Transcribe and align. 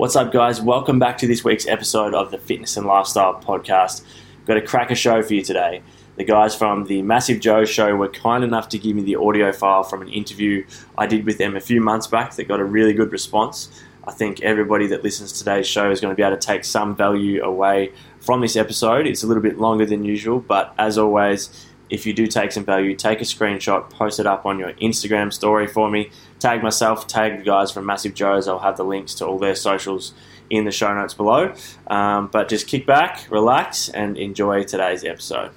What's 0.00 0.16
up, 0.16 0.32
guys? 0.32 0.62
Welcome 0.62 0.98
back 0.98 1.18
to 1.18 1.26
this 1.26 1.44
week's 1.44 1.66
episode 1.66 2.14
of 2.14 2.30
the 2.30 2.38
Fitness 2.38 2.78
and 2.78 2.86
Lifestyle 2.86 3.34
Podcast. 3.38 4.02
Got 4.46 4.56
a 4.56 4.62
cracker 4.62 4.94
show 4.94 5.22
for 5.22 5.34
you 5.34 5.44
today. 5.44 5.82
The 6.16 6.24
guys 6.24 6.54
from 6.54 6.86
the 6.86 7.02
Massive 7.02 7.38
Joe 7.38 7.66
show 7.66 7.94
were 7.94 8.08
kind 8.08 8.42
enough 8.42 8.70
to 8.70 8.78
give 8.78 8.96
me 8.96 9.02
the 9.02 9.16
audio 9.16 9.52
file 9.52 9.82
from 9.82 10.00
an 10.00 10.08
interview 10.08 10.64
I 10.96 11.06
did 11.06 11.26
with 11.26 11.36
them 11.36 11.54
a 11.54 11.60
few 11.60 11.82
months 11.82 12.06
back 12.06 12.34
that 12.36 12.48
got 12.48 12.60
a 12.60 12.64
really 12.64 12.94
good 12.94 13.12
response. 13.12 13.68
I 14.04 14.12
think 14.12 14.40
everybody 14.40 14.86
that 14.86 15.04
listens 15.04 15.32
to 15.32 15.40
today's 15.40 15.66
show 15.66 15.90
is 15.90 16.00
going 16.00 16.12
to 16.12 16.16
be 16.16 16.22
able 16.22 16.38
to 16.38 16.46
take 16.46 16.64
some 16.64 16.96
value 16.96 17.44
away 17.44 17.92
from 18.20 18.40
this 18.40 18.56
episode. 18.56 19.06
It's 19.06 19.22
a 19.22 19.26
little 19.26 19.42
bit 19.42 19.58
longer 19.58 19.84
than 19.84 20.02
usual, 20.02 20.40
but 20.40 20.74
as 20.78 20.96
always, 20.96 21.66
if 21.90 22.06
you 22.06 22.14
do 22.14 22.26
take 22.26 22.52
some 22.52 22.64
value, 22.64 22.96
take 22.96 23.20
a 23.20 23.24
screenshot, 23.24 23.90
post 23.90 24.18
it 24.18 24.26
up 24.26 24.46
on 24.46 24.58
your 24.58 24.72
Instagram 24.74 25.30
story 25.30 25.66
for 25.66 25.90
me. 25.90 26.10
Tag 26.40 26.62
myself, 26.62 27.06
tag 27.06 27.36
the 27.36 27.44
guys 27.44 27.70
from 27.70 27.84
Massive 27.84 28.14
Joe's. 28.14 28.48
I'll 28.48 28.58
have 28.58 28.78
the 28.78 28.82
links 28.82 29.12
to 29.16 29.26
all 29.26 29.38
their 29.38 29.54
socials 29.54 30.14
in 30.48 30.64
the 30.64 30.70
show 30.72 30.92
notes 30.94 31.12
below. 31.12 31.52
Um, 31.86 32.28
but 32.32 32.48
just 32.48 32.66
kick 32.66 32.86
back, 32.86 33.26
relax, 33.30 33.90
and 33.90 34.16
enjoy 34.16 34.64
today's 34.64 35.04
episode. 35.04 35.50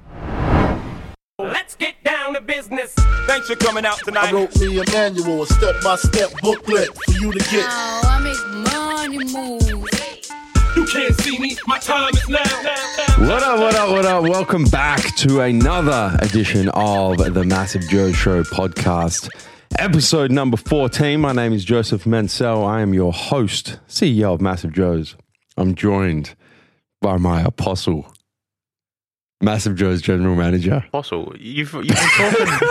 Let's 1.40 1.76
get 1.76 2.04
down 2.04 2.34
to 2.34 2.42
business. 2.42 2.94
Thanks 2.96 3.48
for 3.48 3.56
coming 3.56 3.86
out 3.86 4.00
tonight. 4.00 4.34
I 4.34 4.34
wrote 4.34 4.60
me 4.60 4.78
a 4.78 4.84
manual, 4.92 5.44
a 5.44 5.48
step-by-step 5.48 6.34
booklet 6.42 6.90
for 6.94 7.12
you 7.14 7.32
to 7.32 7.40
get. 7.40 7.66
Oh, 7.66 8.02
I 8.04 8.20
make 8.20 8.74
money 8.74 9.20
move. 9.34 9.90
You 10.76 10.86
can't 10.86 11.16
see 11.22 11.40
me. 11.40 11.56
My 11.66 11.80
time 11.80 12.14
is 12.14 12.28
now. 12.28 12.44
now, 12.44 12.76
now. 13.08 13.30
What 13.30 13.42
up, 13.42 13.60
what 13.60 13.76
up, 13.76 13.90
what 13.90 14.06
up? 14.06 14.24
Welcome 14.24 14.66
back 14.66 15.16
to 15.16 15.40
another 15.42 16.18
edition 16.20 16.68
of 16.74 17.18
the 17.34 17.46
Massive 17.46 17.88
Joe 17.88 18.12
Show 18.12 18.44
podcast, 18.44 19.30
episode 19.80 20.32
number 20.32 20.58
14. 20.58 21.20
My 21.20 21.32
name 21.34 21.54
is 21.54 21.66
Joseph 21.66 22.04
Mencel. 22.06 22.66
I 22.66 22.82
am 22.82 22.94
your 22.94 23.12
host, 23.14 23.80
CEO 23.88 24.34
of 24.34 24.42
Massive 24.42 24.74
Joe's. 24.74 25.16
I'm 25.58 25.76
joined 25.76 26.36
by 27.02 27.18
my 27.18 27.42
apostle, 27.42 28.12
Massive 29.42 29.76
Joe's 29.76 30.02
general 30.02 30.36
manager. 30.36 30.84
Apostle, 30.88 31.34
you've 31.38 31.74
you've 31.74 31.88
been 31.88 31.96
talking 31.96 32.70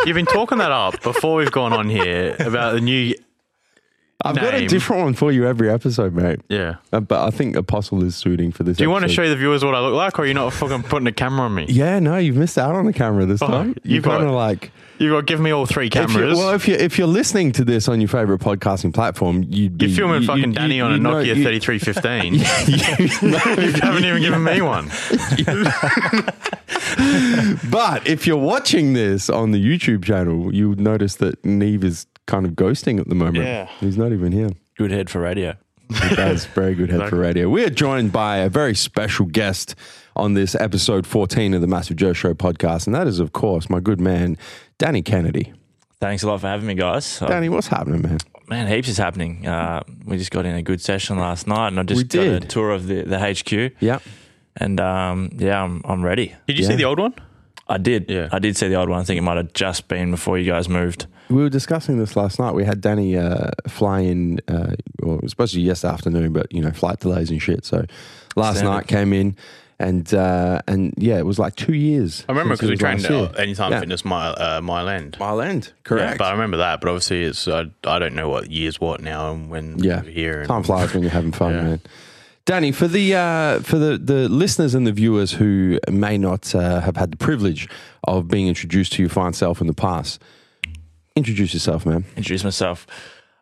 you've 0.06 0.14
been 0.14 0.26
talking 0.26 0.58
that 0.58 0.72
up 0.72 1.02
before 1.02 1.36
we've 1.36 1.52
gone 1.52 1.72
on 1.72 1.88
here 1.88 2.36
about 2.40 2.74
the 2.74 2.80
new 2.80 3.14
I've 4.30 4.36
got 4.36 4.54
a 4.54 4.58
Name. 4.60 4.68
different 4.68 5.02
one 5.02 5.14
for 5.14 5.32
you 5.32 5.46
every 5.46 5.70
episode, 5.70 6.14
mate. 6.14 6.40
yeah. 6.48 6.76
Uh, 6.92 7.00
But 7.00 7.24
I 7.26 7.30
think 7.30 7.56
apostle 7.56 8.02
is 8.04 8.14
suiting 8.16 8.52
for 8.52 8.62
this. 8.64 8.76
Do 8.76 8.84
you 8.84 8.90
want 8.90 9.04
to 9.04 9.08
show 9.08 9.28
the 9.28 9.36
viewers 9.36 9.64
what 9.64 9.74
I 9.74 9.80
look 9.80 9.94
like, 9.94 10.18
or 10.18 10.22
are 10.22 10.26
you 10.26 10.34
not 10.34 10.52
fucking 10.52 10.82
putting 10.84 11.06
a 11.06 11.12
camera 11.12 11.46
on 11.46 11.54
me? 11.54 11.66
Yeah, 11.76 11.98
no, 11.98 12.16
you've 12.16 12.36
missed 12.36 12.58
out 12.58 12.74
on 12.74 12.86
the 12.86 12.92
camera 12.92 13.26
this 13.26 13.42
Oh, 13.42 13.46
time. 13.48 13.68
You 13.84 13.96
you've 13.96 14.04
got- 14.04 14.18
kind 14.18 14.24
of 14.28 14.34
like. 14.34 14.70
You've 14.98 15.12
got 15.12 15.18
to 15.18 15.22
give 15.26 15.40
me 15.40 15.50
all 15.50 15.66
three 15.66 15.88
If 15.88 15.94
you, 15.94 16.06
cameras. 16.06 16.38
well, 16.38 16.54
if 16.54 16.66
you're 16.66 16.78
if 16.78 16.96
you're 16.96 17.06
listening 17.06 17.52
to 17.52 17.64
this 17.66 17.86
on 17.86 18.00
your 18.00 18.08
favorite 18.08 18.40
podcasting 18.40 18.94
platform, 18.94 19.44
you'd 19.50 19.76
be 19.76 19.88
you're 19.88 19.96
filming 19.96 20.22
you- 20.22 20.26
fucking 20.26 20.44
you- 20.44 20.52
Danny 20.54 20.76
you- 20.76 20.84
on 20.84 20.92
a 20.92 20.94
you 20.94 21.00
know- 21.00 21.10
Nokia 21.16 21.36
you- 21.36 21.44
3315. 21.44 22.34
you- 22.34 22.40
you 23.28 23.78
haven't 23.82 24.04
even 24.06 24.22
given 24.22 24.42
me 24.42 24.62
one. 24.62 24.88
but 27.70 28.06
if 28.06 28.26
you're 28.26 28.36
watching 28.38 28.92
this 28.94 29.28
on 29.28 29.50
the 29.50 29.62
YouTube 29.62 30.04
channel, 30.04 30.54
you 30.54 30.68
would 30.70 30.80
notice 30.80 31.16
that 31.16 31.44
Neve 31.44 31.84
is 31.84 32.06
kind 32.26 32.44
of 32.46 32.52
ghosting 32.52 33.00
at 33.00 33.08
the 33.08 33.14
moment. 33.14 33.44
Yeah. 33.44 33.68
he's 33.80 33.96
not 33.96 34.12
even 34.12 34.32
here. 34.32 34.50
Good 34.76 34.90
head 34.90 35.08
for 35.10 35.20
radio. 35.20 35.54
He 35.88 36.14
does 36.16 36.46
very 36.46 36.74
good 36.74 36.90
head 36.90 37.08
for 37.08 37.16
radio. 37.16 37.48
We 37.48 37.64
are 37.64 37.70
joined 37.70 38.10
by 38.12 38.38
a 38.38 38.48
very 38.48 38.74
special 38.74 39.24
guest 39.26 39.74
on 40.16 40.34
this 40.34 40.54
episode 40.56 41.06
14 41.06 41.54
of 41.54 41.60
the 41.60 41.66
Massive 41.68 41.96
Joe 41.96 42.12
Show 42.12 42.34
podcast, 42.34 42.86
and 42.86 42.94
that 42.94 43.06
is, 43.06 43.20
of 43.20 43.32
course, 43.32 43.70
my 43.70 43.78
good 43.80 44.00
man 44.00 44.36
Danny 44.78 45.02
Kennedy. 45.02 45.52
Thanks 46.00 46.22
a 46.24 46.26
lot 46.26 46.40
for 46.40 46.48
having 46.48 46.66
me, 46.66 46.74
guys. 46.74 47.22
Uh, 47.22 47.28
Danny, 47.28 47.48
what's 47.48 47.68
happening, 47.68 48.02
man? 48.02 48.18
man, 48.48 48.66
heaps 48.66 48.88
is 48.88 48.98
happening. 48.98 49.46
Uh, 49.46 49.82
we 50.04 50.16
just 50.18 50.30
got 50.32 50.44
in 50.44 50.54
a 50.56 50.62
good 50.62 50.80
session 50.80 51.18
last 51.18 51.46
night, 51.46 51.68
and 51.68 51.78
I 51.80 51.84
just 51.84 51.98
We 51.98 52.04
got 52.04 52.26
a 52.26 52.40
did. 52.40 52.50
tour 52.50 52.70
of 52.72 52.86
the, 52.88 53.02
the 53.02 53.18
HQ. 53.20 53.74
Yeah, 53.80 54.00
And 54.56 54.80
um, 54.80 55.30
yeah, 55.36 55.62
I'm, 55.62 55.82
I'm 55.84 56.04
ready. 56.04 56.34
Did 56.48 56.58
you 56.58 56.64
Yeah. 56.64 56.70
see 56.70 56.76
the 56.76 56.84
old 56.84 56.98
one? 56.98 57.14
I 57.68 57.78
did. 57.78 58.08
Yeah. 58.10 58.28
I 58.32 58.38
did 58.38 58.56
see 58.56 58.68
the 58.68 58.76
old 58.76 58.88
one. 58.88 59.00
I 59.00 59.04
think 59.04 59.18
it 59.18 59.22
might 59.22 59.36
have 59.38 59.52
just 59.52 59.88
been 59.88 60.10
before 60.12 60.38
you 60.38 60.44
guys 60.50 60.68
moved. 60.68 61.06
we 61.28 61.42
were 61.42 61.48
discussing 61.50 61.98
this 61.98 62.14
last 62.16 62.38
night. 62.38 62.52
We 62.54 62.64
had 62.64 62.80
Danny 62.80 63.16
uh, 63.16 63.50
fly 63.66 64.00
in, 64.00 64.38
uh, 64.46 64.74
well, 65.02 65.16
it 65.16 65.22
was 65.22 65.32
supposed 65.32 65.52
to 65.54 65.58
be 65.58 65.62
yesterday 65.64 65.92
afternoon, 65.94 66.32
but 66.32 66.52
you 66.52 66.60
know, 66.62 66.70
flight 66.70 67.00
delays 67.00 67.30
and 67.30 67.42
shit. 67.42 67.64
So 67.64 67.84
last 68.36 68.58
Standard. 68.58 68.70
night 68.72 68.86
came 68.86 69.12
in, 69.12 69.36
and 69.80 70.14
uh, 70.14 70.62
and 70.68 70.94
yeah, 70.96 71.18
it 71.18 71.26
was 71.26 71.38
like 71.40 71.56
two 71.56 71.74
years. 71.74 72.24
I 72.28 72.32
remember 72.32 72.54
because 72.54 72.70
we 72.70 72.76
trained 72.76 73.02
last 73.02 73.10
at 73.10 73.16
year. 73.34 73.42
Anytime 73.42 73.72
Yeah. 73.72 73.80
Fitness 73.80 74.04
Mile, 74.04 74.34
uh, 74.38 74.60
Mile 74.60 74.88
End. 74.88 75.16
Mile 75.18 75.40
End, 75.40 75.66
Yeah, 75.66 75.72
correct. 75.82 76.18
but 76.18 76.24
I 76.26 76.30
remember 76.32 76.58
that. 76.58 76.80
But 76.80 76.88
obviously, 76.90 77.24
it's 77.24 77.48
I, 77.48 77.64
I 77.84 77.98
don't 77.98 78.14
know 78.14 78.28
what 78.28 78.48
year's 78.50 78.80
what 78.80 79.00
now 79.02 79.32
and 79.32 79.50
when 79.50 79.78
Yeah, 79.80 80.02
we're 80.02 80.10
here. 80.12 80.38
And, 80.38 80.48
Time 80.48 80.62
flies 80.62 80.94
when 80.94 81.02
you're 81.02 81.10
having 81.12 81.32
fun, 81.32 81.52
Yeah. 81.52 81.62
man. 81.62 81.80
Danny, 82.46 82.70
for 82.70 82.86
the 82.86 83.14
uh, 83.14 83.60
for 83.60 83.76
the, 83.76 83.98
the 83.98 84.28
listeners 84.28 84.74
and 84.74 84.86
the 84.86 84.92
viewers 84.92 85.32
who 85.32 85.80
may 85.90 86.16
not 86.16 86.54
uh, 86.54 86.80
have 86.80 86.96
had 86.96 87.10
the 87.10 87.16
privilege 87.16 87.68
of 88.04 88.28
being 88.28 88.46
introduced 88.46 88.92
to 88.94 89.02
your 89.02 89.10
fine 89.10 89.32
self 89.32 89.60
in 89.60 89.66
the 89.66 89.74
past, 89.74 90.22
introduce 91.16 91.52
yourself, 91.52 91.84
man. 91.84 92.04
Introduce 92.16 92.44
myself. 92.44 92.86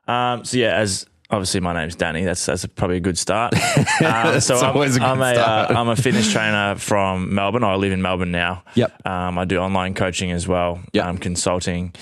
Um, 0.08 0.44
so 0.46 0.56
yeah, 0.56 0.76
as 0.76 1.06
obviously 1.30 1.60
my 1.60 1.74
name's 1.74 1.96
Danny. 1.96 2.24
That's 2.24 2.46
that's 2.46 2.64
probably 2.64 2.96
a 2.96 3.00
good 3.00 3.18
start. 3.18 3.54
Um, 4.04 4.40
so 4.40 4.56
I'm, 4.56 4.74
always 4.74 4.96
a 4.96 4.98
good 4.98 5.06
I'm 5.06 5.20
a 5.22 5.34
start. 5.34 5.70
uh, 5.70 5.78
I'm 5.78 5.88
a 5.88 5.96
fitness 5.96 6.30
trainer 6.32 6.74
from 6.76 7.34
Melbourne. 7.34 7.62
I 7.62 7.76
live 7.76 7.92
in 7.92 8.02
Melbourne 8.02 8.32
now. 8.32 8.64
Yep. 8.74 9.06
Um, 9.06 9.38
I 9.38 9.44
do 9.44 9.58
online 9.58 9.94
coaching 9.94 10.32
as 10.32 10.48
well. 10.48 10.80
Yep. 10.92 11.04
Um, 11.04 11.18
consulting. 11.18 11.94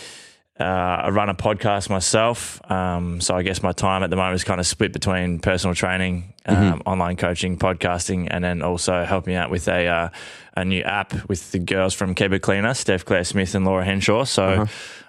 Uh, 0.61 0.65
I 0.65 1.09
run 1.09 1.29
a 1.31 1.35
podcast 1.35 1.89
myself. 1.89 2.61
Um, 2.71 3.21
so 3.23 3.35
I 3.35 3.43
guess 3.43 3.63
my 3.63 3.73
time 3.73 4.03
at 4.03 4.11
the 4.11 4.17
moment 4.17 4.35
is 4.35 4.45
kind 4.45 4.61
of 4.61 4.67
split 4.67 4.93
between 4.93 5.39
personal 5.41 5.75
training, 5.75 6.35
um, 6.47 6.57
Mm-hmm. 6.57 6.81
online 6.89 7.17
coaching, 7.17 7.57
podcasting, 7.59 8.29
and 8.31 8.45
then 8.45 8.63
also 8.63 9.05
helping 9.05 9.35
out 9.35 9.51
with 9.51 9.67
a 9.69 9.87
uh, 9.89 10.09
a 10.57 10.65
new 10.65 10.83
app 10.83 11.15
with 11.29 11.53
the 11.53 11.59
girls 11.59 11.95
from 11.95 12.15
It 12.17 12.43
Cleaner, 12.43 12.75
Steph 12.75 13.05
Claire 13.07 13.25
Smith 13.25 13.55
and 13.55 13.65
Laura 13.65 13.85
Henshaw. 13.85 14.25
So 14.25 14.45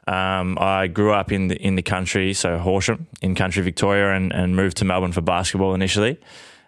Uh-huh. 0.08 0.14
um, 0.14 0.58
I 0.60 0.88
grew 0.88 1.12
up 1.14 1.32
in 1.32 1.50
the 1.50 1.56
in 1.62 1.76
the 1.76 1.82
country, 1.84 2.34
so 2.34 2.58
Horsham 2.58 3.08
in 3.22 3.36
country 3.36 3.62
Victoria, 3.64 4.14
and, 4.16 4.32
and 4.32 4.56
moved 4.56 4.78
to 4.78 4.86
Melbourne 4.86 5.12
for 5.12 5.22
basketball 5.22 5.74
initially. 5.76 6.18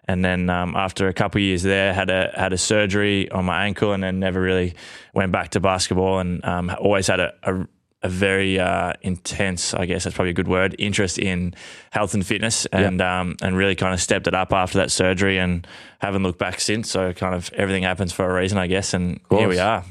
And 0.07 0.23
then 0.23 0.49
um, 0.51 0.75
after 0.75 1.07
a 1.07 1.13
couple 1.13 1.39
of 1.39 1.43
years 1.43 1.63
there, 1.63 1.93
had 1.93 2.09
a 2.09 2.31
had 2.35 2.51
a 2.53 2.57
surgery 2.57 3.31
on 3.31 3.45
my 3.45 3.65
ankle, 3.65 3.93
and 3.93 4.03
then 4.03 4.19
never 4.19 4.41
really 4.41 4.73
went 5.13 5.31
back 5.31 5.49
to 5.51 5.59
basketball. 5.61 6.19
And 6.19 6.43
um, 6.45 6.69
always 6.79 7.07
had 7.07 7.19
a, 7.21 7.33
a, 7.43 7.65
a 8.05 8.09
very 8.09 8.59
uh, 8.59 8.93
intense, 9.01 9.73
I 9.73 9.85
guess 9.85 10.03
that's 10.03 10.15
probably 10.15 10.31
a 10.31 10.33
good 10.33 10.47
word, 10.47 10.75
interest 10.79 11.17
in 11.19 11.53
health 11.91 12.13
and 12.13 12.25
fitness, 12.25 12.65
and 12.67 13.01
um, 13.01 13.35
and 13.41 13.57
really 13.57 13.75
kind 13.75 13.93
of 13.93 14.01
stepped 14.01 14.27
it 14.27 14.33
up 14.33 14.53
after 14.53 14.77
that 14.79 14.91
surgery, 14.91 15.37
and 15.37 15.65
haven't 15.99 16.23
looked 16.23 16.39
back 16.39 16.59
since. 16.59 16.89
So 16.89 17.13
kind 17.13 17.35
of 17.35 17.49
everything 17.53 17.83
happens 17.83 18.13
for 18.13 18.29
a 18.29 18.33
reason, 18.41 18.57
I 18.57 18.67
guess. 18.67 18.93
And 18.93 19.19
here 19.29 19.47
we 19.47 19.59
are, 19.59 19.83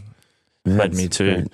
Yeah, 0.65 0.75
led 0.77 0.95
me 0.95 1.09
to 1.09 1.25
great. 1.35 1.49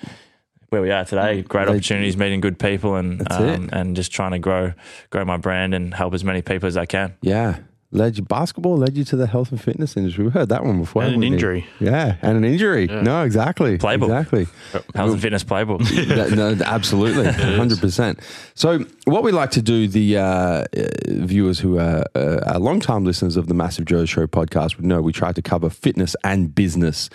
where 0.69 0.81
we 0.81 0.91
are 0.91 1.03
today. 1.05 1.41
Great 1.41 1.65
They- 1.65 1.71
opportunities, 1.71 2.15
meeting 2.17 2.41
good 2.41 2.59
people, 2.59 2.95
and 2.95 3.29
um, 3.31 3.69
and 3.73 3.95
just 3.95 4.11
trying 4.11 4.31
to 4.31 4.39
grow 4.39 4.73
grow 5.09 5.25
my 5.25 5.37
brand 5.37 5.73
and 5.73 5.93
help 5.93 6.13
as 6.13 6.23
many 6.23 6.41
people 6.41 6.67
as 6.67 6.77
I 6.77 6.85
can. 6.85 7.15
Yeah. 7.21 7.57
Led 7.93 8.17
you 8.17 8.23
basketball 8.23 8.77
led 8.77 8.95
you 8.95 9.03
to 9.03 9.17
the 9.17 9.27
health 9.27 9.51
and 9.51 9.59
fitness 9.61 9.97
industry. 9.97 10.23
We 10.23 10.31
heard 10.31 10.47
that 10.49 10.63
one 10.63 10.79
before. 10.79 11.01
And 11.01 11.11
haven't 11.11 11.23
an 11.23 11.29
we? 11.29 11.35
injury. 11.35 11.67
Yeah, 11.81 12.15
and 12.21 12.37
an 12.37 12.45
injury. 12.45 12.87
No, 12.87 13.23
exactly. 13.23 13.77
Playbook. 13.77 14.03
Exactly. 14.05 14.47
Health 14.95 15.11
and 15.11 15.21
fitness 15.21 15.43
playbook. 15.43 15.81
That- 16.15 16.31
no, 16.31 16.55
absolutely, 16.65 17.25
hundred 17.31 17.79
percent. 17.79 18.19
So, 18.55 18.85
what 19.05 19.23
we 19.23 19.31
like 19.33 19.51
to 19.51 19.61
do, 19.61 19.87
the 19.89 20.17
uh, 20.17 20.23
uh, 20.23 20.65
viewers 21.07 21.59
who 21.59 21.79
are, 21.79 22.05
uh, 22.15 22.39
are 22.45 22.59
long-time 22.59 23.03
listeners 23.03 23.35
of 23.35 23.47
the 23.47 23.53
Massive 23.53 23.85
Joe 23.85 24.05
Show 24.05 24.25
podcast 24.25 24.77
would 24.77 24.85
know 24.85 25.01
we 25.01 25.11
try 25.11 25.33
to 25.33 25.41
cover 25.41 25.69
fitness 25.69 26.15
and 26.23 26.55
business 26.55 27.09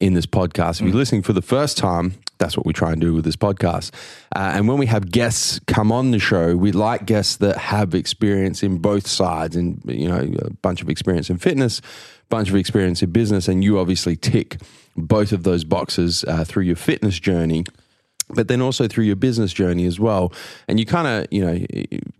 in 0.00 0.14
this 0.14 0.26
podcast. 0.26 0.80
If 0.80 0.86
you're 0.88 0.96
listening 0.96 1.22
for 1.22 1.32
the 1.32 1.42
first 1.42 1.76
time, 1.78 2.14
that's 2.42 2.56
what 2.56 2.66
we 2.66 2.72
try 2.72 2.90
and 2.92 3.00
do 3.00 3.14
with 3.14 3.24
this 3.24 3.36
podcast. 3.36 3.92
Uh, 4.34 4.52
and 4.54 4.66
when 4.66 4.78
we 4.78 4.86
have 4.86 5.10
guests 5.10 5.60
come 5.66 5.92
on 5.92 6.10
the 6.10 6.18
show, 6.18 6.56
we 6.56 6.72
like 6.72 7.06
guests 7.06 7.36
that 7.36 7.56
have 7.56 7.94
experience 7.94 8.62
in 8.62 8.78
both 8.78 9.06
sides, 9.06 9.54
and 9.54 9.80
you 9.86 10.08
know, 10.08 10.28
a 10.40 10.50
bunch 10.54 10.82
of 10.82 10.88
experience 10.88 11.30
in 11.30 11.38
fitness, 11.38 11.80
bunch 12.28 12.48
of 12.48 12.56
experience 12.56 13.02
in 13.02 13.10
business, 13.10 13.46
and 13.46 13.62
you 13.62 13.78
obviously 13.78 14.16
tick 14.16 14.60
both 14.96 15.32
of 15.32 15.44
those 15.44 15.64
boxes 15.64 16.24
uh, 16.24 16.44
through 16.44 16.64
your 16.64 16.76
fitness 16.76 17.18
journey 17.18 17.64
but 18.34 18.48
then 18.48 18.62
also 18.62 18.88
through 18.88 19.04
your 19.04 19.16
business 19.16 19.52
journey 19.52 19.84
as 19.84 20.00
well. 20.00 20.32
And 20.66 20.80
you 20.80 20.86
kind 20.86 21.06
of, 21.06 21.26
you 21.30 21.44
know, 21.44 21.58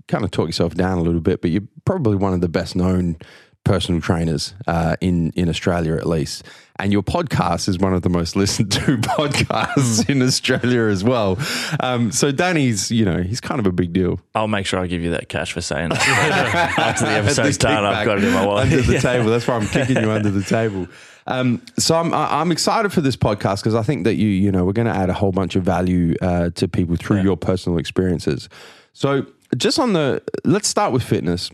kind 0.09 0.25
of 0.25 0.31
talk 0.31 0.47
yourself 0.47 0.75
down 0.75 0.99
a 0.99 1.01
little 1.01 1.23
bit, 1.23 1.41
but 1.41 1.51
you're 1.51 1.67
probably 1.87 2.17
one 2.17 2.35
of 2.35 2.43
the 2.43 2.51
best 2.51 2.77
known 2.77 3.17
personal 3.65 4.01
trainers 4.01 4.55
uh, 4.67 4.97
in 5.01 5.31
in 5.31 5.49
Australia 5.49 5.95
at 5.95 6.07
least. 6.07 6.45
And 6.77 6.91
your 6.93 7.03
podcast 7.03 7.69
is 7.69 7.79
one 7.79 7.93
of 7.95 8.03
the 8.03 8.09
most 8.09 8.35
listened 8.43 8.73
to 8.73 8.97
podcasts 8.99 10.09
in 10.09 10.23
Australia 10.23 10.83
as 10.85 11.05
well. 11.05 11.39
Um, 11.81 12.11
so 12.13 12.33
Danny's, 12.33 12.91
you 12.91 13.05
know, 13.05 13.23
he's 13.23 13.41
kind 13.41 13.61
of 13.61 13.67
a 13.67 13.73
big 13.73 13.93
deal. 13.93 14.21
I'll 14.35 14.49
make 14.49 14.67
sure 14.67 14.81
I 14.81 14.87
give 14.87 15.03
you 15.03 15.11
that 15.11 15.29
cash 15.29 15.53
for 15.53 15.61
saying 15.61 15.91
that. 15.91 15.99
After 16.79 17.05
the 17.05 17.13
episode's 17.13 17.59
The 17.59 17.69
done, 17.69 17.85
I've 17.85 18.07
got 18.07 18.19
it 18.19 18.25
in 18.25 18.33
my 18.33 18.47
wallet. 18.47 18.65
under 18.65 18.83
the 18.83 18.95
Yeah. 18.95 19.01
table. 19.01 19.31
That's 19.31 19.47
why 19.47 19.57
I'm 19.57 19.67
kicking 19.69 20.03
you 20.03 20.11
under 20.11 20.31
the 20.31 20.43
table. 20.43 20.89
Um, 21.27 21.63
so 21.79 21.95
I'm 21.95 22.13
I'm 22.13 22.51
excited 22.51 22.93
for 22.93 23.01
this 23.01 23.15
podcast 23.17 23.59
because 23.61 23.77
I 23.77 23.83
think 23.83 24.03
that 24.05 24.15
you 24.17 24.27
you 24.27 24.51
know 24.51 24.65
we're 24.65 24.73
going 24.73 24.89
to 24.89 24.97
add 24.97 25.09
a 25.09 25.13
whole 25.13 25.31
bunch 25.31 25.55
of 25.55 25.63
value 25.63 26.17
uh, 26.21 26.51
to 26.51 26.67
people 26.67 26.97
through 26.97 27.21
your 27.23 27.37
personal 27.37 27.79
experiences. 27.79 28.49
So 28.93 29.27
just 29.57 29.79
on 29.79 29.93
the 29.93 30.21
let's 30.45 30.67
start 30.67 30.93
with 30.93 31.05
fitness. 31.05 31.51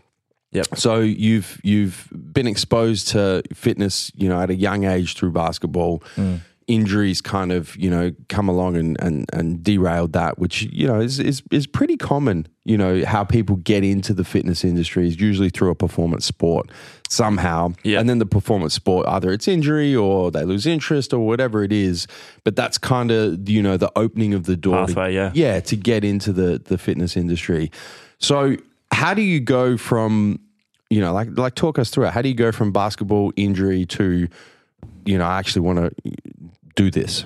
Yep. 0.53 0.77
So 0.77 1.01
you've 1.01 1.61
you've 1.63 2.09
been 2.13 2.47
exposed 2.47 3.09
to 3.09 3.43
fitness, 3.53 4.11
you 4.15 4.29
know, 4.29 4.41
at 4.41 4.51
a 4.51 4.55
young 4.55 4.85
age 4.85 5.15
through 5.15 5.33
basketball. 5.33 6.03
Mm. 6.17 6.41
Injuries 6.67 7.23
kind 7.23 7.51
of, 7.51 7.75
you 7.77 7.89
know, 7.89 8.13
come 8.29 8.47
along 8.47 8.77
and, 8.77 8.95
and, 9.01 9.25
and 9.33 9.63
derailed 9.63 10.13
that, 10.13 10.39
which, 10.39 10.65
you 10.65 10.87
know, 10.87 11.01
is, 11.01 11.19
is 11.19 11.43
is 11.51 11.67
pretty 11.67 11.97
common, 11.97 12.47
you 12.67 12.77
know, 12.77 13.07
how 13.07 13.25
people 13.25 13.57
get 13.57 13.83
into 13.83 14.13
the 14.13 14.23
fitness 14.23 14.65
industry 14.65 15.09
is 15.09 15.19
usually 15.19 15.49
through 15.49 15.71
a 15.71 15.75
performance 15.75 16.27
sport 16.27 16.71
somehow. 17.09 17.73
Yeah. 17.85 18.01
And 18.01 18.07
then 18.07 18.19
the 18.19 18.27
performance 18.27 18.75
sport, 18.75 19.07
either 19.09 19.33
it's 19.33 19.49
injury 19.49 19.97
or 19.97 20.31
they 20.31 20.45
lose 20.45 20.67
interest 20.67 21.15
or 21.15 21.27
whatever 21.27 21.63
it 21.63 21.73
is. 21.73 22.07
But 22.45 22.55
that's 22.55 22.77
kind 22.77 23.11
of, 23.13 23.49
you 23.49 23.63
know, 23.63 23.79
the 23.79 23.91
opening 23.97 24.35
of 24.35 24.45
the 24.45 24.55
door. 24.55 24.87
to- 24.89 25.11
yeah. 25.11 25.31
yeah, 25.33 25.61
to 25.61 25.75
get 25.75 26.05
into 26.05 26.35
the 26.35 26.59
the 26.63 26.77
fitness 26.77 27.17
industry. 27.17 27.71
So, 28.19 28.59
how 28.93 29.15
do 29.15 29.23
you 29.23 29.41
go 29.41 29.77
from, 29.77 30.41
you 30.91 31.01
know, 31.01 31.13
like 31.13 31.29
like 31.37 31.55
talk 31.55 31.79
us 31.79 31.91
through 31.91 32.07
it. 32.07 32.13
How 32.13 32.23
do 32.23 32.29
you 32.29 32.35
go 32.35 32.53
from 32.53 32.73
basketball 32.73 33.33
injury 33.37 33.85
to, 33.87 34.29
you 35.05 35.19
know, 35.19 35.25
I 35.27 35.39
actually 35.39 35.63
want 35.63 35.79
to 35.79 36.13
do 36.77 36.91
this? 36.91 37.25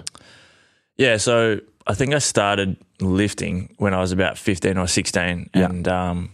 Yeah, 0.97 1.17
so 1.17 1.61
I 1.87 1.95
think 1.95 2.15
I 2.15 2.19
started 2.19 2.77
lifting 3.01 3.75
when 3.79 3.95
I 3.95 3.99
was 4.01 4.13
about 4.13 4.39
15 4.39 4.77
or 4.79 4.87
16 4.87 5.51
Yeah. 5.55 5.65
and 5.65 5.89
um, 5.89 6.31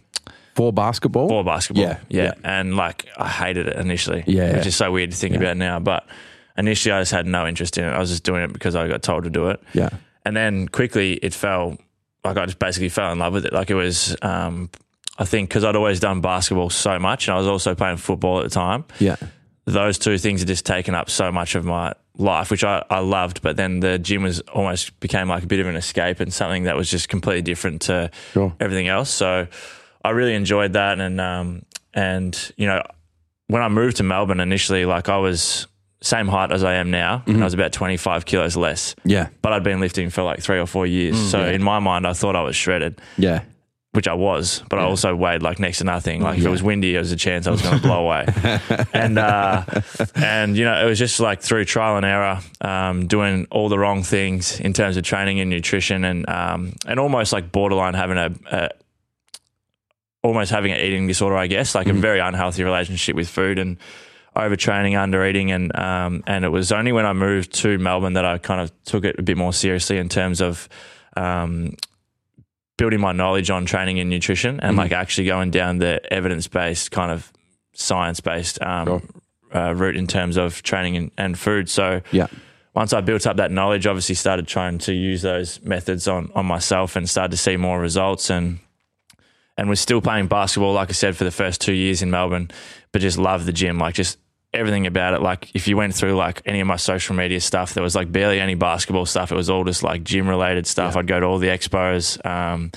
For 0.54 0.72
basketball? 0.72 1.28
for 1.28 1.44
basketball. 1.44 1.84
Yeah, 1.84 1.98
Yeah, 2.08 2.22
yeah. 2.24 2.32
And 2.44 2.76
like 2.76 3.06
I 3.16 3.28
hated 3.28 3.68
it 3.68 3.76
initially. 3.76 4.24
Yeah, 4.26 4.52
Which 4.54 4.62
yeah. 4.64 4.68
is 4.68 4.76
so 4.76 4.90
weird 4.92 5.10
to 5.12 5.16
think 5.16 5.36
about 5.36 5.56
now. 5.56 5.78
But 5.78 6.06
initially 6.56 6.92
I 6.92 7.00
just 7.00 7.12
had 7.12 7.26
no 7.26 7.46
interest 7.46 7.78
in 7.78 7.84
it. 7.84 7.90
I 7.90 7.98
was 7.98 8.10
just 8.10 8.24
doing 8.24 8.42
it 8.42 8.52
because 8.52 8.74
I 8.74 8.88
got 8.88 9.02
told 9.02 9.24
to 9.24 9.30
do 9.30 9.48
it. 9.48 9.60
Yeah. 9.72 9.90
And 10.24 10.36
then 10.36 10.68
quickly 10.68 11.12
it 11.14 11.32
fell, 11.32 11.78
like 12.24 12.36
I 12.36 12.44
just 12.46 12.58
basically 12.58 12.88
fell 12.90 13.12
in 13.12 13.18
love 13.18 13.32
with 13.32 13.46
it. 13.46 13.52
Like 13.52 13.70
it 13.70 13.74
was, 13.76 14.16
um, 14.22 14.68
I 15.18 15.24
think, 15.24 15.48
because 15.50 15.64
I'd 15.64 15.74
always 15.76 15.98
done 16.00 16.20
basketball 16.20 16.70
so 16.70 16.98
much 16.98 17.26
and 17.28 17.34
I 17.34 17.38
was 17.38 17.46
also 17.48 17.74
playing 17.74 17.96
football 17.96 18.38
at 18.38 18.44
the 18.44 18.50
time. 18.50 18.84
Yeah. 19.00 19.16
those 19.66 19.98
two 19.98 20.16
things 20.16 20.40
had 20.40 20.48
just 20.48 20.64
taken 20.64 20.94
up 20.94 21.10
so 21.10 21.30
much 21.30 21.54
of 21.54 21.62
my 21.64 21.92
life, 22.16 22.50
which 22.50 22.64
I, 22.64 22.82
I 22.88 23.00
loved. 23.00 23.42
But 23.42 23.56
then 23.56 23.80
the 23.80 23.98
gym 23.98 24.22
was 24.22 24.40
almost 24.40 24.98
became 25.00 25.28
like 25.28 25.42
a 25.42 25.46
bit 25.46 25.60
of 25.60 25.66
an 25.66 25.76
escape 25.76 26.20
and 26.20 26.32
something 26.32 26.62
that 26.64 26.74
was 26.76 26.90
just 26.90 27.08
completely 27.10 27.42
different 27.42 27.82
to 27.82 28.10
Sure. 28.32 28.54
everything 28.60 28.88
else. 28.88 29.10
So 29.10 29.46
I 30.04 30.10
really 30.10 30.34
enjoyed 30.34 30.72
that. 30.72 30.98
And, 31.00 31.20
um, 31.20 31.62
and, 31.92 32.52
you 32.56 32.66
know, 32.66 32.82
when 33.48 33.60
I 33.60 33.68
moved 33.68 33.98
to 33.98 34.04
Melbourne 34.04 34.40
initially, 34.40 34.84
like 34.86 35.08
I 35.10 35.18
was 35.18 35.66
same 36.00 36.28
height 36.28 36.52
as 36.52 36.62
I 36.62 36.74
am 36.74 36.90
now, 36.92 37.24
and 37.26 37.40
I 37.40 37.44
was 37.44 37.54
about 37.54 37.72
25 37.72 38.24
kilos 38.24 38.56
less, 38.56 38.94
Yeah. 39.04 39.28
but 39.42 39.52
I'd 39.52 39.64
been 39.64 39.80
lifting 39.80 40.10
for 40.10 40.22
like 40.22 40.38
three 40.40 40.60
or 40.60 40.66
four 40.66 40.86
years. 40.86 41.18
so 41.30 41.44
in 41.44 41.60
my 41.62 41.80
mind, 41.80 42.06
I 42.06 42.12
thought 42.12 42.36
I 42.36 42.42
was 42.42 42.54
shredded 42.54 43.00
Yeah. 43.16 43.40
Which 43.98 44.06
I 44.06 44.14
was, 44.14 44.62
but 44.68 44.78
I 44.78 44.84
also 44.84 45.16
weighed 45.16 45.42
like 45.42 45.58
next 45.58 45.78
to 45.78 45.84
nothing. 45.84 46.22
Like 46.22 46.38
if 46.38 46.44
it 46.44 46.48
was 46.48 46.62
windy, 46.62 46.92
there 46.92 47.00
was 47.00 47.10
a 47.10 47.16
chance 47.16 47.48
I 47.48 47.50
was 47.50 47.60
going 47.60 47.80
to 47.80 47.82
blow 47.82 48.04
away. 48.04 48.28
and 48.92 49.18
uh, 49.18 49.64
and 50.14 50.56
you 50.56 50.64
know, 50.64 50.86
it 50.86 50.88
was 50.88 51.00
just 51.00 51.18
like 51.18 51.40
through 51.40 51.64
trial 51.64 51.96
and 51.96 52.06
error, 52.06 52.38
um, 52.60 53.08
doing 53.08 53.48
all 53.50 53.68
the 53.68 53.76
wrong 53.76 54.04
things 54.04 54.60
in 54.60 54.72
terms 54.72 54.96
of 54.96 55.02
training 55.02 55.40
and 55.40 55.50
nutrition, 55.50 56.04
and 56.04 56.28
um, 56.28 56.74
and 56.86 57.00
almost 57.00 57.32
like 57.32 57.50
borderline 57.50 57.94
having 57.94 58.18
a, 58.18 58.30
a 58.52 58.68
almost 60.22 60.52
having 60.52 60.70
an 60.70 60.78
eating 60.78 61.08
disorder, 61.08 61.36
I 61.36 61.48
guess, 61.48 61.74
like 61.74 61.88
a 61.88 61.92
very 61.92 62.20
unhealthy 62.20 62.62
relationship 62.62 63.16
with 63.16 63.28
food 63.28 63.58
and 63.58 63.78
overtraining, 64.36 64.96
under 64.96 65.26
eating, 65.26 65.50
and 65.50 65.76
um, 65.76 66.22
and 66.28 66.44
it 66.44 66.50
was 66.50 66.70
only 66.70 66.92
when 66.92 67.04
I 67.04 67.14
moved 67.14 67.52
to 67.54 67.78
Melbourne 67.78 68.12
that 68.12 68.24
I 68.24 68.38
kind 68.38 68.60
of 68.60 68.70
took 68.84 69.04
it 69.04 69.18
a 69.18 69.22
bit 69.22 69.36
more 69.36 69.52
seriously 69.52 69.98
in 69.98 70.08
terms 70.08 70.40
of 70.40 70.68
um, 71.16 71.74
building 72.78 73.00
my 73.00 73.12
knowledge 73.12 73.50
on 73.50 73.66
training 73.66 74.00
and 74.00 74.08
nutrition, 74.08 74.58
and 74.60 74.76
like 74.78 74.92
actually 74.92 75.26
going 75.26 75.50
down 75.50 75.76
the 75.78 76.00
evidence 76.10 76.48
based 76.48 76.90
kind 76.90 77.12
of 77.12 77.30
science 77.74 78.20
based 78.20 78.60
um, 78.62 78.86
Sure. 78.86 79.02
uh, 79.54 79.74
route 79.74 79.96
in 79.96 80.06
terms 80.06 80.36
of 80.38 80.62
training 80.62 80.96
and, 80.96 81.10
and 81.18 81.38
food. 81.38 81.68
So 81.68 82.00
Yeah. 82.12 82.28
once 82.74 82.92
I 82.94 83.00
built 83.02 83.26
up 83.26 83.36
that 83.36 83.50
knowledge, 83.50 83.86
obviously 83.86 84.14
started 84.14 84.46
trying 84.48 84.78
to 84.78 84.92
use 84.94 85.20
those 85.22 85.60
methods 85.62 86.08
on 86.08 86.30
on 86.34 86.46
myself 86.46 86.96
and 86.96 87.06
started 87.08 87.32
to 87.32 87.36
see 87.36 87.56
more 87.58 87.78
results 87.80 88.30
and 88.30 88.58
and 89.56 89.68
was 89.68 89.80
still 89.80 90.00
playing 90.00 90.28
basketball, 90.28 90.72
like 90.72 90.88
I 90.88 90.92
said, 90.92 91.16
for 91.16 91.24
the 91.24 91.32
first 91.32 91.60
two 91.60 91.72
years 91.74 92.00
in 92.00 92.10
Melbourne, 92.10 92.48
but 92.92 93.02
just 93.02 93.18
loved 93.18 93.44
the 93.44 93.52
gym, 93.52 93.76
like 93.78 93.94
just 93.96 94.16
everything 94.58 94.86
about 94.86 95.14
it. 95.14 95.22
Like 95.22 95.50
if 95.54 95.68
you 95.68 95.76
went 95.76 95.94
through 95.94 96.14
like 96.14 96.42
any 96.44 96.60
of 96.60 96.66
my 96.66 96.76
social 96.76 97.14
media 97.14 97.40
stuff, 97.40 97.74
there 97.74 97.82
was 97.82 97.94
like 97.94 98.10
barely 98.10 98.40
any 98.40 98.54
basketball 98.54 99.06
stuff. 99.06 99.32
It 99.32 99.36
was 99.36 99.48
all 99.48 99.64
just 99.64 99.82
like 99.82 100.04
gym 100.04 100.28
related 100.28 100.66
stuff. 100.66 100.96
I'd 100.96 101.06
go 101.06 101.20
to 101.20 101.26
all 101.26 101.38
the 101.38 101.48
expos, 101.48 102.24
um, 102.26 102.72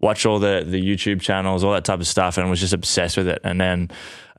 watch 0.00 0.26
all 0.26 0.38
the 0.38 0.64
the 0.66 0.80
YouTube 0.80 1.20
channels, 1.20 1.64
all 1.64 1.72
that 1.72 1.84
type 1.84 2.00
of 2.00 2.06
stuff, 2.06 2.38
and 2.38 2.48
was 2.50 2.60
just 2.60 2.72
obsessed 2.72 3.16
with 3.16 3.28
it. 3.28 3.40
And 3.42 3.60
then 3.60 3.90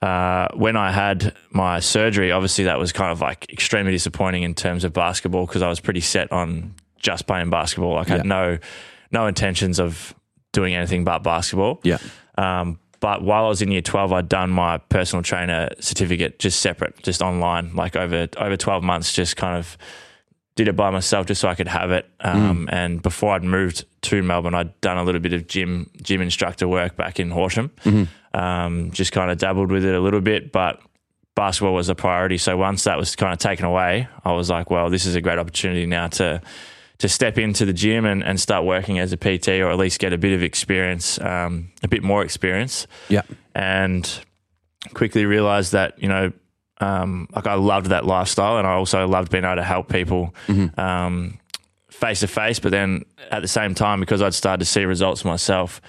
uh, 0.01 0.49
when 0.53 0.75
I 0.75 0.91
had 0.91 1.33
my 1.51 1.79
surgery, 1.79 2.31
obviously 2.31 2.65
that 2.65 2.77
was 2.77 2.91
kind 2.91 3.11
of 3.11 3.21
like 3.21 3.51
extremely 3.51 3.91
disappointing 3.91 4.43
in 4.43 4.53
terms 4.53 4.83
of 4.83 4.93
basketball 4.93 5.45
because 5.45 5.61
I 5.61 5.69
was 5.69 5.79
pretty 5.79 6.01
set 6.01 6.31
on 6.31 6.75
just 6.97 7.25
playing 7.25 7.49
basketball. 7.49 7.93
Like 7.95 8.09
I 8.09 8.17
had 8.17 8.25
no 8.25 8.57
no 9.11 9.27
intentions 9.27 9.79
of 9.79 10.13
doing 10.51 10.75
anything 10.75 11.03
but 11.03 11.23
basketball. 11.23 11.79
Yeah. 11.83 11.99
Um, 12.37 12.79
but 13.03 13.21
while 13.21 13.43
I 13.43 13.49
was 13.49 13.61
in 13.61 13.69
year 13.69 13.81
12, 13.81 14.13
I'd 14.13 14.29
done 14.29 14.49
my 14.49 14.77
personal 14.77 15.23
trainer 15.23 15.67
certificate 15.81 16.39
just 16.39 16.61
separate, 16.61 17.03
just 17.03 17.21
online, 17.21 17.75
like 17.75 17.97
over 17.97 18.29
over 18.37 18.55
12 18.55 18.81
months, 18.81 19.11
just 19.11 19.35
kind 19.35 19.57
of 19.57 19.77
did 20.55 20.69
it 20.69 20.77
by 20.77 20.89
myself 20.89 21.25
just 21.25 21.41
so 21.41 21.49
I 21.49 21.55
could 21.55 21.67
have 21.67 21.91
it. 21.91 22.09
Um, 22.21 22.69
And 22.71 23.01
before 23.01 23.33
I'd 23.35 23.43
moved 23.43 23.83
to 24.03 24.23
Melbourne, 24.23 24.55
I'd 24.55 24.79
done 24.79 24.97
a 24.97 25.03
little 25.03 25.19
bit 25.19 25.33
of 25.33 25.47
gym 25.47 25.89
gym 26.01 26.21
instructor 26.21 26.65
work 26.65 26.95
back 26.95 27.19
in 27.19 27.29
Horsham. 27.29 27.71
Um, 28.33 28.91
just 28.91 29.11
kind 29.11 29.29
of 29.29 29.37
dabbled 29.37 29.69
with 29.69 29.83
it 29.83 29.93
a 29.93 29.99
little 29.99 30.21
bit, 30.21 30.53
but 30.53 30.79
basketball 31.35 31.73
was 31.73 31.89
a 31.89 31.95
priority. 31.95 32.37
So 32.37 32.55
once 32.55 32.85
that 32.85 32.97
was 32.97 33.17
kind 33.17 33.33
of 33.33 33.39
taken 33.39 33.65
away, 33.65 34.07
I 34.23 34.31
was 34.31 34.49
like, 34.49 34.71
well, 34.71 34.89
this 34.89 35.05
is 35.05 35.15
a 35.15 35.21
great 35.21 35.39
opportunity 35.39 35.85
now 35.85 36.07
to 36.07 36.41
to 37.03 37.09
step 37.09 37.37
into 37.37 37.65
the 37.65 37.73
gym 37.73 38.05
and, 38.05 38.23
and 38.23 38.39
start 38.39 38.63
working 38.65 38.97
as 38.97 39.11
a 39.11 39.17
PT 39.17 39.49
or 39.61 39.69
at 39.69 39.77
least 39.77 39.99
get 39.99 40.13
a 40.13 40.17
bit 40.17 40.31
of 40.33 40.41
experience, 40.41 41.19
um, 41.19 41.69
a 41.83 41.87
bit 41.87 42.01
more 42.01 42.23
experience 42.23 42.87
Yeah. 43.09 43.23
and 43.53 44.09
quickly 44.93 45.25
realized 45.25 45.71
that 45.73 46.01
you 46.01 46.07
know 46.07 46.31
um, 46.81 47.27
like 47.35 47.45
I 47.47 47.53
loved 47.55 47.87
that 47.87 48.05
lifestyle 48.05 48.57
and 48.57 48.65
I 48.67 48.71
also 48.73 49.07
loved 49.07 49.31
being 49.31 49.43
able 49.45 49.57
to 49.57 49.63
help 49.63 49.89
people 49.89 50.33
um, 50.77 51.39
face 51.89 52.21
to 52.21 52.27
face 52.27 52.59
but 52.59 52.71
then 52.71 53.03
at 53.31 53.41
the 53.41 53.47
same 53.47 53.75
time 53.75 53.99
because 53.99 54.21
I'd 54.21 54.33
started 54.33 54.59
to 54.65 54.69
see 54.69 54.83
results 54.85 55.23
myself 55.25 55.81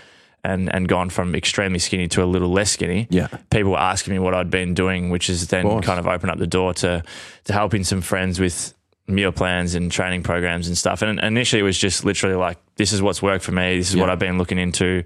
and 0.44 0.72
and 0.74 0.86
gone 0.88 1.10
from 1.10 1.34
extremely 1.34 1.78
skinny 1.78 2.06
to 2.08 2.22
a 2.22 2.26
little 2.26 2.50
less 2.52 2.70
skinny 2.72 3.06
Yeah. 3.10 3.28
people 3.50 3.70
were 3.72 3.80
asking 3.80 4.12
me 4.14 4.18
what 4.20 4.34
I'd 4.34 4.50
been 4.50 4.74
doing 4.74 5.10
which 5.10 5.30
is 5.30 5.46
then 5.48 5.64
kind 5.82 5.98
of 5.98 6.06
opened 6.06 6.30
up 6.32 6.38
the 6.38 6.46
door 6.46 6.74
to 6.74 7.02
to 7.44 7.52
helping 7.52 7.82
some 7.84 8.00
friends 8.02 8.38
with 8.38 8.74
meal 9.06 9.32
plans 9.32 9.74
and 9.74 9.92
training 9.92 10.22
programs 10.22 10.66
and 10.68 10.76
stuff. 10.78 11.02
And 11.02 11.20
initially 11.20 11.60
it 11.60 11.64
was 11.64 11.78
just 11.78 12.04
literally 12.04 12.36
like 12.36 12.58
this 12.76 12.92
is 12.92 13.02
what's 13.02 13.20
worked 13.22 13.44
for 13.44 13.52
me. 13.52 13.76
This 13.78 13.90
is 13.90 13.96
what 13.96 14.08
I've 14.10 14.18
been 14.18 14.38
looking 14.38 14.58
into. 14.58 15.04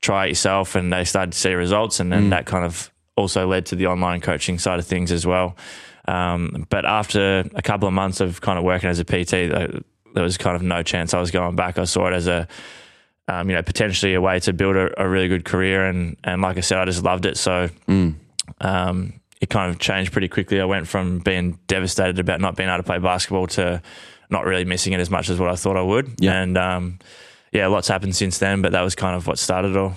Try 0.00 0.26
it 0.26 0.28
yourself. 0.30 0.74
And 0.74 0.92
they 0.92 1.04
started 1.04 1.32
to 1.32 1.38
see 1.38 1.52
results. 1.54 2.00
And 2.00 2.10
then 2.12 2.30
that 2.30 2.46
kind 2.46 2.64
of 2.64 2.90
also 3.16 3.46
led 3.46 3.66
to 3.66 3.76
the 3.76 3.86
online 3.86 4.20
coaching 4.20 4.58
side 4.58 4.78
of 4.78 4.86
things 4.86 5.12
as 5.12 5.26
well. 5.26 5.56
Um, 6.08 6.66
but 6.70 6.84
after 6.84 7.44
a 7.54 7.62
couple 7.62 7.86
of 7.86 7.94
months 7.94 8.20
of 8.20 8.40
kind 8.40 8.58
of 8.58 8.64
working 8.64 8.88
as 8.88 8.98
a 8.98 9.04
pt 9.04 9.30
there 9.30 10.24
was 10.24 10.36
kind 10.38 10.56
of 10.56 10.62
no 10.62 10.82
chance 10.82 11.14
i 11.14 11.20
was 11.20 11.30
going 11.30 11.54
back. 11.54 11.78
I 11.78 11.84
saw 11.84 12.08
it 12.08 12.14
as 12.14 12.26
a 12.26 12.48
um, 13.28 13.48
you 13.48 13.54
know 13.54 13.62
potentially 13.62 14.14
a 14.14 14.20
way 14.20 14.40
to 14.40 14.52
build 14.52 14.74
a, 14.74 15.00
a 15.00 15.08
really 15.08 15.28
good 15.28 15.44
career. 15.44 15.84
And 15.86 16.16
and 16.24 16.42
like 16.42 16.56
i 16.56 16.60
said 16.60 16.78
i 16.78 16.84
just 16.86 17.04
loved 17.04 17.26
it. 17.26 17.36
So 17.36 17.68
um, 18.60 19.19
it 19.40 19.48
kind 19.48 19.70
of 19.70 19.78
changed 19.78 20.12
pretty 20.12 20.28
quickly. 20.28 20.60
I 20.60 20.64
went 20.64 20.86
from 20.86 21.18
being 21.20 21.58
devastated 21.66 22.18
about 22.18 22.40
not 22.40 22.56
being 22.56 22.68
able 22.68 22.78
to 22.78 22.82
play 22.82 22.98
basketball 22.98 23.46
to 23.48 23.82
not 24.28 24.44
really 24.44 24.64
missing 24.64 24.92
it 24.92 25.00
as 25.00 25.10
much 25.10 25.28
as 25.28 25.40
what 25.40 25.50
i 25.50 25.56
thought 25.56 25.76
i 25.76 25.82
would. 25.82 26.14
Yeah. 26.20 26.40
and 26.40 26.56
um, 26.56 26.98
yeah 27.52 27.66
lots 27.66 27.88
happened 27.88 28.14
since 28.14 28.38
then 28.38 28.62
but 28.62 28.72
that 28.72 28.82
was 28.82 28.94
kind 28.94 29.16
of 29.16 29.26
what 29.26 29.38
started 29.38 29.72
it 29.72 29.76
all. 29.76 29.94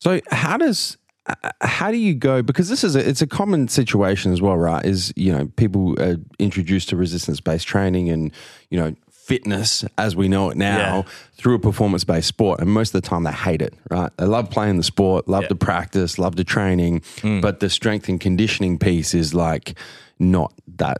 So 0.00 0.20
how 0.30 0.56
does 0.56 0.96
uh, 1.26 1.50
how 1.60 1.90
do 1.90 1.96
you 1.96 2.14
go 2.14 2.42
because 2.42 2.68
this 2.68 2.84
is 2.84 2.96
a, 2.96 3.08
it's 3.08 3.22
a 3.22 3.26
common 3.26 3.68
situation 3.68 4.32
as 4.32 4.40
well 4.40 4.56
right? 4.56 4.84
Is 4.84 5.12
you 5.16 5.32
know 5.32 5.46
people 5.56 6.00
are 6.00 6.16
introduced 6.38 6.88
to 6.90 6.96
resistance 6.96 7.40
based 7.40 7.66
training 7.66 8.10
and 8.10 8.32
you 8.70 8.78
know 8.78 8.94
fitness 9.26 9.84
as 9.98 10.14
we 10.14 10.28
know 10.28 10.50
it 10.50 10.56
now 10.56 10.96
Yeah. 10.98 11.02
through 11.36 11.54
a 11.56 11.58
performance 11.58 12.04
based 12.04 12.28
sport. 12.28 12.60
And 12.60 12.70
most 12.70 12.94
of 12.94 13.02
the 13.02 13.08
time 13.08 13.24
they 13.24 13.32
hate 13.32 13.60
it, 13.60 13.74
right? 13.90 14.10
They 14.18 14.24
love 14.26 14.50
playing 14.50 14.76
the 14.76 14.82
sport, 14.84 15.26
love 15.28 15.42
Yeah. 15.42 15.48
the 15.48 15.56
practice, 15.56 16.18
love 16.18 16.36
the 16.36 16.44
training, 16.44 17.02
Hmm. 17.22 17.40
but 17.40 17.58
the 17.60 17.68
strength 17.68 18.08
and 18.08 18.20
conditioning 18.20 18.78
piece 18.78 19.14
is 19.14 19.34
like 19.34 19.74
not 20.20 20.52
that 20.76 20.98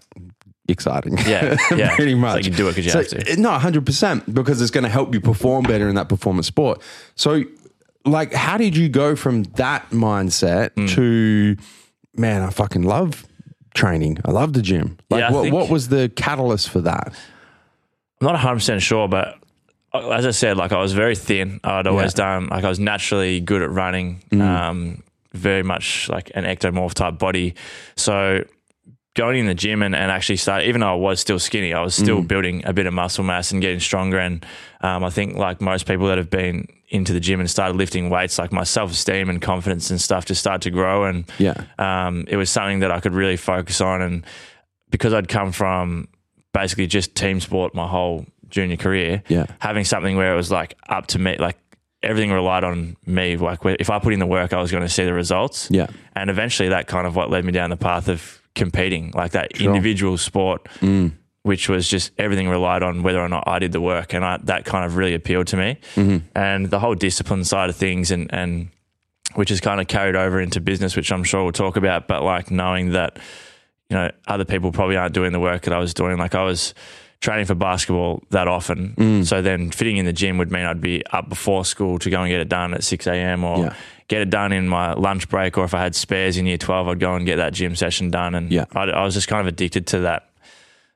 exciting. 0.69 1.17
Yeah, 1.19 1.57
yeah. 1.77 1.95
pretty 1.95 2.15
much. 2.17 2.35
like 2.35 2.45
you 2.47 2.51
do 2.51 2.69
it 2.69 2.75
'cause 2.75 2.85
you 2.85 2.91
So, 2.91 2.99
have 2.99 3.09
to. 3.27 3.41
No, 3.41 3.51
100% 3.51 4.35
because 4.35 4.61
it's 4.61 4.73
going 4.73 4.85
to 4.85 4.91
help 4.91 5.15
you 5.15 5.21
perform 5.21 5.65
better 5.65 5.89
in 5.89 5.95
that 5.95 6.09
performance 6.09 6.49
sport. 6.49 6.83
So, 7.15 7.45
like, 8.05 8.33
how 8.35 8.57
did 8.59 8.77
you 8.77 8.89
go 8.89 9.15
from 9.15 9.45
that 9.57 9.89
mindset 9.91 10.71
Hmm. 10.77 10.87
to, 10.97 11.57
man, 12.17 12.43
I 12.43 12.51
fucking 12.51 12.83
love 12.83 13.25
training. 13.75 14.19
I 14.25 14.33
love 14.33 14.55
the 14.55 14.63
gym. 14.63 14.97
Like, 15.11 15.21
Yeah, 15.21 15.31
what, 15.33 15.43
think- 15.43 15.55
what 15.55 15.69
was 15.71 15.89
the 15.89 16.11
catalyst 16.17 16.69
for 16.71 16.81
that? 16.81 17.13
I'm 18.21 18.27
not 18.27 18.33
100 18.35 18.55
percent 18.57 18.83
sure, 18.83 19.09
but 19.09 19.39
uh, 19.93 20.11
as 20.11 20.27
I 20.27 20.31
said, 20.31 20.57
like 20.57 20.73
I 20.73 20.79
was 20.81 20.93
very 20.93 21.17
thin. 21.17 21.61
I'd 21.65 21.87
always 21.87 22.15
done 22.15 22.47
like 22.49 22.65
I 22.65 22.69
was 22.69 22.79
naturally 22.81 23.41
good 23.41 23.63
at 23.63 23.71
running. 23.71 24.23
Um, 24.33 25.03
very 25.33 25.63
much 25.63 26.09
like 26.09 26.31
an 26.35 26.45
ectomorph 26.45 26.95
type 26.95 27.19
body. 27.19 27.55
So 27.97 28.45
going 29.15 29.39
in 29.39 29.47
the 29.47 29.55
gym 29.55 29.83
and, 29.83 29.95
and 29.95 30.11
actually 30.11 30.37
start, 30.37 30.65
even 30.65 30.81
though 30.81 30.93
I 30.93 30.95
was 30.95 31.21
still 31.21 31.39
skinny, 31.39 31.75
I 31.75 31.83
was 31.83 31.95
still 31.95 32.23
building 32.23 32.63
a 32.67 32.73
bit 32.73 32.87
of 32.87 32.95
muscle 32.95 33.23
mass 33.25 33.51
and 33.53 33.61
getting 33.61 33.81
stronger. 33.81 34.19
And 34.19 34.45
um, 34.81 35.05
I 35.05 35.11
think 35.11 35.37
like 35.37 35.61
most 35.61 35.87
people 35.87 36.07
that 36.07 36.17
have 36.17 36.31
been 36.31 36.69
into 36.89 37.13
the 37.13 37.21
gym 37.21 37.41
and 37.41 37.51
started 37.51 37.77
lifting 37.77 38.09
weights, 38.09 38.39
like 38.39 38.51
my 38.53 38.65
self 38.65 38.93
esteem 38.93 39.29
and 39.29 39.43
confidence 39.43 39.91
and 39.91 40.01
stuff 40.01 40.25
just 40.25 40.41
started 40.41 40.63
to 40.63 40.71
grow. 40.71 41.05
And 41.05 41.25
Yeah. 41.39 41.65
um, 41.79 42.25
it 42.29 42.37
was 42.37 42.49
something 42.49 42.79
that 42.81 42.91
I 42.91 43.01
could 43.01 43.13
really 43.15 43.37
focus 43.37 43.83
on. 43.83 44.01
And 44.01 44.25
because 44.91 45.13
I'd 45.13 45.29
come 45.29 45.53
from 45.53 46.09
basically 46.61 46.87
just 46.87 47.15
team 47.15 47.41
sport 47.41 47.75
my 47.75 47.87
whole 47.87 48.25
junior 48.49 48.77
career, 48.77 49.23
Yeah. 49.29 49.47
having 49.59 49.85
something 49.85 50.17
where 50.17 50.33
it 50.33 50.37
was 50.37 50.51
like 50.51 50.75
up 50.89 51.07
to 51.09 51.19
me, 51.19 51.37
like 51.39 51.59
everything 52.03 52.31
relied 52.33 52.65
on 52.65 52.97
me. 53.05 53.37
Like 53.37 53.59
if 53.65 53.91
I 53.91 53.99
put 53.99 54.13
in 54.15 54.21
the 54.21 54.27
work, 54.27 54.53
I 54.53 54.61
was 54.61 54.71
going 54.71 54.83
to 54.85 54.89
see 54.89 55.05
the 55.05 55.13
results. 55.13 55.69
Yeah. 55.71 55.89
And 56.15 56.31
eventually 56.31 56.69
that 56.71 56.87
kind 56.87 57.07
of 57.07 57.15
what 57.17 57.31
led 57.31 57.45
me 57.45 57.53
down 57.53 57.71
the 57.71 57.77
path 57.77 58.09
of 58.09 58.41
competing, 58.55 59.13
like 59.15 59.33
that 59.33 59.61
individual 59.61 60.17
sport, 60.17 60.65
Mm. 60.81 61.13
which 61.43 61.69
was 61.69 61.89
just 61.89 62.13
everything 62.19 62.49
relied 62.49 62.83
on 62.83 63.03
whether 63.03 63.21
or 63.21 63.29
not 63.29 63.45
I 63.47 63.59
did 63.59 63.73
the 63.73 63.81
work. 63.81 64.15
And 64.15 64.25
I, 64.25 64.39
that 64.45 64.65
kind 64.65 64.85
of 64.85 64.97
really 64.97 65.15
appealed 65.15 65.49
to 65.49 65.57
me. 65.57 65.79
Mm-hmm. 65.97 66.19
And 66.35 66.71
the 66.71 66.79
whole 66.79 66.95
discipline 66.95 67.45
side 67.45 67.69
of 67.71 67.77
things 67.77 68.11
and, 68.11 68.33
and 68.33 68.69
which 69.35 69.51
is 69.51 69.61
kind 69.61 69.81
of 69.81 69.89
carried 69.89 70.17
over 70.17 70.41
into 70.41 70.61
business, 70.61 70.97
which 70.97 71.11
I'm 71.13 71.25
sure 71.25 71.43
we'll 71.43 71.53
talk 71.53 71.77
about, 71.77 72.09
but 72.09 72.23
like 72.23 72.51
knowing 72.51 72.93
that, 72.93 73.19
you 73.91 73.97
know, 73.97 74.11
other 74.27 74.45
people 74.45 74.73
probably 74.73 74.97
aren't 74.97 75.15
doing 75.15 75.33
the 75.33 75.41
work 75.41 75.63
that 75.63 75.73
I 75.75 75.79
was 75.79 75.95
doing. 75.95 76.19
Like 76.19 76.35
I 76.35 76.43
was 76.43 76.75
training 77.21 77.47
for 77.47 77.55
basketball 77.55 78.23
that 78.31 78.47
often. 78.49 78.95
Mm. 78.97 79.25
So 79.27 79.41
then 79.43 79.71
fitting 79.71 79.97
in 79.97 80.05
the 80.05 80.13
gym 80.13 80.39
would 80.39 80.51
mean 80.53 80.67
I'd 80.67 80.81
be 80.81 81.05
up 81.07 81.29
before 81.29 81.65
school 81.65 81.99
to 82.01 82.11
go 82.11 82.21
and 82.23 82.29
get 82.31 82.41
it 82.41 82.49
done 82.49 82.75
at 82.75 82.85
6 82.85 83.07
a.m. 83.07 83.43
or 83.45 83.59
Yeah. 83.59 83.75
get 84.09 84.21
it 84.23 84.31
done 84.31 84.53
in 84.53 84.69
my 84.69 84.93
lunch 84.93 85.29
break. 85.29 85.57
Or 85.57 85.65
if 85.65 85.73
I 85.73 85.81
had 85.83 85.95
spares 85.95 86.37
in 86.37 86.47
year 86.47 86.59
12, 86.59 86.89
I'd 86.89 87.01
go 87.01 87.15
and 87.15 87.25
get 87.25 87.37
that 87.37 87.53
gym 87.55 87.75
session 87.77 88.11
done. 88.11 88.35
And 88.35 88.53
Yeah. 88.53 88.67
I, 88.75 88.83
I 88.85 89.05
was 89.05 89.15
just 89.15 89.29
kind 89.29 89.41
of 89.41 89.47
addicted 89.47 89.87
to 89.89 90.01
that, 90.01 90.29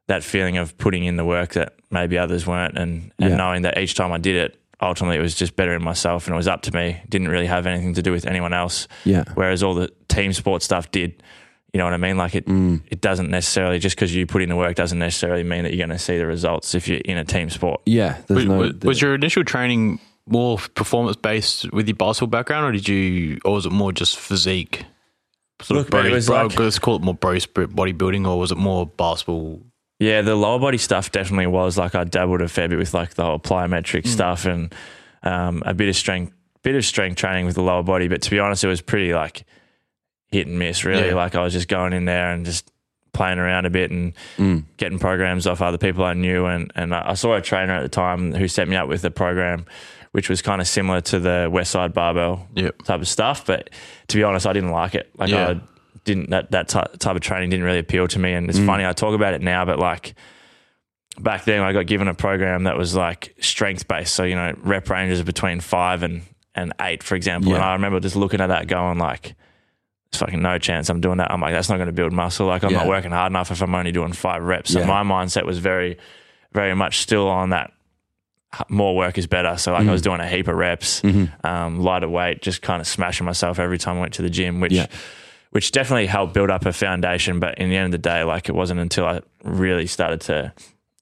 that 0.08 0.22
feeling 0.22 0.58
of 0.58 0.76
putting 0.76 1.04
in 1.04 1.16
the 1.16 1.24
work 1.24 1.54
that 1.54 1.74
maybe 1.90 2.18
others 2.18 2.46
weren't. 2.46 2.76
And, 2.76 3.12
and 3.18 3.30
Yeah. 3.30 3.36
knowing 3.36 3.62
that 3.62 3.78
each 3.78 3.94
time 3.94 4.12
I 4.12 4.18
did 4.18 4.36
it, 4.36 4.56
ultimately 4.82 5.16
it 5.16 5.22
was 5.22 5.34
just 5.34 5.56
better 5.56 5.74
in 5.74 5.82
myself 5.82 6.26
and 6.26 6.34
it 6.34 6.36
was 6.36 6.48
up 6.48 6.62
to 6.62 6.72
me. 6.74 7.00
Didn't 7.08 7.28
really 7.28 7.46
have 7.46 7.66
anything 7.66 7.94
to 7.94 8.02
do 8.02 8.12
with 8.12 8.26
anyone 8.26 8.52
else. 8.52 8.88
Yeah. 9.04 9.24
Whereas 9.34 9.62
all 9.62 9.74
the 9.74 9.90
team 10.08 10.32
sport 10.34 10.62
stuff 10.62 10.90
did. 10.90 11.22
You 11.72 11.78
know 11.78 11.84
what 11.84 11.94
I 11.94 11.98
mean? 11.98 12.16
Like 12.16 12.34
it, 12.34 12.46
Mm. 12.46 12.80
it 12.88 13.00
doesn't 13.00 13.30
necessarily 13.30 13.78
just 13.78 13.94
because 13.96 14.14
you 14.14 14.26
put 14.26 14.42
in 14.42 14.48
the 14.48 14.56
work 14.56 14.74
doesn't 14.74 14.98
necessarily 14.98 15.44
mean 15.44 15.62
that 15.62 15.70
you're 15.72 15.86
going 15.86 15.96
to 15.96 16.02
see 16.04 16.18
the 16.18 16.26
results 16.26 16.74
if 16.74 16.88
you're 16.88 16.98
in 17.04 17.16
a 17.16 17.24
team 17.24 17.48
sport. 17.48 17.80
Yeah. 17.86 18.18
Was, 18.28 18.44
no. 18.44 18.58
was, 18.58 18.72
was 18.82 19.00
your 19.02 19.14
initial 19.14 19.44
training 19.44 20.00
more 20.26 20.58
performance 20.74 21.16
based 21.16 21.72
with 21.72 21.86
your 21.88 21.96
basketball 21.96 22.28
background, 22.28 22.66
or 22.66 22.72
did 22.72 22.88
you, 22.88 23.38
or 23.44 23.54
was 23.54 23.66
it 23.66 23.72
more 23.72 23.92
just 23.92 24.18
physique? 24.18 24.84
Sort 25.62 25.76
Look, 25.78 25.86
of 25.86 25.90
bro, 25.90 26.02
mate, 26.04 26.26
bro, 26.26 26.46
like- 26.46 26.58
let's 26.58 26.78
call 26.78 26.96
it 26.96 27.02
more 27.02 27.14
bro 27.14 27.38
spirit 27.38 27.70
bodybuilding, 27.70 28.26
or 28.26 28.38
was 28.38 28.50
it 28.50 28.58
more 28.58 28.86
basketball? 28.86 29.60
Yeah, 30.00 30.22
the 30.22 30.34
lower 30.34 30.58
body 30.58 30.78
stuff 30.78 31.12
definitely 31.12 31.46
was 31.48 31.76
like 31.76 31.94
I 31.94 32.04
dabbled 32.04 32.40
a 32.40 32.48
fair 32.48 32.68
bit 32.68 32.78
with 32.78 32.94
like 32.94 33.14
the 33.14 33.24
whole 33.24 33.38
plyometric 33.38 34.06
stuff 34.06 34.46
and 34.46 34.74
um, 35.22 35.62
a 35.66 35.74
bit 35.74 35.88
of 35.90 35.94
strength, 35.96 36.32
bit 36.62 36.74
of 36.74 36.84
strength 36.86 37.16
training 37.18 37.44
with 37.44 37.54
the 37.54 37.62
lower 37.62 37.82
body. 37.82 38.08
But 38.08 38.22
to 38.22 38.30
be 38.30 38.38
honest, 38.38 38.64
it 38.64 38.68
was 38.68 38.80
pretty 38.80 39.12
like 39.12 39.44
hit 40.32 40.46
and 40.46 40.58
miss. 40.58 40.84
Really, 40.84 41.08
Yeah. 41.08 41.14
like 41.14 41.34
I 41.34 41.42
was 41.42 41.52
just 41.52 41.68
going 41.68 41.92
in 41.92 42.04
there 42.04 42.30
and 42.32 42.44
just 42.44 42.70
playing 43.12 43.38
around 43.38 43.66
a 43.66 43.70
bit 43.70 43.90
and 43.90 44.12
Mm. 44.38 44.64
getting 44.76 44.98
programs 44.98 45.46
off 45.46 45.60
other 45.60 45.78
people 45.78 46.04
I 46.04 46.14
knew. 46.14 46.46
And 46.46 46.72
and 46.76 46.94
I 46.94 47.14
saw 47.14 47.34
a 47.34 47.40
trainer 47.40 47.74
at 47.74 47.82
the 47.82 47.88
time 47.88 48.32
who 48.32 48.46
set 48.48 48.68
me 48.68 48.76
up 48.76 48.88
with 48.88 49.04
a 49.04 49.10
program. 49.10 49.66
Which 50.12 50.28
was 50.28 50.42
kind 50.42 50.60
of 50.60 50.66
similar 50.66 51.00
to 51.02 51.20
the 51.20 51.48
West 51.52 51.70
Side 51.70 51.94
Barbell 51.94 52.48
Yep. 52.56 52.82
type 52.82 53.00
of 53.00 53.06
stuff, 53.06 53.46
but 53.46 53.70
to 54.08 54.16
be 54.16 54.24
honest, 54.24 54.44
I 54.44 54.52
didn't 54.52 54.72
like 54.72 54.96
it. 54.96 55.08
Like 55.16 55.30
Yeah. 55.30 55.50
I 55.50 55.60
didn't 56.04 56.30
that 56.30 56.50
that 56.50 56.66
ty- 56.66 56.88
type 56.98 57.14
of 57.14 57.20
training 57.22 57.50
didn't 57.50 57.64
really 57.64 57.78
appeal 57.78 58.08
to 58.08 58.18
me. 58.18 58.32
And 58.32 58.48
it's 58.50 58.58
funny 58.58 58.84
I 58.84 58.92
talk 58.92 59.14
about 59.14 59.34
it 59.34 59.40
now, 59.40 59.64
but 59.64 59.78
like 59.78 60.14
back 61.20 61.44
then 61.44 61.60
I 61.62 61.72
got 61.72 61.86
given 61.86 62.08
a 62.08 62.14
program 62.14 62.64
that 62.64 62.76
was 62.76 62.96
like 62.96 63.34
strength 63.40 63.86
based. 63.86 64.12
So 64.14 64.24
you 64.24 64.34
know 64.34 64.52
rep 64.64 64.90
ranges 64.90 65.22
between 65.22 65.60
five 65.60 66.02
and 66.02 66.22
and 66.56 66.72
eight, 66.80 67.04
for 67.04 67.14
example. 67.14 67.54
And 67.54 67.62
I 67.62 67.74
remember 67.74 68.00
just 68.00 68.16
looking 68.16 68.40
at 68.40 68.48
that, 68.48 68.66
going 68.66 68.98
like. 68.98 69.34
There's 70.12 70.20
fucking 70.20 70.42
no 70.42 70.58
chance 70.58 70.88
I'm 70.88 71.00
doing 71.00 71.18
that. 71.18 71.30
I'm 71.30 71.40
like, 71.40 71.52
that's 71.54 71.68
not 71.68 71.76
going 71.76 71.86
to 71.86 71.92
build 71.92 72.12
muscle. 72.12 72.46
Like, 72.46 72.64
I'm 72.64 72.72
Yeah. 72.72 72.78
not 72.78 72.88
working 72.88 73.10
hard 73.12 73.30
enough 73.30 73.50
if 73.50 73.62
I'm 73.62 73.74
only 73.74 73.92
doing 73.92 74.12
five 74.12 74.42
reps. 74.42 74.72
So 74.72 74.80
Yeah. 74.80 74.86
my 74.86 75.02
mindset 75.02 75.44
was 75.46 75.58
very, 75.58 75.98
very 76.52 76.74
much 76.74 76.98
still 77.00 77.28
on 77.28 77.50
that 77.50 77.72
more 78.68 78.96
work 78.96 79.16
is 79.16 79.28
better. 79.28 79.56
So 79.56 79.70
like 79.72 79.80
I 79.80 79.82
Mm-hmm. 79.84 79.92
was 79.92 80.02
doing 80.02 80.18
a 80.20 80.26
heap 80.28 80.48
of 80.48 80.56
reps, 80.56 81.02
um, 81.44 81.78
lighter 81.80 82.08
weight, 82.08 82.42
just 82.42 82.62
kind 82.62 82.80
of 82.80 82.88
smashing 82.88 83.24
myself 83.24 83.60
every 83.60 83.78
time 83.78 83.98
I 83.98 84.00
went 84.00 84.14
to 84.14 84.22
the 84.22 84.30
gym, 84.30 84.58
which 84.60 84.72
Yeah. 84.72 84.86
which 85.50 85.70
definitely 85.72 86.06
helped 86.06 86.32
build 86.32 86.48
up 86.50 86.64
a 86.66 86.72
foundation. 86.72 87.38
But 87.40 87.58
in 87.58 87.70
the 87.70 87.76
end 87.76 87.86
of 87.86 87.92
the 87.92 87.98
day, 88.08 88.22
like 88.24 88.48
it 88.48 88.54
wasn't 88.54 88.80
until 88.80 89.06
I 89.06 89.20
really 89.44 89.86
started 89.86 90.20
to 90.22 90.52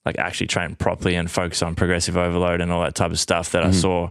like 0.05 0.17
actually 0.19 0.47
train 0.47 0.75
properly 0.75 1.15
and 1.15 1.29
focus 1.29 1.61
on 1.63 1.73
progressive 1.75 2.15
overload 2.17 2.61
and 2.61 2.71
all 2.71 2.81
that 2.83 2.93
type 2.95 3.09
of 3.11 3.19
stuff 3.19 3.51
that 3.51 3.63
I 3.63 3.67
Mm-hmm. 3.69 3.79
saw 3.79 4.09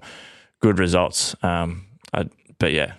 good 0.61 0.79
results. 0.81 1.37
Um, 1.43 1.87
I, 2.13 2.25
but 2.59 2.73
yeah, 2.73 2.93
I 2.95 2.98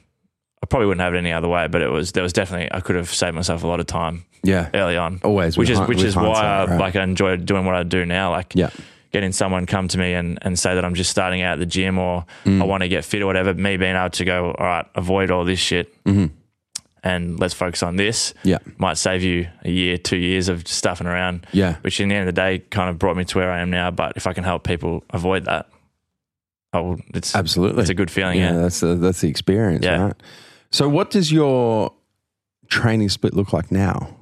probably 0.69 0.87
wouldn't 0.87 1.01
have 1.01 1.13
it 1.13 1.17
any 1.17 1.31
other 1.31 1.47
way. 1.47 1.67
But 1.67 1.81
it 1.81 1.89
was 1.89 2.11
there 2.13 2.23
was 2.23 2.33
definitely 2.33 2.69
I 2.71 2.79
could 2.81 2.95
have 2.95 3.09
saved 3.13 3.35
myself 3.35 3.63
a 3.63 3.67
lot 3.67 3.79
of 3.79 3.87
time 3.87 4.25
Yeah. 4.43 4.69
early 4.73 4.97
on. 4.97 5.19
Always 5.23 5.57
which 5.57 5.69
is 5.69 5.79
which 5.81 6.01
is 6.03 6.15
why 6.15 6.23
I, 6.41 6.65
right. 6.65 6.79
like 6.79 6.95
I 6.95 7.03
enjoy 7.03 7.37
doing 7.37 7.65
what 7.65 7.75
I 7.75 7.83
do 7.83 8.05
now. 8.05 8.31
Like 8.31 8.53
Yeah. 8.55 8.69
getting 9.11 9.31
someone 9.31 9.65
come 9.65 9.87
to 9.87 9.97
me 9.97 10.13
and, 10.13 10.37
and 10.43 10.57
say 10.59 10.75
that 10.75 10.85
I'm 10.85 10.93
just 10.93 11.09
starting 11.09 11.41
out 11.41 11.53
at 11.53 11.59
the 11.59 11.65
gym 11.65 11.97
or 11.97 12.25
Mm. 12.45 12.61
I 12.61 12.65
want 12.65 12.83
to 12.83 12.87
get 12.89 13.03
fit 13.05 13.21
or 13.23 13.25
whatever, 13.25 13.53
me 13.53 13.75
being 13.77 13.95
able 13.95 14.11
to 14.11 14.25
go, 14.25 14.51
all 14.57 14.65
right, 14.65 14.85
avoid 14.95 15.31
all 15.31 15.43
this 15.45 15.59
shit 15.59 15.93
and 17.01 17.39
let's 17.39 17.53
focus 17.53 17.81
on 17.81 17.95
this. 17.95 18.33
Mm-hmm. 18.39 18.47
Yeah. 18.49 18.57
Might 18.77 18.97
save 18.97 19.23
you 19.23 19.47
a 19.63 19.69
year, 19.71 19.97
two 19.97 20.17
years 20.17 20.49
of 20.49 20.67
stuffing 20.67 21.07
around. 21.07 21.47
Yeah. 21.53 21.75
Which 21.81 21.99
in 22.01 22.09
the 22.09 22.15
end 22.15 22.27
of 22.27 22.35
the 22.35 22.41
day 22.41 22.59
kind 22.59 22.89
of 22.89 22.99
brought 22.99 23.15
me 23.17 23.23
to 23.25 23.37
where 23.37 23.49
I 23.51 23.61
am 23.61 23.69
now. 23.71 23.89
But 23.89 24.13
if 24.17 24.27
I 24.27 24.33
can 24.33 24.43
help 24.43 24.63
people 24.63 25.03
avoid 25.11 25.45
that, 25.45 25.67
oh, 26.73 26.97
it's 27.13 27.35
Absolutely. 27.35 27.81
It's 27.81 27.89
a 27.89 27.93
good 27.95 28.11
feeling. 28.11 28.37
yeah, 28.39 28.51
Yeah. 28.53 28.61
that's 28.61 28.81
the 28.81 28.95
that's 28.95 29.21
the 29.21 29.29
experience, 29.29 29.85
Yeah. 29.85 30.01
right? 30.07 30.13
So, 30.71 30.87
what 30.89 31.09
does 31.11 31.31
your 31.31 31.93
training 32.67 33.09
split 33.09 33.33
look 33.33 33.53
like 33.53 33.71
now? 33.71 34.15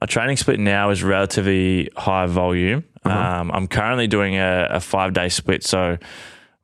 My 0.00 0.06
training 0.06 0.36
split 0.38 0.58
now 0.58 0.90
is 0.90 1.02
relatively 1.02 1.90
high 1.96 2.26
volume. 2.26 2.84
Uh-huh. 3.04 3.18
Um, 3.40 3.50
I'm 3.52 3.68
currently 3.68 4.06
doing 4.06 4.36
a, 4.36 4.66
a 4.70 4.80
five 4.80 5.12
day 5.12 5.28
split. 5.28 5.62
So 5.62 5.98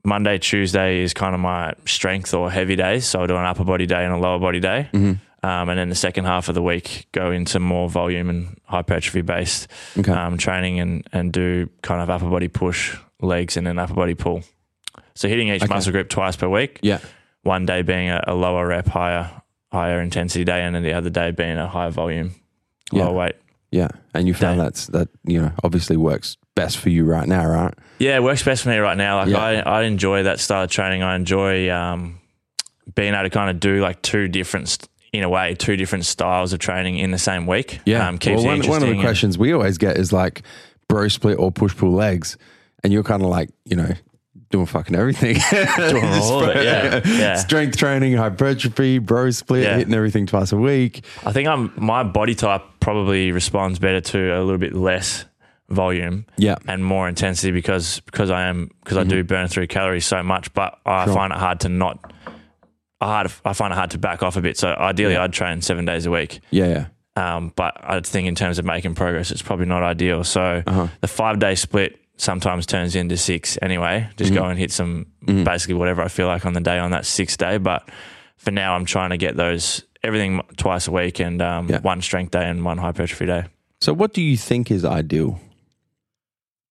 Monday, 0.05 0.39
Tuesday 0.39 1.01
is 1.03 1.13
kind 1.13 1.35
of 1.35 1.41
my 1.41 1.75
strength 1.85 2.33
or 2.33 2.51
heavy 2.51 2.77
days. 2.77 3.07
So 3.07 3.23
I 3.23 3.27
do 3.27 3.37
an 3.37 3.45
upper 3.45 3.65
body 3.65 3.87
day 3.87 4.05
and 4.05 4.13
a 4.13 4.17
lower 4.19 4.39
body 4.39 4.61
day. 4.61 4.89
Mm-hmm. 4.93 5.47
Um, 5.47 5.69
and 5.69 5.79
then 5.79 5.91
the 5.91 5.95
second 5.95 6.25
half 6.25 6.49
of 6.49 6.55
the 6.55 6.63
week 6.63 7.09
go 7.13 7.31
into 7.31 7.61
more 7.61 7.89
volume 7.91 8.31
and 8.31 8.59
hypertrophy 8.65 9.21
based 9.21 9.69
Okay. 9.99 10.11
um, 10.11 10.39
training 10.39 10.81
and, 10.81 11.07
and 11.13 11.31
do 11.33 11.69
kind 11.83 12.01
of 12.01 12.09
upper 12.11 12.29
body 12.29 12.49
push, 12.49 12.97
legs, 13.21 13.57
and 13.59 13.67
then 13.67 13.79
upper 13.79 13.95
body 13.95 14.15
pull. 14.15 14.43
So 15.15 15.29
hitting 15.29 15.49
each 15.49 15.63
Okay. 15.63 15.73
muscle 15.75 15.93
group 15.93 16.09
twice 16.09 16.37
per 16.37 16.49
week. 16.49 16.79
Yeah. 16.83 16.99
One 17.47 17.65
day 17.65 17.83
being 17.83 18.11
a, 18.11 18.23
a 18.27 18.35
lower 18.35 18.67
rep, 18.67 18.87
higher 18.89 19.31
higher 19.73 20.01
intensity 20.01 20.45
day, 20.45 20.63
and 20.63 20.75
then 20.75 20.83
the 20.83 20.93
other 20.93 21.11
day 21.11 21.31
being 21.31 21.57
a 21.59 21.67
higher 21.69 21.91
volume, 21.91 22.35
Yeah. 22.93 23.05
lower 23.07 23.15
weight. 23.15 23.37
Yeah. 23.71 23.89
And 24.15 24.27
you 24.29 24.35
found 24.35 24.59
Day. 24.59 24.65
that's 24.65 24.87
that 24.89 25.09
you 25.25 25.41
know 25.41 25.53
obviously 25.65 25.97
works 25.97 26.37
best 26.55 26.79
for 26.79 26.89
you 26.91 27.05
right 27.05 27.27
now, 27.29 27.47
right? 27.47 27.75
Yeah, 27.99 28.17
it 28.17 28.23
works 28.23 28.43
best 28.43 28.63
for 28.63 28.69
me 28.71 28.79
right 28.79 28.97
now. 28.97 29.19
Like 29.19 29.29
Yeah. 29.29 29.39
I, 29.39 29.81
I 29.81 29.83
enjoy 29.83 30.23
that 30.25 30.41
style 30.41 30.65
of 30.65 30.71
training. 30.71 31.03
I 31.03 31.15
enjoy 31.17 31.71
um, 31.71 32.21
being 32.95 33.13
able 33.15 33.25
to 33.25 33.31
kind 33.31 33.51
of 33.51 33.61
do 33.61 33.81
like 33.81 34.01
two 34.03 34.29
different, 34.29 34.69
st- 34.69 34.89
in 35.13 35.23
a 35.23 35.29
way, 35.29 35.55
two 35.55 35.77
different 35.77 36.05
styles 36.05 36.53
of 36.53 36.59
training 36.61 36.99
in 36.99 37.11
the 37.11 37.19
same 37.19 37.47
week. 37.47 37.81
um, 37.95 38.19
keeps 38.19 38.43
well, 38.43 38.57
one, 38.57 38.67
one 38.69 38.83
of 38.83 38.89
the 38.89 39.01
questions 39.01 39.37
we 39.39 39.53
always 39.53 39.79
get 39.79 39.97
is 39.99 40.13
like 40.13 40.43
bro 40.89 41.09
split 41.09 41.39
or 41.39 41.51
push 41.51 41.77
pull 41.77 41.93
legs, 41.93 42.37
and 42.83 42.93
you're 42.93 43.03
kind 43.03 43.23
of 43.23 43.29
like 43.29 43.51
you 43.65 43.77
know 43.77 43.91
doing 44.51 44.67
fucking 44.67 44.95
everything, 44.97 45.35
Doing 45.91 46.05
all 46.23 46.45
of 46.45 46.57
it, 46.57 46.65
yeah, 46.65 47.01
yeah. 47.19 47.35
Strength 47.37 47.77
training, 47.77 48.15
hypertrophy, 48.15 48.99
bro 48.99 49.31
split, 49.31 49.65
Yeah. 49.65 49.77
hitting 49.79 49.95
everything 49.95 50.27
twice 50.27 50.53
a 50.53 50.57
week. 50.57 51.05
I 51.25 51.33
think 51.33 51.49
I'm 51.49 51.73
my 51.77 52.03
body 52.05 52.35
type 52.35 52.63
probably 52.81 53.33
responds 53.33 53.79
better 53.79 54.01
to 54.01 54.37
a 54.37 54.41
little 54.43 54.59
bit 54.59 54.75
less 54.75 55.25
volume 55.69 56.25
Yeah. 56.37 56.55
and 56.69 56.85
more 56.85 57.09
intensity 57.09 57.51
because 57.51 58.01
because 58.01 58.31
I 58.31 58.43
am 58.43 58.71
because 58.85 58.97
I 58.99 59.03
do 59.05 59.25
burn 59.25 59.49
through 59.49 59.67
calories 59.67 60.07
so 60.07 60.23
much, 60.23 60.53
but 60.55 60.79
I 60.87 61.05
Sure. 61.07 61.15
find 61.15 61.33
it 61.33 61.39
hard 61.39 61.61
to 61.61 61.69
not. 61.69 62.13
I 63.01 63.07
hard 63.07 63.33
I 63.45 63.53
find 63.53 63.73
it 63.73 63.77
hard 63.77 63.91
to 63.91 63.99
back 63.99 64.23
off 64.23 64.37
a 64.37 64.41
bit. 64.41 64.57
So 64.57 64.69
ideally, 64.69 65.17
I'd 65.17 65.33
train 65.33 65.61
seven 65.63 65.85
days 65.85 66.07
a 66.07 66.11
week. 66.11 66.41
Yeah. 66.51 66.67
Yeah. 66.67 66.87
Um, 67.37 67.53
but 67.57 67.75
I 67.83 67.99
think 68.01 68.29
in 68.29 68.35
terms 68.35 68.59
of 68.59 68.65
making 68.65 68.95
progress, 68.95 69.31
it's 69.31 69.43
probably 69.43 69.67
not 69.67 69.83
ideal. 69.83 70.23
So 70.23 70.63
Uh-huh. 70.67 70.87
the 71.01 71.09
five 71.09 71.39
day 71.39 71.55
split 71.57 71.99
sometimes 72.17 72.67
turns 72.67 72.97
into 72.97 73.17
six 73.17 73.59
anyway. 73.63 74.09
Just 74.17 74.33
Mm-hmm. 74.33 74.43
go 74.43 74.49
and 74.49 74.59
hit 74.59 74.73
some 74.73 75.07
basically 75.25 75.75
whatever 75.75 76.03
I 76.03 76.09
feel 76.09 76.27
like 76.27 76.47
on 76.47 76.53
the 76.55 76.61
day 76.61 76.79
on 76.79 76.91
that 76.93 77.07
sixth 77.07 77.39
day. 77.39 77.59
But 77.59 77.89
for 78.37 78.51
now, 78.51 78.75
I'm 78.75 78.85
trying 78.85 79.11
to 79.11 79.17
get 79.17 79.37
those 79.37 79.83
everything 80.03 80.41
twice 80.57 80.87
a 80.89 80.93
week 80.93 81.19
and 81.21 81.41
um, 81.43 81.69
Yeah. 81.69 81.81
one 81.81 82.01
strength 82.03 82.31
day 82.33 82.49
and 82.49 82.65
one 82.65 82.79
hypertrophy 82.79 83.27
day. 83.27 83.45
So, 83.81 83.93
what 83.93 84.13
do 84.15 84.23
you 84.23 84.37
think 84.37 84.71
is 84.71 84.85
ideal? 84.85 85.41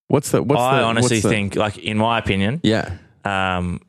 What's 0.07 0.31
the? 0.31 0.43
What's 0.43 0.61
I 0.61 0.77
the, 0.79 0.83
honestly 0.83 1.19
the- 1.19 1.29
think, 1.29 1.55
like 1.55 1.77
in 1.77 1.97
my 1.97 2.19
opinion, 2.19 2.59
Yeah. 2.63 2.97
um, 3.23 3.81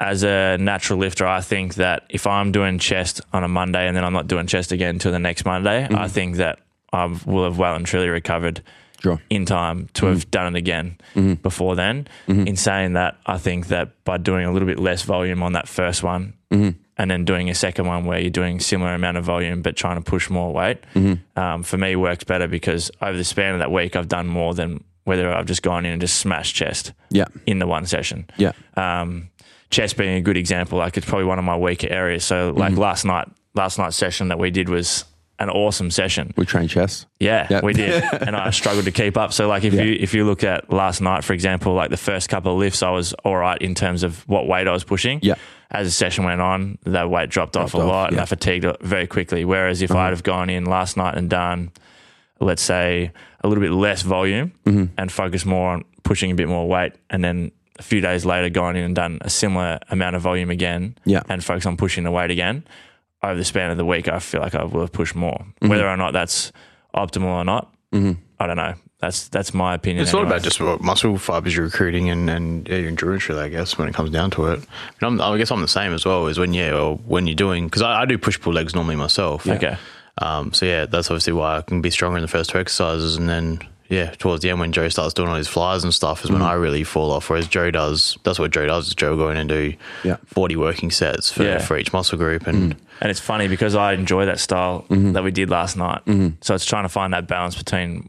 as 0.00 0.22
a 0.22 0.56
natural 0.58 0.98
lifter, 0.98 1.26
I 1.26 1.40
think 1.40 1.74
that 1.76 2.04
if 2.10 2.26
I'm 2.26 2.52
doing 2.52 2.78
chest 2.78 3.20
on 3.32 3.44
a 3.44 3.48
Monday 3.48 3.86
and 3.86 3.96
then 3.96 4.04
I'm 4.04 4.12
not 4.12 4.26
doing 4.26 4.46
chest 4.46 4.72
again 4.72 4.90
until 4.96 5.12
the 5.12 5.18
next 5.18 5.44
Monday, 5.44 5.84
Mm-hmm. 5.84 5.96
I 5.96 6.08
think 6.08 6.36
that 6.36 6.58
I 6.92 7.06
will 7.26 7.44
have 7.44 7.58
well 7.58 7.74
and 7.74 7.84
truly 7.86 8.08
recovered 8.08 8.62
Sure. 9.04 9.20
in 9.28 9.44
time 9.44 9.88
to 9.94 10.06
have 10.06 10.20
mm-hmm. 10.20 10.30
done 10.30 10.56
it 10.56 10.58
again 10.58 10.96
mm-hmm. 11.14 11.34
before 11.34 11.76
then. 11.76 12.08
Mm-hmm. 12.26 12.46
In 12.46 12.56
saying 12.56 12.94
that, 12.94 13.18
I 13.26 13.36
think 13.36 13.66
that 13.68 14.02
by 14.04 14.16
doing 14.16 14.46
a 14.46 14.52
little 14.52 14.66
bit 14.66 14.78
less 14.78 15.02
volume 15.02 15.42
on 15.42 15.52
that 15.52 15.68
first 15.68 16.02
one 16.02 16.32
and 16.96 17.10
then 17.10 17.24
doing 17.26 17.50
a 17.50 17.54
second 17.54 17.86
one 17.86 18.06
where 18.06 18.18
you're 18.18 18.30
doing 18.30 18.60
similar 18.60 18.94
amount 18.94 19.18
of 19.18 19.24
volume 19.24 19.60
but 19.60 19.76
trying 19.76 19.96
to 19.96 20.10
push 20.10 20.30
more 20.30 20.52
weight, 20.54 20.78
um, 21.36 21.62
for 21.62 21.76
me 21.76 21.96
works 21.96 22.24
better 22.24 22.48
because 22.48 22.90
over 23.02 23.16
the 23.16 23.24
span 23.24 23.52
of 23.52 23.58
that 23.58 23.70
week, 23.70 23.94
I've 23.94 24.08
done 24.08 24.26
more 24.26 24.54
than 24.54 24.82
whether 25.04 25.30
I've 25.30 25.46
just 25.46 25.62
gone 25.62 25.84
in 25.84 25.92
and 25.92 26.00
just 26.00 26.16
smashed 26.16 26.54
chest 26.54 26.92
Yeah. 27.10 27.26
in 27.44 27.58
the 27.58 27.66
one 27.66 27.84
session 27.84 28.26
Yeah. 28.38 28.52
um, 28.76 29.28
chest 29.70 29.98
being 29.98 30.14
a 30.14 30.20
good 30.22 30.38
example. 30.38 30.78
Like 30.78 30.96
it's 30.96 31.06
probably 31.06 31.26
one 31.26 31.38
of 31.38 31.44
my 31.44 31.56
weaker 31.56 31.88
areas. 31.90 32.24
So 32.24 32.54
like 32.56 32.76
last 32.76 33.04
night, 33.04 33.28
last 33.54 33.78
night's 33.78 33.96
session 33.96 34.28
that 34.28 34.38
we 34.38 34.50
did 34.50 34.68
was 34.68 35.04
an 35.38 35.50
awesome 35.50 35.90
session. 35.90 36.32
We 36.36 36.46
trained 36.46 36.70
chess. 36.70 37.06
Yeah, 37.18 37.46
Yep. 37.50 37.62
we 37.64 37.72
did, 37.72 38.02
and 38.12 38.36
I 38.36 38.50
struggled 38.50 38.84
to 38.84 38.92
keep 38.92 39.16
up. 39.16 39.32
So 39.32 39.48
like 39.48 39.64
if 39.64 39.74
you 39.74 39.96
if 39.98 40.14
you 40.14 40.24
look 40.24 40.44
at 40.44 40.72
last 40.72 41.00
night, 41.00 41.24
for 41.24 41.32
example, 41.32 41.74
like 41.74 41.90
the 41.90 41.96
first 41.96 42.28
couple 42.28 42.52
of 42.52 42.58
lifts, 42.58 42.82
I 42.82 42.90
was 42.90 43.12
all 43.24 43.36
right 43.36 43.60
in 43.60 43.74
terms 43.74 44.02
of 44.04 44.26
what 44.28 44.46
weight 44.46 44.68
I 44.68 44.72
was 44.72 44.84
pushing. 44.84 45.18
Yeah. 45.22 45.34
As 45.70 45.88
the 45.88 45.90
session 45.90 46.24
went 46.24 46.40
on, 46.40 46.78
that 46.84 47.10
weight 47.10 47.30
dropped, 47.30 47.56
off 47.56 47.74
a 47.74 47.78
off, 47.78 47.84
lot, 47.88 48.12
and. 48.12 48.20
I 48.20 48.26
fatigued 48.26 48.64
very 48.80 49.08
quickly. 49.08 49.44
Whereas 49.44 49.82
if 49.82 49.90
I'd 49.90 50.10
have 50.10 50.22
gone 50.22 50.48
in 50.48 50.66
last 50.66 50.96
night 50.96 51.16
and 51.16 51.28
done, 51.28 51.72
let's 52.38 52.62
say, 52.62 53.10
a 53.42 53.48
little 53.48 53.62
bit 53.62 53.72
less 53.72 54.02
volume 54.02 54.52
Mm-hmm. 54.66 54.84
and 54.98 55.10
focus 55.10 55.44
more 55.44 55.70
on 55.70 55.84
pushing 56.04 56.30
a 56.30 56.34
bit 56.34 56.48
more 56.48 56.68
weight, 56.68 56.92
and 57.10 57.24
then 57.24 57.50
a 57.78 57.82
few 57.82 58.00
days 58.00 58.24
later 58.24 58.48
gone 58.50 58.76
in 58.76 58.84
and 58.84 58.94
done 58.94 59.18
a 59.22 59.30
similar 59.30 59.80
amount 59.90 60.14
of 60.14 60.22
volume 60.22 60.50
again, 60.50 60.96
Yeah. 61.04 61.22
and 61.28 61.42
focus 61.42 61.66
on 61.66 61.76
pushing 61.76 62.04
the 62.04 62.10
weight 62.12 62.30
again, 62.30 62.62
over 63.30 63.38
the 63.38 63.44
span 63.44 63.70
of 63.70 63.76
the 63.76 63.84
week, 63.84 64.08
I 64.08 64.18
feel 64.18 64.40
like 64.40 64.54
I 64.54 64.64
will 64.64 64.80
have 64.82 64.92
pushed 64.92 65.14
more. 65.14 65.38
Mm-hmm. 65.38 65.68
Whether 65.68 65.88
or 65.88 65.96
not 65.96 66.12
that's 66.12 66.52
optimal 66.94 67.26
or 67.26 67.44
not, 67.44 67.72
I 68.40 68.46
don't 68.46 68.56
know. 68.56 68.74
That's 69.00 69.28
that's 69.28 69.52
my 69.52 69.74
opinion. 69.74 70.02
It's 70.02 70.14
all 70.14 70.22
about 70.24 70.42
just 70.42 70.60
what 70.60 70.80
muscle 70.80 71.18
fibers 71.18 71.54
you're 71.54 71.66
recruiting 71.66 72.08
and, 72.08 72.30
and 72.30 72.66
yeah, 72.66 72.76
your 72.76 72.88
endurance, 72.88 73.28
really, 73.28 73.42
I 73.42 73.48
guess, 73.48 73.76
when 73.76 73.86
it 73.86 73.94
comes 73.94 74.10
down 74.10 74.30
to 74.32 74.46
it. 74.46 74.58
And 74.58 75.02
I'm, 75.02 75.20
I 75.20 75.36
guess 75.36 75.50
I'm 75.50 75.60
the 75.60 75.68
same 75.68 75.92
as 75.92 76.06
well, 76.06 76.26
is 76.26 76.38
when, 76.38 76.54
yeah, 76.54 76.72
or 76.72 76.96
when 76.96 77.26
you're 77.26 77.36
doing, 77.36 77.66
because 77.66 77.82
I, 77.82 78.02
I 78.02 78.06
do 78.06 78.16
push 78.16 78.40
pull 78.40 78.54
legs 78.54 78.74
normally 78.74 78.96
myself. 78.96 79.46
okay. 79.46 79.76
Um, 80.18 80.52
so, 80.52 80.64
yeah, 80.64 80.86
that's 80.86 81.10
obviously 81.10 81.32
why 81.34 81.58
I 81.58 81.62
can 81.62 81.82
be 81.82 81.90
stronger 81.90 82.16
in 82.16 82.22
the 82.22 82.28
first 82.28 82.50
two 82.50 82.58
exercises. 82.58 83.16
And 83.16 83.28
then, 83.28 83.60
yeah, 83.88 84.10
towards 84.12 84.42
the 84.42 84.50
end, 84.50 84.60
when 84.60 84.72
Joe 84.72 84.88
starts 84.88 85.12
doing 85.12 85.28
all 85.28 85.36
his 85.36 85.48
flies 85.48 85.84
and 85.84 85.92
stuff, 85.92 86.24
is 86.24 86.30
when 86.30 86.40
mm. 86.40 86.46
I 86.46 86.54
really 86.54 86.84
fall 86.84 87.10
off. 87.10 87.28
Whereas 87.28 87.46
Joe 87.46 87.70
does, 87.70 88.16
that's 88.24 88.38
what 88.38 88.50
Joe 88.50 88.66
does, 88.66 88.88
is 88.88 88.94
Joe 88.94 89.10
will 89.10 89.16
go 89.18 89.30
in 89.30 89.36
and 89.36 89.48
do 89.48 89.74
Yeah. 90.02 90.16
40 90.26 90.56
working 90.56 90.90
sets 90.90 91.30
for, 91.30 91.44
Yeah. 91.44 91.58
for 91.58 91.76
each 91.76 91.92
muscle 91.92 92.16
group. 92.16 92.46
And 92.46 92.74
mm. 92.74 92.78
And 93.00 93.10
it's 93.10 93.20
funny 93.20 93.48
because 93.48 93.74
I 93.74 93.92
enjoy 93.92 94.24
that 94.26 94.40
style 94.40 94.86
Mm-hmm. 94.88 95.12
that 95.12 95.24
we 95.24 95.30
did 95.30 95.50
last 95.50 95.76
night. 95.76 96.04
Mm-hmm. 96.06 96.36
So 96.40 96.54
it's 96.54 96.64
trying 96.64 96.84
to 96.84 96.88
find 96.88 97.12
that 97.12 97.26
balance 97.26 97.56
between 97.56 98.08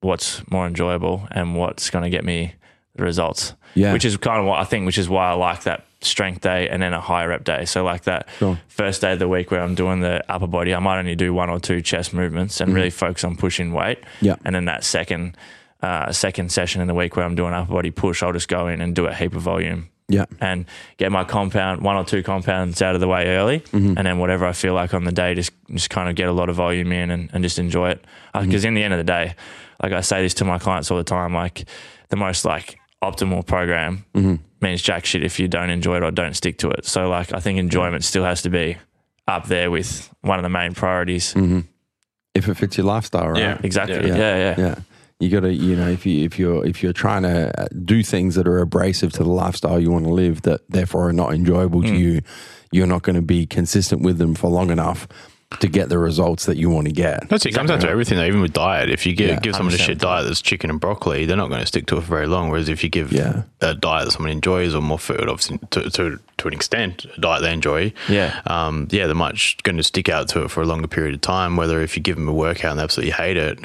what's 0.00 0.42
more 0.50 0.66
enjoyable 0.66 1.28
and 1.30 1.54
what's 1.56 1.90
going 1.90 2.04
to 2.04 2.10
get 2.10 2.24
me 2.24 2.54
the 2.94 3.04
results. 3.04 3.54
Yeah. 3.74 3.92
Which 3.92 4.04
is 4.04 4.16
kind 4.16 4.40
of 4.40 4.46
what 4.46 4.58
I 4.60 4.64
think, 4.64 4.86
which 4.86 4.98
is 4.98 5.08
why 5.08 5.28
I 5.30 5.32
like 5.34 5.64
that 5.64 5.84
strength 6.04 6.40
day 6.40 6.68
and 6.68 6.82
then 6.82 6.92
a 6.92 7.00
high 7.00 7.24
rep 7.24 7.44
day. 7.44 7.64
So 7.64 7.84
like 7.84 8.02
that 8.04 8.28
Sure. 8.38 8.58
first 8.68 9.00
day 9.00 9.12
of 9.12 9.18
the 9.18 9.28
week 9.28 9.50
where 9.50 9.60
I'm 9.62 9.74
doing 9.74 10.00
the 10.00 10.22
upper 10.30 10.46
body, 10.46 10.74
I 10.74 10.78
might 10.78 10.98
only 10.98 11.14
do 11.14 11.32
one 11.34 11.50
or 11.50 11.60
two 11.60 11.80
chest 11.80 12.12
movements 12.14 12.60
and 12.60 12.74
really 12.74 12.90
focus 12.90 13.24
on 13.24 13.36
pushing 13.36 13.72
weight. 13.72 14.00
Mm-hmm. 14.00 14.24
Yeah. 14.26 14.36
And 14.44 14.54
then 14.54 14.64
that 14.66 14.84
second 14.84 15.36
uh, 15.82 16.12
second 16.12 16.52
session 16.52 16.80
in 16.80 16.86
the 16.86 16.94
week 16.94 17.16
where 17.16 17.24
I'm 17.24 17.34
doing 17.34 17.52
upper 17.52 17.72
body 17.72 17.90
push, 17.90 18.22
I'll 18.22 18.32
just 18.32 18.48
go 18.48 18.68
in 18.68 18.80
and 18.80 18.94
do 18.94 19.06
a 19.06 19.12
heap 19.14 19.34
of 19.34 19.42
volume 19.42 19.88
Yeah. 20.08 20.26
and 20.40 20.64
get 20.96 21.10
my 21.10 21.24
compound 21.24 21.82
one 21.82 21.96
or 21.96 22.04
two 22.04 22.22
compounds 22.22 22.80
out 22.82 22.94
of 22.94 23.00
the 23.00 23.08
way 23.08 23.26
early 23.36 23.64
and 23.72 23.96
then 23.96 24.18
whatever 24.18 24.46
I 24.46 24.52
feel 24.52 24.74
like 24.74 24.94
on 24.94 25.02
the 25.04 25.10
day 25.10 25.34
just 25.34 25.50
just 25.74 25.90
kind 25.90 26.08
of 26.08 26.14
get 26.14 26.28
a 26.28 26.32
lot 26.32 26.48
of 26.48 26.54
volume 26.54 26.92
in 26.92 27.10
and, 27.10 27.30
and 27.32 27.42
just 27.42 27.58
enjoy 27.58 27.90
it 27.90 28.04
because 28.32 28.64
in 28.64 28.74
the 28.74 28.82
end 28.84 28.94
of 28.94 28.98
the 28.98 29.04
day 29.04 29.34
like 29.82 29.92
I 29.92 30.02
say 30.02 30.22
this 30.22 30.34
to 30.34 30.44
my 30.44 30.58
clients 30.60 30.88
all 30.92 30.98
the 30.98 31.02
time 31.04 31.34
like 31.34 31.64
the 32.10 32.16
most 32.16 32.44
like 32.44 32.78
optimal 33.02 33.44
program 33.46 34.04
means 34.60 34.80
jack 34.82 35.04
shit 35.04 35.24
if 35.24 35.40
you 35.40 35.48
don't 35.48 35.70
enjoy 35.70 35.96
it 35.96 36.02
or 36.02 36.10
don't 36.12 36.34
stick 36.34 36.56
to 36.58 36.70
it 36.70 36.84
so 36.86 37.08
like 37.08 37.32
I 37.32 37.40
think 37.40 37.58
enjoyment 37.58 38.04
still 38.04 38.24
has 38.24 38.42
to 38.42 38.50
be 38.50 38.76
up 39.26 39.46
there 39.46 39.70
with 39.70 40.08
one 40.20 40.38
of 40.38 40.42
the 40.44 40.48
main 40.48 40.72
priorities 40.74 41.34
If 42.34 42.48
it 42.48 42.54
fits 42.56 42.78
your 42.78 42.86
lifestyle, 42.86 43.28
right? 43.28 43.38
Yeah. 43.40 43.58
exactly 43.62 44.08
Yeah. 44.08 44.16
yeah 44.16 44.36
yeah, 44.36 44.54
Yeah. 44.58 44.74
You 45.20 45.28
got 45.30 45.40
to, 45.40 45.52
you 45.52 45.76
know, 45.76 45.88
if 45.88 46.04
you 46.06 46.24
if 46.24 46.38
you're 46.38 46.66
if 46.66 46.82
you're 46.82 46.92
trying 46.94 47.22
to 47.22 47.60
uh, 47.60 47.66
do 47.84 48.02
things 48.02 48.34
that 48.34 48.48
are 48.48 48.58
abrasive 48.58 49.12
to 49.12 49.22
the 49.22 49.30
lifestyle 49.30 49.78
you 49.78 49.90
want 49.92 50.04
to 50.06 50.12
live, 50.12 50.42
that 50.42 50.62
therefore 50.68 51.08
are 51.08 51.12
not 51.12 51.32
enjoyable 51.34 51.80
Mm. 51.82 51.88
to 51.90 51.94
you, 51.96 52.20
you're 52.72 52.88
not 52.88 53.02
going 53.02 53.14
to 53.16 53.22
be 53.22 53.46
consistent 53.46 54.02
with 54.02 54.18
them 54.18 54.34
for 54.34 54.48
long 54.50 54.70
enough 54.70 55.06
to 55.60 55.68
get 55.68 55.88
the 55.88 55.98
results 55.98 56.46
that 56.46 56.56
you 56.56 56.68
want 56.70 56.86
to 56.86 56.92
get. 56.92 57.28
That's 57.28 57.44
it. 57.46 57.52
comes 57.54 57.70
down 57.70 57.80
to 57.80 57.88
everything, 57.88 58.18
though, 58.18 58.24
even 58.24 58.40
with 58.40 58.52
diet. 58.52 58.90
If 58.90 59.06
you 59.06 59.14
give, 59.14 59.28
Yeah, 59.30 59.40
give 59.40 59.54
someone 59.56 59.74
a 59.74 59.76
100% 59.76 59.80
shit 59.86 59.98
diet 59.98 60.26
that's 60.26 60.42
chicken 60.42 60.70
and 60.70 60.80
broccoli, 60.80 61.26
they're 61.26 61.36
not 61.36 61.48
going 61.48 61.60
to 61.60 61.66
stick 61.66 61.86
to 61.86 61.96
it 61.98 62.00
for 62.02 62.06
very 62.08 62.26
long. 62.26 62.48
Whereas 62.50 62.68
if 62.68 62.82
you 62.82 62.90
give 62.90 63.12
Yeah. 63.12 63.42
a 63.60 63.74
diet 63.74 64.06
that 64.06 64.10
someone 64.12 64.30
enjoys, 64.32 64.74
or 64.74 64.82
more 64.82 64.98
food, 64.98 65.28
obviously, 65.28 65.58
to, 65.70 65.90
to, 65.90 66.18
to 66.38 66.48
an 66.48 66.54
extent, 66.54 67.04
a 67.16 67.20
diet 67.20 67.42
they 67.42 67.52
enjoy, 67.52 67.92
Yeah. 68.08 68.40
um, 68.46 68.88
yeah, 68.90 69.06
they're 69.06 69.14
much 69.14 69.56
going 69.62 69.76
to 69.76 69.82
stick 69.84 70.08
out 70.08 70.28
to 70.30 70.42
it 70.44 70.50
for 70.50 70.62
a 70.62 70.66
longer 70.66 70.88
period 70.88 71.14
of 71.14 71.20
time. 71.20 71.56
Whether 71.56 71.80
if 71.82 71.96
you 71.96 72.02
give 72.02 72.16
them 72.16 72.28
a 72.28 72.32
workout 72.32 72.72
and 72.72 72.78
they 72.78 72.84
absolutely 72.84 73.12
hate 73.12 73.36
it, 73.36 73.58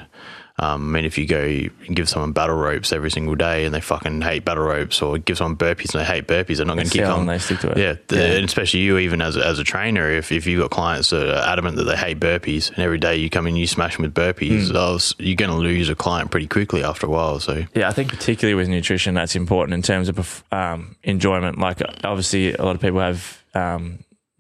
um, 0.60 0.90
I 0.90 0.98
mean, 0.98 1.06
if 1.06 1.20
you 1.20 1.28
go 1.28 1.40
and 1.44 1.96
give 1.96 2.10
someone 2.10 2.32
battle 2.32 2.56
ropes 2.56 2.92
every 2.92 3.12
single 3.12 3.36
day 3.36 3.66
and 3.66 3.74
they 3.76 3.80
fucking 3.80 4.22
hate 4.22 4.44
battle 4.44 4.64
ropes, 4.64 5.02
or 5.04 5.20
give 5.20 5.38
someone 5.38 5.56
burpees 5.56 5.94
and 5.94 6.02
they 6.02 6.06
hate 6.06 6.26
burpees, 6.28 6.58
they're 6.58 6.66
not 6.66 6.76
going 6.78 6.88
to 6.88 6.92
keep 6.92 7.06
on. 7.06 7.28
they 7.28 7.38
stick 7.38 7.60
to 7.60 7.70
it. 7.72 7.78
Yeah, 7.78 7.96
the, 8.08 8.38
and 8.38 8.46
especially 8.46 8.80
you, 8.80 8.98
even 8.98 9.22
as 9.22 9.36
a, 9.38 9.46
as 9.46 9.60
a 9.60 9.64
trainer, 9.64 10.10
if, 10.10 10.32
if 10.32 10.48
you've 10.48 10.60
got 10.62 10.72
clients 10.72 11.12
that 11.12 11.30
are 11.30 11.48
adamant 11.48 11.76
that 11.78 11.84
they 11.84 11.96
hate 11.96 12.20
burpees, 12.20 12.70
and 12.70 12.80
every 12.80 12.98
day 12.98 13.18
you 13.18 13.30
come 13.30 13.46
in, 13.46 13.56
you 13.56 13.68
smash 13.68 13.98
them 13.98 14.04
with 14.04 14.16
burpees, 14.16 14.76
I 14.76 14.92
was- 14.92 15.14
you're 15.20 15.36
going 15.36 15.52
to 15.52 15.58
lose 15.58 15.90
a 15.90 15.96
client 15.96 16.32
pretty 16.32 16.48
quickly 16.48 16.84
after 16.84 17.06
a 17.06 17.10
while. 17.10 17.40
So 17.40 17.64
Yeah, 17.76 17.88
I 17.88 17.92
think 17.92 18.10
particularly 18.10 18.56
with 18.56 18.68
nutrition, 18.68 19.14
that's 19.14 19.36
important 19.36 19.76
in 19.76 19.84
terms 19.84 20.10
of 20.10 20.44
um, 20.52 20.96
enjoyment. 21.04 21.60
Like, 21.60 21.82
obviously, 22.04 22.54
a 22.54 22.64
lot 22.64 22.74
of 22.76 22.82
people 22.82 23.00
have 23.00 23.44
um, 23.54 24.00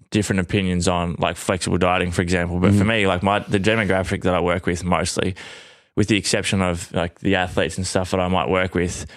different 0.10 0.40
opinions 0.40 0.88
on 0.88 1.16
like 1.20 1.38
flexible 1.38 1.78
dieting, 1.78 2.12
for 2.12 2.24
example. 2.24 2.60
But 2.60 2.74
for 2.74 2.86
me, 2.86 3.06
like 3.06 3.22
my 3.22 3.40
the 3.40 3.60
demographic 3.60 4.24
that 4.24 4.34
I 4.34 4.40
work 4.40 4.66
with 4.66 4.84
mostly, 4.84 5.36
with 5.98 6.08
the 6.08 6.16
exception 6.16 6.62
of 6.62 6.94
like 6.94 7.20
the 7.20 7.36
athletes 7.36 7.76
and 7.76 7.86
stuff 7.86 8.12
that 8.12 8.20
I 8.20 8.28
might 8.30 8.48
work 8.48 8.76
with, 8.76 9.08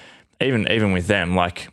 even 0.41 0.67
even 0.69 0.93
with 0.93 1.07
them, 1.07 1.37
like 1.37 1.69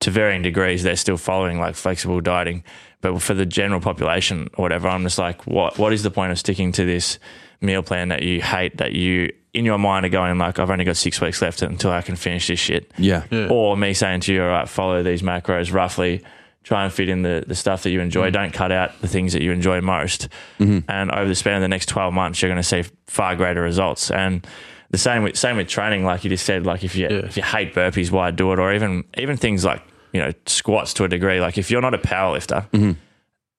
to 0.00 0.10
varying 0.10 0.42
degrees, 0.42 0.82
they're 0.82 0.96
still 0.96 1.18
following 1.18 1.60
like 1.60 1.76
flexible 1.76 2.20
dieting. 2.20 2.64
But 3.02 3.20
for 3.22 3.34
the 3.34 3.46
general 3.46 3.80
population 3.80 4.48
or 4.54 4.62
whatever, 4.62 4.88
I'm 4.88 5.02
just 5.02 5.18
like, 5.18 5.46
what 5.46 5.78
what 5.78 5.92
is 5.92 6.02
the 6.02 6.10
point 6.10 6.32
of 6.32 6.38
sticking 6.38 6.72
to 6.72 6.84
this 6.84 7.18
meal 7.60 7.82
plan 7.82 8.08
that 8.08 8.22
you 8.22 8.40
hate 8.40 8.78
that 8.78 8.92
you 8.92 9.32
in 9.52 9.66
your 9.66 9.78
mind 9.78 10.06
are 10.06 10.10
going 10.10 10.38
like, 10.38 10.58
I've 10.58 10.70
only 10.70 10.84
got 10.84 10.96
six 10.96 11.20
weeks 11.20 11.42
left 11.42 11.60
until 11.60 11.90
I 11.90 12.00
can 12.00 12.16
finish 12.16 12.46
this 12.46 12.58
shit. 12.58 12.90
Yeah. 12.96 13.24
Or 13.50 13.76
me 13.76 13.92
saying 13.92 14.20
to 14.20 14.32
you, 14.32 14.42
all 14.42 14.48
right, 14.48 14.68
follow 14.68 15.02
these 15.02 15.20
macros 15.20 15.72
roughly, 15.72 16.22
try 16.68 16.84
and 16.84 16.92
fit 16.92 17.08
in 17.08 17.22
the, 17.22 17.42
the 17.46 17.54
stuff 17.54 17.82
that 17.82 17.90
you 17.90 18.00
enjoy. 18.00 18.26
Mm-hmm. 18.26 18.34
Don't 18.34 18.52
cut 18.52 18.70
out 18.70 19.00
the 19.00 19.08
things 19.08 19.32
that 19.32 19.40
you 19.40 19.52
enjoy 19.52 19.80
most. 19.80 20.28
Mm-hmm. 20.58 20.90
And 20.90 21.10
over 21.10 21.26
the 21.26 21.34
span 21.34 21.56
of 21.56 21.62
the 21.62 21.68
next 21.68 21.86
12 21.86 22.12
months, 22.12 22.42
you're 22.42 22.50
going 22.50 22.62
to 22.62 22.62
see 22.62 22.84
far 23.06 23.34
greater 23.36 23.62
results. 23.62 24.10
And 24.10 24.46
the 24.90 24.98
same 24.98 25.22
with, 25.22 25.38
same 25.38 25.56
with 25.56 25.66
training, 25.66 26.04
like 26.04 26.24
you 26.24 26.30
just 26.30 26.44
said, 26.44 26.66
like 26.66 26.84
if 26.84 26.94
you, 26.94 27.06
if 27.06 27.38
you 27.38 27.42
hate 27.42 27.74
burpees, 27.74 28.10
why 28.10 28.30
do 28.32 28.52
it? 28.52 28.58
Or 28.58 28.70
even, 28.74 29.04
even 29.16 29.38
things 29.38 29.64
like, 29.64 29.82
you 30.12 30.20
know, 30.20 30.30
squats 30.44 30.92
to 30.94 31.04
a 31.04 31.08
degree. 31.08 31.40
Like 31.40 31.56
if 31.56 31.70
you're 31.70 31.80
not 31.80 31.94
a 31.94 31.98
power 31.98 32.32
lifter 32.32 32.66
mm-hmm. 32.70 32.92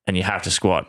and 0.06 0.16
you 0.16 0.22
have 0.22 0.44
to 0.44 0.50
squat, 0.52 0.86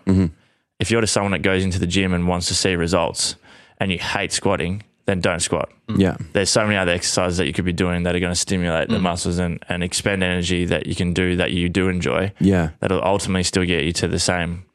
if 0.79 0.91
you're 0.91 1.01
just 1.01 1.13
someone 1.13 1.31
that 1.31 1.41
goes 1.41 1.63
into 1.63 1.79
the 1.79 1.87
gym 1.87 2.13
and 2.13 2.27
wants 2.27 2.47
to 2.49 2.53
see 2.53 2.75
results 2.75 3.35
and 3.79 3.91
you 3.91 3.97
hate 3.97 4.31
squatting, 4.31 4.83
then 5.05 5.19
don't 5.19 5.39
squat 5.41 5.69
Yeah. 5.95 6.17
there's 6.33 6.49
so 6.49 6.63
many 6.63 6.77
other 6.77 6.91
exercises 6.91 7.37
that 7.37 7.47
you 7.47 7.53
could 7.53 7.65
be 7.65 7.73
doing 7.73 8.03
that 8.03 8.15
are 8.15 8.19
going 8.19 8.31
to 8.31 8.39
stimulate 8.39 8.89
the 8.89 8.99
muscles 8.99 9.39
and, 9.39 9.63
and 9.69 9.83
expend 9.83 10.23
energy 10.23 10.65
that 10.65 10.85
you 10.87 10.95
can 10.95 11.13
do 11.13 11.35
that 11.37 11.51
you 11.51 11.69
do 11.69 11.89
enjoy 11.89 12.31
Yeah. 12.39 12.69
that'll 12.79 13.03
ultimately 13.03 13.43
still 13.43 13.65
get 13.65 13.83
you 13.83 13.91
to 13.93 14.07
the 14.07 14.19
same 14.19 14.65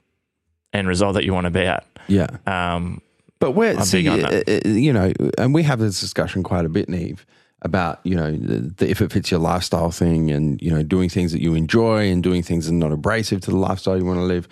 end 0.73 0.89
result 0.89 1.15
that 1.15 1.25
you 1.25 1.33
want 1.33 1.45
to 1.47 1.51
be 1.51 1.61
at 1.67 1.85
Yeah. 2.09 2.27
um, 2.47 3.01
But 3.39 3.53
we're 3.53 3.77
I'm 3.77 3.85
see, 3.85 3.99
big 4.03 4.09
on 4.09 4.21
that. 4.21 4.49
uh, 4.49 4.69
uh, 4.69 4.73
you 4.73 4.93
know, 4.93 5.13
and 5.39 5.55
we 5.55 5.63
have 5.63 5.79
this 5.79 6.01
discussion 6.01 6.43
quite 6.43 6.65
a 6.65 6.69
bit, 6.69 6.89
Neve, 6.89 7.25
about 7.63 8.01
you 8.05 8.15
know 8.17 8.31
the, 8.33 8.59
the, 8.79 8.91
if 8.91 9.01
it 9.01 9.13
fits 9.13 9.31
your 9.31 9.41
lifestyle 9.41 9.91
thing, 9.91 10.31
and 10.31 10.61
you 10.63 10.71
know 10.71 10.83
doing 10.83 11.09
things 11.09 11.33
that 11.33 11.41
you 11.43 11.55
enjoy 11.55 12.11
and 12.11 12.23
doing 12.23 12.43
things 12.43 12.67
that 12.67 12.73
are 12.73 12.77
not 12.77 12.93
abrasive 12.93 13.41
to 13.43 13.51
the 13.51 13.57
lifestyle 13.57 13.97
you 13.97 14.05
want 14.05 14.19
to 14.19 14.25
live. 14.25 14.47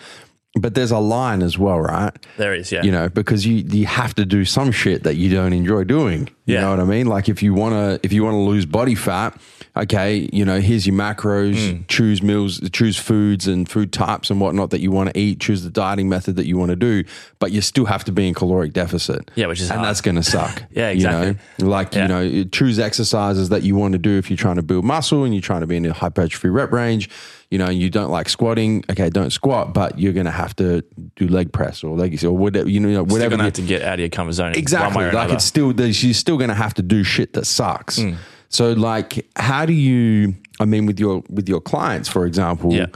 But 0.56 0.74
there's 0.74 0.92
a 0.92 0.98
line 0.98 1.42
as 1.42 1.58
well, 1.58 1.80
right? 1.80 2.12
There 2.36 2.54
is, 2.54 2.70
yeah. 2.70 2.82
You 2.84 2.92
know, 2.92 3.08
because 3.08 3.44
you 3.44 3.64
you 3.68 3.86
have 3.86 4.14
to 4.14 4.24
do 4.24 4.44
some 4.44 4.70
shit 4.70 5.02
that 5.02 5.16
you 5.16 5.28
don't 5.28 5.52
enjoy 5.52 5.84
doing. 5.84 6.30
You 6.46 6.60
know 6.60 6.70
what 6.70 6.80
I 6.80 6.84
mean? 6.84 7.06
Like 7.06 7.28
if 7.30 7.42
you 7.42 7.54
wanna 7.54 7.98
if 8.02 8.12
you 8.12 8.22
wanna 8.22 8.42
lose 8.42 8.66
body 8.66 8.94
fat, 8.94 9.40
okay, 9.76 10.28
you 10.32 10.44
know, 10.44 10.60
here's 10.60 10.86
your 10.86 10.94
macros, 10.94 11.54
Mm. 11.54 11.88
choose 11.88 12.22
meals, 12.22 12.60
choose 12.70 12.98
foods 12.98 13.46
and 13.48 13.66
food 13.68 13.92
types 13.92 14.28
and 14.30 14.40
whatnot 14.40 14.70
that 14.70 14.80
you 14.80 14.90
want 14.90 15.12
to 15.12 15.18
eat, 15.18 15.40
choose 15.40 15.62
the 15.62 15.70
dieting 15.70 16.08
method 16.08 16.36
that 16.36 16.46
you 16.46 16.58
want 16.58 16.68
to 16.70 16.76
do, 16.76 17.02
but 17.38 17.50
you 17.50 17.60
still 17.62 17.86
have 17.86 18.04
to 18.04 18.12
be 18.12 18.28
in 18.28 18.34
caloric 18.34 18.72
deficit. 18.74 19.30
Yeah, 19.36 19.46
which 19.46 19.60
is 19.60 19.70
and 19.70 19.78
hard. 19.78 19.88
that's 19.88 20.00
gonna 20.02 20.22
suck. 20.22 20.62
Yeah, 20.70 20.90
You 20.90 20.96
exactly. 20.96 21.38
know? 21.60 21.66
Like, 21.70 21.94
Yeah. 21.94 22.02
you 22.02 22.08
know, 22.08 22.44
choose 22.52 22.78
exercises 22.78 23.48
that 23.48 23.62
you 23.62 23.74
want 23.76 23.92
to 23.92 23.98
do 23.98 24.18
if 24.18 24.28
you're 24.30 24.36
trying 24.36 24.56
to 24.56 24.62
build 24.62 24.84
muscle 24.84 25.24
and 25.24 25.32
you're 25.34 25.40
trying 25.40 25.60
to 25.62 25.66
be 25.66 25.76
in 25.76 25.86
a 25.86 25.92
hypertrophy 25.94 26.48
rep 26.48 26.72
range. 26.72 27.08
You 27.50 27.58
know, 27.58 27.70
you 27.70 27.88
don't 27.88 28.10
like 28.10 28.28
squatting. 28.28 28.84
Okay, 28.90 29.10
don't 29.10 29.30
squat, 29.30 29.72
but 29.74 29.96
you're 29.98 30.12
going 30.14 30.24
to 30.26 30.32
have 30.32 30.56
to 30.56 30.82
do 31.14 31.28
leg 31.28 31.52
press 31.52 31.84
or 31.84 31.96
legs 31.96 32.24
or 32.24 32.36
whatever. 32.36 32.68
You 32.68 32.80
know, 32.80 32.88
whatever. 32.88 33.06
Still 33.10 33.14
whatever. 33.18 33.30
gonna 33.30 33.44
have 33.44 33.52
to 33.54 33.62
get 33.62 33.82
out 33.82 33.94
of 33.94 34.00
your 34.00 34.08
comfort 34.08 34.32
zone. 34.32 34.54
exactly. 34.56 34.96
One 34.96 35.04
way 35.04 35.10
or 35.10 35.12
Like 35.12 35.24
another. 35.24 35.34
it's 35.34 35.44
still 35.44 35.72
you're 35.72 36.33
still 36.34 36.38
going 36.46 36.56
to 36.56 36.62
have 36.62 36.74
to 36.74 36.82
do 36.82 37.04
shit 37.04 37.32
that 37.34 37.46
sucks. 37.46 37.98
Mm. 37.98 38.16
So 38.48 38.72
like, 38.72 39.26
how 39.36 39.66
do 39.66 39.72
you? 39.72 40.34
I 40.60 40.64
mean, 40.64 40.86
with 40.86 41.00
your 41.00 41.22
with 41.28 41.48
your 41.48 41.60
clients, 41.60 42.08
for 42.08 42.26
example, 42.26 42.72
Yeah. 42.72 42.86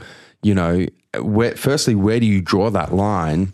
you 0.43 0.53
know, 0.53 0.85
where 1.21 1.55
firstly, 1.55 1.95
where 1.95 2.19
do 2.19 2.25
you 2.25 2.41
draw 2.41 2.69
that 2.71 2.93
line, 2.93 3.53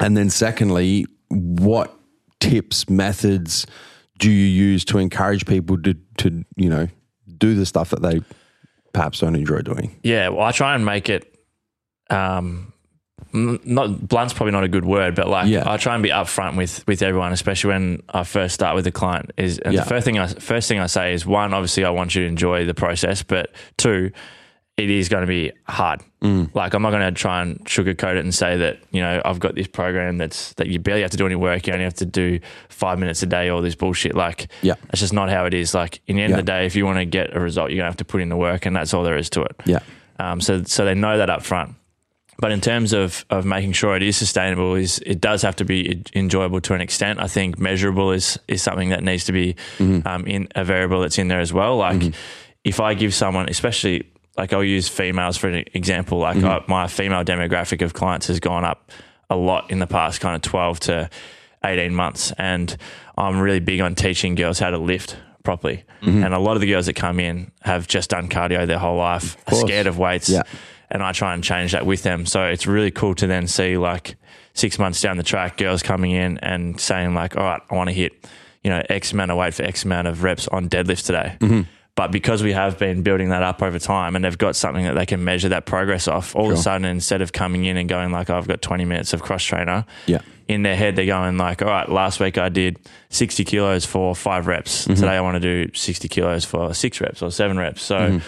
and 0.00 0.16
then 0.16 0.30
secondly, 0.30 1.06
what 1.28 1.94
tips, 2.40 2.88
methods 2.88 3.66
do 4.18 4.30
you 4.30 4.46
use 4.46 4.84
to 4.86 4.98
encourage 4.98 5.46
people 5.46 5.80
to 5.82 5.94
to 6.18 6.44
you 6.56 6.68
know 6.68 6.88
do 7.38 7.54
the 7.54 7.64
stuff 7.66 7.90
that 7.90 8.02
they 8.02 8.20
perhaps 8.92 9.20
don't 9.20 9.36
enjoy 9.36 9.60
doing? 9.60 9.96
Yeah, 10.02 10.30
well, 10.30 10.42
I 10.46 10.52
try 10.52 10.74
and 10.74 10.84
make 10.84 11.08
it. 11.08 11.26
Um, 12.10 12.72
not 13.32 14.08
blunt's 14.08 14.32
probably 14.34 14.52
not 14.52 14.64
a 14.64 14.68
good 14.68 14.84
word, 14.84 15.14
but 15.14 15.28
like 15.28 15.48
Yeah. 15.48 15.70
I 15.70 15.76
try 15.76 15.94
and 15.94 16.02
be 16.02 16.10
upfront 16.10 16.56
with 16.56 16.84
with 16.86 17.02
everyone, 17.02 17.32
especially 17.32 17.68
when 17.70 18.02
I 18.08 18.24
first 18.24 18.54
start 18.54 18.74
with 18.74 18.86
a 18.86 18.92
client. 18.92 19.30
Is 19.36 19.58
and 19.58 19.74
Yeah. 19.74 19.80
the 19.82 19.86
first 19.88 20.04
thing 20.04 20.18
I 20.18 20.26
first 20.26 20.68
thing 20.68 20.78
I 20.80 20.86
say 20.86 21.12
is 21.14 21.24
one, 21.26 21.54
obviously 21.54 21.84
I 21.84 21.90
want 21.90 22.14
you 22.14 22.22
to 22.22 22.28
enjoy 22.28 22.64
the 22.66 22.74
process, 22.74 23.22
but 23.22 23.52
two, 23.76 24.10
it 24.76 24.88
is 24.88 25.08
going 25.10 25.20
to 25.20 25.26
be 25.26 25.52
hard. 25.68 26.00
Mm. 26.22 26.54
Like 26.54 26.72
I'm 26.74 26.80
not 26.82 26.90
going 26.90 27.02
to 27.02 27.12
try 27.12 27.42
and 27.42 27.58
sugarcoat 27.66 28.16
it 28.16 28.20
and 28.24 28.34
say 28.34 28.56
that 28.56 28.78
you 28.90 29.00
know 29.02 29.20
I've 29.24 29.38
got 29.38 29.54
this 29.54 29.66
program 29.66 30.16
that's 30.18 30.54
that 30.54 30.68
you 30.68 30.78
barely 30.78 31.02
have 31.02 31.10
to 31.10 31.16
do 31.16 31.26
any 31.26 31.34
work, 31.34 31.66
you 31.66 31.72
only 31.72 31.84
have 31.84 31.94
to 31.94 32.06
do 32.06 32.40
five 32.68 32.98
minutes 32.98 33.22
a 33.22 33.26
day, 33.26 33.48
all 33.50 33.60
this 33.62 33.74
bullshit. 33.74 34.14
Like 34.14 34.48
Yeah. 34.62 34.74
that's 34.86 35.00
just 35.00 35.12
not 35.12 35.28
how 35.30 35.44
it 35.44 35.54
is. 35.54 35.74
Like 35.74 36.00
in 36.06 36.16
the 36.16 36.22
end 36.22 36.30
Yeah. 36.30 36.38
of 36.38 36.46
the 36.46 36.50
day, 36.52 36.66
if 36.66 36.74
you 36.76 36.86
want 36.86 36.98
to 36.98 37.04
get 37.04 37.36
a 37.36 37.40
result, 37.40 37.70
you're 37.70 37.76
going 37.76 37.84
to 37.86 37.90
have 37.90 37.96
to 37.98 38.04
put 38.04 38.20
in 38.22 38.28
the 38.28 38.36
work, 38.36 38.64
and 38.66 38.74
that's 38.74 38.92
all 38.94 39.02
there 39.04 39.16
is 39.18 39.28
to 39.30 39.42
it. 39.42 39.54
Yeah, 39.66 39.78
Um, 40.18 40.40
so 40.40 40.62
so 40.64 40.84
they 40.84 40.94
know 40.94 41.18
that 41.18 41.28
up 41.30 41.42
front. 41.42 41.74
But 42.40 42.52
in 42.52 42.60
terms 42.60 42.92
of 42.92 43.26
of 43.28 43.44
making 43.44 43.72
sure 43.72 43.94
it 43.96 44.02
is 44.02 44.16
sustainable, 44.16 44.74
is 44.74 44.98
it 45.04 45.20
does 45.20 45.42
have 45.42 45.56
to 45.56 45.64
be 45.64 46.02
enjoyable 46.14 46.60
to 46.62 46.74
an 46.74 46.80
extent. 46.80 47.20
I 47.20 47.28
think 47.28 47.58
measurable 47.58 48.12
is 48.12 48.38
is 48.48 48.62
something 48.62 48.88
that 48.90 49.02
needs 49.02 49.24
to 49.24 49.32
be 49.32 49.56
mm-hmm. 49.78 50.08
um, 50.08 50.26
in 50.26 50.48
a 50.54 50.64
variable 50.64 51.02
that's 51.02 51.18
in 51.18 51.28
there 51.28 51.40
as 51.40 51.52
well. 51.52 51.76
Like 51.76 51.98
mm-hmm. 51.98 52.14
if 52.64 52.80
I 52.80 52.94
give 52.94 53.12
someone, 53.12 53.48
especially 53.50 54.10
like 54.38 54.54
I'll 54.54 54.64
use 54.64 54.88
females 54.88 55.36
for 55.36 55.48
an 55.48 55.64
example. 55.74 56.18
Like 56.18 56.38
mm-hmm. 56.38 56.72
I, 56.72 56.82
my 56.82 56.86
female 56.88 57.24
demographic 57.24 57.82
of 57.82 57.92
clients 57.92 58.28
has 58.28 58.40
gone 58.40 58.64
up 58.64 58.90
a 59.28 59.36
lot 59.36 59.70
in 59.70 59.78
the 59.78 59.86
past 59.86 60.20
kind 60.20 60.34
of 60.34 60.40
twelve 60.40 60.80
to 60.80 61.10
eighteen 61.62 61.94
months, 61.94 62.32
and 62.38 62.74
I'm 63.18 63.38
really 63.38 63.60
big 63.60 63.80
on 63.80 63.94
teaching 63.94 64.34
girls 64.34 64.58
how 64.58 64.70
to 64.70 64.78
lift 64.78 65.16
properly. 65.42 65.84
And 66.24 66.32
a 66.32 66.38
lot 66.38 66.54
of 66.56 66.62
the 66.62 66.66
girls 66.66 66.86
that 66.86 66.94
come 66.94 67.20
in 67.20 67.52
have 67.60 67.86
just 67.86 68.08
done 68.08 68.28
cardio 68.28 68.66
their 68.66 68.78
whole 68.78 68.96
life, 68.96 69.36
are 69.46 69.54
scared 69.54 69.86
of 69.86 69.98
weights 69.98 70.30
Yeah. 70.30 70.44
And 70.90 71.02
I 71.02 71.12
try 71.12 71.34
and 71.34 71.42
change 71.44 71.72
that 71.72 71.86
with 71.86 72.02
them. 72.02 72.26
So 72.26 72.44
it's 72.44 72.66
really 72.66 72.90
cool 72.90 73.14
to 73.16 73.26
then 73.26 73.46
see 73.46 73.76
like 73.76 74.16
six 74.54 74.78
months 74.78 75.00
down 75.00 75.16
the 75.16 75.22
track, 75.22 75.56
girls 75.56 75.82
coming 75.82 76.10
in 76.10 76.38
and 76.38 76.80
saying 76.80 77.14
like, 77.14 77.36
"All 77.36 77.44
right, 77.44 77.60
I 77.70 77.74
want 77.74 77.88
to 77.88 77.94
hit 77.94 78.12
you 78.62 78.70
know 78.70 78.82
X 78.88 79.12
amount 79.12 79.30
of 79.30 79.36
weight 79.36 79.54
for 79.54 79.62
X 79.62 79.84
amount 79.84 80.08
of 80.08 80.22
reps 80.22 80.48
on 80.48 80.68
deadlift 80.68 81.06
today." 81.06 81.36
Mm-hmm. 81.40 81.62
But 81.96 82.12
because 82.12 82.42
we 82.42 82.52
have 82.52 82.78
been 82.78 83.02
building 83.02 83.28
that 83.30 83.42
up 83.42 83.62
over 83.62 83.78
time, 83.78 84.16
and 84.16 84.24
they've 84.24 84.38
got 84.38 84.56
something 84.56 84.84
that 84.84 84.94
they 84.94 85.04
can 85.06 85.22
measure 85.22 85.50
that 85.50 85.66
progress 85.66 86.08
off, 86.08 86.34
all 86.34 86.46
of 86.46 86.52
a 86.52 86.56
sudden, 86.56 86.84
instead 86.86 87.20
of 87.20 87.32
coming 87.32 87.64
in 87.66 87.76
and 87.76 87.88
going 87.88 88.10
like, 88.10 88.30
"I've 88.30 88.48
got 88.48 88.62
20 88.62 88.84
minutes 88.84 89.12
of 89.12 89.22
cross 89.22 89.42
trainer," 89.44 89.84
Yeah. 90.06 90.20
in 90.48 90.62
their 90.62 90.76
head 90.76 90.96
they're 90.96 91.04
going 91.06 91.36
like, 91.36 91.60
"All 91.62 91.68
right, 91.68 91.88
last 91.88 92.18
week 92.20 92.38
I 92.38 92.48
did 92.48 92.78
60 93.10 93.44
kilos 93.44 93.84
for 93.84 94.14
five 94.14 94.46
reps. 94.46 94.82
Mm-hmm. 94.84 94.94
Today 94.94 95.16
I 95.16 95.20
want 95.20 95.34
to 95.42 95.66
do 95.66 95.70
60 95.74 96.08
kilos 96.08 96.44
for 96.44 96.72
six 96.74 97.00
reps 97.00 97.22
or 97.22 97.30
seven 97.30 97.58
reps." 97.58 97.82
So 97.82 97.96
Mm-hmm. 97.98 98.18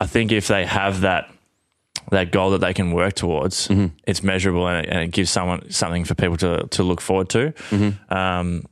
I 0.00 0.06
think 0.06 0.30
if 0.30 0.46
they 0.46 0.64
have 0.64 1.00
that 1.00 1.28
that 2.10 2.30
goal 2.32 2.50
that 2.50 2.60
they 2.60 2.74
can 2.74 2.92
work 2.92 3.14
towards, 3.14 3.68
Mm-hmm. 3.68 3.86
it's 4.06 4.22
measurable 4.22 4.66
and 4.68 4.84
it, 4.86 4.90
and 4.90 5.02
it 5.02 5.10
gives 5.10 5.30
someone 5.30 5.70
something 5.70 6.04
for 6.04 6.14
people 6.14 6.36
to 6.38 6.66
to 6.70 6.82
look 6.82 7.00
forward 7.00 7.28
to. 7.30 7.52
Mm-hmm. 7.70 8.14
Um, 8.14 8.64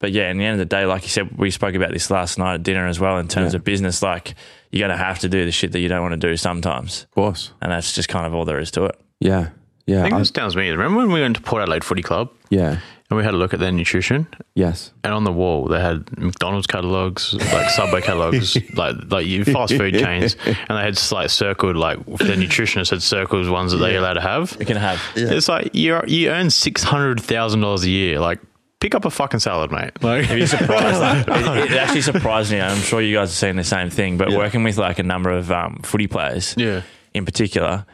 but 0.00 0.12
yeah, 0.12 0.30
in 0.30 0.36
the 0.38 0.44
end 0.44 0.52
of 0.54 0.58
the 0.58 0.76
day, 0.76 0.84
like 0.84 1.02
you 1.02 1.08
said, 1.08 1.38
we 1.38 1.50
spoke 1.50 1.74
about 1.74 1.90
this 1.92 2.10
last 2.10 2.38
night 2.38 2.54
at 2.54 2.62
dinner 2.62 2.86
as 2.86 3.00
well. 3.00 3.18
In 3.18 3.28
terms 3.28 3.52
Yeah. 3.54 3.58
of 3.58 3.64
business, 3.64 4.02
like 4.02 4.34
you're 4.70 4.86
going 4.86 4.96
to 4.98 5.02
have 5.02 5.18
to 5.20 5.28
do 5.28 5.44
the 5.44 5.52
shit 5.52 5.72
that 5.72 5.80
you 5.80 5.88
don't 5.88 6.02
want 6.02 6.20
to 6.20 6.28
do 6.28 6.36
sometimes, 6.36 7.04
of 7.04 7.10
course. 7.12 7.52
and 7.62 7.72
that's 7.72 7.94
just 7.94 8.08
kind 8.08 8.26
of 8.26 8.34
all 8.34 8.44
there 8.44 8.58
is 8.58 8.70
to 8.72 8.84
it. 8.84 9.00
Yeah, 9.20 9.50
yeah, 9.86 10.00
I 10.00 10.02
think 10.02 10.14
I- 10.14 10.18
this 10.18 10.28
sounds 10.34 10.56
me. 10.56 10.68
Remember 10.68 10.98
when 10.98 11.12
we 11.12 11.20
went 11.22 11.36
to 11.36 11.42
Port 11.42 11.62
Adelaide 11.62 11.84
Footy 11.84 12.02
Club 12.02 12.28
yeah, 12.50 12.80
and 13.10 13.18
we 13.18 13.24
had 13.24 13.34
a 13.34 13.36
look 13.36 13.52
at 13.52 13.60
their 13.60 13.72
nutrition? 13.72 14.26
yes, 14.54 14.92
And 15.04 15.12
on 15.12 15.24
the 15.24 15.32
wall, 15.32 15.66
they 15.66 15.80
had 15.80 16.18
McDonald's 16.18 16.66
catalogs, 16.66 17.34
like 17.34 17.70
Subway 17.76 18.00
catalogs, 18.00 18.56
like 18.76 18.96
like 19.10 19.26
you 19.26 19.44
fast 19.44 19.74
food 19.76 19.94
chains, 19.94 20.36
and 20.46 20.78
they 20.78 20.82
had 20.82 20.94
just 20.94 21.12
like 21.12 21.30
circled 21.30 21.76
like 21.76 21.98
the 22.06 22.34
nutritionist 22.34 22.90
had 22.90 23.02
circled 23.02 23.48
ones 23.48 23.72
that 23.72 23.78
they're 23.78 23.98
allowed 23.98 24.14
to 24.14 24.20
have. 24.20 24.56
You 24.58 24.66
can 24.66 24.76
have 24.76 25.00
It's 25.14 25.48
like 25.48 25.74
you 25.74 26.00
you 26.06 26.30
earn 26.30 26.50
six 26.50 26.82
hundred 26.82 27.20
thousand 27.20 27.60
dollars 27.60 27.84
a 27.84 27.90
year. 27.90 28.20
Like 28.20 28.40
pick 28.80 28.94
up 28.94 29.06
a 29.06 29.10
fucking 29.10 29.40
salad, 29.40 29.70
mate. 29.70 30.02
Like 30.02 30.30
Are 30.30 30.36
you 30.36 30.46
surprised? 30.46 31.28
it, 31.28 31.72
it 31.72 31.78
actually 31.78 32.02
surprised 32.02 32.52
me. 32.52 32.60
I'm 32.60 32.76
sure 32.78 33.00
you 33.00 33.16
guys 33.16 33.30
are 33.30 33.34
seeing 33.34 33.56
the 33.56 33.64
same 33.64 33.88
thing. 33.88 34.18
But 34.18 34.30
working 34.32 34.62
with 34.62 34.76
like 34.76 34.98
a 34.98 35.02
number 35.02 35.30
of 35.30 35.50
um, 35.50 35.80
footy 35.82 36.06
players, 36.06 36.54
yeah, 36.58 36.82
in 37.14 37.24
particular, 37.24 37.86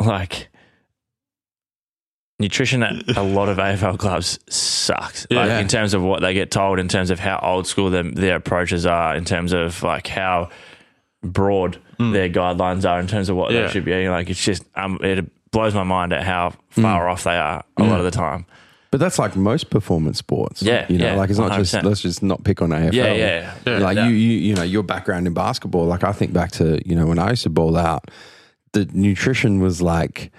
like 0.00 0.48
nutrition 2.40 2.82
at 2.82 3.16
a 3.16 3.22
lot 3.22 3.48
of 3.48 3.56
AFL 3.58 3.98
clubs 3.98 4.38
sucks. 4.48 5.26
Like 5.30 5.50
in 5.60 5.68
terms 5.68 5.94
of 5.94 6.02
what 6.02 6.20
they 6.20 6.34
get 6.34 6.50
told, 6.50 6.78
in 6.78 6.88
terms 6.88 7.10
of 7.10 7.18
how 7.18 7.38
old 7.42 7.66
school 7.66 7.90
them, 7.90 8.12
their 8.12 8.36
approaches 8.36 8.86
are, 8.86 9.16
in 9.16 9.24
terms 9.24 9.52
of 9.52 9.82
like 9.82 10.06
how 10.06 10.50
broad 11.22 11.78
their 11.98 12.28
guidelines 12.28 12.88
are, 12.88 13.00
in 13.00 13.08
terms 13.08 13.28
of 13.28 13.36
what 13.36 13.50
Yeah. 13.52 13.62
they 13.62 13.72
should 13.72 13.84
be 13.84 13.90
eating. 13.92 14.10
Like 14.10 14.30
it's 14.30 14.42
just 14.44 14.62
um, 14.76 14.98
it 15.02 15.26
blows 15.50 15.74
my 15.74 15.82
mind 15.82 16.12
at 16.12 16.22
how 16.22 16.52
far 16.70 17.08
off 17.08 17.24
they 17.24 17.36
are 17.36 17.64
a 17.76 17.82
lot 17.82 17.98
of 17.98 18.04
the 18.04 18.10
time. 18.12 18.46
But 18.90 19.00
that's 19.00 19.18
like 19.18 19.36
most 19.36 19.68
performance 19.68 20.16
sports. 20.18 20.62
Yeah, 20.62 20.86
you 20.88 20.96
know, 20.96 21.06
yeah, 21.08 21.14
like 21.16 21.28
it's 21.28 21.38
not 21.38 21.52
just 21.58 21.74
100%. 21.74 21.82
let's 21.82 22.00
just 22.02 22.22
not 22.22 22.42
pick 22.44 22.62
on 22.62 22.70
AFL. 22.70 22.92
Yeah, 22.94 23.12
yeah, 23.12 23.54
yeah. 23.66 23.78
Like 23.78 23.96
Yeah. 23.96 24.08
you, 24.08 24.14
you, 24.14 24.38
you 24.38 24.54
know, 24.54 24.62
your 24.62 24.82
background 24.82 25.26
in 25.26 25.34
basketball. 25.34 25.84
Like 25.86 26.04
I 26.04 26.12
think 26.12 26.32
back 26.32 26.52
to 26.52 26.80
you 26.88 26.94
know 26.94 27.06
when 27.06 27.18
I 27.18 27.30
used 27.30 27.42
to 27.42 27.50
ball 27.50 27.76
out, 27.76 28.10
the 28.72 28.88
nutrition 28.92 29.60
was 29.60 29.82
like. 29.82 30.30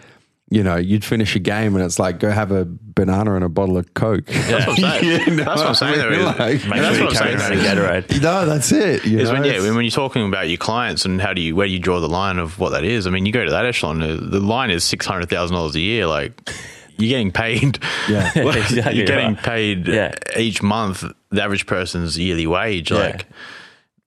You 0.52 0.64
know, 0.64 0.78
you'd 0.78 1.06
finish 1.06 1.36
a 1.36 1.40
game 1.40 1.76
and 1.76 1.86
it's 1.86 2.00
like 2.00 2.20
go 2.20 2.32
have 2.32 2.52
a 2.52 2.66
banana 2.66 3.36
and 3.36 3.44
a 3.44 3.50
bottle 3.50 3.78
of 3.78 3.94
Coke. 3.94 4.26
that's 4.26 4.66
what 4.66 4.70
I'm 4.70 4.76
saying. 5.02 5.20
You 5.28 5.36
know 5.36 5.44
that's 5.44 5.62
what 5.62 5.68
I'm 5.68 5.76
saying. 5.76 5.98
Though, 6.00 6.08
I 6.08 6.10
mean? 6.10 6.20
is- 6.20 6.26
Like- 6.26 6.40
Make 6.40 6.82
that's 6.82 6.98
sure 6.98 7.06
what 7.06 7.22
I'm 7.22 7.40
saying. 7.40 7.60
Gatorade. 7.60 8.22
no, 8.24 8.46
that's 8.48 8.72
it. 8.72 9.06
You 9.06 9.20
is 9.20 9.30
know, 9.30 9.36
when 9.36 9.44
yeah 9.44 9.60
when 9.62 9.84
you're 9.84 9.92
talking 9.92 10.26
about 10.28 10.50
your 10.50 10.58
clients 10.58 11.06
and 11.06 11.22
how 11.22 11.34
do 11.34 11.42
you 11.42 11.56
where 11.56 11.68
do 11.68 11.74
you 11.74 11.78
draw 11.78 12.00
the 12.00 12.10
line 12.10 12.40
of 12.40 12.58
what 12.58 12.72
that 12.72 12.84
is? 12.84 13.06
I 13.06 13.12
mean, 13.12 13.28
you 13.28 13.32
go 13.32 13.46
to 13.46 13.52
that 13.52 13.66
echelon. 13.66 14.02
uh, 14.02 14.18
The 14.20 14.40
line 14.40 14.72
is 14.72 14.84
six 14.84 15.06
hundred 15.06 15.30
thousand 15.30 15.56
dollars 15.56 15.76
a 15.76 15.80
year. 15.82 16.08
Like 16.08 16.50
you're 16.98 17.10
getting 17.10 17.32
paid. 17.32 17.78
Yeah. 18.10 18.32
Like, 18.44 18.58
Exactly 18.58 18.98
you're 18.98 19.06
getting 19.06 19.36
right. 19.36 19.44
paid 19.44 19.88
Yeah. 19.88 20.16
each 20.36 20.64
month. 20.64 21.04
The 21.30 21.44
average 21.44 21.68
person's 21.68 22.18
yearly 22.18 22.48
wage. 22.48 22.90
Yeah. 22.90 22.98
Like, 22.98 23.26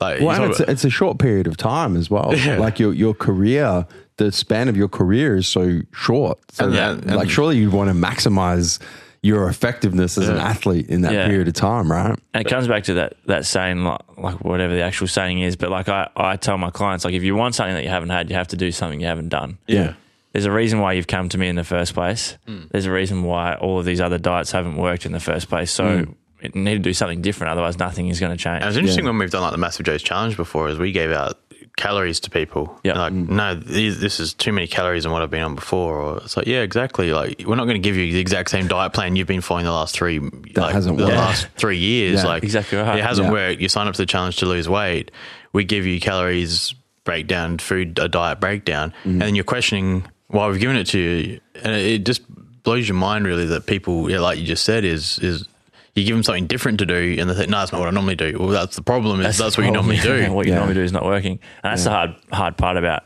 like 0.00 0.20
Well, 0.20 0.36
you 0.36 0.42
and 0.42 0.52
talk 0.54 0.60
it's, 0.62 0.70
it's 0.70 0.84
a 0.84 0.90
short 0.90 1.20
period 1.20 1.46
of 1.46 1.56
time 1.56 1.96
as 1.96 2.10
well. 2.10 2.34
Yeah. 2.36 2.58
Like 2.58 2.80
your 2.80 2.92
your 2.92 3.14
career, 3.14 3.86
the 4.16 4.30
span 4.32 4.68
of 4.68 4.76
your 4.76 4.88
career 4.88 5.36
is 5.36 5.48
so 5.48 5.80
short. 5.92 6.38
So 6.52 6.66
And- 6.66 6.74
that, 6.74 6.90
and- 7.04 7.16
like 7.16 7.30
surely 7.30 7.58
you'd 7.58 7.72
want 7.72 7.88
to 7.88 7.94
maximize 7.94 8.78
your 9.24 9.48
effectiveness 9.48 10.18
as 10.18 10.28
an 10.28 10.36
athlete 10.36 10.88
in 10.88 11.02
that 11.02 11.12
Yeah. 11.12 11.28
period 11.28 11.46
of 11.46 11.54
time, 11.54 11.90
right? 11.90 12.18
And 12.34 12.44
it 12.44 12.50
comes 12.50 12.66
back 12.66 12.82
to 12.84 12.94
that 12.94 13.14
that 13.26 13.46
saying, 13.46 13.84
like, 13.84 14.00
like 14.18 14.44
whatever 14.44 14.74
the 14.74 14.82
actual 14.82 15.06
saying 15.06 15.40
is. 15.40 15.54
But 15.54 15.70
like 15.70 15.88
I, 15.88 16.08
I 16.16 16.34
tell 16.36 16.58
my 16.58 16.70
clients, 16.70 17.04
like 17.04 17.14
if 17.14 17.22
you 17.22 17.36
want 17.36 17.54
something 17.54 17.74
that 17.74 17.84
you 17.84 17.88
haven't 17.88 18.08
had, 18.10 18.28
you 18.30 18.34
have 18.36 18.48
to 18.48 18.56
do 18.56 18.72
something 18.72 19.00
you 19.00 19.06
haven't 19.06 19.28
done. 19.28 19.58
Yeah. 19.68 19.92
There's 20.32 20.46
a 20.46 20.50
reason 20.50 20.80
why 20.80 20.94
you've 20.94 21.06
come 21.06 21.28
to 21.28 21.38
me 21.38 21.46
in 21.48 21.54
the 21.56 21.62
first 21.64 21.94
place. 21.94 22.36
Hmm. 22.48 22.62
There's 22.70 22.86
a 22.86 22.90
reason 22.90 23.22
why 23.22 23.54
all 23.54 23.78
of 23.78 23.84
these 23.84 24.00
other 24.00 24.18
diets 24.18 24.50
haven't 24.50 24.76
worked 24.76 25.06
in 25.06 25.12
the 25.12 25.20
first 25.20 25.48
place. 25.48 25.70
So 25.70 26.04
hmm. 26.04 26.12
you 26.42 26.50
need 26.54 26.74
to 26.74 26.78
do 26.80 26.92
something 26.92 27.22
different. 27.22 27.52
Otherwise, 27.52 27.78
nothing 27.78 28.08
is 28.08 28.18
going 28.18 28.32
to 28.32 28.42
change. 28.42 28.60
And 28.62 28.68
it's 28.68 28.76
interesting 28.76 29.04
Yeah. 29.04 29.10
when 29.10 29.18
we've 29.18 29.30
done 29.30 29.42
like 29.42 29.52
the 29.52 29.58
Massive 29.58 29.86
Joe's 29.86 30.02
challenge 30.02 30.36
before, 30.36 30.68
is 30.68 30.78
we 30.80 30.90
gave 30.90 31.12
out 31.12 31.38
calories 31.76 32.20
to 32.20 32.30
people. 32.30 32.78
Yep. 32.84 32.96
Like, 32.96 33.12
no, 33.12 33.54
these, 33.54 34.00
this 34.00 34.20
is 34.20 34.34
too 34.34 34.52
many 34.52 34.66
calories 34.66 35.02
than 35.04 35.12
what 35.12 35.22
I've 35.22 35.30
been 35.30 35.42
on 35.42 35.54
before. 35.54 35.96
Or 36.00 36.16
it's 36.18 36.36
like, 36.36 36.46
yeah, 36.46 36.60
exactly. 36.60 37.12
Like, 37.12 37.42
we're 37.46 37.56
not 37.56 37.64
going 37.64 37.80
to 37.80 37.86
give 37.86 37.96
you 37.96 38.12
the 38.12 38.18
exact 38.20 38.50
same 38.50 38.68
diet 38.68 38.92
plan 38.92 39.16
you've 39.16 39.26
been 39.26 39.40
following 39.40 39.64
the 39.64 39.72
last 39.72 39.94
three, 39.94 40.18
like, 40.18 40.72
hasn't 40.74 40.98
the 40.98 41.04
worked. 41.04 41.16
last 41.16 41.46
three 41.56 41.78
years. 41.78 42.22
Yeah, 42.22 42.28
like, 42.28 42.42
exactly 42.44 42.78
right. 42.78 42.98
It 42.98 43.04
hasn't 43.04 43.26
Yeah. 43.28 43.32
worked. 43.32 43.60
You 43.60 43.68
sign 43.68 43.88
up 43.88 43.94
to 43.94 44.02
the 44.02 44.06
challenge 44.06 44.36
to 44.38 44.46
lose 44.46 44.68
weight. 44.68 45.10
We 45.52 45.64
give 45.64 45.86
you 45.86 45.98
calories 46.00 46.74
breakdown, 47.04 47.58
food, 47.58 47.98
a 47.98 48.08
diet 48.08 48.38
breakdown, 48.40 48.90
Mm-hmm. 49.00 49.10
and 49.10 49.22
then 49.22 49.34
you're 49.34 49.44
questioning 49.44 50.04
why 50.28 50.48
we've 50.48 50.60
given 50.60 50.76
it 50.76 50.86
to 50.88 50.98
you, 50.98 51.40
and 51.62 51.74
it, 51.74 51.86
it 51.86 51.98
just 52.06 52.22
blows 52.62 52.86
your 52.88 52.96
mind 52.96 53.26
really 53.26 53.46
that 53.46 53.66
people, 53.66 54.08
yeah, 54.10 54.20
like 54.20 54.38
you 54.38 54.46
just 54.46 54.62
said, 54.64 54.84
is 54.84 55.18
is. 55.18 55.46
You 55.94 56.04
give 56.04 56.16
them 56.16 56.22
something 56.22 56.46
different 56.46 56.78
to 56.78 56.86
do, 56.86 57.16
and 57.18 57.28
they 57.28 57.34
think, 57.34 57.50
"No, 57.50 57.58
that's 57.58 57.72
not 57.72 57.78
what 57.78 57.88
I 57.88 57.90
normally 57.90 58.16
do." 58.16 58.36
Well, 58.38 58.48
that's 58.48 58.76
the 58.76 58.82
problem. 58.82 59.20
Is 59.20 59.36
that's, 59.36 59.58
what 59.58 59.66
you 59.66 59.72
normally 59.72 59.98
do. 59.98 60.32
what 60.32 60.46
you 60.46 60.52
Yeah. 60.52 60.58
normally 60.58 60.74
do 60.74 60.82
is 60.82 60.92
not 60.92 61.04
working, 61.04 61.38
and 61.62 61.72
that's 61.72 61.84
the 61.84 61.90
hard 61.90 62.14
hard 62.32 62.56
part 62.56 62.76
about 62.76 63.02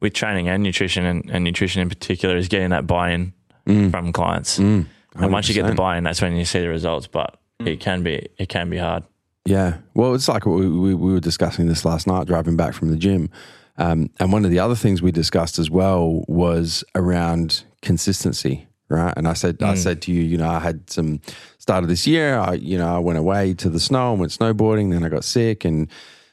with 0.00 0.14
training 0.14 0.48
and 0.48 0.62
nutrition, 0.62 1.04
and, 1.04 1.30
and 1.30 1.44
nutrition 1.44 1.82
in 1.82 1.88
particular 1.88 2.36
is 2.36 2.48
getting 2.48 2.70
that 2.70 2.86
buy-in 2.86 3.34
mm. 3.66 3.90
from 3.90 4.12
clients. 4.12 4.58
Mm. 4.58 4.86
and 5.16 5.32
once 5.32 5.48
you 5.48 5.54
get 5.54 5.66
the 5.66 5.74
buy-in, 5.74 6.04
that's 6.04 6.22
when 6.22 6.34
you 6.34 6.46
see 6.46 6.60
the 6.60 6.68
results. 6.68 7.06
But 7.06 7.38
mm. 7.60 7.66
it 7.66 7.80
can 7.80 8.02
be 8.02 8.28
it 8.38 8.48
can 8.48 8.70
be 8.70 8.78
hard. 8.78 9.04
Yeah. 9.44 9.78
Well, 9.94 10.14
it's 10.14 10.28
like 10.28 10.46
we, 10.46 10.68
we, 10.68 10.94
we 10.94 11.12
were 11.12 11.20
discussing 11.20 11.66
this 11.66 11.84
last 11.84 12.06
night 12.06 12.26
driving 12.26 12.56
back 12.56 12.74
from 12.74 12.90
the 12.90 12.96
gym. 12.96 13.30
Um, 13.78 14.10
and 14.18 14.32
one 14.32 14.44
of 14.44 14.50
the 14.50 14.58
other 14.58 14.74
things 14.74 15.00
we 15.00 15.10
discussed 15.10 15.58
as 15.58 15.70
well 15.70 16.24
was 16.28 16.84
around 16.94 17.64
consistency, 17.80 18.68
right? 18.88 19.14
And 19.16 19.26
I 19.26 19.32
said, 19.32 19.62
I 19.62 19.74
said 19.74 20.02
to 20.02 20.12
you, 20.12 20.22
you 20.22 20.36
know, 20.36 20.50
I 20.50 20.58
had 20.58 20.90
some 20.90 21.22
started 21.60 21.88
this 21.88 22.06
year. 22.06 22.36
I, 22.38 22.54
you 22.54 22.76
know, 22.78 22.96
I 22.96 22.98
went 22.98 23.18
away 23.18 23.54
to 23.54 23.68
the 23.70 23.78
snow 23.78 24.10
and 24.12 24.18
went 24.20 24.32
snowboarding. 24.32 24.90
Then 24.90 25.04
I 25.04 25.08
got 25.08 25.24
sick 25.24 25.64
and 25.64 25.88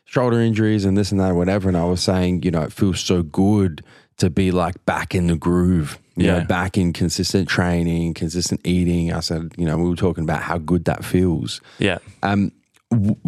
shoulder 0.06 0.40
injuries 0.40 0.86
and 0.86 0.98
this 0.98 1.12
and 1.12 1.20
that, 1.20 1.36
whatever. 1.36 1.68
And 1.68 1.78
I 1.78 1.84
was 1.84 2.02
saying, 2.02 2.44
you 2.44 2.50
know, 2.52 2.62
it 2.63 2.72
feels 2.72 3.02
so 3.02 3.22
good 3.24 3.84
to 4.18 4.30
be 4.30 4.52
like 4.52 4.84
back 4.86 5.13
in 5.13 5.28
the 5.28 5.36
groove, 5.36 6.00
you 6.16 6.26
Yeah. 6.26 6.40
know, 6.40 6.46
back 6.46 6.78
in 6.78 6.94
consistent 6.94 7.48
training, 7.50 8.13
consistent 8.16 8.62
eating. 8.66 9.12
I 9.13 9.20
said, 9.20 9.52
you 9.58 9.66
know, 9.66 9.78
we 9.78 9.90
were 9.90 9.96
talking 9.98 10.24
about 10.24 10.42
how 10.42 10.58
good 10.58 10.86
that 10.86 11.04
feels 11.06 11.62
Yeah, 11.78 11.98
Um, 12.24 12.52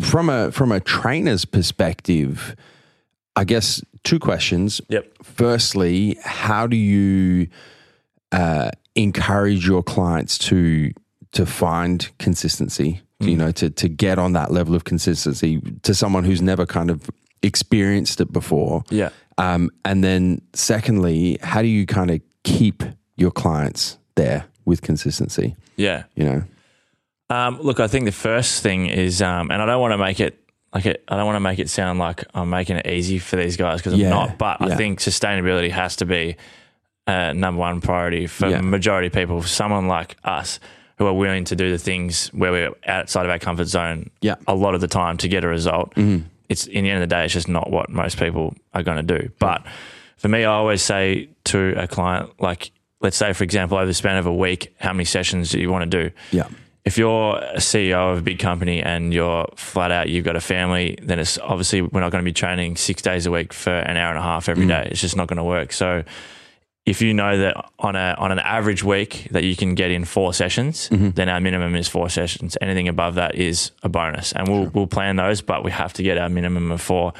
from 0.02 0.30
a 0.30 0.52
from 0.54 0.72
a 0.72 0.80
trainer's 0.80 1.44
perspective, 1.46 2.56
I 3.36 3.44
guess 3.44 3.84
two 4.06 4.18
questions. 4.20 4.80
Yep. 4.88 5.12
Firstly, 5.22 6.18
how 6.24 6.66
do 6.66 6.78
you 6.78 7.50
uh, 8.32 8.72
encourage 8.96 9.68
your 9.68 9.84
clients 9.84 10.38
to 10.38 10.92
to 11.34 11.46
find 11.46 12.10
consistency? 12.20 13.02
You 13.22 13.36
know, 13.36 13.52
to 13.52 13.70
to 13.70 13.90
get 13.90 14.18
on 14.18 14.32
that 14.34 14.50
level 14.50 14.76
of 14.76 14.86
consistency 14.86 15.60
to 15.84 15.94
someone 15.94 16.24
who's 16.24 16.42
never 16.42 16.66
kind 16.66 16.90
of 16.90 17.10
experienced 17.44 18.22
it 18.22 18.32
before. 18.32 18.84
yeah. 18.90 19.10
Um, 19.38 19.72
and 19.86 20.04
then 20.04 20.42
secondly, 20.54 21.38
how 21.42 21.62
do 21.62 21.68
you 21.68 21.86
kind 21.86 22.12
of 22.12 22.22
keep 22.44 22.82
your 23.18 23.32
clients 23.32 23.98
there 24.16 24.46
with 24.66 24.82
consistency? 24.82 25.56
Yeah. 25.76 26.04
You 26.16 26.24
know. 26.26 26.44
Um, 27.30 27.60
look, 27.62 27.80
I 27.80 27.88
think 27.88 28.06
the 28.06 28.12
first 28.14 28.64
thing 28.64 28.88
is, 28.88 29.22
um, 29.22 29.52
and 29.52 29.62
I 29.62 29.66
don't 29.66 29.82
want 29.82 29.92
to 29.94 29.98
make 29.98 30.20
it 30.22 30.40
like 30.74 30.86
it, 30.86 31.04
I 31.08 31.16
don't 31.18 31.26
want 31.26 31.36
to 31.36 31.40
make 31.42 31.60
it 31.60 31.70
sound 31.70 32.00
like 32.00 32.24
I'm 32.34 32.50
making 32.50 32.78
it 32.78 32.88
easy 32.88 33.20
for 33.20 33.36
these 33.36 33.58
guys 33.58 33.80
because 33.80 33.94
I'm 33.94 34.00
Yeah, 34.00 34.10
not. 34.12 34.38
But 34.38 34.62
I 34.62 34.76
think 34.76 35.00
sustainability 35.00 35.72
has 35.72 35.96
to 35.98 36.06
be 36.06 36.38
uh, 37.08 37.34
number 37.34 37.60
one 37.60 37.82
priority 37.82 38.28
for 38.28 38.48
Yeah. 38.48 38.62
majority 38.62 39.08
of 39.08 39.14
people. 39.14 39.42
Someone 39.44 39.88
like 39.88 40.16
us 40.24 40.60
who 41.00 41.08
are 41.08 41.14
willing 41.14 41.46
to 41.46 41.56
do 41.56 41.72
the 41.72 41.78
things 41.78 42.28
where 42.28 42.52
we're 42.52 42.72
outside 42.86 43.26
of 43.26 43.32
our 43.32 43.40
comfort 43.40 43.66
zone 43.66 44.12
Yeah. 44.22 44.36
a 44.48 44.54
lot 44.54 44.76
of 44.76 44.82
the 44.82 44.88
time 44.88 45.18
to 45.18 45.30
get 45.30 45.46
a 45.46 45.48
result. 45.48 45.96
Mm-hmm. 45.96 46.28
It's 46.50 46.68
in 46.68 46.84
the 46.84 46.90
end 46.90 47.02
of 47.02 47.10
the 47.10 47.16
day, 47.16 47.24
it's 47.24 47.34
just 47.34 47.48
not 47.48 47.72
what 47.72 47.90
most 47.90 48.20
people 48.20 48.54
are 48.74 48.84
going 48.84 49.06
to 49.08 49.20
do. 49.20 49.32
But 49.40 49.66
for 50.18 50.28
me, 50.28 50.44
I 50.44 50.52
always 50.52 50.82
say 50.82 51.30
to 51.46 51.74
a 51.78 51.88
client, 51.88 52.42
like, 52.42 52.72
let's 53.00 53.16
say, 53.16 53.32
for 53.32 53.46
example, 53.46 53.78
over 53.78 53.86
the 53.86 53.94
span 53.94 54.18
of 54.18 54.26
a 54.26 54.34
week, 54.34 54.76
how 54.78 54.92
many 54.92 55.06
sessions 55.06 55.52
do 55.52 55.60
you 55.60 55.72
want 55.72 55.90
to 55.90 56.04
do? 56.04 56.14
Yeah. 56.32 56.48
if 56.84 56.98
you're 56.98 57.38
a 57.38 57.60
CEO 57.60 58.12
of 58.12 58.20
a 58.20 58.22
big 58.22 58.40
company 58.40 58.82
and 58.82 59.14
you're 59.14 59.48
flat 59.56 59.92
out, 59.92 60.10
you've 60.10 60.26
got 60.26 60.36
a 60.36 60.42
family, 60.42 60.98
then 61.02 61.20
it's 61.20 61.38
obviously 61.38 61.82
we're 61.82 62.02
not 62.02 62.12
going 62.12 62.24
to 62.24 62.30
be 62.30 62.34
training 62.34 62.76
six 62.76 63.02
days 63.02 63.26
a 63.26 63.32
week 63.32 63.54
for 63.54 63.72
an 63.72 63.96
hour 63.96 64.10
and 64.10 64.20
a 64.20 64.22
half 64.24 64.50
every 64.50 64.66
mm. 64.66 64.70
day. 64.70 64.88
It's 64.92 65.00
just 65.00 65.16
not 65.16 65.28
going 65.28 65.38
to 65.38 65.44
work. 65.46 65.72
So 65.72 66.04
if 66.90 67.04
you 67.04 67.14
know 67.14 67.38
that 67.38 67.56
on 67.78 67.96
a 67.96 68.16
on 68.18 68.32
an 68.32 68.40
average 68.40 68.84
week 68.84 69.28
that 69.30 69.44
you 69.44 69.56
can 69.56 69.76
get 69.76 69.92
in 69.92 70.06
four 70.06 70.34
sessions, 70.34 70.90
mm-hmm. 70.90 71.12
then 71.12 71.30
our 71.30 71.40
minimum 71.40 71.76
is 71.76 71.88
four 71.88 72.10
sessions. 72.10 72.58
Anything 72.62 72.88
above 72.88 73.14
that 73.14 73.36
is 73.36 73.72
a 73.84 73.90
bonus, 73.90 74.34
and 74.34 74.48
we'll 74.48 74.66
we'll 74.74 74.88
plan 74.88 75.16
those, 75.16 75.44
but 75.44 75.64
we 75.64 75.70
have 75.70 75.94
to 75.94 76.04
get 76.04 76.18
our 76.18 76.30
minimum 76.30 76.72
of 76.72 76.82
four. 76.82 77.14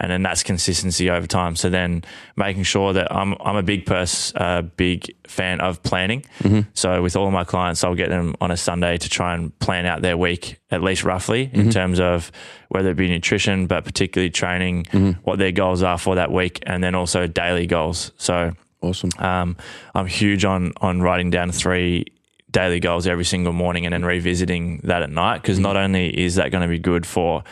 And 0.00 0.12
then 0.12 0.22
that's 0.22 0.44
consistency 0.44 1.10
over 1.10 1.26
time. 1.26 1.56
So 1.56 1.68
then 1.68 2.04
making 2.36 2.62
sure 2.62 2.92
that 2.92 3.12
I'm 3.12 3.34
I'm 3.40 3.56
a 3.56 3.64
big 3.64 3.86
pers 3.86 4.32
uh, 4.36 4.62
big 4.62 5.12
fan 5.26 5.60
of 5.60 5.82
planning. 5.82 6.24
Mm-hmm. 6.44 6.70
So 6.74 7.02
with 7.02 7.16
all 7.16 7.26
of 7.26 7.32
my 7.32 7.42
clients, 7.42 7.82
I'll 7.82 7.96
get 7.96 8.10
them 8.10 8.36
on 8.40 8.52
a 8.52 8.56
Sunday 8.56 8.98
to 8.98 9.08
try 9.08 9.34
and 9.34 9.58
plan 9.58 9.84
out 9.84 10.00
their 10.00 10.16
week 10.16 10.60
at 10.70 10.80
least 10.80 11.02
roughly 11.02 11.50
in 11.52 11.62
mm-hmm. 11.62 11.70
terms 11.70 11.98
of 11.98 12.30
whether 12.68 12.90
it 12.90 12.96
be 12.96 13.08
nutrition, 13.08 13.66
but 13.66 13.84
particularly 13.84 14.30
training, 14.30 14.86
what 15.24 15.40
their 15.40 15.50
goals 15.50 15.82
are 15.82 15.98
for 15.98 16.14
that 16.14 16.30
week, 16.30 16.62
and 16.66 16.84
then 16.84 16.94
also 16.94 17.26
daily 17.26 17.66
goals. 17.66 18.12
So 18.18 18.52
Awesome. 18.80 19.10
um, 19.18 19.56
I'm 19.94 20.06
huge 20.06 20.44
on 20.44 20.72
on 20.80 21.02
writing 21.02 21.30
down 21.30 21.50
three 21.52 22.06
daily 22.50 22.80
goals 22.80 23.06
every 23.06 23.24
single 23.24 23.52
morning 23.52 23.84
and 23.84 23.92
then 23.92 24.04
revisiting 24.04 24.80
that 24.84 25.02
at 25.02 25.10
night 25.10 25.42
because 25.42 25.58
not 25.58 25.76
mm. 25.76 25.84
only 25.84 26.18
is 26.18 26.36
that 26.36 26.50
going 26.50 26.62
to 26.62 26.68
be 26.68 26.78
good 26.78 27.04
for 27.04 27.44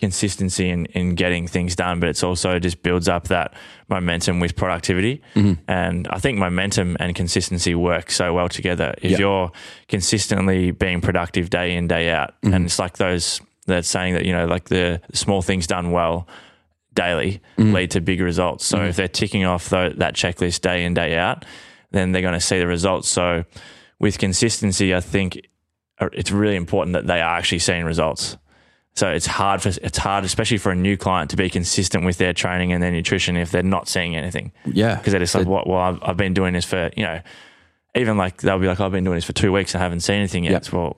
consistency 0.00 0.70
in, 0.70 0.86
in 0.86 1.14
getting 1.14 1.46
things 1.46 1.76
done, 1.76 2.00
but 2.00 2.08
it's 2.08 2.22
also 2.22 2.58
just 2.58 2.82
builds 2.82 3.06
up 3.06 3.28
that 3.28 3.52
momentum 3.88 4.40
with 4.40 4.56
productivity. 4.56 5.20
Mm-hmm. 5.34 5.60
And 5.68 6.08
I 6.08 6.18
think 6.18 6.38
momentum 6.38 6.96
and 6.98 7.14
consistency 7.14 7.74
work 7.74 8.10
so 8.10 8.32
well 8.32 8.48
together. 8.48 8.94
If 9.02 9.12
Yeah. 9.12 9.18
you're 9.18 9.52
consistently 9.88 10.70
being 10.70 11.02
productive 11.02 11.50
day 11.50 11.76
in, 11.76 11.86
day 11.86 12.10
out, 12.10 12.34
and 12.42 12.54
mm-hmm. 12.54 12.64
it's 12.64 12.78
like 12.78 12.96
those 12.96 13.42
that 13.66 13.84
saying 13.84 14.14
that, 14.14 14.24
you 14.24 14.32
know, 14.32 14.46
like 14.46 14.70
the 14.70 15.02
small 15.12 15.42
things 15.42 15.66
done 15.66 15.90
well 15.90 16.26
daily 16.94 17.40
lead 17.56 17.90
to 17.92 18.00
big 18.00 18.20
results. 18.20 18.64
So 18.66 18.82
if 18.84 18.96
they're 18.96 19.08
ticking 19.08 19.44
off 19.44 19.68
tho- 19.68 19.90
that 19.96 20.14
checklist 20.14 20.60
day 20.62 20.84
in, 20.84 20.94
day 20.94 21.16
out, 21.16 21.44
then 21.92 22.12
they're 22.12 22.22
going 22.22 22.34
to 22.34 22.40
see 22.40 22.58
the 22.58 22.66
results. 22.66 23.08
So 23.08 23.44
with 23.98 24.18
consistency, 24.18 24.94
I 24.94 25.00
think 25.00 25.46
uh, 25.98 26.08
it's 26.12 26.30
really 26.30 26.56
important 26.56 26.94
that 26.94 27.06
they 27.06 27.20
are 27.20 27.36
actually 27.36 27.58
seeing 27.60 27.84
results. 27.84 28.36
So 28.94 29.08
it's 29.08 29.26
hard 29.26 29.62
for 29.62 29.68
it's 29.68 29.98
hard, 29.98 30.24
especially 30.24 30.58
for 30.58 30.72
a 30.72 30.74
new 30.76 30.96
client, 30.96 31.30
to 31.30 31.36
be 31.36 31.48
consistent 31.48 32.04
with 32.04 32.18
their 32.18 32.32
training 32.32 32.72
and 32.72 32.82
their 32.82 32.90
nutrition 32.90 33.36
if 33.36 33.50
they're 33.52 33.62
not 33.62 33.88
seeing 33.88 34.16
anything. 34.16 34.50
Yeah. 34.66 34.96
Because 34.96 35.12
they're 35.12 35.20
just 35.20 35.34
like, 35.34 35.46
"What? 35.46 35.68
Well, 35.68 35.78
I've, 35.78 35.98
I've 36.02 36.16
been 36.16 36.34
doing 36.34 36.54
this 36.54 36.64
for 36.64 36.90
you 36.96 37.04
know, 37.04 37.20
even 37.94 38.16
like 38.16 38.40
they'll 38.42 38.58
be 38.58 38.66
like, 38.66 38.80
I've 38.80 38.90
been 38.90 39.04
doing 39.04 39.14
this 39.16 39.24
for 39.24 39.32
two 39.32 39.52
weeks 39.52 39.74
and 39.74 39.80
I 39.80 39.84
haven't 39.84 40.00
seen 40.00 40.16
anything 40.16 40.42
yet." 40.44 40.54
It's, 40.54 40.72
well, 40.72 40.96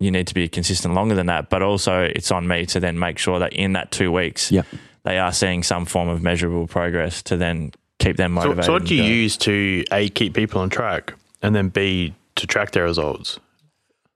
you 0.00 0.10
need 0.10 0.26
to 0.28 0.34
be 0.34 0.48
consistent 0.48 0.94
longer 0.94 1.14
than 1.14 1.26
that. 1.26 1.50
But 1.50 1.60
also, 1.62 2.02
it's 2.02 2.32
on 2.32 2.48
me 2.48 2.64
to 2.66 2.80
then 2.80 2.98
make 2.98 3.18
sure 3.18 3.38
that 3.38 3.52
in 3.52 3.74
that 3.74 3.90
two 3.90 4.10
weeks, 4.10 4.50
Yeah. 4.50 4.62
They 5.04 5.18
are 5.18 5.32
seeing 5.32 5.62
some 5.62 5.84
form 5.84 6.08
of 6.08 6.22
measurable 6.22 6.66
progress 6.66 7.22
to 7.24 7.36
then 7.36 7.72
keep 7.98 8.16
them 8.16 8.32
motivated. 8.32 8.64
so 8.64 8.72
what 8.72 8.84
do 8.84 8.94
you 8.94 9.02
use 9.02 9.36
to 9.38 9.84
a 9.92 10.08
keep 10.08 10.34
people 10.34 10.60
on 10.60 10.70
track, 10.70 11.14
and 11.42 11.54
then 11.54 11.68
b 11.68 12.14
to 12.36 12.46
track 12.46 12.72
their 12.72 12.84
results? 12.84 13.38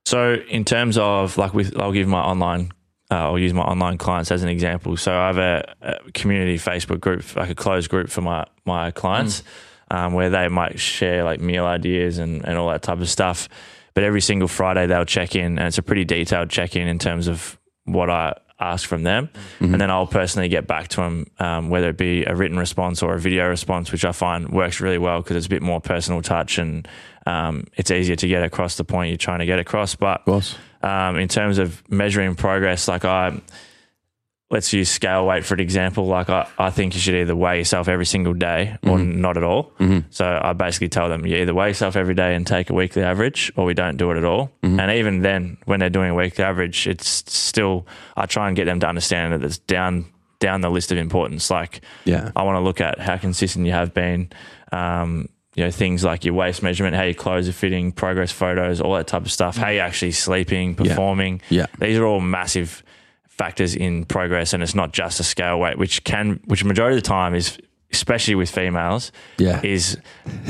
So 0.07 0.35
in 0.49 0.65
terms 0.65 0.97
of 0.97 1.37
like 1.37 1.53
with, 1.53 1.79
I'll 1.79 1.93
give 1.93 2.09
my 2.09 2.21
online, 2.21 2.73
uh, 3.11 3.29
I'll 3.29 3.39
use 3.39 3.53
my 3.53 3.63
online 3.63 3.99
clients 3.99 4.33
as 4.33 4.43
an 4.43 4.49
example. 4.49 4.97
So 4.97 5.13
I 5.13 5.27
have 5.27 5.39
a, 5.39 5.75
a 5.83 6.13
community 6.13 6.57
Facebook 6.57 7.01
group, 7.01 7.37
like 7.37 7.51
a 7.51 7.55
closed 7.55 7.91
group 7.91 8.09
for 8.09 8.23
my 8.23 8.47
my 8.65 8.91
clients, 8.91 9.43
um, 9.91 10.15
where 10.15 10.31
they 10.31 10.49
might 10.49 10.81
share 10.81 11.25
like 11.25 11.41
meal 11.41 11.67
ideas 11.67 12.19
and 12.19 12.45
and 12.47 12.57
all 12.57 12.69
that 12.71 12.83
type 12.83 13.01
of 13.01 13.11
stuff. 13.11 13.49
But 13.93 14.05
every 14.05 14.21
single 14.21 14.49
Friday 14.49 14.87
they'll 14.87 15.05
check 15.05 15.35
in, 15.35 15.59
and 15.59 15.69
it's 15.69 15.79
a 15.79 15.83
pretty 15.83 16.05
detailed 16.05 16.49
check 16.49 16.77
in 16.77 16.89
in 16.89 16.99
terms 16.99 17.29
of 17.29 17.59
what 17.85 18.09
I 18.09 18.35
ask 18.61 18.89
from 18.89 19.03
them, 19.05 19.29
and 19.61 19.81
then 19.81 19.91
I'll 19.91 20.07
personally 20.07 20.49
get 20.49 20.67
back 20.67 20.89
to 20.89 20.97
them, 21.01 21.27
um, 21.39 21.71
whether 21.71 21.91
it 21.91 21.97
be 21.97 22.25
a 22.25 22.35
written 22.35 22.59
response 22.59 23.03
or 23.03 23.15
a 23.15 23.21
video 23.21 23.49
response, 23.49 23.93
which 23.93 24.05
I 24.05 24.13
find 24.13 24.49
works 24.51 24.81
really 24.81 24.99
well 24.99 25.23
because 25.23 25.37
it's 25.37 25.47
a 25.47 25.51
bit 25.51 25.63
more 25.63 25.81
personal 25.81 26.23
touch 26.23 26.59
and 26.59 26.87
um, 27.27 27.67
it's 27.77 27.91
easier 27.91 28.17
to 28.17 28.27
get 28.27 28.43
across 28.43 28.77
the 28.77 28.85
point 28.85 29.11
you're 29.11 29.19
trying 29.19 29.41
to 29.41 29.47
get 29.47 29.59
across. 29.59 29.95
But 29.95 30.23
um, 30.83 31.17
in 31.19 31.29
terms 31.29 31.59
of 31.59 31.83
measuring 31.91 32.35
progress, 32.35 32.89
like 32.89 33.05
I, 33.05 33.41
let's 34.51 34.73
use 34.73 34.89
scale 34.89 35.27
weight 35.27 35.45
for 35.45 35.55
an 35.55 35.61
example. 35.61 36.07
Like 36.07 36.31
I, 36.31 36.49
I 36.59 36.71
think 36.71 36.95
you 36.95 37.01
should 37.01 37.15
either 37.15 37.37
weigh 37.37 37.59
yourself 37.59 37.89
every 37.89 38.07
single 38.07 38.33
day 38.33 38.79
or 38.83 38.97
mm-hmm. 38.97 39.21
not 39.21 39.37
at 39.37 39.43
all. 39.43 39.73
Mm-hmm. 39.79 40.09
So 40.11 40.41
I 40.43 40.53
basically 40.55 40.89
tell 40.89 41.09
them 41.09 41.27
you 41.27 41.37
either 41.37 41.55
weigh 41.55 41.69
yourself 41.69 41.97
every 41.97 42.15
day 42.15 42.35
and 42.35 42.47
take 42.47 42.71
a 42.71 42.75
weekly 42.75 43.03
average, 43.03 43.53
or 43.57 43.65
we 43.65 43.75
don't 43.75 43.97
do 43.97 44.11
it 44.11 44.17
at 44.17 44.25
all. 44.25 44.51
Mm-hmm. 44.63 44.81
And 44.81 44.93
even 44.93 45.23
then, 45.23 45.59
when 45.67 45.81
they're 45.81 45.91
doing 45.91 46.11
a 46.11 46.15
weekly 46.15 46.45
average, 46.45 46.87
it's 46.87 47.09
still 47.33 47.87
I 48.17 48.27
try 48.27 48.49
and 48.49 48.57
get 48.57 48.65
them 48.65 48.81
to 48.81 48.89
understand 48.89 49.35
that 49.35 49.45
it's 49.45 49.59
down 49.59 50.07
down 50.41 50.61
the 50.61 50.71
list 50.71 50.93
of 50.93 50.99
importance. 50.99 51.51
Like 51.51 51.83
Yeah. 52.05 52.31
I 52.35 52.43
want 52.43 52.57
to 52.57 52.61
look 52.61 52.81
at 52.81 52.99
how 52.99 53.17
consistent 53.19 53.67
you 53.67 53.73
have 53.73 53.93
been. 53.93 54.31
Um, 54.73 55.29
you 55.55 55.65
know, 55.65 55.71
things 55.73 56.05
like 56.05 56.25
your 56.25 56.35
waist 56.35 56.63
measurement, 56.63 56.95
how 56.95 57.03
your 57.03 57.15
clothes 57.15 57.49
are 57.49 57.53
fitting, 57.53 57.91
progress 57.91 58.31
photos, 58.31 58.81
all 58.81 58.95
that 58.95 59.09
type 59.09 59.23
of 59.23 59.33
stuff, 59.33 59.57
how 59.57 59.71
you're 59.71 59.83
actually 59.83 60.13
sleeping, 60.13 60.77
performing. 60.77 61.41
Yeah. 61.51 61.67
These 61.81 61.99
are 61.99 62.07
all 62.07 62.21
massive 62.21 62.85
factors 63.39 63.75
in 63.75 64.05
progress, 64.05 64.53
and 64.53 64.63
it's 64.63 64.75
not 64.75 64.93
just 64.93 65.21
a 65.21 65.25
scale 65.25 65.59
weight, 65.61 65.79
which 65.79 66.05
can, 66.05 66.41
which 66.47 66.65
majority 66.65 66.97
of 66.99 67.03
the 67.03 67.09
time 67.09 67.35
is, 67.35 67.57
especially 67.93 68.35
with 68.35 68.51
females, 68.51 69.13
Yeah. 69.39 69.61
is 69.63 69.97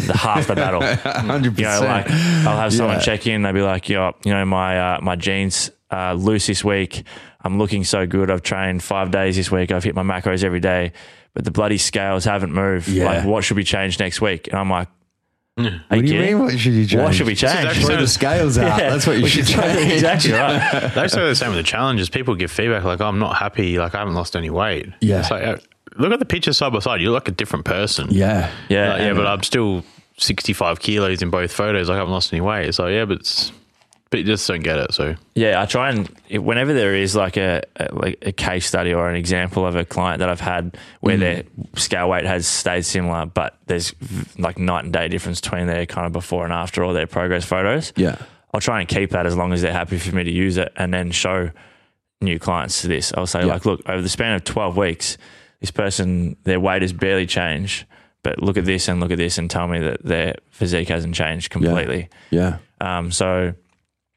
the 0.07 0.16
half 0.16 0.46
the 0.48 0.55
battle. 0.57 0.83
Hundred 0.83 1.59
You 1.59 1.66
know, 1.66 1.81
like 1.83 2.11
I'll 2.11 2.57
have 2.59 2.72
someone 2.72 2.96
Yeah. 2.96 3.03
check 3.03 3.27
in, 3.27 3.42
they'll 3.42 3.53
be 3.53 3.62
like, 3.62 3.88
"Yo, 3.88 4.12
you 4.24 4.33
know, 4.33 4.44
my 4.44 4.96
uh, 4.96 5.01
my 5.03 5.14
jeans 5.16 5.70
uh, 5.92 6.14
loose 6.14 6.46
this 6.46 6.64
week. 6.64 7.05
I'm 7.42 7.59
looking 7.59 7.85
so 7.85 8.07
good. 8.07 8.31
I've 8.31 8.42
trained 8.42 8.83
five 8.83 9.11
days 9.11 9.37
this 9.37 9.51
week. 9.51 9.70
I've 9.70 9.85
hit 9.85 9.94
my 9.94 10.03
macros 10.03 10.42
every 10.42 10.59
day, 10.61 10.92
but 11.35 11.44
the 11.44 11.51
bloody 11.53 11.79
scales 11.79 12.24
haven't 12.24 12.53
moved. 12.53 12.88
Yeah. 12.88 13.05
Like, 13.05 13.24
what 13.24 13.44
should 13.44 13.57
be 13.57 13.64
changed 13.64 14.01
next 14.01 14.20
week?" 14.20 14.48
And 14.48 14.57
I'm 14.59 14.68
like, 14.70 14.88
"Are 14.88 14.90
What 15.59 16.01
do 16.05 16.14
you 16.14 16.21
mean? 16.21 16.38
What 16.38 16.59
should 16.59 16.73
you 16.73 16.87
change? 16.87 17.03
What 17.03 17.14
should 17.14 17.27
we 17.27 17.35
change?" 17.35 17.53
actually- 17.66 17.85
Throw 17.85 17.97
the 17.97 18.07
scales 18.07 18.59
out. 18.59 18.79
Yeah. 18.79 18.90
That's 18.90 19.07
what 19.07 19.16
you 19.16 19.23
Which 19.25 19.33
should 19.33 19.40
is 19.49 19.51
change. 19.51 19.92
exactly 19.92 20.33
right. 20.33 20.90
They 20.94 21.09
say 21.09 21.27
the 21.29 21.35
same 21.35 21.49
with 21.51 21.59
the 21.59 21.62
challenges. 21.62 22.09
People 22.11 22.35
give 22.35 22.51
feedback 22.51 22.85
like, 22.85 23.01
"I'm 23.01 23.18
not 23.18 23.37
happy. 23.37 23.79
Like 23.79 23.94
I 23.94 23.99
haven't 23.99 24.14
lost 24.14 24.37
any 24.37 24.51
weight." 24.51 24.88
Yeah. 25.01 25.21
It's 25.21 25.31
like, 25.31 25.42
uh, 25.44 25.57
look 25.97 26.12
at 26.12 26.18
the 26.18 26.25
pictures 26.25 26.57
side 26.59 26.73
by 26.73 26.79
side. 26.79 27.01
You 27.01 27.11
look 27.11 27.25
like 27.25 27.29
a 27.29 27.37
different 27.37 27.64
person. 27.64 28.09
Yeah. 28.11 28.51
Yeah, 28.68 28.90
Like, 28.92 29.01
yeah, 29.01 29.12
but 29.14 29.27
I'm 29.27 29.42
still 29.42 29.85
65 30.18 30.81
kilos 30.81 31.23
in 31.23 31.31
both 31.31 31.53
photos. 31.53 31.88
Like, 31.88 31.97
I 31.97 31.99
haven't 31.99 32.12
lost 32.12 32.33
any 32.33 32.40
weight. 32.40 32.66
It's 32.66 32.79
like, 32.79 32.92
yeah, 32.92 33.05
but 33.05 33.18
it's, 33.21 33.53
but 34.11 34.21
you 34.21 34.25
just 34.25 34.47
don't 34.49 34.62
get 34.62 34.79
it. 34.79 34.94
So 34.94 35.14
Yeah, 35.35 35.61
I 35.61 35.66
try 35.66 35.90
and 35.90 36.09
whenever 36.31 36.73
there 36.73 36.94
is 36.94 37.14
like 37.14 37.37
a, 37.37 37.62
a 37.77 37.94
like 37.94 38.18
a 38.23 38.33
case 38.33 38.66
study 38.66 38.92
or 38.94 39.09
an 39.09 39.16
example 39.16 39.66
of 39.66 39.77
a 39.77 39.85
client 39.85 40.21
that 40.21 40.29
I've 40.29 40.40
had 40.40 40.77
where 41.01 41.16
Mm. 41.16 41.21
their 41.21 41.42
scale 41.77 42.09
weight 42.09 42.25
has 42.25 42.47
stayed 42.47 42.85
similar, 42.85 43.27
but 43.27 43.59
there's 43.66 43.94
like 44.38 44.59
night 44.59 44.85
and 44.85 44.92
day 44.92 45.09
difference 45.09 45.40
between 45.40 45.66
their 45.66 45.85
kind 45.87 46.07
of 46.07 46.12
before 46.12 46.44
and 46.44 46.53
after 46.53 46.83
all 46.85 46.92
their 46.92 47.07
progress 47.07 47.44
photos. 47.44 47.92
Yeah. 47.97 48.16
I'll 48.55 48.61
try 48.61 48.81
and 48.81 48.88
keep 48.88 49.11
that 49.11 49.27
as 49.27 49.37
long 49.37 49.53
as 49.53 49.61
they're 49.62 49.73
happy 49.73 49.99
for 49.99 50.14
me 50.16 50.25
to 50.25 50.33
use 50.33 50.57
it, 50.57 50.73
and 50.77 50.92
then 50.94 51.11
show 51.11 51.51
new 52.21 52.38
clients 52.38 52.81
to 52.83 52.88
this. 52.88 53.12
I'll 53.16 53.27
say 53.27 53.40
Yeah. 53.40 53.47
like, 53.53 53.66
look, 53.66 53.83
over 53.88 54.01
the 54.03 54.09
span 54.09 54.35
of 54.35 54.44
twelve 54.44 54.77
weeks, 54.77 55.18
this 55.61 55.71
person 55.71 56.37
their 56.44 56.59
weight 56.59 56.81
has 56.83 56.92
barely 56.94 57.27
changed, 57.27 57.85
but 58.23 58.42
look 58.42 58.57
at 58.57 58.64
this 58.64 58.88
and 58.88 59.01
look 59.01 59.11
at 59.11 59.18
this, 59.18 59.37
and 59.38 59.51
tell 59.51 59.68
me 59.68 59.81
that 59.81 60.03
their 60.05 60.35
physique 60.51 60.88
hasn't 60.88 61.14
changed 61.14 61.51
completely. 61.51 62.09
Yeah. 62.31 62.57
Um, 62.81 63.12
so, 63.12 63.53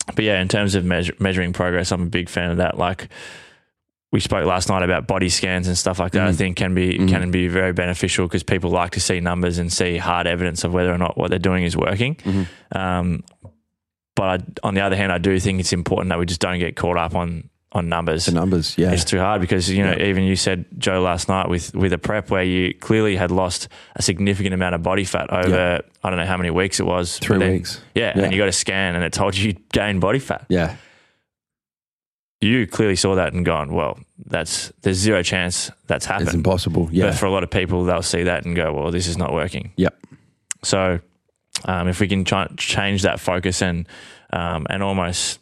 but 0.07 0.23
yeah, 0.23 0.41
in 0.41 0.47
terms 0.47 0.75
of 0.75 0.85
measure, 0.85 1.13
measuring 1.19 1.53
progress, 1.53 1.91
I'm 1.91 2.03
a 2.03 2.07
big 2.07 2.29
fan 2.29 2.51
of 2.51 2.57
that. 2.57 2.77
Like 2.77 3.09
we 4.11 4.19
spoke 4.19 4.45
last 4.45 4.69
night 4.69 4.83
about 4.83 5.07
body 5.07 5.29
scans 5.29 5.67
and 5.67 5.77
stuff 5.77 5.99
like 5.99 6.11
that. 6.13 6.23
I 6.23 6.29
mm-hmm. 6.29 6.37
think 6.37 6.57
can 6.57 6.75
be 6.75 6.97
mm-hmm. 6.97 7.07
can 7.07 7.31
be 7.31 7.47
very 7.47 7.73
beneficial 7.73 8.27
because 8.27 8.43
people 8.43 8.69
like 8.69 8.91
to 8.91 8.99
see 8.99 9.19
numbers 9.19 9.57
and 9.57 9.71
see 9.71 9.97
hard 9.97 10.27
evidence 10.27 10.63
of 10.63 10.73
whether 10.73 10.93
or 10.93 10.97
not 10.97 11.17
what 11.17 11.29
they're 11.29 11.39
doing 11.39 11.63
is 11.63 11.77
working. 11.77 12.15
Mm-hmm. 12.15 12.77
Um, 12.77 13.23
but 14.15 14.41
I, 14.41 14.67
on 14.67 14.73
the 14.73 14.81
other 14.81 14.95
hand, 14.95 15.11
I 15.11 15.17
do 15.17 15.39
think 15.39 15.59
it's 15.59 15.73
important 15.73 16.09
that 16.09 16.19
we 16.19 16.25
just 16.25 16.41
don't 16.41 16.59
get 16.59 16.75
caught 16.75 16.97
up 16.97 17.15
on 17.15 17.49
on 17.73 17.87
numbers. 17.87 18.25
The 18.25 18.33
numbers. 18.33 18.77
Yeah. 18.77 18.91
It's 18.91 19.05
too 19.05 19.19
hard 19.19 19.39
because 19.41 19.69
you 19.69 19.83
know 19.83 19.95
even 19.99 20.23
you 20.23 20.35
said 20.35 20.65
Joe 20.77 21.01
last 21.01 21.29
night 21.29 21.47
with 21.49 21.73
with 21.73 21.93
a 21.93 21.97
prep 21.97 22.29
where 22.29 22.43
you 22.43 22.73
clearly 22.73 23.15
had 23.15 23.31
lost 23.31 23.67
a 23.95 24.01
significant 24.01 24.53
amount 24.53 24.75
of 24.75 24.83
body 24.83 25.05
fat 25.05 25.29
over 25.31 25.49
Yeah. 25.49 25.79
I 26.03 26.09
don't 26.09 26.19
know 26.19 26.25
how 26.25 26.37
many 26.37 26.49
weeks 26.49 26.79
it 26.79 26.85
was 26.85 27.17
Three 27.19 27.37
then- 27.39 27.51
weeks. 27.53 27.81
yeah, 27.95 28.11
Yeah. 28.15 28.23
and 28.23 28.33
you 28.33 28.37
got 28.39 28.49
a 28.49 28.51
scan 28.53 28.95
and 28.95 29.03
it 29.03 29.13
told 29.13 29.37
you 29.37 29.49
you 29.49 29.53
gained 29.71 30.01
body 30.01 30.19
fat. 30.19 30.45
Yeah. 30.49 30.75
You 32.43 32.65
clearly 32.65 32.95
saw 32.95 33.13
that 33.15 33.33
and 33.33 33.45
gone, 33.45 33.71
well, 33.71 33.99
that's 34.25 34.73
there's 34.81 34.97
zero 34.97 35.21
chance 35.21 35.69
that's 35.85 36.05
happened. 36.07 36.29
It's 36.29 36.35
impossible. 36.35 36.89
Yeah. 36.91 37.05
But 37.07 37.15
for 37.19 37.27
a 37.27 37.31
lot 37.31 37.43
of 37.43 37.51
people, 37.51 37.83
they'll 37.85 38.01
see 38.01 38.23
that 38.23 38.45
and 38.45 38.55
go, 38.55 38.73
well, 38.73 38.89
this 38.91 39.05
is 39.07 39.15
not 39.17 39.31
working. 39.31 39.71
yep. 39.75 39.95
So 40.63 40.99
um, 41.65 41.87
if 41.87 41.99
we 41.99 42.07
can 42.07 42.23
try 42.25 42.47
change 42.57 43.03
that 43.03 43.19
focus 43.19 43.61
and 43.61 43.87
um, 44.33 44.65
and 44.69 44.81
almost, 44.81 45.39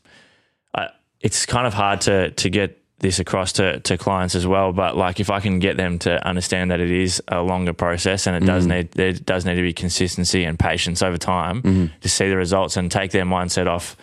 it's 1.22 1.46
kind 1.46 1.68
of 1.68 1.74
hard 1.74 2.02
to 2.02 2.32
to 2.32 2.50
get 2.50 2.76
this 3.00 3.20
across 3.20 3.54
to, 3.54 3.80
to 3.82 3.98
clients 3.98 4.36
as 4.36 4.46
well. 4.46 4.74
But 4.74 4.98
like 4.98 5.20
if 5.20 5.30
I 5.30 5.40
can 5.40 5.60
get 5.60 5.78
them 5.78 6.00
to 6.00 6.26
understand 6.28 6.72
that 6.72 6.80
it 6.80 6.92
is 6.92 7.24
a 7.30 7.42
longer 7.42 7.74
process 7.74 8.28
and 8.28 8.36
it 8.36 8.46
does 8.46 8.66
mm-hmm. 8.66 8.74
need 8.74 8.92
there 8.92 9.14
does 9.14 9.46
need 9.46 9.56
to 9.56 9.62
be 9.62 9.74
consistency 9.74 10.44
and 10.44 10.60
patience 10.60 11.02
over 11.02 11.18
time 11.18 11.62
mm-hmm. 11.62 11.86
to 12.02 12.10
see 12.10 12.30
the 12.30 12.38
results 12.38 12.78
and 12.78 12.92
take 12.92 13.12
their 13.12 13.26
mindset 13.26 13.68
off 13.68 13.96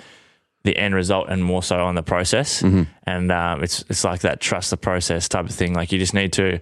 the 0.64 0.76
end 0.76 0.94
result 0.94 1.28
and 1.28 1.44
more 1.44 1.62
so 1.62 1.84
on 1.84 1.94
the 1.94 2.02
process. 2.02 2.62
Mm-hmm. 2.62 2.82
And 3.04 3.30
um, 3.30 3.62
it's 3.62 3.84
it's 3.88 4.02
like 4.02 4.20
that 4.20 4.40
trust 4.40 4.70
the 4.70 4.76
process 4.76 5.28
type 5.28 5.44
of 5.44 5.54
thing. 5.54 5.74
Like 5.74 5.92
you 5.92 5.98
just 5.98 6.14
need 6.14 6.32
to 6.34 6.60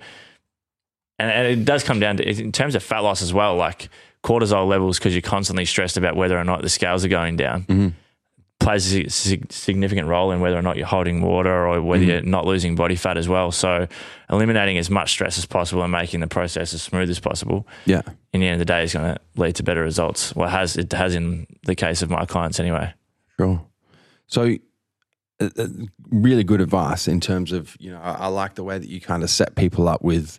and, 1.18 1.30
and 1.30 1.60
it 1.60 1.64
does 1.64 1.84
come 1.84 2.00
down 2.00 2.16
to 2.18 2.28
in 2.28 2.52
terms 2.52 2.74
of 2.74 2.82
fat 2.82 3.00
loss 3.00 3.22
as 3.22 3.32
well, 3.32 3.54
like 3.56 3.88
cortisol 4.22 4.66
levels, 4.66 4.98
because 4.98 5.14
you're 5.14 5.22
constantly 5.22 5.64
stressed 5.64 5.96
about 5.96 6.16
whether 6.16 6.38
or 6.38 6.44
not 6.44 6.62
the 6.62 6.68
scales 6.68 7.04
are 7.04 7.08
going 7.08 7.36
down, 7.36 7.94
plays 8.64 8.94
a 8.96 9.08
significant 9.10 10.08
role 10.08 10.32
in 10.32 10.40
whether 10.40 10.56
or 10.56 10.62
not 10.62 10.76
you're 10.76 10.86
holding 10.86 11.20
water 11.20 11.66
or 11.66 11.82
whether 11.82 12.02
you're 12.02 12.22
not 12.22 12.46
losing 12.46 12.74
body 12.74 12.96
fat 12.96 13.16
as 13.18 13.28
well. 13.28 13.52
So, 13.52 13.86
eliminating 14.30 14.78
as 14.78 14.88
much 14.90 15.10
stress 15.10 15.36
as 15.38 15.44
possible 15.46 15.82
and 15.82 15.92
making 15.92 16.20
the 16.20 16.26
process 16.26 16.72
as 16.74 16.82
smooth 16.82 17.10
as 17.10 17.20
possible, 17.20 17.66
Yeah. 17.84 18.02
in 18.32 18.40
the 18.40 18.46
end 18.48 18.54
of 18.54 18.66
the 18.66 18.72
day, 18.72 18.82
is 18.82 18.94
going 18.94 19.14
to 19.14 19.20
lead 19.36 19.54
to 19.56 19.62
better 19.62 19.82
results. 19.82 20.34
Well, 20.34 20.48
it 20.48 20.52
has 20.52 20.76
it 20.76 20.90
has 20.92 21.14
in 21.14 21.46
the 21.66 21.74
case 21.74 22.02
of 22.02 22.10
my 22.10 22.24
clients 22.24 22.58
anyway. 22.58 22.92
Sure. 23.38 23.62
So, 24.26 24.56
uh, 25.40 25.50
uh, 25.58 25.66
really 26.10 26.44
good 26.44 26.60
advice 26.60 27.06
in 27.06 27.20
terms 27.20 27.52
of 27.52 27.76
you 27.78 27.90
know 27.90 28.00
I, 28.00 28.12
I 28.12 28.26
like 28.28 28.54
the 28.54 28.64
way 28.64 28.78
that 28.78 28.88
you 28.88 29.00
kind 29.00 29.22
of 29.22 29.30
set 29.30 29.56
people 29.56 29.88
up 29.88 30.02
with 30.02 30.38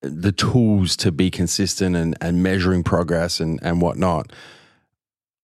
the 0.00 0.32
tools 0.32 0.96
to 0.96 1.10
be 1.12 1.30
consistent 1.30 1.96
and, 1.96 2.16
and 2.20 2.42
measuring 2.42 2.82
progress 2.84 3.38
and 3.40 3.58
and 3.62 3.80
whatnot. 3.82 4.32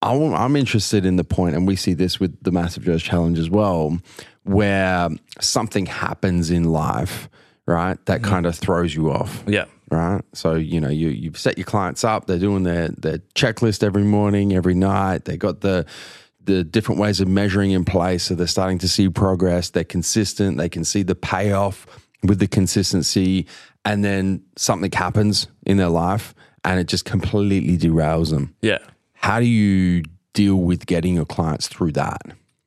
I'm 0.01 0.55
interested 0.55 1.05
in 1.05 1.15
the 1.15 1.23
point, 1.23 1.55
and 1.55 1.67
we 1.67 1.75
see 1.75 1.93
this 1.93 2.19
with 2.19 2.41
the 2.43 2.51
Massive 2.51 2.83
Joe's 2.83 3.03
Challenge 3.03 3.37
as 3.37 3.49
well, 3.49 3.99
where 4.43 5.09
something 5.39 5.85
happens 5.85 6.49
in 6.49 6.65
life, 6.65 7.29
right, 7.65 8.03
that 8.05 8.21
mm. 8.21 8.25
kind 8.25 8.45
of 8.45 8.55
throws 8.55 8.95
you 8.95 9.11
off 9.11 9.43
Yeah, 9.45 9.65
right? 9.91 10.21
So 10.33 10.55
you 10.55 10.79
know 10.79 10.89
you 10.89 11.09
you've 11.09 11.37
set 11.37 11.57
your 11.57 11.65
clients 11.65 12.03
up. 12.03 12.25
They're 12.25 12.39
doing 12.39 12.63
their 12.63 12.89
their 12.89 13.19
checklist 13.35 13.83
every 13.83 14.03
morning, 14.03 14.53
every 14.53 14.73
night. 14.73 15.25
They 15.25 15.37
got 15.37 15.61
the 15.61 15.85
the 16.43 16.63
different 16.63 16.99
ways 16.99 17.21
of 17.21 17.27
measuring 17.27 17.71
in 17.71 17.85
place. 17.85 18.23
So 18.23 18.35
they're 18.35 18.47
starting 18.47 18.79
to 18.79 18.87
see 18.87 19.09
progress. 19.09 19.69
They're 19.69 19.83
consistent. 19.83 20.57
They 20.57 20.69
can 20.69 20.83
see 20.83 21.03
the 21.03 21.15
payoff 21.15 21.85
with 22.23 22.39
the 22.39 22.47
consistency, 22.47 23.47
and 23.85 24.03
then 24.03 24.43
something 24.57 24.91
happens 24.91 25.47
in 25.65 25.77
their 25.77 25.89
life, 25.89 26.33
and 26.63 26.79
it 26.79 26.87
just 26.87 27.05
completely 27.05 27.77
derails 27.77 28.31
them. 28.31 28.55
yeah, 28.61 28.79
How 29.21 29.39
do 29.39 29.45
you 29.45 30.03
deal 30.33 30.55
with 30.57 30.85
getting 30.85 31.15
your 31.15 31.25
clients 31.25 31.67
through 31.67 31.93
that? 31.93 32.21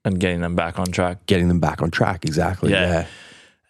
and 0.07 0.21
getting 0.21 0.43
them 0.43 0.55
back 0.55 0.79
on 0.79 0.85
track. 0.85 1.25
Getting 1.25 1.49
them 1.49 1.61
back 1.61 1.81
on 1.81 1.91
track, 1.91 2.27
exactly. 2.27 2.71
Yeah. 2.73 2.91
Yeah, 2.91 3.07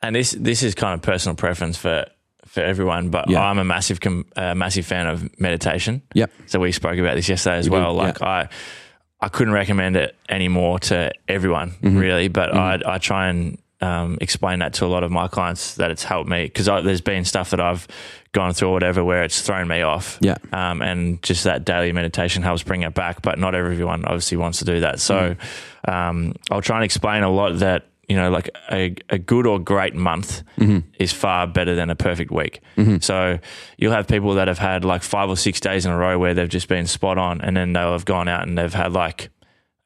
and 0.02 0.16
this 0.16 0.32
this 0.32 0.64
is 0.64 0.74
kind 0.74 0.94
of 0.94 1.00
personal 1.02 1.36
preference 1.36 1.76
for 1.76 2.06
for 2.46 2.60
everyone, 2.60 3.10
but 3.10 3.30
Yeah. 3.30 3.40
I'm 3.40 3.58
a 3.58 3.64
massive 3.64 4.00
com- 4.00 4.26
uh, 4.34 4.52
massive 4.56 4.84
fan 4.84 5.06
of 5.06 5.28
meditation. 5.38 6.02
Yep. 6.14 6.32
So 6.46 6.58
we 6.58 6.72
spoke 6.72 6.98
about 6.98 7.14
this 7.14 7.28
yesterday 7.28 7.58
as 7.58 7.70
We 7.70 7.76
did, 7.76 7.82
well. 7.84 7.94
Like 7.94 8.20
I 8.20 8.48
I 9.20 9.28
couldn't 9.28 9.54
recommend 9.54 9.94
it 9.96 10.16
anymore 10.28 10.80
to 10.80 11.12
everyone 11.28 11.70
Mm-hmm. 11.82 11.98
really, 11.98 12.26
but 12.28 12.52
I 12.52 12.80
I 12.84 12.98
try 12.98 13.28
and 13.28 13.56
um, 13.80 14.18
explain 14.20 14.58
that 14.58 14.72
to 14.74 14.86
a 14.86 14.90
lot 14.90 15.04
of 15.04 15.12
my 15.12 15.28
clients 15.28 15.76
that 15.76 15.92
it's 15.92 16.02
helped 16.02 16.28
me 16.28 16.44
because 16.46 16.66
there's 16.66 17.00
been 17.00 17.24
stuff 17.24 17.50
that 17.50 17.60
I've 17.60 17.86
gone 18.34 18.52
through 18.52 18.68
or 18.68 18.72
whatever 18.72 19.02
where 19.02 19.22
it's 19.24 19.40
thrown 19.40 19.66
me 19.66 19.80
off. 19.80 20.18
Yeah. 20.20 20.36
Um, 20.52 20.82
and 20.82 21.22
just 21.22 21.44
that 21.44 21.64
daily 21.64 21.92
meditation 21.92 22.42
helps 22.42 22.62
bring 22.62 22.82
it 22.82 22.92
back, 22.92 23.22
but 23.22 23.38
not 23.38 23.54
everyone 23.54 24.04
obviously 24.04 24.36
wants 24.36 24.58
to 24.58 24.66
do 24.66 24.80
that. 24.80 25.00
So 25.00 25.36
Mm. 25.86 25.90
um, 25.92 26.34
I'll 26.50 26.60
try 26.60 26.76
and 26.76 26.84
explain 26.84 27.22
a 27.22 27.30
lot 27.30 27.58
that 27.60 27.86
you 28.06 28.16
know, 28.16 28.28
like 28.30 28.50
a, 28.70 28.94
a 29.08 29.16
good 29.16 29.46
or 29.46 29.58
great 29.58 29.94
month 29.94 30.42
Mm-hmm. 30.58 30.80
is 30.98 31.10
far 31.10 31.46
better 31.46 31.74
than 31.74 31.88
a 31.88 31.94
perfect 31.96 32.30
week. 32.30 32.60
So 33.00 33.38
you'll 33.78 33.92
have 33.94 34.06
people 34.06 34.34
that 34.34 34.46
have 34.46 34.58
had 34.58 34.84
like 34.84 35.02
five 35.02 35.30
or 35.30 35.38
six 35.38 35.58
days 35.58 35.86
in 35.86 35.90
a 35.92 35.96
row 35.96 36.18
where 36.18 36.34
they've 36.34 36.46
just 36.46 36.68
been 36.68 36.86
spot 36.86 37.16
on, 37.16 37.40
and 37.40 37.56
then 37.56 37.72
they'll 37.72 37.92
have 37.92 38.04
gone 38.04 38.28
out 38.28 38.46
and 38.46 38.58
they've 38.58 38.74
had 38.74 38.92
like 38.92 39.30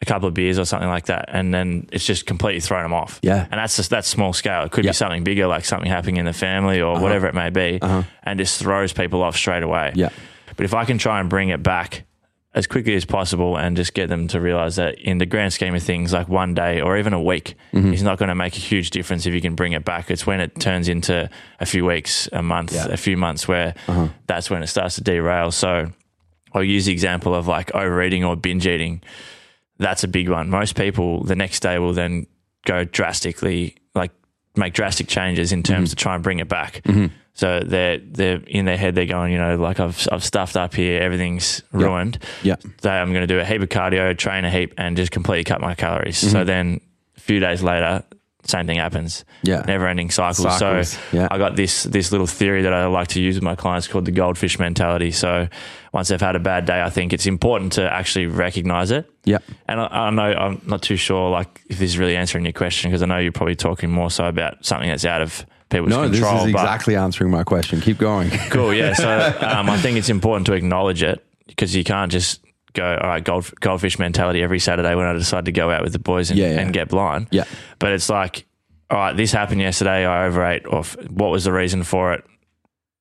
a 0.01 0.05
couple 0.05 0.29
of 0.29 0.35
beers 0.35 0.59
or 0.59 0.65
something 0.65 0.89
like 0.89 1.07
that, 1.07 1.25
and 1.29 1.53
then 1.53 1.89
it's 1.93 2.05
just 2.07 2.25
completely 2.27 2.61
thrown 2.61 2.83
them 2.85 2.93
off. 2.93 3.19
Yeah. 3.23 3.47
and 3.51 3.59
that's 3.59 3.77
just 3.77 3.91
that's 3.91 4.07
small 4.07 4.33
scale. 4.33 4.63
It 4.63 4.71
could 4.71 4.85
Yeah. 4.85 4.91
be 4.91 4.95
something 4.95 5.25
bigger, 5.25 5.47
like 5.49 5.65
something 5.65 5.91
happening 5.91 6.17
in 6.19 6.25
the 6.27 6.33
family 6.33 6.81
or 6.81 7.01
whatever 7.01 7.27
it 7.27 7.35
may 7.35 7.51
be, 7.51 7.79
and 7.83 8.39
just 8.39 8.61
throws 8.61 8.93
people 8.93 9.23
off 9.23 9.37
straight 9.37 9.63
away. 9.63 9.93
Yeah. 9.97 10.11
But 10.57 10.65
if 10.65 10.75
I 10.75 10.85
can 10.85 10.99
try 10.99 11.21
and 11.21 11.29
bring 11.29 11.49
it 11.51 11.63
back 11.63 12.05
as 12.55 12.67
quickly 12.67 12.95
as 12.95 13.05
possible 13.05 13.57
and 13.57 13.77
just 13.77 13.93
get 13.93 14.09
them 14.09 14.27
to 14.29 14.41
realize 14.41 14.77
that 14.77 14.99
in 14.99 15.19
the 15.19 15.27
grand 15.27 15.53
scheme 15.53 15.75
of 15.75 15.83
things, 15.83 16.13
like 16.13 16.29
one 16.29 16.55
day 16.55 16.81
or 16.81 16.97
even 16.97 17.13
a 17.13 17.21
week 17.23 17.55
Mm-hmm. 17.75 17.93
is 17.93 18.03
not 18.03 18.19
going 18.19 18.31
to 18.31 18.35
make 18.35 18.57
a 18.57 18.61
huge 18.61 18.91
difference 18.91 19.27
if 19.27 19.35
you 19.35 19.41
can 19.41 19.55
bring 19.55 19.73
it 19.73 19.85
back. 19.85 20.11
It's 20.11 20.27
when 20.27 20.41
it 20.41 20.59
turns 20.59 20.89
into 20.89 21.29
a 21.61 21.67
few 21.67 21.85
weeks, 21.85 22.29
a 22.33 22.43
month, 22.43 22.73
Yeah. 22.73 22.81
Uh-huh. 22.85 22.93
a 22.95 22.97
few 22.97 23.17
months 23.17 23.47
where 23.47 23.75
that's 24.27 24.49
when 24.51 24.63
it 24.63 24.69
starts 24.69 24.95
to 24.97 25.03
derail. 25.03 25.51
So 25.51 25.93
I'll 26.55 26.65
use 26.65 26.87
the 26.87 26.93
example 26.93 27.35
of 27.35 27.47
like 27.47 27.73
overeating 27.75 28.25
or 28.25 28.35
binge 28.35 28.67
eating. 28.67 29.03
That's 29.79 30.05
a 30.05 30.09
big 30.09 30.29
one. 30.29 30.51
Most 30.51 30.75
people 30.77 31.23
the 31.25 31.37
next 31.37 31.61
day 31.61 31.79
will 31.79 31.93
then 31.93 32.27
go 32.67 32.85
drastically, 32.85 33.77
like 33.95 34.11
make 34.57 34.75
drastic 34.75 35.09
changes 35.09 35.53
in 35.53 35.63
Mm-hmm. 35.63 35.73
terms 35.75 35.93
of 35.93 35.99
try 35.99 36.15
and 36.15 36.23
bring 36.23 36.39
it 36.41 36.49
back. 36.49 36.83
So 37.35 37.61
they're 37.65 37.99
they're 37.99 38.41
in 38.49 38.65
their 38.65 38.77
head 38.77 38.97
they're 38.97 39.07
going, 39.07 39.33
you 39.33 39.39
know, 39.39 39.55
like 39.57 39.79
I've 39.79 40.09
I've 40.11 40.25
stuffed 40.25 40.57
up 40.57 40.75
here, 40.75 41.01
everything's 41.01 41.63
ruined. 41.71 42.19
Yeah. 42.43 42.57
So 42.83 42.91
I'm 42.91 43.13
going 43.13 43.23
to 43.27 43.33
do 43.33 43.39
a 43.39 43.45
heap 43.45 43.63
of 43.63 43.69
cardio, 43.69 44.17
train 44.19 44.45
a 44.45 44.51
heap, 44.51 44.75
and 44.77 44.97
just 44.97 45.13
completely 45.13 45.45
cut 45.45 45.61
my 45.61 45.77
calories. 45.77 46.21
Mm-hmm. 46.21 46.33
So 46.33 46.43
then 46.45 46.81
a 47.17 47.21
few 47.21 47.39
days 47.39 47.63
later, 47.63 48.03
same 48.49 48.67
thing 48.67 48.79
happens. 48.79 49.25
Yeah. 49.43 49.63
never 49.67 49.87
ending 49.87 50.11
cycles. 50.11 50.59
Cycles, 50.59 50.89
So 50.91 50.99
yeah. 51.13 51.29
I 51.31 51.39
got 51.39 51.55
this 51.55 51.83
this 51.85 52.11
little 52.13 52.27
theory 52.27 52.63
that 52.63 52.73
I 52.73 52.87
like 52.87 53.09
to 53.09 53.21
use 53.21 53.35
with 53.37 53.43
my 53.45 53.55
clients 53.55 53.87
called 53.87 54.07
the 54.07 54.11
goldfish 54.11 54.59
mentality. 54.59 55.11
So 55.11 55.49
once 55.93 56.09
they've 56.09 56.21
had 56.21 56.35
a 56.35 56.41
bad 56.41 56.65
day, 56.65 56.83
I 56.83 56.91
think 56.91 57.13
it's 57.13 57.27
important 57.27 57.75
to 57.75 57.93
actually 57.93 58.27
recognize 58.27 58.91
it. 58.91 59.11
Yeah. 59.25 59.39
And 59.69 59.81
I, 59.81 59.87
I 59.87 60.11
know 60.11 60.23
I'm 60.23 60.63
not 60.67 60.83
too 60.83 60.97
sure 60.97 61.31
like 61.31 61.61
if 61.69 61.79
this 61.79 61.91
is 61.91 61.99
really 61.99 62.17
answering 62.17 62.45
your 62.45 62.53
question 62.55 62.91
because 62.91 63.03
I 63.03 63.07
know 63.07 63.19
you're 63.19 63.33
probably 63.33 63.57
talking 63.57 63.91
more 63.91 64.11
so 64.11 64.27
about 64.27 64.65
something 64.65 64.89
that's 64.89 65.05
out 65.05 65.21
of 65.21 65.45
people's 65.69 65.91
No, 65.91 66.09
this 66.09 66.21
control. 66.21 66.47
is 66.47 66.53
but- 66.53 66.61
exactly 66.63 66.97
answering 66.97 67.31
my 67.31 67.45
question. 67.45 67.81
Keep 67.83 67.99
going. 67.99 68.31
Cool. 68.51 68.73
Yeah. 68.73 68.95
So 68.95 69.09
um, 69.43 69.69
I 69.69 69.77
think 69.77 69.99
it's 69.99 70.09
important 70.09 70.47
to 70.47 70.55
acknowledge 70.55 71.03
it 71.03 71.25
because 71.47 71.77
you 71.77 71.85
can't 71.85 72.11
just 72.11 72.41
go, 72.79 72.99
all 73.03 73.09
right, 73.09 73.25
gold, 73.25 73.53
goldfish 73.61 73.99
mentality 73.99 74.43
every 74.43 74.59
Saturday 74.59 74.95
when 74.95 75.07
I 75.07 75.13
decide 75.13 75.45
to 75.47 75.53
go 75.53 75.71
out 75.71 75.83
with 75.83 75.93
the 75.93 75.99
boys 75.99 76.31
and, 76.31 76.39
Yeah, 76.39 76.51
yeah. 76.51 76.61
and 76.61 76.73
get 76.73 76.89
blind. 76.89 77.29
Yeah. 77.31 77.45
But 77.79 77.93
it's 77.93 78.09
like, 78.09 78.47
all 78.91 78.99
right, 78.99 79.17
this 79.17 79.33
happened 79.33 79.61
yesterday. 79.61 80.07
I 80.07 80.27
overate. 80.27 80.67
Or 80.67 80.81
f- 80.81 80.97
what 81.11 81.31
was 81.31 81.45
the 81.45 81.53
reason 81.53 81.83
for 81.83 82.13
it? 82.15 82.25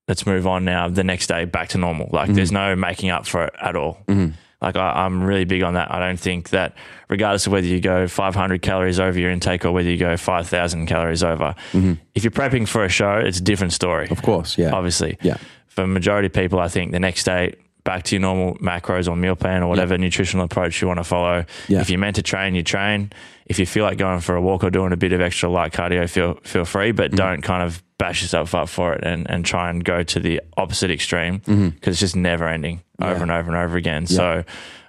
Let's 0.07 0.25
move 0.25 0.47
on 0.47 0.65
now. 0.65 0.89
The 0.89 1.03
next 1.03 1.27
day, 1.27 1.45
back 1.45 1.69
to 1.69 1.77
normal. 1.77 2.09
Like, 2.11 2.33
there's 2.33 2.49
mm-hmm. 2.49 2.71
no 2.71 2.75
making 2.75 3.09
up 3.09 3.25
for 3.25 3.45
it 3.45 3.53
at 3.61 3.75
all. 3.75 3.99
Mm-hmm. 4.07 4.33
Like, 4.61 4.75
I, 4.75 5.05
I'm 5.05 5.23
really 5.23 5.45
big 5.45 5.63
on 5.63 5.75
that. 5.75 5.93
I 5.93 5.99
don't 5.99 6.19
think 6.19 6.49
that, 6.49 6.75
regardless 7.09 7.45
of 7.45 7.53
whether 7.53 7.67
you 7.67 7.79
go 7.79 8.07
500 8.07 8.61
calories 8.61 8.99
over 8.99 9.19
your 9.19 9.29
intake 9.31 9.65
or 9.65 9.71
whether 9.71 9.89
you 9.89 9.97
go 9.97 10.17
5,000 10.17 10.87
calories 10.87 11.23
over, 11.23 11.55
mm-hmm. 11.71 11.93
if 12.15 12.23
you're 12.23 12.31
prepping 12.31 12.67
for 12.67 12.83
a 12.83 12.89
show, 12.89 13.17
it's 13.17 13.39
a 13.39 13.43
different 13.43 13.73
story 13.73 14.09
Of 14.09 14.21
course. 14.23 14.57
Yeah. 14.57 14.71
obviously. 14.71 15.17
Yeah. 15.21 15.37
For 15.67 15.85
majority 15.85 16.25
of 16.25 16.33
people, 16.33 16.59
I 16.59 16.69
think 16.69 16.91
the 16.91 16.99
next 16.99 17.25
day 17.25 17.55
back 17.87 18.03
to 18.03 18.15
your 18.15 18.21
normal 18.21 18.55
macros 18.57 19.07
or 19.07 19.15
meal 19.15 19.35
plan 19.35 19.63
or 19.63 19.67
whatever 19.69 19.97
nutritional 19.97 20.43
approach 20.45 20.81
you 20.81 20.87
want 20.87 20.99
to 20.99 21.03
follow. 21.05 21.45
Yeah. 21.69 21.79
If 21.81 21.89
you're 21.89 21.99
meant 21.99 22.17
to 22.17 22.21
train, 22.21 22.53
you 22.53 22.63
train. 22.63 23.11
If 23.45 23.59
you 23.59 23.65
feel 23.65 23.85
like 23.85 23.97
going 23.97 24.19
for 24.19 24.35
a 24.35 24.41
walk 24.41 24.63
or 24.65 24.69
doing 24.69 24.91
a 24.91 24.97
bit 24.97 25.13
of 25.13 25.21
extra 25.21 25.47
light 25.49 25.71
cardio, 25.71 26.09
feel 26.09 26.35
feel 26.43 26.65
free, 26.65 26.91
but 26.91 27.11
Mm-hmm. 27.11 27.15
don't 27.17 27.41
kind 27.41 27.63
of 27.63 27.81
bash 27.97 28.21
yourself 28.21 28.53
up 28.53 28.69
for 28.69 28.93
it 28.93 29.03
and, 29.03 29.27
and 29.31 29.43
try 29.45 29.69
and 29.71 29.83
go 29.83 30.03
to 30.03 30.19
the 30.19 30.41
opposite 30.57 30.91
extreme 30.91 31.37
because 31.37 31.57
Mm-hmm. 31.57 31.89
it's 31.89 31.99
just 31.99 32.15
never 32.15 32.45
ending 32.47 32.81
over 33.01 33.21
and 33.23 33.31
over 33.31 33.49
and 33.49 33.57
over 33.57 33.77
again. 33.77 34.05
So 34.05 34.43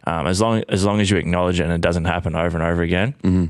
um, 0.04 0.26
as 0.26 0.40
long 0.40 0.64
as 0.68 0.84
long 0.84 1.00
as 1.00 1.08
you 1.10 1.16
acknowledge 1.18 1.60
it 1.60 1.64
and 1.64 1.72
it 1.72 1.80
doesn't 1.80 2.04
happen 2.06 2.34
over 2.34 2.58
and 2.58 2.66
over 2.66 2.82
again, 2.82 3.14
Mm-hmm. 3.22 3.46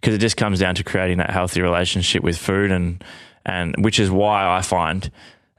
because 0.00 0.14
it 0.14 0.18
just 0.18 0.36
comes 0.36 0.58
down 0.60 0.74
to 0.76 0.84
creating 0.84 1.18
that 1.18 1.30
healthy 1.30 1.60
relationship 1.62 2.22
with 2.22 2.38
food 2.38 2.70
and 2.70 3.02
and 3.44 3.74
which 3.84 3.98
is 3.98 4.08
why 4.08 4.46
I 4.56 4.62
find 4.62 5.10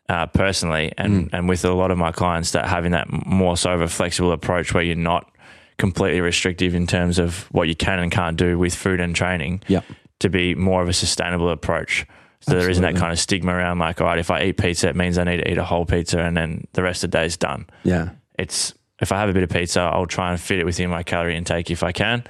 uh, 0.09 0.25
personally 0.27 0.91
and 0.97 1.29
and 1.33 1.47
with 1.47 1.63
a 1.65 1.73
lot 1.73 1.89
of 1.91 1.97
my 1.97 2.11
clients 2.11 2.51
that 2.51 2.65
having 2.67 2.91
that 2.91 3.07
more 3.25 3.55
so 3.57 3.71
of 3.71 3.81
a 3.81 3.87
flexible 3.87 4.31
approach 4.33 4.73
where 4.73 4.83
you're 4.83 4.95
not 4.95 5.29
completely 5.77 6.21
restrictive 6.21 6.75
in 6.75 6.85
terms 6.85 7.17
of 7.19 7.43
what 7.51 7.67
you 7.67 7.75
can 7.75 7.99
and 7.99 8.11
can't 8.11 8.37
do 8.37 8.59
with 8.59 8.75
food 8.75 8.99
and 8.99 9.15
training 9.15 9.61
Yeah. 9.67 9.81
to 10.19 10.29
be 10.29 10.55
more 10.55 10.81
of 10.83 10.89
a 10.89 10.93
sustainable 10.93 11.49
approach. 11.49 12.05
So 12.41 12.51
there 12.59 12.69
isn't 12.69 12.83
that 12.83 12.95
kind 12.97 13.11
of 13.13 13.19
stigma 13.19 13.53
around 13.53 13.79
like, 13.79 14.01
all 14.01 14.07
right, 14.07 14.19
if 14.19 14.29
I 14.29 14.43
eat 14.43 14.57
pizza, 14.57 14.89
it 14.89 14.95
means 14.97 15.17
I 15.17 15.23
need 15.23 15.37
to 15.37 15.49
eat 15.49 15.57
a 15.57 15.63
whole 15.63 15.85
pizza 15.85 16.19
and 16.19 16.35
then 16.35 16.67
the 16.73 16.83
rest 16.83 17.03
of 17.03 17.11
the 17.11 17.17
day's 17.17 17.37
done 17.37 17.65
Yeah. 17.83 18.09
it's 18.37 18.73
if 19.01 19.11
I 19.11 19.19
have 19.19 19.29
a 19.29 19.33
bit 19.33 19.43
of 19.43 19.49
pizza, 19.49 19.81
I'll 19.81 20.05
try 20.05 20.31
and 20.31 20.39
fit 20.39 20.59
it 20.59 20.65
within 20.65 20.89
my 20.89 21.03
calorie 21.03 21.35
intake 21.35 21.71
if 21.71 21.81
I 21.83 21.91
can. 21.91 22.23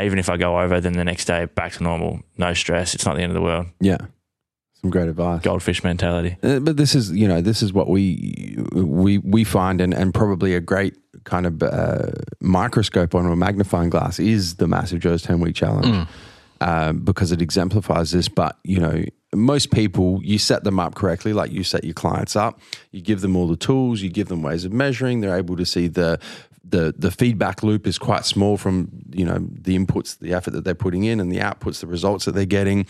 Even 0.00 0.18
if 0.18 0.28
I 0.28 0.36
go 0.36 0.60
over, 0.60 0.80
then 0.80 0.92
the 0.92 1.04
next 1.04 1.24
day 1.24 1.46
back 1.46 1.72
to 1.72 1.82
normal, 1.82 2.20
no 2.36 2.52
stress. 2.54 2.94
It's 2.94 3.04
not 3.06 3.16
the 3.16 3.22
end 3.22 3.30
of 3.30 3.34
the 3.34 3.40
world. 3.42 3.66
Yeah. 3.80 3.96
Some 4.82 4.90
great 4.90 5.08
advice. 5.08 5.42
Goldfish 5.42 5.82
mentality. 5.82 6.36
Uh, 6.42 6.60
but 6.60 6.76
this 6.76 6.94
is 6.94 7.10
you 7.10 7.26
know 7.26 7.40
this 7.40 7.62
is 7.62 7.72
what 7.72 7.88
we 7.88 8.56
we 8.72 9.18
we 9.18 9.42
find 9.42 9.80
and, 9.80 9.92
and 9.92 10.14
probably 10.14 10.54
a 10.54 10.60
great 10.60 10.94
kind 11.24 11.46
of 11.46 11.62
uh, 11.62 12.12
microscope 12.40 13.14
on 13.14 13.26
a 13.26 13.34
magnifying 13.34 13.90
glass 13.90 14.20
is 14.20 14.56
the 14.56 14.68
massive 14.68 15.00
Joe's 15.00 15.22
10 15.22 15.40
week 15.40 15.56
challenge 15.56 16.08
um, 16.60 17.00
because 17.00 17.32
it 17.32 17.42
exemplifies 17.42 18.12
this 18.12 18.28
but 18.28 18.56
you 18.62 18.78
know 18.78 19.04
most 19.34 19.72
people 19.72 20.20
you 20.22 20.38
set 20.38 20.64
them 20.64 20.78
up 20.78 20.94
correctly 20.94 21.32
like 21.32 21.50
you 21.50 21.64
set 21.64 21.84
your 21.84 21.94
clients 21.94 22.36
up 22.36 22.60
you 22.92 23.00
give 23.00 23.20
them 23.20 23.36
all 23.36 23.48
the 23.48 23.56
tools 23.56 24.00
you 24.00 24.08
give 24.08 24.28
them 24.28 24.42
ways 24.42 24.64
of 24.64 24.72
measuring 24.72 25.20
they're 25.20 25.36
able 25.36 25.56
to 25.56 25.66
see 25.66 25.88
the 25.88 26.18
the 26.64 26.94
the 26.96 27.10
feedback 27.10 27.62
loop 27.62 27.86
is 27.86 27.98
quite 27.98 28.24
small 28.24 28.56
from 28.56 28.88
you 29.10 29.24
know 29.24 29.38
the 29.38 29.76
inputs 29.78 30.18
the 30.18 30.32
effort 30.32 30.52
that 30.52 30.64
they're 30.64 30.74
putting 30.74 31.04
in 31.04 31.20
and 31.20 31.32
the 31.32 31.38
outputs 31.38 31.80
the 31.80 31.86
results 31.86 32.24
that 32.24 32.32
they're 32.32 32.44
getting 32.44 32.86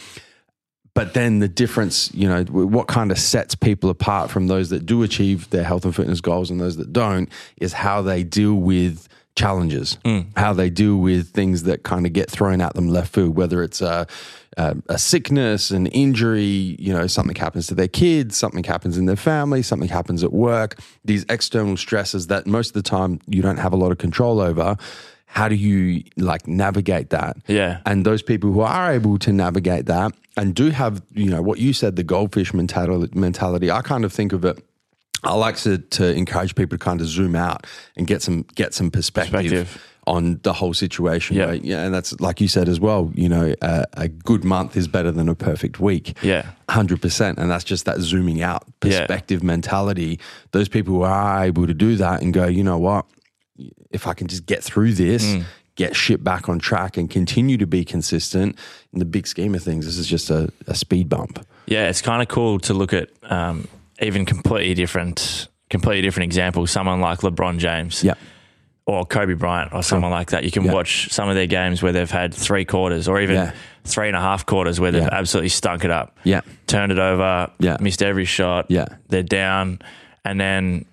but 0.99 1.15
then 1.15 1.39
the 1.39 1.47
difference, 1.47 2.13
you 2.13 2.29
know, 2.29 2.43
what 2.43 2.89
kind 2.89 3.13
of 3.13 3.21
sets 3.21 3.55
people 3.55 3.89
apart 3.89 4.33
from 4.33 4.49
those 4.49 4.71
that 4.71 4.85
do 4.85 5.05
achieve 5.05 5.49
their 5.51 5.63
health 5.63 5.85
and 5.85 5.95
fitness 5.95 6.21
goals 6.21 6.51
and 6.51 6.61
those 6.61 6.77
that 6.77 6.93
don't 6.93 7.31
is 7.59 7.73
how 7.73 8.03
they 8.03 8.25
deal 8.25 8.55
with 8.55 9.07
challenges, 9.37 9.97
mm. 10.05 10.27
how 10.37 10.53
they 10.53 10.69
deal 10.69 10.97
with 10.97 11.29
things 11.31 11.63
that 11.63 11.85
kind 11.85 12.05
of 12.05 12.13
get 12.13 12.29
thrown 12.29 12.61
at 12.61 12.75
them 12.75 12.89
left 12.89 13.15
field, 13.15 13.37
whether 13.37 13.63
it's 13.63 13.81
a, 13.81 14.09
a, 14.57 14.77
a 14.89 14.99
sickness, 14.99 15.71
an 15.71 15.87
injury, 15.87 16.75
you 16.81 16.93
know, 16.93 17.07
something 17.07 17.37
happens 17.37 17.69
to 17.69 17.77
their 17.77 17.87
kids, 17.87 18.37
something 18.37 18.65
happens 18.65 18.99
in 18.99 19.07
their 19.07 19.15
family, 19.15 19.63
something 19.63 19.89
happens 19.89 20.25
at 20.25 20.33
work, 20.33 20.81
these 21.05 21.25
external 21.29 21.77
stresses 21.77 22.27
that 22.27 22.45
most 22.45 22.71
of 22.71 22.75
the 22.75 22.83
time 22.83 23.21
you 23.29 23.41
don't 23.41 23.59
have 23.59 23.73
a 23.73 23.77
lot 23.77 23.93
of 23.93 23.99
control 23.99 24.41
over. 24.41 24.77
How 25.29 25.49
do 25.49 25.55
you 25.55 26.03
like 26.17 26.49
navigate 26.49 27.11
that? 27.11 27.37
Yeah. 27.47 27.81
And 27.87 28.05
those 28.05 28.23
people 28.23 28.51
who 28.53 28.61
are 28.61 28.93
able 28.93 29.19
to 29.21 29.33
navigate 29.33 29.87
that 29.87 30.13
and 30.37 30.55
do 30.55 30.71
have, 30.71 31.03
you 31.15 31.31
know, 31.31 31.43
what 31.43 31.59
you 31.59 31.73
said, 31.73 31.97
the 31.97 32.03
goldfish 32.03 32.53
mentality, 32.55 33.71
I 33.71 33.83
kind 33.83 34.05
of 34.05 34.13
think 34.13 34.33
of 34.33 34.45
it. 34.45 34.59
I 35.25 35.35
like 35.35 35.57
to, 35.59 35.79
to 35.79 36.13
encourage 36.15 36.55
people 36.55 36.79
to 36.79 36.85
kind 36.85 37.01
of 37.01 37.07
zoom 37.09 37.35
out 37.37 37.67
and 37.97 38.07
get 38.07 38.23
some 38.23 38.45
get 38.55 38.73
some 38.73 38.91
perspective, 38.91 39.33
Perspective. 39.51 39.85
on 40.07 40.39
the 40.45 40.53
whole 40.53 40.73
situation. 40.75 41.37
Yeah. 41.37 41.47
right? 41.47 41.63
yeah, 41.65 41.85
and 41.85 41.93
that's 41.93 42.19
like 42.21 42.41
you 42.41 42.47
said 42.49 42.69
as 42.69 42.79
well. 42.79 43.11
You 43.15 43.29
know, 43.29 43.55
uh, 43.61 43.85
a 43.95 44.07
good 44.09 44.45
month 44.45 44.77
is 44.77 44.87
better 44.87 45.11
than 45.11 45.29
a 45.29 45.35
perfect 45.35 45.81
week. 45.81 46.17
Yeah. 46.23 46.47
hundred 46.71 47.03
percent, 47.03 47.39
and 47.39 47.51
that's 47.51 47.65
just 47.65 47.85
that 47.87 47.99
zooming 48.01 48.43
out 48.43 48.63
Yeah. 48.67 48.73
perspective 49.01 49.43
mentality. 49.43 50.21
Those 50.53 50.69
people 50.69 50.95
who 50.95 51.03
are 51.03 51.45
able 51.45 51.67
to 51.67 51.75
do 51.75 51.97
that 51.97 52.23
and 52.23 52.33
go, 52.33 52.47
you 52.47 52.63
know 52.63 52.79
what, 52.79 53.05
if 53.91 54.07
I 54.07 54.15
can 54.15 54.27
just 54.27 54.47
get 54.47 54.63
through 54.63 54.93
this, 54.95 55.25
Mm. 55.25 55.45
get 55.77 55.95
shit 55.97 56.23
back 56.25 56.49
on 56.49 56.59
track, 56.59 56.97
and 56.97 57.09
continue 57.11 57.57
to 57.59 57.67
be 57.67 57.85
consistent 57.85 58.57
in 58.93 58.99
the 58.99 59.05
big 59.05 59.27
scheme 59.27 59.55
of 59.55 59.63
things, 59.63 59.85
this 59.87 59.97
is 59.99 60.07
just 60.07 60.31
a, 60.31 60.53
a 60.67 60.75
speed 60.75 61.09
bump. 61.09 61.45
Yeah, 61.67 61.89
it's 61.89 62.03
kind 62.03 62.21
of 62.23 62.29
cool 62.29 62.59
to 62.61 62.75
look 62.75 62.93
at 62.93 63.11
um, 63.25 63.69
even 64.01 64.25
completely 64.25 64.75
different, 64.75 65.49
completely 65.71 66.03
different 66.03 66.25
examples. 66.25 66.71
Someone 66.71 67.01
like 67.01 67.21
LeBron 67.21 67.59
James, 67.59 68.03
Yeah, 68.03 68.15
or 68.87 69.05
Kobe 69.05 69.35
Bryant, 69.35 69.73
or 69.75 69.83
someone 69.83 70.11
like 70.11 70.31
that. 70.31 70.45
You 70.45 70.51
can 70.51 70.65
Yeah. 70.65 70.73
watch 70.73 71.09
some 71.13 71.29
of 71.29 71.35
their 71.35 71.47
games 71.47 71.83
where 71.83 71.93
they've 71.93 72.11
had 72.11 72.33
three 72.35 72.65
quarters, 72.65 73.07
or 73.07 73.21
even 73.21 73.37
Yeah. 73.37 73.53
three 73.85 74.09
and 74.09 74.17
a 74.17 74.21
half 74.21 74.47
quarters, 74.47 74.81
where 74.81 74.91
they've 74.91 75.03
Yeah. 75.03 75.09
absolutely 75.13 75.51
stunk 75.51 75.85
it 75.85 75.91
up. 75.91 76.17
yeah, 76.25 76.41
turned 76.67 76.91
it 76.91 76.99
over, 76.99 77.51
Yeah. 77.61 77.77
missed 77.81 78.03
every 78.03 78.25
shot. 78.25 78.67
Yeah. 78.69 78.87
They're 79.11 79.23
down 79.23 79.81
and 80.25 80.41
then 80.41 80.87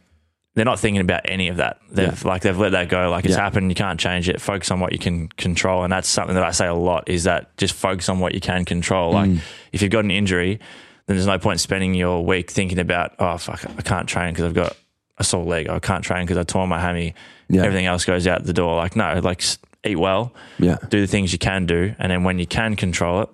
they're 0.56 0.66
not 0.66 0.80
thinking 0.80 1.01
about 1.01 1.22
any 1.26 1.49
of 1.49 1.58
that. 1.58 1.80
They've 1.91 2.08
Yeah. 2.24 2.28
like 2.30 2.41
they've 2.41 2.58
let 2.58 2.72
that 2.72 2.89
go. 2.89 3.10
Like 3.10 3.26
it's 3.26 3.36
Yeah. 3.36 3.41
happened, 3.43 3.70
you 3.70 3.76
can't 3.76 3.99
change 3.99 4.28
it. 4.30 4.41
Focus 4.41 4.72
on 4.72 4.80
what 4.80 4.91
you 4.93 4.97
can 4.99 5.28
control. 5.38 5.84
And 5.84 5.91
that's 5.91 6.08
something 6.08 6.36
that 6.36 6.43
I 6.43 6.51
say 6.51 6.66
a 6.68 6.74
lot 6.74 7.10
is 7.10 7.26
that 7.26 7.56
just 7.58 7.74
focus 7.74 8.10
on 8.10 8.20
what 8.20 8.34
you 8.34 8.39
can 8.41 8.66
control. 8.66 9.12
Like 9.14 9.30
Mm. 9.30 9.39
if 9.74 9.82
you've 9.82 9.91
got 9.91 10.06
an 10.06 10.12
injury, 10.12 10.60
then 11.08 11.18
there's 11.18 11.28
no 11.28 11.38
point 11.38 11.60
spending 11.60 11.93
your 11.93 12.24
week 12.26 12.49
thinking 12.49 12.80
about, 12.80 13.14
oh 13.20 13.38
fuck, 13.38 13.64
I 13.78 13.82
can't 13.82 14.08
train 14.08 14.30
because 14.34 14.45
I've 14.45 14.53
got 14.53 14.76
a 15.18 15.24
sore 15.24 15.43
leg. 15.45 15.70
I 15.70 15.80
can't 15.80 16.03
train 16.03 16.24
because 16.26 16.38
I 16.38 16.43
tore 16.43 16.68
my 16.68 16.80
hammy. 16.80 17.14
Yeah. 17.49 17.62
Everything 17.64 17.86
else 17.86 18.06
goes 18.06 18.26
out 18.26 18.43
the 18.43 18.53
door. 18.53 18.76
Like 18.76 18.95
no, 18.95 19.20
like 19.24 19.43
eat 19.84 19.97
well 19.97 20.34
yeah, 20.58 20.78
do 20.89 20.99
the 20.99 21.06
things 21.08 21.32
you 21.32 21.38
can 21.38 21.66
do, 21.68 21.93
and 21.99 22.12
then 22.12 22.24
when 22.24 22.39
you 22.39 22.47
can 22.47 22.76
control 22.76 23.22
it, 23.22 23.30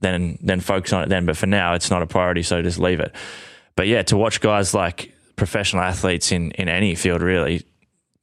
then 0.00 0.38
then 0.42 0.60
focus 0.60 0.92
on 0.92 1.02
it 1.04 1.08
then. 1.08 1.24
But 1.26 1.36
for 1.38 1.46
now, 1.46 1.72
it's 1.74 1.90
not 1.90 2.02
a 2.02 2.06
priority, 2.06 2.42
so 2.42 2.60
just 2.60 2.78
leave 2.78 3.00
it. 3.00 3.14
But 3.76 3.86
yeah, 3.88 4.02
to 4.02 4.16
watch 4.16 4.40
guys 4.40 4.74
like 4.74 5.12
professional 5.36 5.82
athletes 5.82 6.32
in 6.32 6.50
in 6.52 6.68
any 6.68 6.94
field 6.94 7.22
really. 7.22 7.64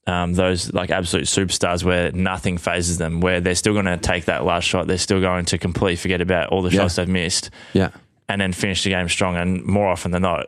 Um, 0.06 0.34
those 0.34 0.74
like 0.74 0.90
absolute 0.92 1.28
superstars 1.28 1.82
where 1.86 2.12
nothing 2.12 2.58
phases 2.58 2.98
them, 2.98 3.22
where 3.22 3.40
they're 3.40 3.56
still 3.56 3.72
going 3.72 3.86
to 3.86 3.96
take 3.96 4.26
that 4.26 4.44
last 4.44 4.66
shot, 4.66 4.86
they're 4.86 4.98
still 4.98 5.22
going 5.22 5.46
to 5.46 5.58
completely 5.58 5.96
forget 5.96 6.20
about 6.20 6.50
all 6.50 6.62
the 6.62 6.70
Yeah. 6.72 6.82
shots 6.82 6.96
they've 6.98 7.08
missed, 7.08 7.52
yeah, 7.72 7.90
and 8.28 8.42
then 8.42 8.52
finish 8.52 8.84
the 8.84 8.90
game 8.90 9.08
strong. 9.08 9.38
And 9.38 9.64
more 9.64 9.88
often 9.88 10.12
than 10.12 10.24
not, 10.24 10.48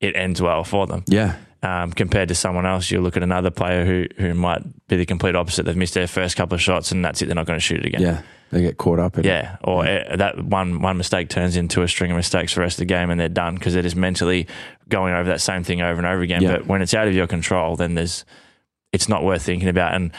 it 0.00 0.16
ends 0.16 0.40
well 0.40 0.64
for 0.64 0.86
them 0.86 1.04
yeah, 1.08 1.36
um, 1.62 1.92
compared 1.92 2.28
to 2.28 2.34
someone 2.34 2.66
else. 2.66 2.90
You 2.90 3.00
look 3.00 3.16
at 3.16 3.22
another 3.22 3.50
player 3.50 3.84
who 3.84 4.06
who 4.16 4.34
might 4.34 4.62
be 4.88 4.96
the 4.96 5.06
complete 5.06 5.34
opposite. 5.36 5.64
They've 5.64 5.76
missed 5.76 5.94
their 5.94 6.06
first 6.06 6.36
couple 6.36 6.54
of 6.54 6.62
shots, 6.62 6.92
and 6.92 7.04
that's 7.04 7.22
it. 7.22 7.26
They're 7.26 7.34
not 7.34 7.46
going 7.46 7.58
to 7.58 7.62
shoot 7.64 7.80
it 7.80 7.86
again. 7.86 8.02
yeah. 8.02 8.22
They 8.52 8.62
get 8.62 8.76
caught 8.76 9.00
up 9.00 9.18
in 9.18 9.24
it. 9.24 9.28
Yeah, 9.28 9.56
or 9.64 9.84
uh, 9.84 10.14
that 10.16 10.38
one 10.44 10.80
one 10.80 10.96
mistake 10.96 11.28
turns 11.28 11.56
into 11.56 11.82
a 11.82 11.88
string 11.88 12.12
of 12.12 12.16
mistakes 12.16 12.52
for 12.52 12.60
the 12.60 12.62
rest 12.62 12.76
of 12.76 12.80
the 12.80 12.84
game, 12.94 13.10
and 13.10 13.18
they're 13.18 13.28
done 13.28 13.56
because 13.56 13.74
they're 13.74 13.82
just 13.82 13.96
mentally 13.96 14.46
going 14.88 15.14
over 15.14 15.28
that 15.30 15.40
same 15.40 15.64
thing 15.64 15.82
over 15.82 15.98
and 15.98 16.06
over 16.06 16.22
again. 16.22 16.42
Yeah. 16.42 16.52
But 16.58 16.66
when 16.66 16.80
it's 16.80 16.94
out 16.94 17.08
of 17.08 17.14
your 17.14 17.26
control, 17.26 17.74
then 17.74 17.94
there's 17.94 18.24
it's 18.92 19.08
not 19.08 19.24
worth 19.24 19.42
thinking 19.42 19.68
about. 19.68 19.94
And 19.94 20.12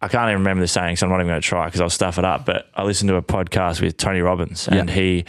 I 0.00 0.08
can't 0.08 0.28
even 0.30 0.38
remember 0.40 0.62
the 0.62 0.68
saying, 0.68 0.96
so 0.96 1.04
I'm 1.06 1.10
not 1.10 1.16
even 1.16 1.26
going 1.28 1.42
to 1.42 1.46
try 1.46 1.66
because 1.66 1.82
I'll 1.82 1.90
stuff 1.90 2.18
it 2.18 2.24
up. 2.24 2.46
But 2.46 2.70
I 2.74 2.84
listened 2.84 3.08
to 3.10 3.16
a 3.16 3.22
podcast 3.22 3.82
with 3.82 3.98
Tony 3.98 4.20
Robbins, 4.20 4.66
and 4.66 4.88
Yeah. 4.88 4.94
he 4.94 5.24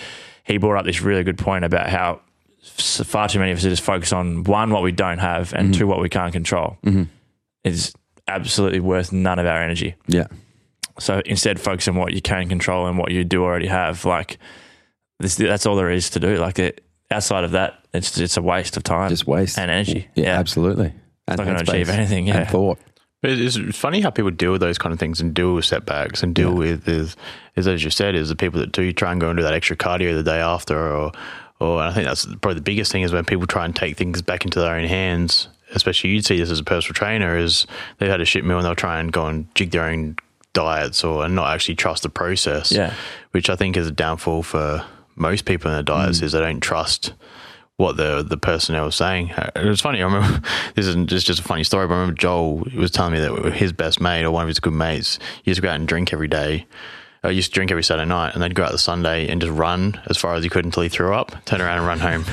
he 0.45 0.57
brought 0.57 0.78
up 0.80 0.86
this 0.86 1.01
really 1.01 1.24
good 1.24 1.38
point 1.38 1.66
about 1.66 1.89
how 1.89 2.22
far 2.68 3.28
too 3.30 3.39
many 3.39 3.51
of 3.51 3.57
us 3.57 3.63
just 3.63 3.84
focus 3.84 4.11
on 4.11 4.43
one 4.43 4.72
what 4.72 4.82
we 4.84 4.91
don't 4.91 5.20
have 5.20 5.53
and 5.53 5.70
Mm-hmm. 5.72 5.80
two 5.80 5.88
what 5.88 5.99
we 6.01 6.09
can't 6.09 6.34
control. 6.34 6.78
It's 7.63 7.93
absolutely 8.28 8.80
worth 8.80 9.11
none 9.11 9.39
of 9.39 9.45
our 9.45 9.61
energy. 9.61 9.95
yeah, 10.07 10.28
So 10.99 11.22
instead, 11.26 11.59
focus 11.59 11.88
on 11.88 11.95
what 11.95 12.13
you 12.13 12.22
can 12.22 12.49
control 12.49 12.88
and 12.88 12.97
what 12.97 13.11
you 13.11 13.24
do 13.24 13.43
already 13.43 13.68
have. 13.68 14.05
Like 14.05 14.38
this, 15.20 15.36
that's 15.36 15.66
all 15.66 15.76
there 15.76 15.89
is 15.91 16.09
to 16.11 16.20
do. 16.20 16.38
Like 16.38 16.59
it, 16.59 16.84
outside 17.11 17.43
of 17.43 17.51
that, 17.51 17.80
it's 17.93 18.18
it's 18.20 18.38
a 18.38 18.41
waste 18.41 18.78
of 18.78 18.84
time, 18.84 19.09
Just 19.09 19.28
waste 19.28 19.57
and 19.57 19.70
energy. 19.72 20.07
Yeah, 20.16 20.38
absolutely. 20.39 20.93
And 21.28 21.38
not 21.38 21.45
gonna 21.45 21.59
achieve 21.59 21.89
anything, 21.89 22.28
yeah. 22.28 22.38
And 22.41 22.49
thought. 22.49 22.80
But 23.22 23.32
it's 23.32 23.55
it's 23.55 23.78
funny 23.78 24.01
how 24.01 24.09
people 24.11 24.30
deal 24.32 24.51
with 24.51 24.61
those 24.61 24.78
kind 24.78 24.93
of 24.93 24.99
things 24.99 25.20
and 25.22 25.34
deal 25.34 25.55
with 25.55 25.66
setbacks 25.66 26.22
and 26.22 26.36
deal 26.36 26.53
with 26.53 26.88
is, 26.88 27.16
is 27.55 27.68
as 27.68 27.84
you 27.84 27.89
said 27.89 28.13
is 28.13 28.30
the 28.30 28.36
people 28.36 28.59
that 28.59 28.72
do 28.72 28.91
try 28.91 29.11
and 29.11 29.20
go 29.22 29.30
and 29.30 29.38
do 29.38 29.43
that 29.43 29.53
extra 29.53 29.76
cardio 29.76 30.13
the 30.13 30.22
day 30.24 30.39
after 30.39 30.78
or 30.78 31.11
and 31.74 31.89
I 31.89 31.93
think 31.93 32.07
that's 32.07 32.26
probably 32.26 32.55
the 32.55 32.61
biggest 32.61 32.91
thing 32.91 33.01
is 33.01 33.11
when 33.11 33.26
people 33.26 33.47
try 33.47 33.66
and 33.66 33.76
take 33.76 33.97
things 33.97 34.22
back 34.22 34.45
into 34.45 34.59
their 34.59 34.76
own 34.76 34.86
hands. 34.86 35.47
Especially 35.74 36.11
you'd 36.11 36.26
see 36.26 36.38
this 36.38 36.51
as 36.51 36.59
a 36.59 36.63
personal 36.63 36.93
trainer 36.93 37.38
is 37.38 37.66
they've 37.97 38.09
had 38.09 38.22
a 38.22 38.26
shit 38.26 38.45
meal 38.45 38.57
and 38.57 38.66
they'll 38.66 38.76
try 38.76 38.99
and 38.99 39.11
go 39.11 39.26
and 39.26 39.53
jig 39.55 39.72
their 39.72 39.86
own 39.86 40.16
diets 40.53 41.03
or 41.03 41.26
and 41.26 41.36
not 41.36 41.53
actually 41.53 41.76
trust 41.76 42.03
the 42.03 42.09
process. 42.09 42.72
Yeah. 42.72 42.93
Which 43.32 43.49
I 43.49 43.55
think 43.55 43.76
is 43.76 43.88
a 43.88 43.91
downfall 43.91 44.43
for 44.43 44.86
most 45.16 45.45
people 45.45 45.70
in 45.70 45.76
their 45.76 45.84
diets 45.84 46.20
mm. 46.20 46.24
is 46.24 46.32
they 46.32 46.39
don't 46.39 46.61
trust 46.61 47.13
what 47.78 47.97
the 47.97 48.24
the 48.24 48.38
personnel 48.38 48.86
was 48.86 48.95
saying. 48.95 49.32
Uh, 49.32 49.51
it 49.55 49.66
was 49.66 49.82
funny. 49.82 50.01
I 50.01 50.05
remember 50.05 50.41
this 50.76 50.88
isn't 50.88 51.09
just 51.09 51.28
just 51.28 51.39
a 51.39 51.43
funny 51.43 51.63
story, 51.63 51.88
but 51.88 51.93
I 51.93 51.99
remember 51.99 52.18
Joel 52.18 52.57
was 52.76 52.91
telling 52.91 53.13
me 53.13 53.20
that 53.20 53.53
his 53.53 53.74
best 53.74 53.99
mate 53.99 54.24
or 54.24 54.32
one 54.32 54.43
of 54.43 54.47
his 54.47 54.59
good 54.59 54.74
mates 54.74 55.20
used 55.43 55.57
to 55.57 55.61
go 55.61 55.70
out 55.70 55.76
and 55.76 55.88
drink 55.88 56.13
every 56.13 56.28
day. 56.28 56.66
I 57.26 57.32
used 57.32 57.51
to 57.51 57.53
drink 57.55 57.71
every 57.71 57.84
Saturday 57.84 58.07
night, 58.07 58.34
and 58.34 58.43
they'd 58.43 58.55
go 58.55 58.63
out 58.63 58.71
the 58.71 58.78
Sunday 58.78 59.28
and 59.28 59.41
just 59.41 59.53
run 59.53 59.99
as 60.07 60.17
far 60.17 60.36
as 60.36 60.43
he 60.43 60.49
could 60.49 60.65
until 60.65 60.84
he 60.84 60.89
threw 60.89 61.13
up, 61.13 61.34
turn 61.45 61.61
around 61.61 61.80
and 61.80 61.88
run 61.88 61.99
home. 61.99 62.26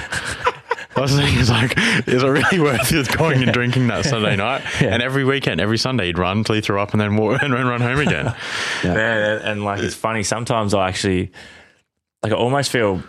I 0.95 1.01
was 1.01 1.17
thinking, 1.17 1.41
it's 1.41 1.49
like, 1.49 1.75
is 2.07 2.23
it 2.23 2.27
really 2.27 2.61
worth 2.61 2.93
it 2.93 3.17
going 3.17 3.43
and 3.43 3.53
drinking 3.53 3.87
that 3.89 4.05
Sunday 4.05 4.37
night? 4.37 4.63
And 4.83 5.03
every 5.03 5.25
weekend, 5.25 5.61
every 5.61 5.79
Sunday, 5.79 6.07
he'd 6.07 6.19
run 6.19 6.39
until 6.39 6.55
he 6.55 6.61
threw 6.61 6.79
up 6.81 6.93
and 6.93 7.01
then 7.01 7.17
walk, 7.17 7.43
and 7.43 7.53
then 7.53 7.67
run 7.67 7.81
home 7.81 7.99
again. 7.99 8.35
Yeah, 8.85 8.93
and, 8.93 9.43
and 9.45 9.65
like 9.65 9.83
it's 9.83 9.95
funny. 9.95 10.23
Sometimes 10.23 10.75
I 10.75 10.89
actually 10.89 11.33
like 12.23 12.33
I 12.33 12.37
almost 12.37 12.71
feel 12.71 13.03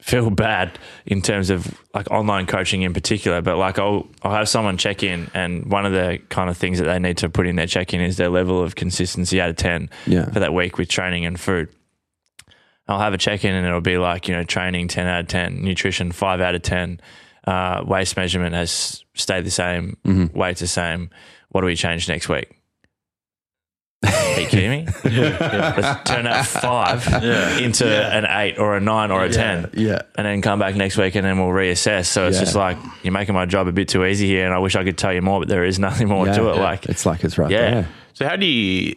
feel 0.00 0.30
bad 0.30 0.78
in 1.06 1.22
terms 1.22 1.50
of 1.50 1.66
like 1.94 2.10
online 2.10 2.46
coaching 2.46 2.82
in 2.82 2.92
particular. 2.92 3.40
But 3.42 3.56
like 3.56 3.78
I'll 3.78 4.06
I'll 4.22 4.32
have 4.34 4.48
someone 4.48 4.76
check 4.76 5.02
in, 5.02 5.30
and 5.34 5.66
one 5.70 5.86
of 5.86 5.92
the 5.92 6.20
kind 6.28 6.50
of 6.50 6.56
things 6.56 6.78
that 6.78 6.84
they 6.84 6.98
need 6.98 7.16
to 7.18 7.28
put 7.28 7.46
in 7.46 7.56
their 7.56 7.66
check 7.66 7.94
in 7.94 8.00
is 8.00 8.16
their 8.16 8.28
level 8.28 8.62
of 8.62 8.74
consistency 8.74 9.40
out 9.40 9.50
of 9.50 9.56
ten 9.56 9.90
Yeah. 10.06 10.26
for 10.30 10.40
that 10.40 10.52
week 10.54 10.78
with 10.78 10.88
training 10.88 11.26
and 11.26 11.38
food. 11.40 11.68
I'll 12.88 13.00
have 13.00 13.14
a 13.14 13.18
check 13.18 13.44
in, 13.44 13.52
and 13.54 13.66
it'll 13.66 13.80
be 13.80 13.98
like 13.98 14.28
you 14.28 14.34
know 14.34 14.44
training 14.44 14.88
ten 14.88 15.06
out 15.06 15.20
of 15.20 15.28
ten, 15.28 15.62
nutrition 15.62 16.12
five 16.12 16.40
out 16.40 16.54
of 16.54 16.62
ten, 16.62 17.00
uh, 17.46 17.82
waist 17.84 18.16
measurement 18.16 18.54
has 18.54 19.04
stayed 19.14 19.44
the 19.44 19.50
same, 19.50 19.96
weight's 20.34 20.60
the 20.60 20.68
same. 20.68 21.10
What 21.48 21.62
do 21.62 21.66
we 21.66 21.74
change 21.76 22.08
next 22.08 22.28
week? 22.28 22.52
Are 24.04 24.40
you 24.40 24.46
kidding 24.46 24.70
me? 24.70 24.86
Let's 25.04 26.08
turn 26.10 26.24
that 26.24 26.46
five 26.46 27.06
into 27.60 27.86
an 27.86 28.26
eight 28.28 28.58
or 28.58 28.76
a 28.76 28.80
nine 28.80 29.10
or 29.10 29.24
a 29.24 29.30
ten. 29.30 29.70
Yeah. 29.72 30.02
And 30.16 30.26
then 30.26 30.42
come 30.42 30.58
back 30.58 30.74
next 30.76 30.96
week 30.96 31.14
and 31.14 31.24
then 31.24 31.38
we'll 31.38 31.48
reassess. 31.48 32.06
So 32.06 32.26
it's 32.26 32.36
Yeah. 32.36 32.42
just 32.44 32.54
like 32.54 32.76
you're 33.02 33.12
making 33.12 33.34
my 33.34 33.46
job 33.46 33.66
a 33.68 33.72
bit 33.72 33.88
too 33.88 34.04
easy 34.04 34.26
here 34.26 34.44
and 34.44 34.54
I 34.54 34.58
wish 34.58 34.76
I 34.76 34.84
could 34.84 34.98
tell 34.98 35.12
you 35.12 35.22
more, 35.22 35.40
but 35.40 35.48
there 35.48 35.64
is 35.64 35.78
nothing 35.78 36.08
more 36.08 36.26
to 36.26 36.48
it. 36.50 36.56
Like 36.56 36.86
it's 36.86 37.06
like 37.06 37.24
it's 37.24 37.38
right 37.38 37.50
Yeah. 37.50 37.70
there. 37.70 37.88
So 38.14 38.28
how 38.28 38.36
do 38.36 38.46
you? 38.46 38.96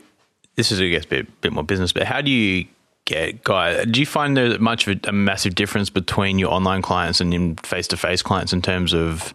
This 0.56 0.72
is 0.72 0.82
I 0.82 0.88
guess 0.90 1.06
a 1.06 1.08
bit, 1.08 1.42
bit 1.42 1.54
more 1.54 1.64
business, 1.64 1.94
but 1.94 2.04
how 2.04 2.20
do 2.22 2.30
you 2.30 2.66
get 3.06 3.44
guy? 3.46 3.86
Do 3.86 4.00
you 4.02 4.06
find 4.06 4.36
there 4.36 4.60
much 4.60 4.86
of 4.88 5.00
a, 5.06 5.10
a 5.10 5.14
massive 5.14 5.56
difference 5.56 5.90
between 5.90 6.38
your 6.40 6.52
online 6.52 6.82
clients 6.82 7.22
and 7.22 7.34
in 7.34 7.56
face 7.56 7.88
to 7.88 7.98
face 7.98 8.22
clients 8.22 8.52
in 8.52 8.62
terms 8.62 8.94
of 8.94 9.34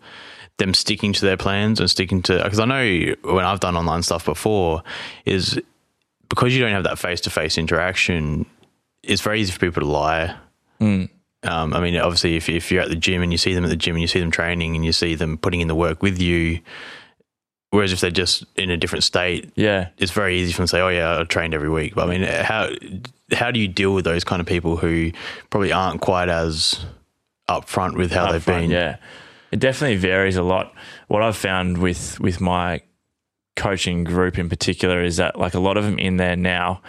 them 0.58 0.74
sticking 0.74 1.12
to 1.12 1.24
their 1.24 1.36
plans 1.36 1.80
and 1.80 1.90
sticking 1.90 2.22
to? 2.22 2.42
Because 2.42 2.60
I 2.60 2.64
know 2.64 3.14
when 3.22 3.44
I've 3.44 3.60
done 3.60 3.76
online 3.76 4.02
stuff 4.02 4.24
before, 4.24 4.82
is 5.24 5.60
because 6.28 6.54
you 6.54 6.62
don't 6.62 6.72
have 6.72 6.84
that 6.84 6.98
face 6.98 7.20
to 7.22 7.30
face 7.30 7.58
interaction. 7.58 8.46
It's 9.02 9.22
very 9.22 9.40
easy 9.40 9.52
for 9.52 9.60
people 9.60 9.82
to 9.82 9.88
lie. 9.88 10.36
Um, 11.44 11.74
I 11.74 11.80
mean, 11.80 11.96
obviously, 11.96 12.36
if, 12.36 12.48
if 12.48 12.72
you're 12.72 12.82
at 12.82 12.88
the 12.88 12.96
gym 12.96 13.22
and 13.22 13.30
you 13.30 13.38
see 13.38 13.54
them 13.54 13.64
at 13.64 13.70
the 13.70 13.76
gym 13.76 13.94
and 13.94 14.00
you 14.00 14.08
see 14.08 14.20
them 14.20 14.30
training 14.30 14.74
and 14.74 14.84
you 14.84 14.92
see 14.92 15.14
them 15.14 15.36
putting 15.36 15.60
in 15.60 15.68
the 15.68 15.74
work 15.74 16.02
with 16.02 16.18
you, 16.18 16.60
whereas 17.70 17.92
if 17.92 18.00
they're 18.00 18.10
just 18.10 18.44
in 18.56 18.70
a 18.70 18.76
different 18.76 19.04
state, 19.04 19.52
yeah. 19.54 19.88
it's 19.98 20.12
very 20.12 20.38
easy 20.38 20.52
for 20.52 20.58
them 20.58 20.66
to 20.66 20.70
say, 20.70 20.80
"Oh 20.80 20.88
yeah, 20.88 21.20
I 21.20 21.24
trained 21.24 21.52
every 21.52 21.68
week." 21.68 21.94
But 21.94 22.08
I 22.08 22.18
mean, 22.18 22.22
how 22.22 22.70
how 23.32 23.50
do 23.50 23.60
you 23.60 23.68
deal 23.68 23.92
with 23.92 24.06
those 24.06 24.24
kind 24.24 24.40
of 24.40 24.46
people 24.46 24.76
who 24.76 25.12
probably 25.50 25.72
aren't 25.72 26.00
quite 26.00 26.30
as 26.30 26.84
upfront 27.48 27.96
with 27.96 28.10
how 28.10 28.32
they've 28.32 28.44
been? 28.44 28.70
Yeah, 28.70 28.96
it 29.54 29.60
definitely 29.60 29.96
varies 29.98 30.36
a 30.36 30.42
lot. 30.42 30.74
What 31.06 31.22
I've 31.22 31.36
found 31.36 31.78
with 31.78 32.18
with 32.18 32.40
my 32.40 32.80
coaching 33.54 34.02
group 34.02 34.36
in 34.36 34.48
particular 34.48 35.04
is 35.04 35.18
that 35.18 35.38
like 35.38 35.54
a 35.54 35.60
lot 35.60 35.76
of 35.76 35.84
them 35.84 35.96
in 35.96 36.16
there 36.16 36.34
now. 36.34 36.82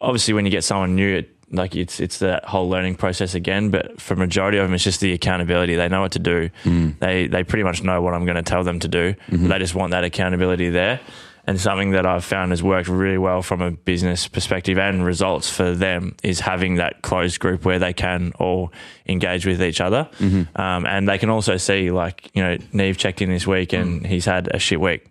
Obviously, 0.00 0.34
when 0.34 0.44
you 0.44 0.50
get 0.50 0.64
someone 0.64 0.96
new, 0.96 1.18
it, 1.18 1.30
like 1.52 1.76
it's 1.76 2.00
it's 2.00 2.18
that 2.18 2.44
whole 2.46 2.68
learning 2.68 2.96
process 2.96 3.36
again. 3.36 3.70
But 3.70 4.00
for 4.00 4.16
majority 4.16 4.58
of 4.58 4.64
them, 4.64 4.74
it's 4.74 4.82
just 4.82 4.98
the 4.98 5.12
accountability. 5.12 5.76
They 5.76 5.88
know 5.88 6.00
what 6.00 6.10
to 6.12 6.18
do. 6.18 6.50
Mm. 6.64 6.98
They 6.98 7.28
they 7.28 7.44
pretty 7.44 7.62
much 7.62 7.84
know 7.84 8.02
what 8.02 8.12
I'm 8.12 8.24
going 8.24 8.34
to 8.34 8.42
tell 8.42 8.64
them 8.64 8.80
to 8.80 8.88
do. 8.88 9.14
Mm-hmm. 9.28 9.46
They 9.46 9.58
just 9.60 9.76
want 9.76 9.92
that 9.92 10.02
accountability 10.02 10.68
there. 10.68 10.98
And 11.50 11.60
something 11.60 11.90
that 11.90 12.06
I've 12.06 12.24
found 12.24 12.52
has 12.52 12.62
worked 12.62 12.86
really 12.88 13.18
well 13.18 13.42
from 13.42 13.60
a 13.60 13.72
business 13.72 14.28
perspective 14.28 14.78
and 14.78 15.04
results 15.04 15.50
for 15.50 15.74
them 15.74 16.14
is 16.22 16.38
having 16.38 16.76
that 16.76 17.02
closed 17.02 17.40
group 17.40 17.64
where 17.64 17.80
they 17.80 17.92
can 17.92 18.32
all 18.38 18.72
engage 19.08 19.46
with 19.46 19.60
each 19.60 19.80
other. 19.80 20.08
Um, 20.54 20.86
and 20.86 21.08
they 21.08 21.18
can 21.18 21.28
also 21.28 21.56
see, 21.56 21.90
like, 21.90 22.30
you 22.34 22.42
know, 22.42 22.56
Neve 22.72 22.96
checked 22.98 23.20
in 23.20 23.30
this 23.30 23.48
week 23.48 23.72
and 23.72 24.06
he's 24.06 24.26
had 24.26 24.48
a 24.54 24.60
shit 24.60 24.80
week. 24.80 25.06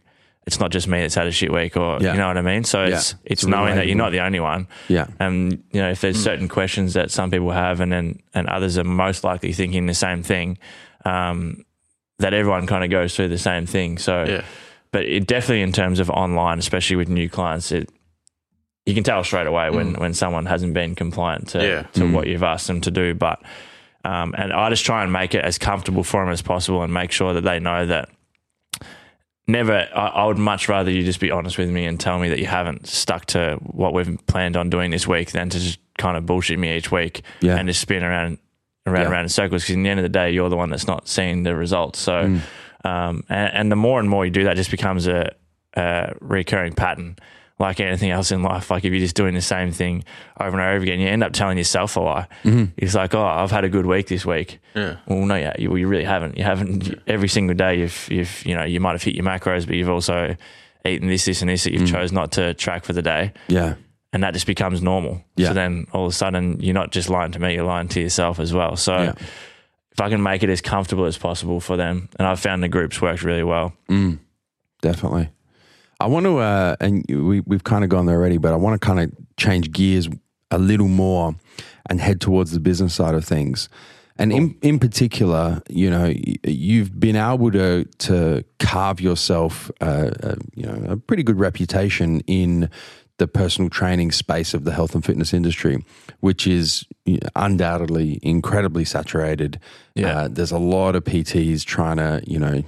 It's 0.47 0.61
not 0.61 0.71
just 0.71 0.87
me 0.87 1.01
that's 1.01 1.15
had 1.15 1.27
a 1.27 1.31
shit 1.31 1.51
week, 1.51 1.75
or 1.75 1.99
Yeah. 2.01 2.13
you 2.13 2.17
know 2.17 2.27
what 2.27 2.37
I 2.37 2.41
mean. 2.41 2.63
So 2.63 2.85
Yeah. 2.85 2.95
it's 2.95 3.11
it's 3.25 3.43
It's 3.43 3.45
knowing 3.45 3.75
that 3.75 3.87
you're 3.87 3.97
not 3.97 4.11
the 4.13 4.21
only 4.21 4.39
one. 4.39 4.67
Yeah. 4.87 5.07
And 5.19 5.61
you 5.73 5.81
know, 5.81 5.89
if 5.91 5.99
there's 5.99 6.23
certain 6.23 6.47
questions 6.47 6.93
that 6.93 7.11
some 7.11 7.29
people 7.31 7.51
have, 7.51 7.81
and 7.81 7.91
then 7.91 8.19
and 8.33 8.47
others 8.47 8.77
are 8.77 8.85
most 8.85 9.25
likely 9.25 9.51
thinking 9.51 9.87
the 9.87 9.93
same 9.93 10.23
thing, 10.23 10.57
um, 11.03 11.65
that 12.19 12.33
everyone 12.33 12.65
kind 12.65 12.83
of 12.85 12.89
goes 12.89 13.13
through 13.15 13.27
the 13.27 13.37
same 13.37 13.65
thing. 13.65 13.97
So, 13.97 14.23
Yeah. 14.27 14.41
But 14.91 15.05
it 15.05 15.27
definitely 15.27 15.61
in 15.61 15.71
terms 15.71 15.99
of 15.99 16.09
online, 16.09 16.59
especially 16.59 16.95
with 16.95 17.09
new 17.09 17.29
clients, 17.29 17.71
it 17.71 17.89
you 18.85 18.95
can 18.95 19.03
tell 19.03 19.23
straight 19.23 19.45
away 19.47 19.69
when 19.69 19.93
when 19.95 20.13
someone 20.13 20.45
hasn't 20.47 20.73
been 20.73 20.95
compliant 20.95 21.49
to 21.49 21.63
Yeah. 21.65 21.81
to 21.93 22.11
what 22.11 22.27
you've 22.27 22.43
asked 22.43 22.67
them 22.67 22.81
to 22.81 22.91
do. 22.91 23.13
But 23.13 23.39
um, 24.05 24.33
and 24.37 24.51
I 24.53 24.69
just 24.69 24.85
try 24.85 25.03
and 25.03 25.11
make 25.13 25.35
it 25.35 25.43
as 25.43 25.57
comfortable 25.57 26.03
for 26.03 26.23
them 26.23 26.31
as 26.33 26.41
possible, 26.41 26.81
and 26.83 26.93
make 26.93 27.11
sure 27.11 27.33
that 27.33 27.41
they 27.41 27.59
know 27.59 27.85
that 27.85 28.09
never 29.47 29.87
I, 29.93 30.07
I 30.07 30.25
would 30.25 30.37
much 30.37 30.69
rather 30.69 30.91
you 30.91 31.03
just 31.03 31.19
be 31.19 31.31
honest 31.31 31.57
with 31.57 31.69
me 31.69 31.85
and 31.85 31.99
tell 31.99 32.19
me 32.19 32.29
that 32.29 32.39
you 32.39 32.45
haven't 32.45 32.87
stuck 32.87 33.25
to 33.27 33.57
what 33.61 33.93
we've 33.93 34.17
planned 34.27 34.55
on 34.55 34.69
doing 34.69 34.91
this 34.91 35.07
week 35.07 35.31
than 35.31 35.49
to 35.49 35.59
just 35.59 35.79
kind 35.97 36.17
of 36.17 36.25
bullshit 36.25 36.59
me 36.59 36.75
each 36.77 36.91
week 36.91 37.21
Yeah. 37.41 37.57
and 37.57 37.67
just 37.67 37.81
spin 37.81 38.03
around 38.03 38.37
around 38.85 39.03
Yeah. 39.03 39.09
around 39.11 39.23
in 39.23 39.29
circles 39.29 39.63
because 39.63 39.75
in 39.75 39.83
the 39.83 39.89
end 39.89 39.99
of 39.99 40.03
the 40.03 40.09
day 40.09 40.31
you're 40.31 40.49
the 40.49 40.55
one 40.57 40.69
that's 40.69 40.87
not 40.87 41.07
seeing 41.07 41.43
the 41.43 41.55
results 41.55 41.99
so 41.99 42.23
Mm. 42.23 42.39
Um, 42.85 43.23
and, 43.29 43.53
and 43.53 43.71
the 43.71 43.75
more 43.75 43.99
and 43.99 44.09
more 44.09 44.25
you 44.25 44.31
do 44.31 44.43
that 44.45 44.55
just 44.55 44.71
becomes 44.71 45.07
a, 45.07 45.33
a 45.75 46.13
recurring 46.21 46.73
pattern 46.73 47.15
like 47.59 47.81
anything 47.81 48.09
else 48.09 48.31
in 48.31 48.41
life 48.41 48.71
like 48.71 48.85
if 48.85 48.91
you're 48.93 49.01
just 49.01 49.15
doing 49.17 49.33
the 49.35 49.41
same 49.41 49.69
thing 49.71 50.03
over 50.39 50.57
and 50.57 50.61
over 50.75 50.81
again 50.81 50.97
you 50.99 51.07
end 51.09 51.21
up 51.23 51.33
telling 51.33 51.57
yourself 51.57 51.97
a 51.97 51.99
lie 51.99 52.27
it's 52.77 52.95
like 52.95 53.13
oh 53.13 53.21
I've 53.25 53.51
had 53.51 53.65
a 53.65 53.69
good 53.69 53.85
week 53.85 54.07
this 54.07 54.25
week 54.25 54.59
Yeah. 54.75 54.95
well, 55.07 55.25
no, 55.25 55.35
yeah, 55.35 55.53
you, 55.59 55.69
well, 55.69 55.77
you 55.77 55.87
really 55.87 56.05
haven't. 56.05 56.37
You 56.37 56.43
haven't 56.45 56.95
every 57.05 57.27
single 57.27 57.55
day. 57.55 57.79
You've, 57.79 58.07
you've, 58.09 58.45
you 58.45 58.55
know, 58.55 58.63
you 58.63 58.79
might 58.79 58.93
have 58.93 59.03
hit 59.03 59.15
your 59.15 59.25
macros, 59.25 59.65
but 59.65 59.75
you've 59.75 59.89
also 59.89 60.37
eaten 60.85 61.09
this, 61.09 61.25
this, 61.25 61.41
and 61.41 61.49
this 61.49 61.65
that 61.65 61.73
you've 61.73 61.89
chose 61.89 62.13
not 62.13 62.31
to 62.33 62.53
track 62.53 62.85
for 62.85 62.93
the 62.93 63.01
day, 63.01 63.33
Yeah. 63.49 63.75
and 64.13 64.23
that 64.23 64.33
just 64.33 64.45
becomes 64.47 64.81
normal. 64.81 65.21
Yeah. 65.35 65.49
So 65.49 65.53
then 65.55 65.87
all 65.91 66.05
of 66.05 66.11
a 66.13 66.15
sudden, 66.15 66.61
you're 66.61 66.73
not 66.75 66.91
just 66.91 67.09
lying 67.09 67.33
to 67.33 67.39
me; 67.39 67.55
you're 67.55 67.65
lying 67.65 67.89
to 67.89 67.99
yourself 67.99 68.39
as 68.39 68.53
well. 68.53 68.77
So 68.77 68.95
Yeah. 68.97 69.13
Can 70.07 70.23
make 70.23 70.43
it 70.43 70.49
as 70.49 70.61
comfortable 70.61 71.05
as 71.05 71.17
possible 71.17 71.59
for 71.59 71.75
them, 71.75 72.07
and 72.17 72.25
I've 72.25 72.39
found 72.39 72.63
the 72.63 72.69
groups 72.69 73.01
worked 73.01 73.23
really 73.23 73.43
well. 73.43 73.73
Definitely. 74.81 75.31
I 75.99 76.05
want 76.05 76.25
to, 76.25 76.37
uh, 76.37 76.75
and 76.79 77.03
we, 77.09 77.41
we've 77.41 77.65
kind 77.65 77.83
of 77.83 77.89
gone 77.89 78.05
there 78.05 78.15
already, 78.15 78.37
but 78.37 78.53
I 78.53 78.55
want 78.55 78.79
to 78.79 78.85
kind 78.85 79.01
of 79.01 79.11
change 79.35 79.71
gears 79.73 80.07
a 80.49 80.57
little 80.57 80.87
more 80.87 81.35
and 81.89 81.99
head 81.99 82.21
towards 82.21 82.51
the 82.51 82.61
business 82.61 82.93
side 82.93 83.15
of 83.15 83.25
things. 83.25 83.67
And 84.17 84.33
in, 84.33 84.57
in 84.61 84.79
particular, 84.79 85.61
you 85.69 85.89
know, 85.89 86.13
you've 86.43 86.99
been 86.99 87.15
able 87.15 87.51
to 87.51 87.85
to 87.99 88.43
carve 88.59 88.99
yourself, 88.99 89.71
uh, 89.79 90.11
a, 90.21 90.37
you 90.55 90.65
know, 90.65 90.91
a 90.91 90.97
pretty 90.97 91.23
good 91.23 91.39
reputation 91.39 92.19
in 92.27 92.69
the 93.19 93.27
personal 93.27 93.69
training 93.69 94.11
space 94.11 94.53
of 94.53 94.63
the 94.63 94.73
health 94.73 94.95
and 94.95 95.05
fitness 95.05 95.33
industry, 95.33 95.83
which 96.21 96.47
is 96.47 96.85
undoubtedly 97.35 98.19
incredibly 98.23 98.83
saturated. 98.83 99.59
Yeah. 99.93 100.21
Uh, 100.21 100.27
there's 100.29 100.51
a 100.51 100.57
lot 100.57 100.95
of 100.95 101.03
PTs 101.03 101.63
trying 101.63 101.97
to, 101.97 102.21
you 102.25 102.39
know, 102.39 102.63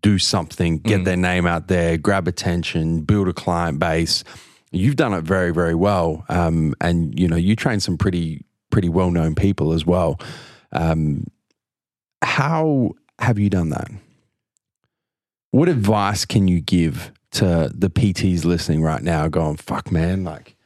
do 0.00 0.18
something, 0.18 0.78
get 0.78 1.04
their 1.04 1.16
name 1.16 1.46
out 1.46 1.68
there, 1.68 1.96
grab 1.96 2.28
attention, 2.28 3.02
build 3.02 3.26
a 3.26 3.32
client 3.32 3.78
base. 3.78 4.22
You've 4.70 4.96
done 4.96 5.14
it 5.14 5.22
very, 5.22 5.50
very 5.50 5.74
well, 5.74 6.24
um, 6.28 6.74
and 6.80 7.18
you 7.18 7.26
know 7.26 7.36
you 7.36 7.56
train 7.56 7.80
some 7.80 7.96
pretty, 7.96 8.44
pretty 8.70 8.88
well 8.88 9.10
known 9.10 9.34
people 9.34 9.72
as 9.72 9.86
well. 9.86 10.20
Um, 10.72 11.26
how 12.20 12.90
have 13.18 13.38
you 13.38 13.48
done 13.48 13.70
that? 13.70 13.88
What 15.52 15.68
advice 15.68 16.24
can 16.24 16.48
you 16.48 16.60
give 16.60 17.12
to 17.34 17.70
the 17.74 17.90
PTs 17.90 18.44
listening 18.44 18.82
right 18.82 19.02
now? 19.02 19.28
Going, 19.28 19.56
fuck, 19.56 19.90
man, 19.92 20.24
like 20.24 20.56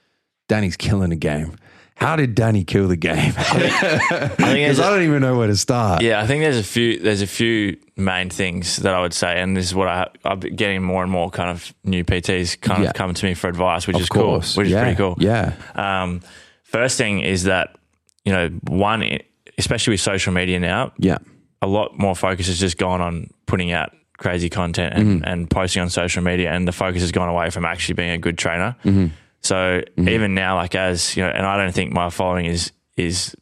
Danny's 0.49 0.77
killing 0.77 1.11
the 1.11 1.17
game. 1.17 1.57
How 1.97 2.15
did 2.15 2.37
Danny 2.37 2.63
kill 2.63 2.87
the 2.87 2.97
game? 2.97 3.33
Because 3.33 4.79
I 4.81 4.89
don't 4.91 5.03
even 5.03 5.21
know 5.21 5.37
where 5.37 5.49
to 5.49 5.57
start. 5.57 6.01
yeah, 6.03 6.21
I 6.21 6.27
think 6.29 6.43
there's 6.43 6.57
a 6.59 6.63
few 6.63 6.99
there's 7.01 7.23
a 7.23 7.27
few 7.27 7.77
main 7.97 8.31
things 8.31 8.77
that 8.77 8.95
I 8.95 9.01
would 9.01 9.13
say, 9.13 9.41
and 9.41 9.57
this 9.57 9.65
is 9.67 9.75
what 9.75 9.89
I 9.89 10.07
I'm 10.25 10.39
getting 10.39 10.81
more 10.83 11.03
and 11.03 11.11
more 11.11 11.29
kind 11.29 11.51
of 11.51 11.75
new 11.83 12.05
PTs 12.05 12.61
kind 12.61 12.85
Yeah. 12.85 12.91
of 12.91 12.95
coming 12.95 13.15
to 13.15 13.27
me 13.27 13.35
for 13.35 13.49
advice, 13.49 13.89
which 13.89 13.97
of 13.97 14.03
is 14.03 14.09
course. 14.09 14.55
cool, 14.55 14.63
which 14.63 14.71
yeah. 14.71 14.79
is 14.79 14.83
pretty 14.85 14.97
cool. 14.97 15.17
Yeah. 15.19 15.55
Um, 15.75 16.21
first 16.63 16.99
thing 16.99 17.19
is 17.21 17.45
that 17.45 17.77
you 18.25 18.33
know 18.33 18.49
one, 18.69 19.19
especially 19.59 19.95
with 19.95 20.01
social 20.01 20.33
media 20.33 20.61
now, 20.61 20.93
Yeah. 20.99 21.19
a 21.63 21.67
lot 21.67 21.99
more 21.99 22.15
focus 22.15 22.47
has 22.47 22.61
just 22.61 22.79
gone 22.79 23.01
on 23.01 23.31
putting 23.47 23.73
out 23.73 23.91
crazy 24.19 24.51
content 24.51 24.95
and, 24.95 25.09
mm-hmm. 25.09 25.25
and 25.25 25.51
posting 25.51 25.81
on 25.81 25.89
social 25.89 26.23
media, 26.23 26.53
and 26.53 26.69
the 26.69 26.73
focus 26.73 27.01
has 27.01 27.13
gone 27.13 27.29
away 27.29 27.51
from 27.51 27.65
actually 27.65 27.95
being 27.95 28.11
a 28.11 28.19
good 28.19 28.37
trainer. 28.37 28.77
Mm-hmm. 28.85 29.07
So 29.43 29.55
mm-hmm. 29.57 30.09
even 30.09 30.35
now, 30.35 30.57
like 30.57 30.75
as 30.75 31.17
you 31.17 31.23
know, 31.23 31.31
and 31.31 31.47
I 31.47 31.57
don't 31.57 31.73
think 31.73 31.93
my 31.93 32.11
following 32.11 32.47
is 32.47 32.73
is 32.97 33.35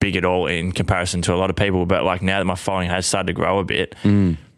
big 0.00 0.16
at 0.16 0.24
all 0.24 0.46
in 0.46 0.72
comparison 0.72 1.22
to 1.22 1.32
a 1.32 1.36
lot 1.36 1.48
of 1.48 1.56
people, 1.56 1.86
but 1.86 2.04
like 2.04 2.20
now 2.20 2.38
that 2.38 2.44
my 2.44 2.56
following 2.56 2.90
has 2.90 3.06
started 3.06 3.28
to 3.28 3.32
grow 3.32 3.58
a 3.58 3.64
bit. 3.64 3.94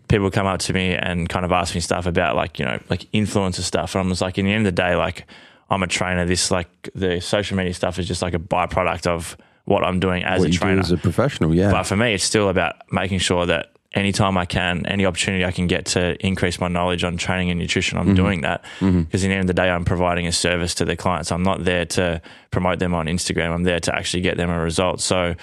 People 0.08 0.30
come 0.30 0.46
up 0.46 0.60
to 0.60 0.72
me 0.72 0.94
and 0.94 1.28
kind 1.28 1.44
of 1.44 1.50
ask 1.50 1.74
me 1.74 1.80
stuff 1.80 2.06
about 2.06 2.36
like 2.36 2.60
you 2.60 2.64
know 2.64 2.78
like 2.88 3.10
influencer 3.12 3.60
stuff, 3.60 3.94
and 3.94 4.02
I'm 4.02 4.08
just 4.08 4.22
like, 4.22 4.38
in 4.38 4.44
the 4.44 4.52
end 4.52 4.64
of 4.64 4.74
the 4.74 4.80
day, 4.80 4.94
like 4.94 5.26
I'm 5.68 5.82
a 5.82 5.88
trainer. 5.88 6.24
This 6.24 6.50
like 6.52 6.68
the 6.94 7.20
social 7.20 7.56
media 7.56 7.74
stuff 7.74 7.98
is 7.98 8.06
just 8.06 8.22
like 8.22 8.32
a 8.32 8.38
byproduct 8.38 9.08
of 9.08 9.36
what 9.64 9.84
I'm 9.84 10.00
doing 10.00 10.22
as 10.22 10.40
What 10.40 10.50
a 10.50 10.52
trainer. 10.52 10.80
as 10.80 10.92
a 10.92 10.96
professional. 10.96 11.54
Yeah. 11.54 11.72
But 11.72 11.82
for 11.84 11.96
me, 11.96 12.14
it's 12.14 12.24
still 12.24 12.48
about 12.48 12.76
making 12.92 13.18
sure 13.18 13.46
that 13.46 13.75
anytime 13.96 14.36
I 14.36 14.44
can, 14.44 14.86
any 14.86 15.06
opportunity 15.06 15.44
I 15.44 15.50
can 15.50 15.66
get 15.66 15.86
to 15.86 16.14
increase 16.24 16.60
my 16.60 16.68
knowledge 16.68 17.02
on 17.02 17.16
training 17.16 17.50
and 17.50 17.58
nutrition, 17.58 17.98
I'm 17.98 18.08
mm-hmm. 18.08 18.14
doing 18.14 18.40
that. 18.42 18.62
Mm-hmm. 18.80 19.02
Because 19.02 19.24
in 19.24 19.30
the 19.30 19.36
end 19.36 19.48
of 19.50 19.56
the 19.56 19.60
day, 19.60 19.70
I'm 19.70 19.84
providing 19.84 20.26
a 20.26 20.32
service 20.32 20.74
to 20.76 20.84
the 20.84 20.96
clients. 20.96 21.32
I'm 21.32 21.42
not 21.42 21.64
there 21.64 21.86
to 21.86 22.20
promote 22.50 22.78
them 22.78 22.94
on 22.94 23.06
Instagram. 23.06 23.52
I'm 23.52 23.64
there 23.64 23.80
to 23.80 23.94
actually 23.96 24.20
get 24.20 24.36
them 24.36 24.50
a 24.50 24.60
result. 24.60 25.00
So 25.00 25.34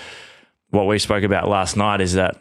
what 0.70 0.86
we 0.86 1.00
spoke 1.00 1.24
about 1.24 1.50
last 1.50 1.76
night 1.76 2.00
is 2.00 2.14
that, 2.14 2.38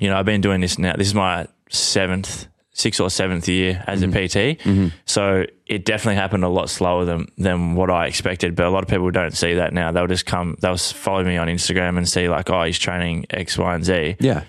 you 0.00 0.10
know, 0.10 0.18
I've 0.18 0.26
been 0.26 0.40
doing 0.40 0.60
this 0.60 0.78
now. 0.78 0.94
This 0.96 1.06
is 1.06 1.14
my 1.14 1.46
seventh, 1.70 2.48
sixth 2.72 3.00
or 3.00 3.08
seventh 3.08 3.48
year 3.48 3.82
as 3.86 4.02
a 4.02 4.08
mm-hmm. 4.08 4.56
PT. 4.56 4.60
So 5.06 5.44
it 5.66 5.84
definitely 5.84 6.16
happened 6.16 6.42
a 6.42 6.48
lot 6.48 6.70
slower 6.70 7.04
than 7.04 7.28
than 7.38 7.76
what 7.76 7.88
I 7.88 8.06
expected. 8.06 8.56
But 8.56 8.66
a 8.66 8.70
lot 8.70 8.82
of 8.82 8.88
people 8.88 9.10
don't 9.12 9.34
see 9.34 9.54
that 9.54 9.72
now. 9.72 9.92
They'll 9.92 10.08
just 10.08 10.26
come, 10.26 10.56
they'll 10.60 10.76
follow 10.76 11.22
me 11.22 11.36
on 11.36 11.46
Instagram 11.46 11.96
and 11.98 12.08
see 12.08 12.28
like, 12.28 12.50
oh, 12.50 12.64
he's 12.64 12.80
training 12.80 13.26
X, 13.30 13.56
Y, 13.56 13.74
and 13.74 13.84
Z. 13.84 14.16
yeah. 14.18 14.42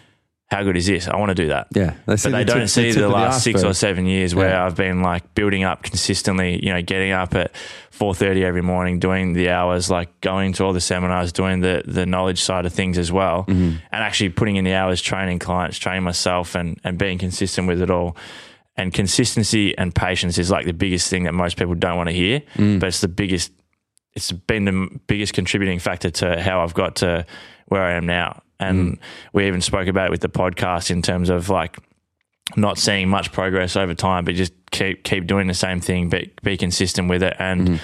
How 0.50 0.64
good 0.64 0.78
is 0.78 0.86
this? 0.86 1.10
I 1.10 1.18
want 1.18 1.30
to 1.30 1.36
do 1.36 1.50
that. 1.50 1.68
Yeah. 1.76 1.96
They 2.06 2.16
But 2.16 2.32
they 2.32 2.44
don't 2.46 2.68
see 2.70 2.92
the, 2.94 3.10
last 3.10 3.44
six 3.44 3.64
or 3.66 3.74
seven 3.74 4.06
years 4.06 4.34
where 4.34 4.50
Yeah. 4.52 4.66
I've 4.66 4.76
been 4.78 5.02
like 5.02 5.34
building 5.36 5.66
up 5.66 5.84
consistently, 5.84 6.64
you 6.66 6.74
know, 6.74 6.82
getting 6.82 7.12
up 7.12 7.36
at 7.36 7.54
four 7.92 8.16
thirty 8.16 8.46
every 8.46 8.62
morning, 8.62 9.00
doing 9.00 9.34
the 9.34 9.50
hours, 9.50 9.90
like 9.92 10.22
going 10.22 10.54
to 10.54 10.64
all 10.64 10.72
the 10.72 10.80
seminars, 10.80 11.34
doing 11.34 11.60
the 11.60 11.84
the 11.86 12.06
knowledge 12.06 12.42
side 12.42 12.66
of 12.66 12.72
things 12.74 12.98
as 12.98 13.12
well, 13.12 13.44
Mm-hmm. 13.44 13.76
and 13.92 14.04
actually 14.04 14.30
putting 14.30 14.56
in 14.56 14.64
the 14.64 14.74
hours, 14.74 15.02
training 15.02 15.40
clients, 15.40 15.78
training 15.80 16.04
myself, 16.04 16.56
and 16.56 16.80
and 16.86 16.98
being 16.98 17.18
consistent 17.18 17.68
with 17.68 17.82
it 17.82 17.90
all. 17.90 18.16
And 18.78 18.94
consistency 18.94 19.78
and 19.78 19.94
patience 19.94 20.38
is 20.38 20.50
like 20.52 20.66
the 20.66 20.74
biggest 20.74 21.10
thing 21.10 21.24
that 21.24 21.34
most 21.34 21.58
people 21.58 21.74
don't 21.76 21.98
want 21.98 22.08
to 22.10 22.16
hear, 22.16 22.42
Mm. 22.56 22.80
but 22.80 22.88
it's 22.88 23.02
the 23.02 23.08
biggest. 23.10 23.52
It's 24.14 24.32
been 24.32 24.66
the 24.66 25.00
biggest 25.08 25.34
contributing 25.34 25.80
factor 25.80 26.10
to 26.10 26.42
how 26.42 26.62
I've 26.64 26.74
got 26.74 26.96
to 26.98 27.26
where 27.68 27.82
I 27.84 27.94
am 27.94 28.06
now. 28.06 28.42
And 28.60 28.98
we 29.34 29.48
even 29.48 29.62
spoke 29.62 29.88
about 29.88 30.08
it 30.08 30.12
with 30.12 30.22
the 30.22 30.30
podcast 30.30 30.90
in 30.90 31.02
terms 31.02 31.30
of 31.30 31.50
like 31.50 31.78
not 32.56 32.78
seeing 32.78 33.10
much 33.10 33.32
progress 33.32 33.76
over 33.76 33.94
time, 33.94 34.26
but 34.26 34.36
just 34.36 34.54
keep 34.72 35.04
keep 35.04 35.28
doing 35.28 35.48
the 35.48 35.54
same 35.54 35.80
thing, 35.80 36.10
but 36.10 36.42
be 36.42 36.58
consistent 36.58 37.10
with 37.10 37.24
it. 37.24 37.36
And 37.40 37.80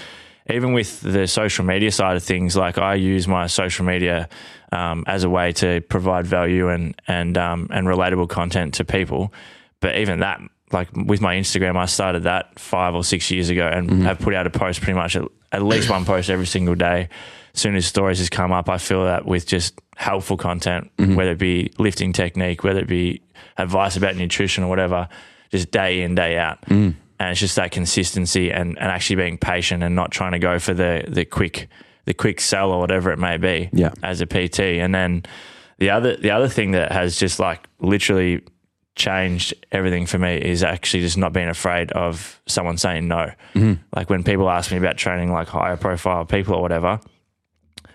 even 0.50 0.74
with 0.74 1.02
the 1.02 1.28
social 1.28 1.64
media 1.64 1.92
side 1.92 2.16
of 2.16 2.24
things, 2.24 2.56
like 2.56 2.78
I 2.78 2.96
use 2.96 3.28
my 3.28 3.48
social 3.48 3.86
media 3.86 4.30
um, 4.72 5.04
as 5.08 5.24
a 5.24 5.30
way 5.30 5.52
to 5.54 5.82
provide 5.82 6.26
value 6.26 6.70
and 6.70 6.96
and 7.08 7.38
um, 7.38 7.68
and 7.72 7.88
relatable 7.88 8.30
content 8.30 8.74
to 8.76 8.86
people. 8.86 9.34
But 9.80 9.98
even 9.98 10.20
that, 10.22 10.42
like 10.72 10.90
with 10.96 11.22
my 11.22 11.36
Instagram, 11.36 11.76
I 11.76 11.86
started 11.86 12.24
that 12.24 12.58
five 12.60 12.96
or 12.96 13.04
six 13.04 13.30
years 13.32 13.50
ago 13.50 13.68
and 13.68 14.04
have 14.04 14.20
put 14.20 14.34
out 14.34 14.48
a 14.48 14.50
post 14.50 14.82
pretty 14.82 14.98
much 14.98 15.16
at, 15.16 15.24
at 15.52 15.62
least 15.62 15.90
one 15.90 16.06
post 16.06 16.30
every 16.30 16.48
single 16.48 16.76
day. 16.76 17.10
As 17.54 17.62
soon 17.62 17.76
as 17.76 17.86
stories 17.86 18.20
has 18.20 18.30
come 18.30 18.52
up, 18.52 18.68
I 18.70 18.78
fill 18.78 19.06
that 19.06 19.26
with 19.26 19.46
just 19.46 19.80
helpful 19.96 20.38
content, 20.38 20.92
mm-hmm. 20.98 21.16
whether 21.16 21.32
it 21.32 21.38
be 21.38 21.72
lifting 21.78 22.14
technique, 22.14 22.64
whether 22.64 22.80
it 22.80 22.88
be 22.88 23.22
advice 23.58 23.96
about 23.96 24.16
nutrition 24.16 24.64
or 24.64 24.68
whatever, 24.68 25.08
just 25.52 25.70
day 25.70 26.02
in, 26.02 26.16
day 26.16 26.38
out. 26.38 26.62
Mm. 26.66 26.96
And 27.20 27.30
it's 27.30 27.40
just 27.40 27.56
that 27.58 27.72
consistency 27.72 28.52
and, 28.52 28.70
and 28.80 28.92
actually 28.92 29.18
being 29.18 29.38
patient 29.38 29.84
and 29.84 29.96
not 29.96 30.12
trying 30.12 30.32
to 30.32 30.40
go 30.40 30.58
for 30.60 30.74
the 30.74 31.06
the 31.08 31.26
quick 31.26 31.70
the 32.06 32.14
quick 32.14 32.42
sell 32.42 32.72
or 32.72 32.80
whatever 32.80 33.12
it 33.12 33.20
may 33.20 33.38
be 33.38 33.70
Yeah. 33.72 33.92
as 34.02 34.20
a 34.20 34.26
PT. 34.26 34.60
And 34.60 34.94
then 34.94 35.24
the 35.78 35.92
other 35.92 36.18
the 36.18 36.32
other 36.32 36.48
thing 36.50 36.72
that 36.72 36.92
has 36.92 37.18
just 37.18 37.40
like 37.40 37.66
literally 37.80 38.42
changed 38.96 39.54
everything 39.72 40.06
for 40.06 40.18
me 40.18 40.38
is 40.38 40.64
actually 40.64 41.02
just 41.02 41.18
not 41.18 41.34
being 41.34 41.48
afraid 41.48 41.92
of 41.94 42.42
someone 42.48 42.78
saying 42.78 43.08
no. 43.08 43.32
Mm-hmm. 43.54 43.74
Like 43.96 44.10
when 44.10 44.24
people 44.24 44.50
ask 44.50 44.72
me 44.72 44.78
about 44.78 44.98
training 44.98 45.32
like 45.32 45.48
higher 45.48 45.78
profile 45.78 46.26
people 46.26 46.56
or 46.56 46.62
whatever, 46.62 47.00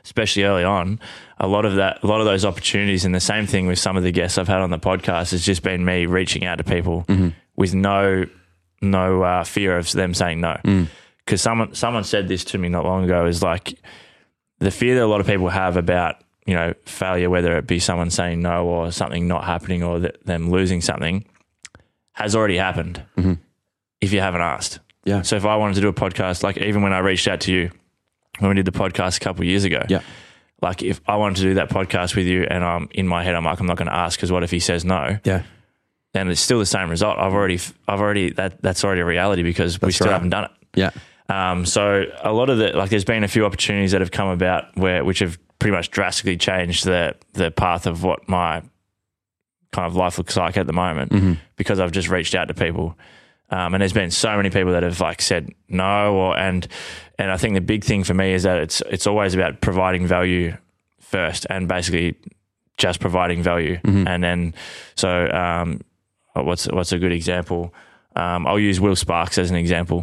especially 0.09 0.45
early 0.45 0.65
on, 0.65 0.99
a 1.39 1.47
lot 1.47 1.67
of 1.67 1.75
that, 1.77 2.03
a 2.03 2.07
lot 2.07 2.21
of 2.21 2.25
those 2.27 2.47
opportunities, 2.47 3.05
and 3.05 3.15
the 3.15 3.21
same 3.21 3.47
thing 3.47 3.67
with 3.67 3.79
some 3.79 3.99
of 3.99 4.03
the 4.03 4.11
guests 4.11 4.39
I've 4.39 4.49
had 4.49 4.63
on 4.63 4.71
the 4.71 4.79
podcast 4.79 5.33
has 5.33 5.45
just 5.45 5.63
been 5.63 5.85
me 5.85 6.07
reaching 6.07 6.47
out 6.47 6.57
to 6.57 6.65
people 6.65 7.05
mm-hmm. 7.09 7.29
with 7.57 7.75
no, 7.75 8.25
no 8.81 9.23
uh, 9.23 9.45
fear 9.45 9.77
of 9.77 9.93
them 9.93 10.15
saying 10.15 10.41
no. 10.41 10.59
Mm. 10.65 10.87
Because 11.25 11.43
someone, 11.43 11.75
someone 11.75 12.05
said 12.05 12.27
this 12.27 12.43
to 12.45 12.59
me 12.59 12.71
not 12.71 12.87
long 12.87 13.05
ago 13.05 13.27
is 13.27 13.43
like 13.43 13.79
the 14.61 14.71
fear 14.71 14.95
that 14.95 15.05
a 15.05 15.07
lot 15.07 15.21
of 15.21 15.27
people 15.27 15.51
have 15.51 15.77
about 15.77 16.17
you 16.47 16.55
know 16.55 16.73
failure, 16.87 17.29
whether 17.29 17.59
it 17.59 17.67
be 17.67 17.79
someone 17.79 18.09
saying 18.09 18.41
no 18.41 18.67
or 18.67 18.91
something 18.91 19.29
not 19.29 19.45
happening 19.45 19.83
or 19.83 20.01
th- 20.01 20.17
them 20.25 20.51
losing 20.51 20.81
something, 20.81 21.27
has 22.13 22.35
already 22.35 22.57
happened. 22.57 23.03
Mm-hmm. 23.19 23.35
If 24.01 24.15
you 24.15 24.21
haven't 24.21 24.41
asked, 24.41 24.79
Yeah. 25.05 25.21
so 25.21 25.37
if 25.37 25.45
I 25.45 25.57
wanted 25.57 25.75
to 25.75 25.83
do 25.83 25.89
a 25.89 25.93
podcast, 25.93 26.43
like 26.43 26.57
even 26.57 26.81
when 26.81 26.95
I 26.95 27.01
reached 27.01 27.29
out 27.29 27.41
to 27.43 27.53
you 27.53 27.71
when 28.39 28.51
we 28.51 28.55
did 28.55 28.65
the 28.65 28.73
podcast 28.79 29.17
a 29.19 29.21
couple 29.21 29.43
of 29.43 29.47
years 29.49 29.65
ago, 29.65 29.85
Yeah. 29.89 30.01
like 30.63 30.83
if 30.83 31.01
I 31.07 31.17
wanted 31.17 31.37
to 31.37 31.43
do 31.43 31.55
that 31.55 31.71
podcast 31.71 32.17
with 32.17 32.27
you 32.27 32.45
and 32.45 32.65
I'm 32.65 32.89
in 32.93 33.07
my 33.07 33.23
head, 33.25 33.35
I'm 33.35 33.45
like, 33.45 33.61
I'm 33.61 33.67
not 33.67 33.77
going 33.77 33.89
to 33.89 33.95
ask 33.95 34.19
because 34.19 34.33
what 34.33 34.43
if 34.43 34.51
he 34.51 34.61
says 34.61 34.85
no? 34.85 35.19
Yeah. 35.25 35.43
Then 36.15 36.29
it's 36.31 36.41
still 36.41 36.59
the 36.59 36.67
same 36.67 36.89
result. 36.89 37.19
I've 37.19 37.35
already, 37.35 37.61
I've 37.87 38.01
already 38.01 38.31
that 38.31 38.63
that's 38.63 38.83
already 38.85 39.03
a 39.03 39.05
reality 39.05 39.43
because 39.43 39.81
we 39.81 39.93
still 39.93 40.07
right. 40.07 40.15
haven't 40.15 40.31
done 40.31 40.45
it. 40.45 40.51
Yeah. 40.75 40.91
Um, 41.29 41.67
so 41.67 42.05
a 42.23 42.33
lot 42.33 42.49
of 42.49 42.57
the 42.59 42.73
like, 42.73 42.89
there's 42.89 43.05
been 43.05 43.25
a 43.25 43.29
few 43.29 43.45
opportunities 43.45 43.93
that 43.93 44.01
have 44.01 44.11
come 44.11 44.29
about 44.29 44.75
where 44.77 45.05
which 45.05 45.19
have 45.19 45.39
pretty 45.59 45.77
much 45.77 45.91
drastically 45.91 46.37
changed 46.39 46.85
the 46.87 47.15
the 47.35 47.51
path 47.51 47.87
of 47.87 48.03
what 48.03 48.27
my 48.29 48.63
kind 49.73 49.87
of 49.87 49.97
life 49.97 50.17
looks 50.17 50.37
like 50.37 50.57
at 50.57 50.67
the 50.67 50.73
moment 50.73 51.39
because 51.57 51.79
I've 51.79 51.93
just 51.93 52.09
reached 52.09 52.35
out 52.35 52.49
to 52.49 52.55
people. 52.55 52.97
Um, 53.51 53.75
and 53.75 53.81
there's 53.81 53.95
been 53.95 54.11
so 54.11 54.37
many 54.37 54.51
people 54.51 54.73
that 54.73 54.83
have 54.83 55.01
like 55.01 55.23
said 55.23 55.51
no, 55.69 56.15
or 56.15 56.39
and 56.39 56.67
and 57.19 57.31
I 57.31 57.37
think 57.39 57.55
the 57.55 57.61
big 57.63 57.83
thing 57.83 58.05
for 58.05 58.15
me 58.15 58.33
is 58.33 58.43
that 58.43 58.59
it's 58.59 58.83
it's 58.91 59.07
always 59.07 59.35
about 59.35 59.61
providing 59.61 60.07
value 60.07 60.57
first, 61.01 61.47
and 61.49 61.67
basically 61.67 62.17
just 62.77 63.01
providing 63.01 63.43
value, 63.43 63.79
and 64.07 64.23
then 64.23 64.55
so 64.97 65.29
um, 65.31 65.81
what's 66.35 66.67
what's 66.67 66.93
a 66.93 66.99
good 66.99 67.13
example? 67.13 67.73
Um, 68.17 68.47
I'll 68.47 68.59
use 68.59 68.81
Will 68.81 68.97
Sparks 68.97 69.39
as 69.39 69.51
an 69.51 69.57
example. 69.57 70.03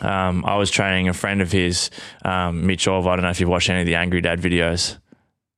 Um, 0.00 0.44
I 0.44 0.56
was 0.56 0.70
training 0.70 1.08
a 1.08 1.12
friend 1.14 1.40
of 1.42 1.50
his, 1.50 1.90
um, 2.24 2.66
Mitch 2.66 2.86
Orv. 2.86 3.06
I 3.06 3.16
don't 3.16 3.22
know 3.22 3.30
if 3.30 3.40
you've 3.40 3.48
watched 3.48 3.68
any 3.70 3.80
of 3.80 3.86
the 3.86 3.96
Angry 3.96 4.20
Dad 4.20 4.40
videos. 4.40 4.98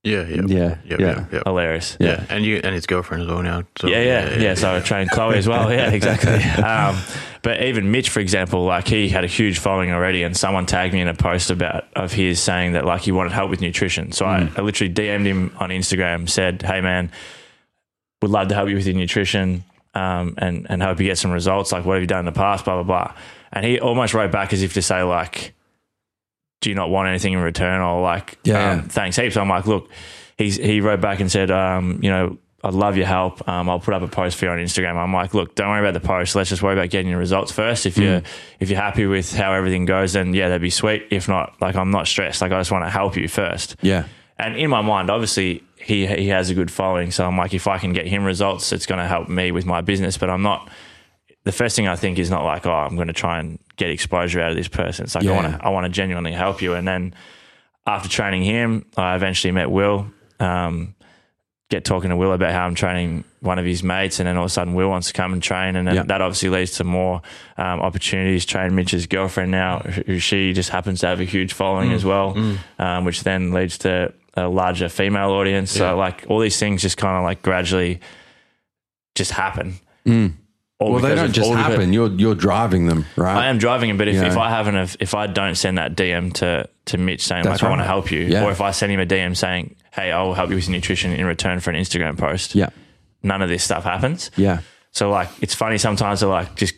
Yeah, 0.03 0.23
yeah, 0.23 0.43
Yeah, 0.47 0.47
yeah, 0.47 0.77
yeah. 0.89 0.97
yeah, 0.99 1.27
yeah. 1.31 1.43
Hilarious. 1.45 1.97
Yeah, 2.01 2.25
and 2.31 2.43
you 2.45 2.61
and 2.65 2.75
his 2.75 2.87
girlfriend 2.87 3.23
as 3.25 3.29
well 3.29 3.43
now. 3.43 3.65
So, 3.79 3.87
yeah, 3.89 4.03
yeah, 4.03 4.39
yeah, 4.39 4.55
So 4.55 4.75
I 4.75 4.81
trained 4.81 5.11
Chloe 5.11 5.37
as 5.37 5.47
well. 5.47 5.71
Yeah, 5.73 5.91
exactly. 5.91 6.43
Um, 6.65 6.97
but 7.43 7.63
even 7.63 7.91
Mitch, 7.91 8.09
for 8.11 8.21
example, 8.21 8.65
like 8.65 8.87
he 8.89 9.09
had 9.09 9.25
a 9.25 9.27
huge 9.27 9.59
following 9.59 9.93
already, 9.93 10.23
and 10.23 10.37
someone 10.37 10.65
tagged 10.67 10.95
me 10.95 11.01
in 11.01 11.09
a 11.09 11.15
post 11.15 11.51
about 11.51 11.85
of 11.95 12.13
his 12.13 12.41
saying 12.41 12.73
that 12.73 12.85
like 12.85 13.03
he 13.03 13.13
wanted 13.13 13.33
help 13.33 13.51
with 13.51 13.61
nutrition. 13.61 14.13
So 14.13 14.27
I, 14.27 14.51
I 14.57 14.61
literally 14.63 14.93
DM'd 14.93 15.27
him 15.27 15.55
on 15.59 15.71
Instagram, 15.71 16.29
said, 16.29 16.63
"Hey 16.63 16.81
man, 16.81 17.11
would 18.23 18.31
love 18.31 18.49
to 18.49 18.55
help 18.55 18.69
you 18.69 18.77
with 18.77 18.87
your 18.87 18.97
nutrition, 18.97 19.65
um, 19.95 20.35
and 20.39 20.67
and 20.71 20.83
hope 20.83 21.01
you 21.01 21.07
get 21.07 21.19
some 21.19 21.31
results. 21.31 21.73
Like 21.73 21.85
what 21.85 21.95
have 21.95 22.03
you 22.03 22.07
done 22.07 22.21
in 22.21 22.25
the 22.27 22.33
past? 22.33 22.65
Blah 22.65 22.83
blah 22.83 22.85
blah." 22.85 23.15
And 23.53 23.65
he 23.67 23.81
almost 23.81 24.15
wrote 24.15 24.31
back 24.33 24.53
as 24.53 24.63
if 24.63 24.75
to 24.75 24.83
say 24.83 25.03
like, 25.03 25.55
"Do 26.61 26.69
you 26.71 26.75
not 26.75 26.91
want 26.91 27.09
anything 27.09 27.33
in 27.33 27.39
return?" 27.41 27.81
Or 27.81 28.01
like, 28.03 28.39
Yeah, 28.45 28.73
um, 28.73 28.79
yeah. 28.79 28.85
thanks 28.89 29.17
heaps. 29.17 29.37
I'm 29.37 29.49
like, 29.49 29.67
look, 29.67 29.91
he's 30.37 30.57
he 30.57 30.81
wrote 30.81 31.01
back 31.01 31.21
and 31.21 31.31
said, 31.31 31.51
um, 31.51 32.01
you 32.03 32.11
know, 32.11 32.39
I'd 32.63 32.75
love 32.75 32.97
your 32.99 33.07
help. 33.07 33.49
Um, 33.49 33.71
I'll 33.71 33.81
put 33.81 33.95
up 33.95 34.03
a 34.03 34.07
post 34.09 34.37
for 34.37 34.45
you 34.45 34.51
on 34.51 34.59
Instagram. 34.59 34.97
I'm 34.97 35.13
like, 35.15 35.33
look, 35.33 35.55
don't 35.55 35.69
worry 35.71 35.81
about 35.81 36.01
the 36.01 36.07
post. 36.07 36.35
Let's 36.37 36.51
just 36.51 36.63
worry 36.63 36.75
about 36.75 36.91
getting 36.91 37.09
your 37.11 37.19
results 37.19 37.51
first. 37.53 37.87
If 37.87 37.97
you're 37.97 38.23
if 38.61 38.69
you're 38.69 38.79
happy 38.81 39.07
with 39.07 39.35
how 39.35 39.53
everything 39.55 39.87
goes, 39.87 40.13
then 40.13 40.35
yeah, 40.35 40.49
that'd 40.49 40.61
be 40.61 40.71
sweet. 40.71 41.07
If 41.11 41.29
not, 41.29 41.55
like 41.61 41.75
I'm 41.77 41.91
not 41.91 42.07
stressed. 42.07 42.43
Like 42.43 42.53
I 42.53 42.61
just 42.61 42.71
want 42.71 42.85
to 42.85 42.91
help 42.91 43.17
you 43.17 43.29
first. 43.29 43.77
Yeah. 43.81 44.05
And 44.39 44.57
in 44.57 44.71
my 44.71 44.81
mind, 44.83 45.11
obviously, 45.11 45.63
he 45.77 46.07
he 46.07 46.29
has 46.29 46.51
a 46.51 46.55
good 46.55 46.71
following. 46.71 47.11
So 47.11 47.27
I'm 47.27 47.37
like, 47.39 47.55
if 47.55 47.67
I 47.67 47.79
can 47.79 47.93
get 47.95 48.07
him 48.07 48.25
results, 48.25 48.73
it's 48.73 48.87
going 48.87 48.99
to 48.99 49.07
help 49.07 49.29
me 49.29 49.53
with 49.53 49.65
my 49.67 49.81
business. 49.81 50.19
But 50.19 50.29
I'm 50.31 50.43
not 50.43 50.69
the 51.45 51.53
first 51.53 51.75
thing 51.77 51.89
I 51.89 51.97
think 51.97 52.19
is 52.19 52.31
not 52.31 52.45
like, 52.45 52.67
oh, 52.67 52.73
I'm 52.73 52.97
going 52.97 53.09
to 53.09 53.15
try 53.15 53.39
and 53.41 53.59
get 53.77 53.91
exposure 53.91 54.41
out 54.41 54.51
of 54.51 54.57
this 54.57 54.69
person. 54.69 55.05
It's 55.05 55.15
like 55.15 55.25
I 55.25 55.33
want 55.37 55.59
to, 55.59 55.65
I 55.67 55.69
want 55.71 55.85
to 55.87 55.91
genuinely 55.91 56.33
help 56.33 56.61
you. 56.63 56.75
And 56.75 56.87
then 56.87 57.15
after 57.87 58.09
training 58.09 58.43
him, 58.45 58.85
I 58.97 59.17
eventually 59.17 59.53
met 59.53 59.71
Will. 59.71 60.07
Um, 60.39 60.95
get 61.71 61.85
talking 61.85 62.11
to 62.11 62.17
Will 62.17 62.33
about 62.33 62.53
how 62.53 62.67
I'm 62.67 62.75
training 62.75 63.23
one 63.41 63.59
of 63.61 63.65
his 63.65 63.83
mates, 63.85 64.19
and 64.19 64.27
then 64.27 64.37
all 64.37 64.43
of 64.43 64.49
a 64.49 64.53
sudden 64.53 64.75
Will 64.75 64.89
wants 64.91 65.07
to 65.07 65.13
come 65.13 65.33
and 65.33 65.41
train, 65.43 65.77
and 65.77 65.87
then 65.87 65.95
Yeah. 65.95 66.03
that 66.03 66.21
obviously 66.21 66.49
leads 66.49 66.73
to 66.79 66.85
more 66.85 67.23
um, 67.57 67.81
opportunities. 67.81 68.45
Train 68.45 68.75
Mitch's 68.75 69.07
girlfriend 69.07 69.51
now, 69.53 69.79
who 69.79 70.19
she 70.19 70.53
just 70.53 70.71
happens 70.71 71.01
to 71.01 71.07
have 71.07 71.21
a 71.21 71.25
huge 71.25 71.53
following 71.53 71.93
as 71.93 72.05
well, 72.05 72.37
um, 72.79 73.05
which 73.05 73.23
then 73.23 73.53
leads 73.53 73.79
to 73.79 74.13
a 74.35 74.49
larger 74.49 74.89
female 74.89 75.31
audience. 75.31 75.71
So 75.71 75.97
like 75.97 76.25
all 76.29 76.41
these 76.41 76.59
things 76.59 76.83
just 76.83 76.97
kind 76.97 77.17
of 77.17 77.23
like 77.23 77.41
gradually 77.41 78.01
just 79.15 79.31
happen. 79.31 79.75
Mm. 80.05 80.33
Well, 80.81 80.99
they 81.01 81.15
don't 81.15 81.33
just 81.33 81.51
happen. 81.51 81.93
You're 81.93 82.11
you're 82.11 82.35
driving 82.35 82.87
them, 82.87 83.05
right? 83.17 83.37
I 83.37 83.47
am 83.49 83.59
driving 83.59 83.89
them, 83.89 83.99
but 83.99 84.09
if, 84.09 84.23
if 84.23 84.37
I 84.39 84.49
haven't, 84.49 84.77
have, 84.77 84.97
if 84.99 85.15
I 85.15 85.27
don't 85.27 85.55
send 85.55 85.77
that 85.79 85.95
DM 85.95 86.33
to 86.35 86.69
to 86.87 86.97
Mitch 86.99 87.23
saying 87.23 87.45
That's 87.45 87.61
like 87.63 87.67
I 87.67 87.71
want 87.71 87.81
to 87.83 87.87
help 87.87 88.11
you, 88.11 88.21
Yeah. 88.21 88.45
or 88.45 88.51
if 88.51 88.61
I 88.63 88.71
send 88.71 88.91
him 88.91 88.99
a 89.01 89.05
DM 89.07 89.37
saying, 89.37 89.77
"Hey, 89.93 90.11
I'll 90.11 90.33
help 90.35 90.49
you 90.51 90.57
with 90.57 90.67
your 90.69 90.73
nutrition 90.77 91.13
in 91.13 91.27
return 91.27 91.61
for 91.61 91.71
an 91.71 91.77
Instagram 91.77 92.17
post," 92.17 92.55
Yeah, 92.55 92.71
none 93.23 93.43
of 93.43 93.49
this 93.51 93.63
stuff 93.63 93.85
happens. 93.85 94.31
yeah, 94.37 94.61
So 94.91 95.11
like, 95.11 95.29
it's 95.43 95.55
funny 95.55 95.77
sometimes 95.79 96.21
to 96.21 96.29
like 96.29 96.55
just 96.57 96.75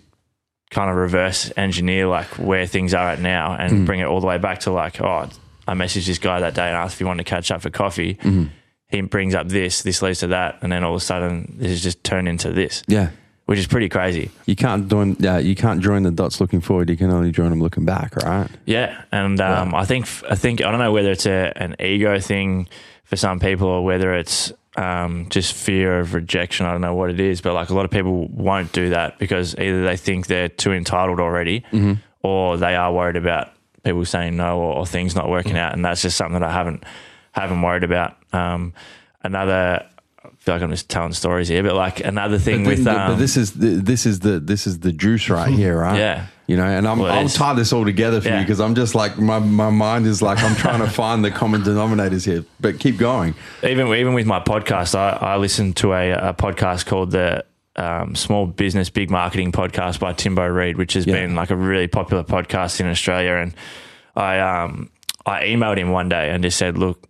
kind 0.70 0.90
of 0.90 0.96
reverse 0.96 1.53
engineer 1.57 2.07
like 2.09 2.26
where 2.38 2.66
things 2.66 2.94
are 2.94 3.09
at 3.11 3.20
now 3.20 3.55
and 3.55 3.72
Mm. 3.72 3.86
bring 3.86 4.00
it 4.00 4.05
all 4.07 4.20
the 4.20 4.26
way 4.26 4.38
back 4.38 4.61
to 4.61 4.72
like, 4.72 5.00
oh, 5.00 5.28
I 5.68 5.74
messaged 5.74 6.07
this 6.07 6.18
guy 6.18 6.40
that 6.40 6.55
day 6.55 6.66
and 6.66 6.74
asked 6.76 6.94
if 6.94 6.98
he 6.98 7.05
wanted 7.05 7.24
to 7.24 7.30
catch 7.30 7.50
up 7.53 7.61
for 7.62 7.70
coffee. 7.70 8.14
Mm-hmm. 8.14 8.44
He 8.88 9.00
brings 9.03 9.34
up 9.34 9.48
this, 9.48 9.82
this 9.82 10.03
leads 10.03 10.20
to 10.20 10.26
that, 10.28 10.59
and 10.62 10.72
then 10.72 10.82
all 10.82 10.94
of 10.94 11.00
a 11.00 11.05
sudden 11.05 11.55
this 11.59 11.70
has 11.70 11.82
just 11.82 12.03
turned 12.05 12.26
into 12.28 12.50
this, 12.53 12.82
yeah. 12.88 13.11
Which 13.53 13.59
is 13.59 13.66
pretty 13.66 13.90
crazy. 13.90 14.30
You 14.46 14.57
can't 14.57 14.88
join. 14.88 15.14
Yeah, 15.18 15.36
you 15.36 15.55
can't 15.55 15.82
join 15.82 16.05
the 16.05 16.11
dots 16.11 16.40
looking 16.40 16.62
forward. 16.62 16.88
You 16.88 16.96
can 16.96 17.11
only 17.11 17.30
join 17.30 17.50
them 17.50 17.61
looking 17.61 17.84
back, 17.84 18.16
right? 18.16 18.48
Yeah, 18.64 19.03
and 19.12 19.38
um, 19.42 19.74
I 19.74 19.84
think 19.84 20.09
I 20.26 20.36
think 20.36 20.62
I 20.62 20.70
don't 20.70 20.80
know 20.80 20.90
whether 20.90 21.11
it's 21.11 21.26
a, 21.26 21.53
an 21.57 21.76
ego 21.78 22.18
thing 22.18 22.66
for 23.05 23.16
some 23.16 23.40
people 23.40 23.68
or 23.68 23.84
whether 23.84 24.14
it's 24.14 24.55
um, 24.76 25.26
just 25.28 25.53
fear 25.53 26.00
of 26.00 26.14
rejection. 26.14 26.64
I 26.64 26.72
don't 26.72 26.80
know 26.80 26.94
what 26.94 27.11
it 27.11 27.20
is, 27.20 27.42
but 27.42 27.53
like 27.53 27.68
a 27.68 27.74
lot 27.74 27.84
of 27.84 27.90
people 27.90 28.26
won't 28.28 28.72
do 28.72 28.88
that 28.88 29.18
because 29.18 29.55
either 29.59 29.84
they 29.84 29.98
think 29.98 30.28
they're 30.28 30.48
too 30.48 30.72
entitled 30.72 31.20
already, 31.20 31.62
or 32.22 32.57
they 32.57 32.74
are 32.74 32.90
worried 32.90 33.16
about 33.16 33.50
people 33.84 34.07
saying 34.07 34.34
no 34.34 34.61
or, 34.61 34.76
or 34.76 34.86
things 34.86 35.14
not 35.14 35.28
working 35.28 35.59
out, 35.59 35.74
and 35.74 35.84
that's 35.84 36.00
just 36.00 36.16
something 36.16 36.40
that 36.40 36.48
I 36.48 36.55
haven't 36.55 36.84
haven't 37.32 37.61
worried 37.61 37.84
about. 37.84 38.16
Um, 38.32 38.72
another. 39.22 39.86
I 40.43 40.45
feel 40.45 40.55
like 40.57 40.62
I'm 40.62 40.70
just 40.70 40.88
telling 40.88 41.12
stories 41.12 41.47
here, 41.47 41.62
but 41.62 41.74
like 41.76 42.05
another 42.05 42.36
thing 42.36 42.64
with 42.64 42.78
th- 42.78 42.88
um, 42.88 43.12
but 43.12 43.16
this 43.16 43.36
is 43.36 43.53
the, 43.53 43.68
this 43.68 44.07
is 44.07 44.18
the 44.20 44.40
this 44.40 44.66
is 44.66 44.80
the 44.80 44.90
juice 44.93 45.30
right 45.30 45.53
here, 45.53 45.78
right? 45.78 45.97
Yeah. 45.97 46.26
You 46.49 46.57
know, 46.57 46.64
and 46.64 46.86
I'm, 46.88 46.99
Well, 46.99 47.12
I'll 47.12 47.28
tie 47.28 47.55
this 47.55 47.72
all 47.72 47.84
together 47.84 48.20
for 48.20 48.28
you 48.28 48.40
because 48.40 48.61
I'm 48.61 48.74
just 48.74 48.97
like 48.97 49.16
my, 49.18 49.38
my 49.38 49.70
mind 49.70 50.07
is 50.07 50.20
like 50.20 50.43
I'm 50.43 50.57
trying 50.57 50.80
to 50.80 50.90
find 51.03 51.24
the 51.24 51.30
common 51.30 51.62
denominators 51.62 52.26
here. 52.26 52.45
But 52.59 52.80
keep 52.80 52.99
going. 52.99 53.36
even 53.62 53.86
even 53.95 54.14
with 54.14 54.26
my 54.26 54.40
podcast, 54.40 54.97
I, 54.97 55.11
I 55.11 55.36
listen 55.36 55.74
to 55.74 55.93
a, 55.93 56.11
a 56.11 56.34
podcast 56.34 56.86
called 56.86 57.12
the 57.12 57.45
um, 57.76 58.16
Small 58.16 58.47
Business 58.47 58.90
Big 58.90 59.11
Marketing 59.11 59.53
Podcast 59.53 60.01
by 60.01 60.12
Timbo 60.12 60.45
Reid, 60.49 60.76
which 60.76 60.95
has 60.95 61.07
Yeah. 61.07 61.14
been 61.14 61.36
like 61.36 61.51
a 61.51 61.57
really 61.57 61.86
popular 61.86 62.24
podcast 62.24 62.80
in 62.80 62.86
Australia. 62.88 63.34
And 63.36 63.55
I 64.16 64.40
um 64.40 64.90
I 65.24 65.45
emailed 65.45 65.76
him 65.78 65.90
one 65.93 66.09
day 66.09 66.30
and 66.30 66.43
just 66.43 66.59
said, 66.59 66.76
look. 66.76 67.07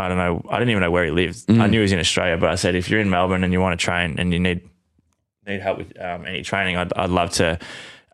I 0.00 0.08
don't 0.08 0.16
know. 0.18 0.44
I 0.50 0.58
didn't 0.58 0.70
even 0.70 0.82
know 0.82 0.90
where 0.90 1.04
he 1.04 1.10
lived. 1.10 1.44
I 1.50 1.66
knew 1.66 1.78
he 1.78 1.82
was 1.82 1.92
in 1.92 1.98
Australia, 1.98 2.36
but 2.36 2.48
I 2.50 2.54
said, 2.56 2.74
if 2.74 2.88
you're 2.90 3.00
in 3.00 3.10
Melbourne 3.10 3.44
and 3.44 3.52
you 3.52 3.60
want 3.60 3.78
to 3.78 3.84
train 3.84 4.16
and 4.18 4.32
you 4.32 4.40
need 4.40 4.68
need 5.46 5.60
help 5.60 5.78
with 5.78 6.00
um, 6.00 6.26
any 6.26 6.42
training, 6.42 6.76
I'd, 6.76 6.92
I'd 6.94 7.10
love 7.10 7.30
to 7.32 7.58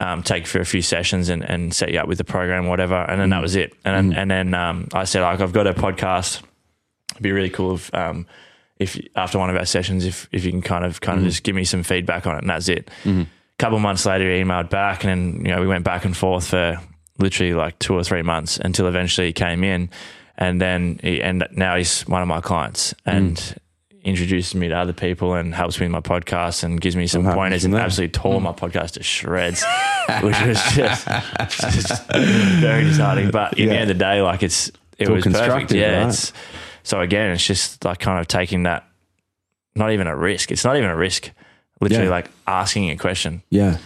um, 0.01 0.22
take 0.22 0.43
you 0.43 0.47
for 0.49 0.61
a 0.61 0.64
few 0.64 0.82
sessions 0.82 1.28
and, 1.28 1.43
and 1.43 1.74
set 1.74 1.93
you 1.93 1.99
up 1.99 2.09
with 2.09 2.18
the 2.18 2.24
program, 2.24 2.66
whatever. 2.66 2.95
And 2.97 3.20
then 3.20 3.30
that 3.30 3.43
was 3.43 3.57
it. 3.57 3.74
And 3.84 4.12
then, 4.12 4.18
and 4.18 4.30
then 4.30 4.55
um, 4.55 4.89
I 4.93 5.05
said, 5.05 5.22
like, 5.22 5.41
I've 5.41 5.53
got 5.53 5.66
a 5.66 5.74
podcast. 5.74 6.43
It'd 7.12 7.22
be 7.22 7.32
really 7.32 7.51
cool 7.51 7.74
if 7.74 7.95
um, 7.95 8.26
if 8.78 8.99
after 9.16 9.39
one 9.39 9.49
of 9.49 9.57
our 9.57 9.64
sessions, 9.64 10.05
if 10.05 10.28
if 10.32 10.45
you 10.45 10.51
can 10.51 10.62
kind 10.62 10.84
of 10.84 11.01
kind 11.01 11.18
of 11.18 11.24
just 11.24 11.43
give 11.43 11.55
me 11.55 11.64
some 11.64 11.82
feedback 11.82 12.26
on 12.26 12.37
it, 12.37 12.41
and 12.43 12.51
that's 12.51 12.68
it. 12.68 12.91
A 13.07 13.26
couple 13.59 13.78
months 13.78 14.05
later, 14.05 14.30
he 14.30 14.43
emailed 14.43 14.68
back, 14.68 15.03
and 15.05 15.11
then 15.11 15.47
you 15.47 15.55
know 15.55 15.61
we 15.62 15.66
went 15.66 15.84
back 15.84 16.05
and 16.05 16.14
forth 16.16 16.49
for 16.49 16.78
literally 17.18 17.55
like 17.55 17.78
two 17.78 17.95
or 17.95 18.05
three 18.05 18.20
months 18.20 18.59
until 18.59 18.87
eventually 18.87 19.28
he 19.28 19.32
came 19.32 19.64
in, 19.64 19.89
and 20.39 20.61
then 20.61 20.99
he 21.03 21.22
and 21.22 21.47
now 21.53 21.76
he's 21.76 22.03
one 22.09 22.22
of 22.22 22.28
my 22.28 22.41
clients 22.41 22.95
and. 23.05 23.57
Introduces 24.05 24.55
me 24.55 24.68
to 24.68 24.74
other 24.76 24.93
people 24.93 25.34
and 25.34 25.53
helps 25.53 25.80
me 25.80 25.87
in 25.87 25.91
my 25.91 25.99
podcast 25.99 26.62
and 26.62 26.80
gives 26.80 26.95
me 26.95 27.09
some 27.09 27.24
happens 27.24 27.37
pointers 27.37 27.64
and 27.64 27.74
absolutely 27.74 28.12
tore 28.12 28.41
my 28.41 28.53
podcast 28.53 28.93
to 28.93 29.03
shreds, 29.03 29.64
which 30.22 30.41
was 30.43 30.62
just, 30.74 31.09
just 31.51 32.07
very 32.12 32.84
disheartening. 32.84 33.32
But 33.32 33.51
at 33.51 33.57
the 33.57 33.68
end 33.68 33.91
of 33.91 33.99
the 33.99 34.05
day, 34.05 34.22
like 34.22 34.45
it's 34.45 34.70
it 34.97 35.09
was 35.09 35.24
perfect. 35.24 35.72
Yeah, 35.72 36.03
right? 36.03 36.09
it's 36.09 36.32
so 36.84 37.01
again, 37.01 37.32
it's 37.32 37.45
just 37.45 37.84
like 37.84 37.99
kind 37.99 38.20
of 38.20 38.28
taking 38.28 38.62
that, 38.62 38.87
not 39.74 39.91
even 39.91 40.07
a 40.07 40.14
risk. 40.14 40.53
It's 40.53 40.64
not 40.64 40.76
even 40.76 40.89
a 40.89 40.97
risk. 40.97 41.32
Literally, 41.80 42.05
Yeah. 42.05 42.11
like 42.11 42.30
asking 42.47 42.91
a 42.91 42.97
question 42.97 43.43
Yeah. 43.51 43.78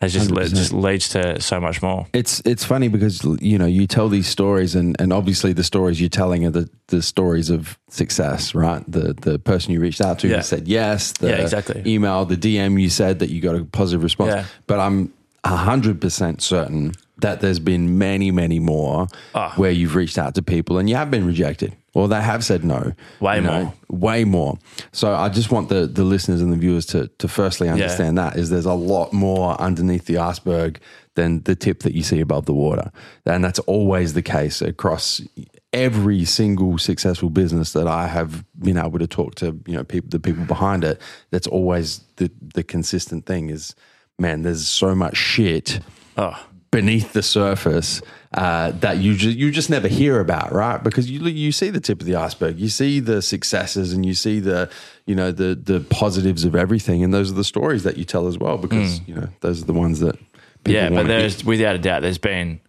Has 0.00 0.12
just 0.12 0.30
le- 0.30 0.48
just 0.48 0.72
leads 0.72 1.08
to 1.10 1.40
so 1.40 1.60
much 1.60 1.80
more. 1.82 2.06
It's 2.12 2.40
it's 2.44 2.64
funny 2.64 2.88
because 2.88 3.24
you 3.40 3.56
know 3.58 3.66
you 3.66 3.86
tell 3.86 4.08
these 4.08 4.26
stories 4.28 4.74
and, 4.74 4.94
and 5.00 5.12
obviously 5.12 5.52
the 5.52 5.64
stories 5.64 6.00
you're 6.00 6.08
telling 6.10 6.44
are 6.44 6.50
the, 6.50 6.68
the 6.88 7.00
stories 7.02 7.48
of 7.50 7.78
success, 7.88 8.54
right? 8.54 8.82
The 8.90 9.14
the 9.14 9.38
person 9.38 9.72
you 9.72 9.80
reached 9.80 10.00
out 10.00 10.18
to 10.20 10.28
Yeah. 10.28 10.40
said 10.42 10.68
yes, 10.68 11.12
the 11.12 11.28
Yeah, 11.28 11.36
exactly. 11.36 11.82
email, 11.86 12.24
the 12.26 12.36
DM 12.36 12.80
you 12.80 12.90
said 12.90 13.18
that 13.20 13.30
you 13.30 13.40
got 13.40 13.54
a 13.54 13.64
positive 13.64 14.02
response. 14.02 14.34
Yeah. 14.34 14.44
But 14.66 14.80
I'm 14.80 15.12
hundred 15.46 16.00
percent 16.00 16.42
certain 16.42 16.92
that 17.18 17.40
there's 17.40 17.60
been 17.60 17.96
many, 17.98 18.30
many 18.30 18.58
more 18.58 19.06
Ah. 19.34 19.52
where 19.56 19.70
you've 19.70 19.94
reached 19.94 20.18
out 20.18 20.34
to 20.34 20.42
people 20.42 20.78
and 20.78 20.88
you 20.90 20.96
have 20.96 21.10
been 21.10 21.24
rejected 21.26 21.74
or 21.94 22.08
they 22.08 22.20
have 22.20 22.44
said 22.44 22.64
no. 22.64 22.92
Way 23.20 23.36
you 23.36 23.42
more. 23.42 23.74
Way 23.88 24.24
more. 24.24 24.58
So 24.92 25.14
I 25.14 25.28
just 25.28 25.50
want 25.50 25.68
the 25.68 25.86
the 25.86 26.04
listeners 26.04 26.40
and 26.40 26.52
the 26.52 26.56
viewers 26.56 26.86
to 26.86 27.08
to 27.18 27.28
firstly 27.28 27.68
understand 27.68 28.18
that 28.18 28.36
is 28.36 28.50
there's 28.50 28.66
a 28.66 28.74
lot 28.74 29.12
more 29.12 29.60
underneath 29.60 30.06
the 30.06 30.18
iceberg 30.18 30.80
than 31.14 31.42
the 31.44 31.54
tip 31.54 31.80
that 31.84 31.94
you 31.94 32.02
see 32.02 32.20
above 32.20 32.46
the 32.46 32.54
water. 32.54 32.90
And 33.24 33.44
that's 33.44 33.60
always 33.60 34.14
the 34.14 34.22
case 34.22 34.60
across 34.60 35.20
every 35.72 36.24
single 36.24 36.78
successful 36.78 37.30
business 37.30 37.72
that 37.72 37.86
I 37.86 38.08
have 38.08 38.44
been 38.58 38.76
able 38.76 38.98
to 38.98 39.06
talk 39.06 39.36
to, 39.36 39.58
you 39.66 39.74
know, 39.74 39.84
people 39.84 40.10
the 40.10 40.20
people 40.20 40.44
behind 40.44 40.84
it. 40.84 41.00
That's 41.30 41.46
always 41.46 42.00
the 42.16 42.30
the 42.54 42.62
consistent 42.62 43.26
thing 43.26 43.50
is 43.50 43.74
man, 44.16 44.42
there's 44.42 44.68
so 44.68 44.94
much 44.94 45.16
shit 45.16 45.80
Oh, 46.16 46.46
beneath 46.74 47.12
the 47.12 47.22
surface 47.22 48.02
uh, 48.34 48.72
that 48.80 48.98
you 48.98 49.14
just 49.16 49.36
you 49.36 49.50
just 49.50 49.70
never 49.70 49.88
hear 49.88 50.20
about, 50.20 50.52
right? 50.52 50.82
Because 50.82 51.10
you 51.10 51.20
you 51.26 51.52
see 51.52 51.70
the 51.70 51.80
tip 51.80 52.00
of 52.00 52.06
the 52.06 52.16
iceberg, 52.16 52.58
you 52.58 52.68
see 52.68 53.00
the 53.00 53.22
successes, 53.22 53.92
and 53.92 54.04
you 54.04 54.14
see 54.14 54.40
the 54.40 54.68
you 55.06 55.14
know 55.14 55.30
the 55.32 55.54
the 55.54 55.80
positives 55.80 56.44
of 56.44 56.54
everything, 56.56 57.04
and 57.04 57.14
those 57.14 57.30
are 57.30 57.34
the 57.34 57.44
stories 57.44 57.82
that 57.84 57.96
you 57.96 58.04
tell 58.04 58.26
as 58.26 58.36
well, 58.38 58.58
because 58.58 59.00
you 59.06 59.14
know 59.14 59.28
those 59.40 59.62
are 59.62 59.66
the 59.66 59.72
ones 59.72 60.00
that 60.00 60.16
people 60.64 60.72
yeah, 60.82 60.88
but 60.88 61.06
wanna 61.06 61.28
hear. 61.28 61.46
without 61.46 61.74
a 61.76 61.78
doubt, 61.78 62.02
there's 62.02 62.18
been 62.18 62.60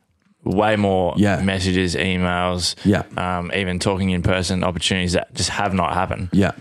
way 0.44 0.76
more 0.76 1.16
Yeah. 1.18 1.42
messages, 1.42 1.96
emails, 1.96 2.76
Yeah. 2.86 3.02
um, 3.18 3.52
even 3.56 3.80
talking 3.80 4.12
in 4.12 4.22
person 4.22 4.64
opportunities 4.64 5.14
that 5.14 5.34
just 5.34 5.50
have 5.50 5.74
not 5.74 5.94
happened 5.96 6.30
yeah, 6.32 6.52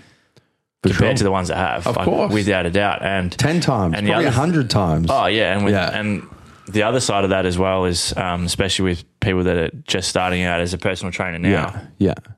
For 0.82 0.88
compared 0.88 1.10
sure. 1.10 1.14
to 1.18 1.24
the 1.24 1.30
ones 1.30 1.48
that 1.48 1.58
have. 1.58 1.86
Of 1.86 1.96
like, 1.96 2.06
course. 2.06 2.32
without 2.32 2.64
a 2.64 2.70
doubt, 2.70 3.02
and 3.02 3.30
ten 3.32 3.60
times, 3.60 3.94
And 3.94 4.06
probably 4.06 4.24
a 4.24 4.30
hundred 4.30 4.70
times. 4.70 5.08
Oh 5.10 5.26
yeah, 5.26 5.54
and 5.54 5.66
with, 5.66 5.74
Yeah. 5.74 5.98
and 6.00 6.22
the 6.68 6.82
other 6.82 7.00
side 7.00 7.24
of 7.24 7.30
that 7.30 7.46
as 7.46 7.58
well 7.58 7.84
is, 7.84 8.16
um, 8.16 8.44
especially 8.44 8.84
with 8.84 9.20
people 9.20 9.44
that 9.44 9.56
are 9.56 9.70
just 9.86 10.08
starting 10.08 10.42
out 10.42 10.60
as 10.60 10.72
a 10.74 10.78
personal 10.78 11.12
trainer 11.12 11.38
now, 11.38 11.50
yeah, 11.98 12.14
yeah, 12.16 12.32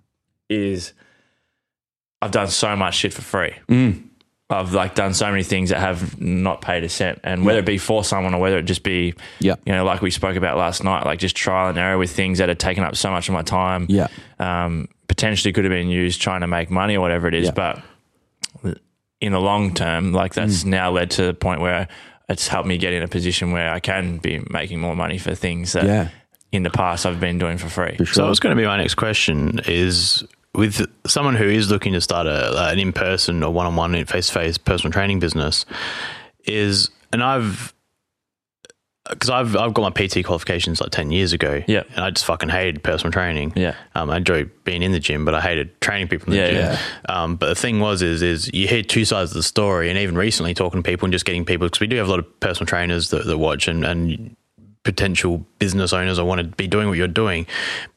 is 0.48 0.92
I've 2.22 2.30
done 2.32 2.48
so 2.48 2.74
much 2.76 2.96
shit 2.96 3.12
for 3.12 3.22
free. 3.22 3.54
Mm. 3.68 4.04
I've 4.48 4.72
like 4.72 4.94
done 4.94 5.12
so 5.12 5.28
many 5.30 5.42
things 5.42 5.70
that 5.70 5.80
have 5.80 6.20
not 6.20 6.60
paid 6.60 6.84
a 6.84 6.88
cent, 6.88 7.18
and 7.24 7.44
whether 7.44 7.58
it 7.58 7.66
be 7.66 7.78
for 7.78 8.04
someone 8.04 8.32
or 8.32 8.40
whether 8.40 8.58
it 8.58 8.62
just 8.62 8.84
be, 8.84 9.14
yeah, 9.40 9.56
you 9.64 9.72
know, 9.72 9.84
like 9.84 10.02
we 10.02 10.10
spoke 10.10 10.36
about 10.36 10.56
last 10.56 10.84
night, 10.84 11.04
like 11.04 11.18
just 11.18 11.34
trial 11.36 11.68
and 11.68 11.78
error 11.78 11.98
with 11.98 12.12
things 12.12 12.38
that 12.38 12.48
have 12.48 12.58
taken 12.58 12.84
up 12.84 12.94
so 12.94 13.10
much 13.10 13.28
of 13.28 13.32
my 13.34 13.42
time. 13.42 13.86
yeah, 13.88 14.06
Um, 14.38 14.88
potentially 15.08 15.52
could 15.52 15.64
have 15.64 15.72
been 15.72 15.88
used 15.88 16.20
trying 16.20 16.42
to 16.42 16.46
make 16.46 16.70
money 16.70 16.96
or 16.96 17.00
whatever 17.00 17.26
it 17.26 17.34
is, 17.34 17.46
Yeah. 17.46 17.50
but 17.52 17.82
in 19.20 19.32
the 19.32 19.40
long 19.40 19.74
term, 19.74 20.12
like 20.12 20.34
that's 20.34 20.62
Mm. 20.62 20.66
now 20.68 20.90
led 20.92 21.10
to 21.12 21.24
the 21.26 21.34
point 21.34 21.60
where 21.60 21.88
it's 22.28 22.48
helped 22.48 22.68
me 22.68 22.78
get 22.78 22.92
in 22.92 23.02
a 23.02 23.08
position 23.08 23.52
where 23.52 23.70
I 23.72 23.80
can 23.80 24.18
be 24.18 24.42
making 24.50 24.80
more 24.80 24.96
money 24.96 25.18
for 25.18 25.34
things 25.34 25.72
that 25.72 25.84
yeah, 25.84 26.08
in 26.52 26.62
the 26.62 26.70
past 26.70 27.06
I've 27.06 27.20
been 27.20 27.38
doing 27.38 27.58
for 27.58 27.68
free. 27.68 27.96
for 27.96 28.06
So 28.06 28.12
sure. 28.12 28.24
that 28.24 28.28
was 28.30 28.40
going 28.40 28.56
to 28.56 28.60
be 28.60 28.66
my 28.66 28.76
next 28.78 28.94
question 28.94 29.60
is 29.66 30.24
with 30.54 30.86
someone 31.06 31.36
who 31.36 31.44
is 31.44 31.70
looking 31.70 31.92
to 31.92 32.00
start 32.00 32.26
a, 32.26 32.70
an 32.70 32.78
in-person 32.78 33.42
or 33.42 33.52
one-on-one 33.52 34.04
face-to-face 34.06 34.58
personal 34.58 34.90
training 34.90 35.20
business 35.20 35.66
is, 36.46 36.90
and 37.12 37.22
I've, 37.22 37.74
because 39.10 39.30
I've 39.30 39.56
I've 39.56 39.72
got 39.74 39.82
my 39.82 39.90
PT 40.06 40.24
qualifications 40.24 40.80
like 40.80 40.90
ten 40.90 41.10
years 41.10 41.32
ago. 41.32 41.62
Yeah. 41.66 41.82
and 41.94 42.04
I 42.04 42.10
just 42.10 42.24
fucking 42.26 42.48
hated 42.48 42.82
personal 42.82 43.12
training. 43.12 43.52
Yeah. 43.56 43.74
um, 43.94 44.10
I 44.10 44.16
enjoy 44.18 44.44
being 44.64 44.82
in 44.82 44.92
the 44.92 45.00
gym, 45.00 45.24
but 45.24 45.34
I 45.34 45.40
hated 45.40 45.80
training 45.80 46.08
people 46.08 46.26
in 46.26 46.30
the 46.32 46.36
Yeah, 46.38 46.50
gym. 46.50 46.56
yeah. 46.58 46.78
Um, 47.22 47.36
but 47.36 47.48
the 47.48 47.54
thing 47.54 47.80
was, 47.80 48.02
is 48.02 48.22
is 48.22 48.50
you 48.52 48.66
hear 48.68 48.82
two 48.82 49.04
sides 49.04 49.30
of 49.30 49.36
the 49.36 49.42
story, 49.42 49.88
and 49.90 49.98
even 49.98 50.16
recently 50.16 50.54
talking 50.54 50.82
to 50.82 50.88
people 50.88 51.06
and 51.06 51.12
just 51.12 51.24
getting 51.24 51.44
people 51.44 51.66
because 51.66 51.80
we 51.80 51.86
do 51.86 51.96
have 51.96 52.06
a 52.08 52.10
lot 52.10 52.18
of 52.18 52.40
personal 52.40 52.66
trainers 52.66 53.10
that, 53.10 53.26
that 53.26 53.38
watch 53.38 53.68
and 53.68 53.84
and 53.84 54.34
potential 54.82 55.44
business 55.58 55.92
owners 55.92 56.18
I 56.18 56.22
want 56.22 56.40
to 56.40 56.46
be 56.46 56.68
doing 56.68 56.86
what 56.88 56.96
you're 56.96 57.08
doing. 57.08 57.46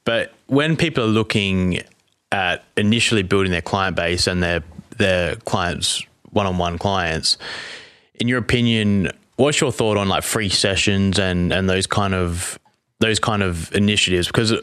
But 0.06 0.34
when 0.48 0.76
people 0.76 1.04
are 1.04 1.08
looking 1.08 1.82
at 2.32 2.64
initially 2.78 3.22
building 3.24 3.52
their 3.52 3.62
client 3.62 3.96
base 3.96 4.26
and 4.28 4.42
their 4.42 4.64
their 4.98 5.36
clients 5.38 6.04
one 6.32 6.46
on 6.46 6.58
one 6.58 6.78
clients, 6.78 7.38
in 8.16 8.28
your 8.28 8.38
opinion, 8.40 9.12
what's 9.40 9.62
your 9.62 9.72
thought 9.72 9.98
on 9.98 10.10
like 10.10 10.24
free 10.24 10.50
sessions 10.50 11.18
and 11.18 11.52
and 11.54 11.70
those 11.70 11.88
kind 11.88 12.14
of 12.14 12.60
those 13.00 13.20
kind 13.20 13.42
of 13.42 13.74
initiatives? 13.74 14.28
Because 14.28 14.54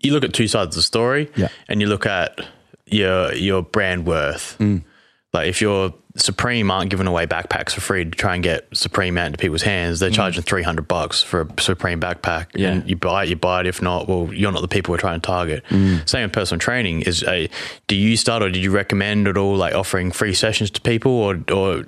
you 0.00 0.12
look 0.12 0.24
at 0.24 0.32
two 0.32 0.48
sides 0.48 0.68
of 0.68 0.74
the 0.76 0.82
story, 0.82 1.30
Yeah. 1.36 1.48
and 1.68 1.80
you 1.80 1.88
look 1.88 2.06
at 2.06 2.40
your 2.86 3.32
your 3.34 3.62
brand 3.62 4.06
worth. 4.06 4.56
Mm. 4.58 4.84
Like 5.32 5.48
if 5.48 5.60
you're 5.60 5.92
Supreme 6.14 6.70
aren't 6.70 6.90
giving 6.90 7.06
away 7.06 7.26
backpacks 7.26 7.72
for 7.72 7.80
free 7.80 8.04
to 8.04 8.10
try 8.10 8.34
and 8.34 8.44
get 8.44 8.68
Supreme 8.74 9.16
out 9.16 9.28
into 9.28 9.38
people's 9.38 9.62
hands, 9.62 9.98
they're 9.98 10.10
mm. 10.10 10.14
charging 10.14 10.42
three 10.42 10.62
hundred 10.62 10.86
bucks 10.86 11.22
for 11.22 11.40
a 11.42 11.60
Supreme 11.60 12.00
backpack. 12.00 12.48
Yeah. 12.54 12.72
And 12.72 12.88
you 12.88 12.96
buy 12.96 13.24
it, 13.24 13.30
you 13.30 13.36
buy 13.36 13.60
it. 13.60 13.66
If 13.66 13.80
not, 13.80 14.08
well, 14.08 14.32
you're 14.32 14.52
not 14.52 14.60
the 14.60 14.68
people 14.68 14.92
we're 14.92 14.98
trying 14.98 15.20
to 15.20 15.26
target. 15.26 15.64
Mm. 15.70 16.08
Same 16.08 16.24
with 16.24 16.32
personal 16.32 16.60
training. 16.60 17.02
Is 17.02 17.24
a 17.24 17.48
do 17.88 17.96
you 17.96 18.16
start 18.16 18.42
or 18.42 18.50
did 18.50 18.62
you 18.62 18.70
recommend 18.70 19.26
at 19.26 19.36
all 19.36 19.56
like 19.56 19.74
offering 19.74 20.12
free 20.12 20.34
sessions 20.34 20.70
to 20.72 20.80
people 20.80 21.12
or 21.12 21.42
or 21.50 21.86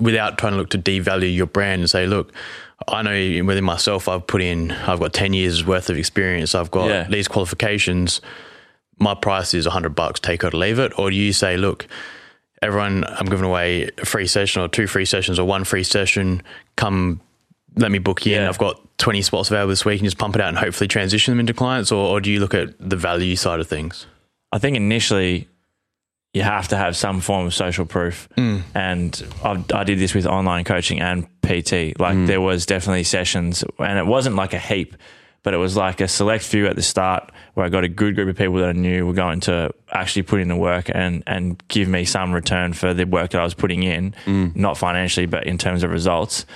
without 0.00 0.38
trying 0.38 0.52
to 0.52 0.58
look 0.58 0.70
to 0.70 0.78
devalue 0.78 1.34
your 1.34 1.46
brand 1.46 1.80
and 1.80 1.90
say, 1.90 2.06
look, 2.06 2.32
I 2.88 3.02
know 3.02 3.44
within 3.44 3.64
myself, 3.64 4.08
I've 4.08 4.26
put 4.26 4.42
in, 4.42 4.70
I've 4.72 5.00
got 5.00 5.12
10 5.12 5.32
years 5.34 5.64
worth 5.64 5.90
of 5.90 5.96
experience. 5.98 6.54
I've 6.54 6.70
got 6.70 6.88
Yeah. 6.88 7.06
these 7.08 7.28
qualifications. 7.28 8.20
My 8.98 9.14
price 9.14 9.54
is 9.54 9.66
100 9.66 9.90
bucks, 9.94 10.20
take 10.20 10.42
it 10.44 10.54
or 10.54 10.56
leave 10.56 10.78
it. 10.78 10.98
Or 10.98 11.10
do 11.10 11.16
you 11.16 11.32
say, 11.32 11.56
look, 11.56 11.86
everyone, 12.62 13.04
I'm 13.04 13.26
giving 13.26 13.44
away 13.46 13.90
a 13.98 14.04
free 14.06 14.26
session 14.26 14.62
or 14.62 14.68
two 14.68 14.86
free 14.86 15.04
sessions 15.04 15.38
or 15.38 15.46
one 15.46 15.64
free 15.64 15.84
session. 15.84 16.42
Come, 16.76 17.20
let 17.76 17.90
me 17.90 17.98
book 17.98 18.24
you 18.26 18.36
in. 18.36 18.42
I've 18.44 18.58
got 18.58 18.80
20 18.98 19.22
spots 19.22 19.50
available 19.50 19.70
this 19.70 19.84
week 19.84 20.00
and 20.00 20.06
just 20.06 20.18
pump 20.18 20.34
it 20.34 20.42
out 20.42 20.48
and 20.48 20.58
hopefully 20.58 20.88
transition 20.88 21.32
them 21.32 21.40
into 21.40 21.54
clients. 21.54 21.92
Or, 21.92 22.06
or 22.08 22.20
do 22.20 22.30
you 22.30 22.40
look 22.40 22.54
at 22.54 22.74
the 22.80 22.96
value 22.96 23.36
side 23.36 23.60
of 23.60 23.68
things? 23.68 24.06
I 24.52 24.58
think 24.58 24.76
initially 24.76 25.48
you 26.32 26.42
have 26.42 26.68
to 26.68 26.76
have 26.76 26.96
some 26.96 27.20
form 27.20 27.46
of 27.46 27.54
social 27.54 27.84
proof. 27.84 28.28
Mm. 28.36 28.62
And 28.74 29.26
I, 29.42 29.64
I 29.74 29.84
did 29.84 29.98
this 29.98 30.14
with 30.14 30.26
online 30.26 30.64
coaching 30.64 31.00
and 31.00 31.24
PT. 31.42 31.98
Like 31.98 32.16
mm. 32.16 32.26
there 32.26 32.40
was 32.40 32.66
definitely 32.66 33.04
sessions, 33.04 33.64
and 33.78 33.98
it 33.98 34.06
wasn't 34.06 34.36
like 34.36 34.52
a 34.52 34.58
heap, 34.58 34.96
but 35.42 35.54
it 35.54 35.56
was 35.56 35.76
like 35.76 36.00
a 36.00 36.06
select 36.06 36.44
few 36.44 36.66
at 36.66 36.76
the 36.76 36.82
start 36.82 37.32
where 37.54 37.66
I 37.66 37.68
got 37.68 37.82
a 37.82 37.88
good 37.88 38.14
group 38.14 38.28
of 38.28 38.36
people 38.36 38.56
that 38.56 38.68
I 38.68 38.72
knew 38.72 39.06
were 39.06 39.12
going 39.12 39.40
to 39.40 39.74
actually 39.90 40.22
put 40.22 40.40
in 40.40 40.48
the 40.48 40.56
work 40.56 40.90
and 40.94 41.24
and 41.26 41.60
give 41.68 41.88
me 41.88 42.04
some 42.04 42.32
return 42.32 42.74
for 42.74 42.94
the 42.94 43.04
work 43.04 43.30
that 43.30 43.40
I 43.40 43.44
was 43.44 43.54
putting 43.54 43.82
in, 43.82 44.14
mm. 44.24 44.54
not 44.54 44.78
financially, 44.78 45.26
but 45.26 45.46
in 45.46 45.58
terms 45.58 45.82
of 45.82 45.90
results, 45.90 46.46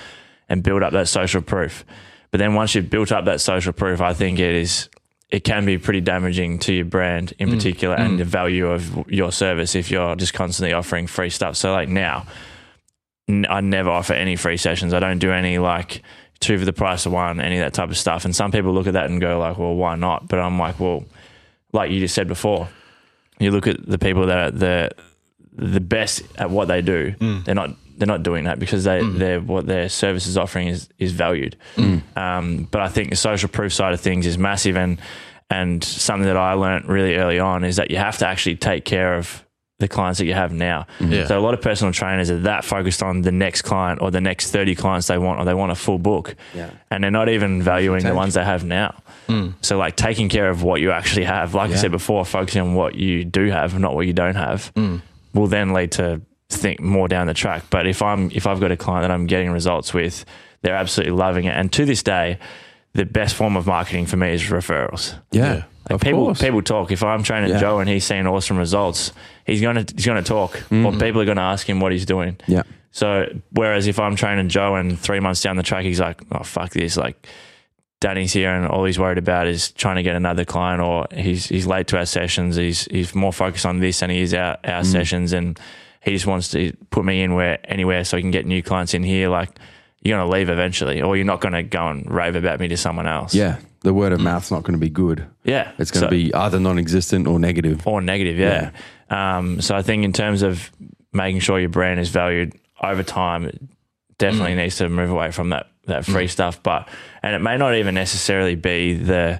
and 0.47 0.63
build 0.63 0.83
up 0.83 0.93
that 0.93 1.09
social 1.09 1.41
proof. 1.41 1.83
But 2.31 2.37
then 2.37 2.53
once 2.53 2.75
you've 2.75 2.89
built 2.89 3.11
up 3.11 3.25
that 3.25 3.41
social 3.41 3.73
proof, 3.73 3.99
I 3.99 4.13
think 4.13 4.39
it 4.39 4.55
is 4.55 4.89
it 5.35 5.43
can 5.43 5.65
be 5.65 5.77
pretty 5.77 5.99
damaging 5.99 6.59
to 6.59 6.71
your 6.71 6.85
brand 6.85 7.33
in 7.39 7.49
mm. 7.49 7.55
particular 7.55 7.93
and 7.93 8.13
mm. 8.13 8.17
the 8.19 8.23
value 8.23 8.67
of 8.67 9.05
your 9.11 9.33
service 9.33 9.75
if 9.75 9.91
you're 9.91 10.15
just 10.15 10.33
constantly 10.33 10.71
offering 10.71 11.07
free 11.07 11.29
stuff. 11.29 11.57
So 11.57 11.73
like 11.73 11.89
now, 11.89 12.25
n- 13.27 13.45
I 13.49 13.59
never 13.59 13.89
offer 13.89 14.13
any 14.13 14.37
free 14.37 14.55
sessions. 14.55 14.93
I 14.93 15.01
don't 15.01 15.19
do 15.19 15.33
any 15.33 15.57
like 15.57 16.03
two 16.39 16.57
for 16.57 16.63
the 16.63 16.71
price 16.71 17.05
of 17.05 17.11
one, 17.11 17.41
any 17.41 17.57
of 17.57 17.65
that 17.65 17.73
type 17.73 17.89
of 17.89 17.97
stuff. 17.97 18.23
And 18.23 18.33
some 18.33 18.49
people 18.53 18.73
look 18.73 18.87
at 18.87 18.93
that 18.93 19.09
and 19.09 19.19
go 19.19 19.37
like, 19.37 19.57
well, 19.57 19.75
why 19.75 19.95
not? 19.95 20.29
But 20.29 20.39
I'm 20.39 20.57
like, 20.57 20.79
well, 20.79 21.03
like 21.73 21.91
you 21.91 21.99
just 21.99 22.15
said 22.15 22.29
before, 22.29 22.69
you 23.37 23.51
look 23.51 23.67
at 23.67 23.85
the 23.85 23.97
people 23.97 24.27
that 24.27 24.37
are 24.37 24.51
the 24.51 24.91
the 25.51 25.81
best 25.81 26.21
at 26.37 26.49
what 26.49 26.69
they 26.69 26.81
do. 26.81 27.11
Mm. 27.19 27.43
They're 27.43 27.55
not 27.55 27.71
they're 27.97 28.07
not 28.07 28.23
doing 28.23 28.45
that 28.45 28.59
because 28.59 28.83
they 28.83 28.99
mm. 28.99 29.17
they're 29.17 29.41
what 29.41 29.65
their 29.65 29.89
service 29.89 30.27
is 30.27 30.37
offering 30.37 30.67
is 30.67 30.89
is 30.97 31.11
valued. 31.11 31.55
Mm. 31.75 32.17
Um, 32.17 32.67
but 32.71 32.81
I 32.81 32.89
think 32.89 33.09
the 33.09 33.15
social 33.15 33.49
proof 33.49 33.73
side 33.73 33.93
of 33.93 34.01
things 34.01 34.25
is 34.25 34.37
massive 34.37 34.77
and 34.77 34.99
and 35.49 35.83
something 35.83 36.25
that 36.25 36.37
I 36.37 36.53
learned 36.53 36.87
really 36.87 37.15
early 37.15 37.39
on 37.39 37.63
is 37.63 37.75
that 37.75 37.91
you 37.91 37.97
have 37.97 38.17
to 38.19 38.27
actually 38.27 38.55
take 38.55 38.83
care 38.83 39.15
of 39.15 39.43
the 39.77 39.87
clients 39.87 40.19
that 40.19 40.25
you 40.25 40.33
have 40.33 40.53
now. 40.53 40.87
Mm-hmm. 40.99 41.11
Yeah. 41.11 41.27
So 41.27 41.37
a 41.37 41.41
lot 41.41 41.53
of 41.53 41.61
personal 41.61 41.91
trainers 41.91 42.31
are 42.31 42.39
that 42.39 42.63
focused 42.63 43.03
on 43.03 43.21
the 43.21 43.31
next 43.31 43.63
client 43.63 44.01
or 44.01 44.09
the 44.09 44.21
next 44.21 44.51
30 44.51 44.73
clients 44.75 45.07
they 45.07 45.17
want 45.17 45.39
or 45.39 45.45
they 45.45 45.53
want 45.53 45.71
a 45.71 45.75
full 45.75 45.99
book. 45.99 46.35
Yeah. 46.53 46.69
And 46.89 47.03
they're 47.03 47.11
not 47.11 47.27
even 47.27 47.61
valuing 47.61 48.03
the 48.03 48.15
ones 48.15 48.35
they 48.35 48.43
have 48.43 48.63
now. 48.63 48.95
Mm. 49.27 49.53
So 49.61 49.77
like 49.77 49.97
taking 49.97 50.29
care 50.29 50.49
of 50.49 50.63
what 50.63 50.79
you 50.79 50.91
actually 50.91 51.25
have, 51.25 51.53
like 51.53 51.71
I 51.71 51.75
said 51.75 51.91
before, 51.91 52.23
focusing 52.25 52.61
on 52.61 52.73
what 52.73 52.95
you 52.95 53.25
do 53.25 53.49
have, 53.49 53.77
not 53.77 53.95
what 53.95 54.07
you 54.07 54.13
don't 54.13 54.35
have, 54.35 54.71
will 55.33 55.47
then 55.47 55.73
lead 55.73 55.91
to 55.93 56.21
think 56.49 56.79
more 56.79 57.07
down 57.07 57.27
the 57.27 57.33
track. 57.33 57.63
But 57.69 57.87
if 57.87 58.01
I'm 58.01 58.31
if 58.33 58.47
I've 58.47 58.59
got 58.59 58.71
a 58.71 58.77
client 58.77 59.03
that 59.03 59.11
I'm 59.11 59.27
getting 59.27 59.51
results 59.51 59.93
with, 59.93 60.25
they're 60.61 60.75
absolutely 60.75 61.13
loving 61.13 61.45
it. 61.45 61.55
And 61.55 61.71
to 61.73 61.85
this 61.85 62.03
day, 62.03 62.39
the 62.93 63.05
best 63.05 63.35
form 63.35 63.57
of 63.57 63.67
marketing 63.67 64.05
for 64.05 64.17
me 64.17 64.33
is 64.33 64.43
referrals. 64.43 65.19
Yeah, 65.31 65.63
Like 65.89 65.91
of 65.91 66.01
people 66.01 66.25
course. 66.25 66.41
people 66.41 66.61
talk. 66.61 66.91
If 66.91 67.03
I'm 67.03 67.23
training 67.23 67.49
Yeah. 67.51 67.59
Joe 67.59 67.79
and 67.79 67.89
he's 67.89 68.05
seeing 68.05 68.25
awesome 68.25 68.57
results, 68.57 69.11
he's 69.45 69.61
gonna 69.61 69.85
he's 69.93 70.05
gonna 70.05 70.23
talk, 70.23 70.55
or 70.55 70.91
mm. 70.91 70.99
people 70.99 71.21
are 71.21 71.25
gonna 71.25 71.41
ask 71.41 71.69
him 71.69 71.79
what 71.79 71.91
he's 71.91 72.05
doing. 72.05 72.37
Yeah. 72.47 72.63
So 72.91 73.27
whereas 73.51 73.87
if 73.87 73.99
I'm 73.99 74.15
training 74.15 74.47
Joe 74.49 74.75
and 74.75 74.97
three 74.97 75.19
months 75.19 75.41
down 75.41 75.57
the 75.57 75.63
track 75.63 75.83
he's 75.83 75.99
like, 75.99 76.21
oh 76.31 76.43
fuck 76.43 76.71
this, 76.71 76.95
like 76.95 77.27
Danny's 77.99 78.33
here 78.33 78.51
and 78.53 78.67
all 78.67 78.85
he's 78.85 78.99
worried 78.99 79.17
about 79.17 79.47
is 79.47 79.71
trying 79.71 79.97
to 79.97 80.03
get 80.03 80.15
another 80.15 80.45
client, 80.45 80.81
or 80.81 81.07
he's 81.13 81.47
he's 81.47 81.67
late 81.67 81.87
to 81.87 81.97
our 81.97 82.05
sessions. 82.05 82.55
He's 82.55 82.85
he's 82.85 83.13
more 83.13 83.33
focused 83.33 83.65
on 83.65 83.79
this 83.79 83.99
than 83.99 84.09
he 84.09 84.21
is 84.21 84.33
our 84.33 84.57
our 84.63 84.81
mm. 84.81 84.85
sessions, 84.85 85.33
and 85.33 85.59
he 86.05 86.11
just 86.11 86.27
wants 86.27 86.49
to 86.51 86.71
put 86.91 87.03
me 87.03 87.21
in 87.23 87.33
where 87.33 87.59
anywhere 87.65 88.05
so 88.05 88.15
he 88.15 88.21
can 88.23 88.31
get 88.31 88.45
new 88.45 88.61
clients 88.63 88.93
in 88.93 89.03
here. 89.03 89.27
Like 89.27 89.49
you're 90.01 90.17
gonna 90.17 90.29
leave 90.31 90.49
eventually, 90.49 91.01
or 91.01 91.17
you're 91.17 91.25
not 91.25 91.41
gonna 91.41 91.63
go 91.63 91.87
and 91.87 92.09
rave 92.09 92.35
about 92.35 92.59
me 92.59 92.67
to 92.69 92.77
someone 92.77 93.07
else. 93.07 93.33
Yeah. 93.35 93.57
The 93.81 93.93
word 93.93 94.13
of 94.13 94.19
mouth's 94.19 94.49
not 94.49 94.63
going 94.63 94.73
to 94.73 94.79
be 94.79 94.89
good. 94.89 95.27
yeah. 95.43 95.71
It's 95.77 95.91
going 95.91 96.01
to 96.01 96.07
So- 96.07 96.09
be 96.09 96.33
either 96.33 96.59
non 96.59 96.79
existent 96.79 97.27
or 97.27 97.37
negative. 97.39 97.85
or 97.85 98.01
negative, 98.01 98.39
yeah. 98.39 98.71
Um, 99.11 99.61
so 99.61 99.75
I 99.75 99.83
think 99.83 100.03
in 100.03 100.11
terms 100.11 100.41
of 100.41 100.71
making 101.13 101.41
sure 101.41 101.59
your 101.59 101.69
brand 101.69 101.99
is 101.99 102.09
valued 102.09 102.53
over 102.81 103.03
time, 103.03 103.45
it 103.45 103.61
definitely 104.17 104.55
needs 104.55 104.77
to 104.77 104.89
move 104.89 105.11
away 105.11 105.29
from 105.29 105.49
that 105.49 105.67
that 105.85 106.03
free 106.03 106.27
stuff. 106.27 106.63
But 106.63 106.89
and 107.21 107.35
it 107.35 107.39
may 107.43 107.57
not 107.57 107.75
even 107.75 107.93
necessarily 107.93 108.55
be 108.55 108.95
the 108.95 109.39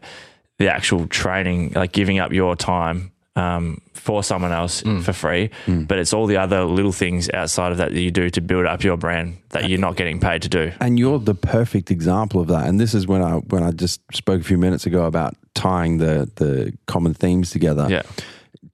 the 0.59 0.71
actual 0.71 1.07
training, 1.07 1.71
like 1.75 1.91
giving 1.91 2.19
up 2.19 2.31
your 2.31 2.55
time 2.55 3.11
um, 3.35 3.81
for 4.05 4.23
someone 4.23 4.51
else 4.51 4.81
for 4.81 5.13
free. 5.13 5.49
But 5.65 5.97
it's 5.97 6.13
all 6.13 6.27
the 6.27 6.37
other 6.37 6.63
little 6.63 6.91
things 6.91 7.29
outside 7.33 7.71
of 7.71 7.79
that 7.79 7.91
that 7.91 8.01
you 8.01 8.11
do 8.11 8.29
to 8.29 8.41
build 8.41 8.67
up 8.67 8.83
your 8.83 8.97
brand 8.97 9.37
that 9.49 9.67
you're 9.67 9.79
not 9.79 9.95
getting 9.95 10.19
paid 10.19 10.43
to 10.43 10.49
do. 10.49 10.71
And 10.79 10.99
you're 10.99 11.17
the 11.17 11.33
perfect 11.33 11.89
example 11.89 12.39
of 12.39 12.47
that. 12.47 12.67
And 12.67 12.79
this 12.79 12.93
is 12.93 13.07
when 13.07 13.23
I 13.23 13.37
when 13.37 13.63
I 13.63 13.71
just 13.71 14.01
spoke 14.13 14.41
a 14.41 14.43
few 14.43 14.59
minutes 14.59 14.85
ago 14.85 15.05
about 15.05 15.35
tying 15.55 15.97
the 15.97 16.29
the 16.35 16.77
common 16.85 17.15
themes 17.15 17.49
together. 17.49 17.87
Yeah. 17.89 18.03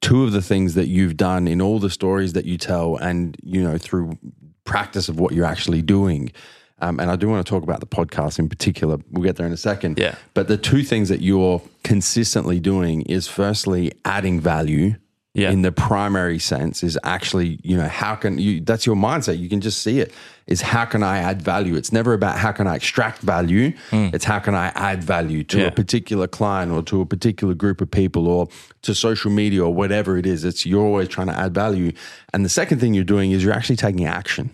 Two 0.01 0.23
of 0.23 0.33
the 0.33 0.41
things 0.41 0.73
that 0.73 0.87
you've 0.87 1.15
done 1.15 1.47
in 1.47 1.61
all 1.61 1.79
the 1.79 1.89
stories 1.89 2.33
that 2.33 2.45
you 2.45 2.57
tell, 2.57 2.97
and 2.97 3.37
you 3.41 3.63
know 3.63 3.77
through 3.77 4.17
practice 4.65 5.07
of 5.07 5.19
what 5.19 5.33
you're 5.33 5.45
actually 5.45 5.81
doing. 5.81 6.31
Um, 6.79 6.99
and 6.99 7.11
I 7.11 7.15
do 7.15 7.29
want 7.29 7.45
to 7.45 7.49
talk 7.49 7.61
about 7.61 7.79
the 7.79 7.85
podcast 7.85 8.39
in 8.39 8.49
particular. 8.49 8.97
We'll 9.11 9.23
get 9.23 9.35
there 9.35 9.45
in 9.45 9.53
a 9.53 9.57
second. 9.57 9.99
Yeah. 9.99 10.15
But 10.33 10.47
the 10.47 10.57
two 10.57 10.81
things 10.83 11.09
that 11.09 11.21
you're 11.21 11.61
consistently 11.83 12.59
doing 12.59 13.03
is 13.03 13.27
firstly 13.27 13.91
adding 14.03 14.39
value 14.39 14.95
Yeah. 15.33 15.49
in 15.51 15.61
the 15.61 15.71
primary 15.71 16.39
sense 16.39 16.83
is 16.83 16.99
actually, 17.05 17.57
you 17.63 17.77
know, 17.77 17.87
how 17.87 18.15
can 18.15 18.37
you, 18.37 18.59
that's 18.59 18.85
your 18.85 18.97
mindset. 18.97 19.39
You 19.39 19.47
can 19.47 19.61
just 19.61 19.81
see 19.81 20.01
it 20.01 20.11
is 20.45 20.59
how 20.59 20.83
can 20.83 21.03
I 21.03 21.19
add 21.19 21.41
value? 21.41 21.75
It's 21.77 21.93
never 21.93 22.11
about 22.13 22.37
how 22.37 22.51
can 22.51 22.67
I 22.67 22.75
extract 22.75 23.21
value. 23.21 23.71
Hmm. 23.91 24.09
It's 24.11 24.25
how 24.25 24.39
can 24.39 24.55
I 24.55 24.73
add 24.75 25.01
value 25.05 25.45
to. 25.45 25.59
Yeah. 25.59 25.67
a 25.67 25.71
particular 25.71 26.27
client 26.27 26.73
or 26.73 26.83
to 26.83 26.99
a 26.99 27.05
particular 27.05 27.53
group 27.53 27.79
of 27.79 27.89
people 27.89 28.27
or 28.27 28.49
to 28.81 28.93
social 28.93 29.31
media 29.31 29.63
or 29.63 29.73
whatever 29.73 30.17
it 30.17 30.25
is. 30.25 30.43
It's 30.43 30.65
you're 30.65 30.83
always 30.85 31.07
trying 31.07 31.27
to 31.27 31.37
add 31.37 31.53
value. 31.53 31.93
And 32.33 32.43
the 32.43 32.49
second 32.49 32.79
thing 32.79 32.93
you're 32.93 33.05
doing 33.05 33.31
is 33.31 33.41
you're 33.41 33.53
actually 33.53 33.77
taking 33.77 34.03
action 34.05 34.53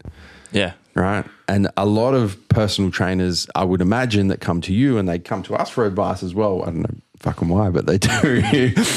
Yeah. 0.52 0.74
right? 0.94 1.26
And 1.48 1.70
a 1.76 1.88
lot 1.88 2.14
of 2.14 2.38
personal 2.50 2.92
trainers, 2.92 3.48
I 3.56 3.64
would 3.64 3.82
imagine, 3.82 4.28
that 4.28 4.42
come 4.42 4.62
to 4.62 4.74
you 4.74 5.00
and 5.00 5.10
they 5.10 5.18
come 5.18 5.42
to 5.44 5.56
us 5.56 5.72
for 5.72 5.88
advice 5.88 6.22
as 6.22 6.36
well. 6.36 6.62
I 6.62 6.66
don't 6.66 6.82
know 6.82 6.96
fucking 7.18 7.48
why, 7.48 7.72
but 7.72 7.88
they 7.88 7.98
do. 7.98 8.44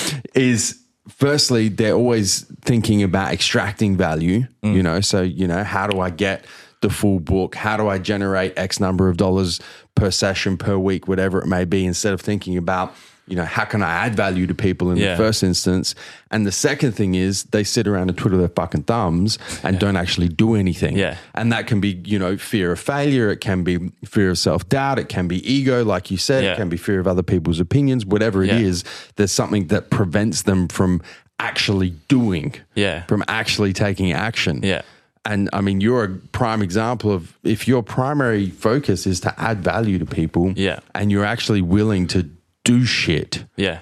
is 0.35 0.77
firstly, 1.11 1.69
they're 1.69 1.95
always 1.95 2.43
thinking 2.63 3.03
about 3.03 3.33
extracting 3.33 3.97
value, 3.97 4.47
mm. 4.63 4.75
you 4.75 4.83
know? 4.83 5.01
So, 5.01 5.23
you 5.23 5.47
know, 5.47 5.65
how 5.65 5.87
do 5.87 6.01
I 6.01 6.11
get 6.11 6.45
the 6.81 6.91
full 6.91 7.21
book? 7.21 7.55
How 7.55 7.77
do 7.77 7.89
I 7.89 7.99
generate 7.99 8.55
X 8.57 8.81
number 8.81 9.09
of 9.09 9.17
dollars 9.17 9.61
per 9.95 10.11
session, 10.11 10.57
per 10.57 10.79
week, 10.79 11.09
whatever 11.09 11.41
it 11.41 11.47
may 11.47 11.65
be, 11.65 11.85
instead 11.85 12.13
of 12.13 12.21
thinking 12.21 12.57
about, 12.57 12.95
you 13.31 13.37
know, 13.37 13.45
how 13.45 13.65
can 13.65 13.81
I 13.83 13.91
add 14.07 14.15
value 14.17 14.47
to 14.49 14.55
people 14.55 14.91
in 14.91 14.99
Yeah. 14.99 15.13
the 15.13 15.17
first 15.17 15.43
instance? 15.45 15.95
And 16.33 16.45
the 16.47 16.53
second 16.53 16.93
thing 16.93 17.15
is 17.15 17.45
they 17.45 17.63
sit 17.65 17.87
around 17.87 18.09
and 18.11 18.19
twiddle 18.19 18.39
their 18.41 18.49
fucking 18.49 18.83
thumbs 18.83 19.39
and 19.63 19.79
don't 19.79 19.97
actually 19.97 20.29
do 20.29 20.55
anything. 20.57 20.99
Yeah. 20.99 21.17
And 21.35 21.53
that 21.53 21.67
can 21.69 21.81
be, 21.81 22.01
you 22.05 22.19
know, 22.19 22.37
fear 22.37 22.73
of 22.73 22.81
failure. 22.81 23.31
It 23.31 23.41
can 23.41 23.63
be 23.63 23.79
fear 24.05 24.31
of 24.31 24.39
self 24.39 24.69
doubt. 24.69 24.99
It 24.99 25.09
can 25.09 25.29
be 25.29 25.39
ego, 25.51 25.85
like 25.85 26.11
you 26.11 26.17
said. 26.19 26.43
Yeah. 26.45 26.53
It 26.53 26.57
can 26.57 26.69
be 26.69 26.77
fear 26.77 26.99
of 27.01 27.07
other 27.07 27.23
people's 27.23 27.61
opinions, 27.61 28.05
whatever 28.05 28.43
it 28.43 28.49
Yeah. 28.49 28.59
is. 28.59 28.85
There's 29.17 29.33
something 29.33 29.69
that 29.69 29.91
prevents 29.91 30.43
them 30.43 30.67
from 30.69 31.01
actually 31.39 31.95
doing, 32.09 32.55
Yeah. 32.75 33.05
from 33.07 33.23
actually 33.29 33.73
taking 33.73 34.13
action. 34.13 34.61
Yeah. 34.63 34.83
And 35.25 35.49
I 35.53 35.61
mean, 35.61 35.81
you're 35.81 36.05
a 36.05 36.09
prime 36.33 36.63
example 36.63 37.13
of 37.13 37.37
if 37.45 37.69
your 37.69 37.83
primary 37.83 38.49
focus 38.51 39.07
is 39.07 39.21
to 39.21 39.35
add 39.41 39.63
value 39.63 39.99
to 39.99 40.07
people, 40.07 40.53
Yeah. 40.57 40.81
and 40.95 41.11
you're 41.13 41.25
actually 41.27 41.61
willing 41.63 42.07
to 42.09 42.27
do 42.65 42.85
shit. 42.85 43.45
Yeah. 43.57 43.81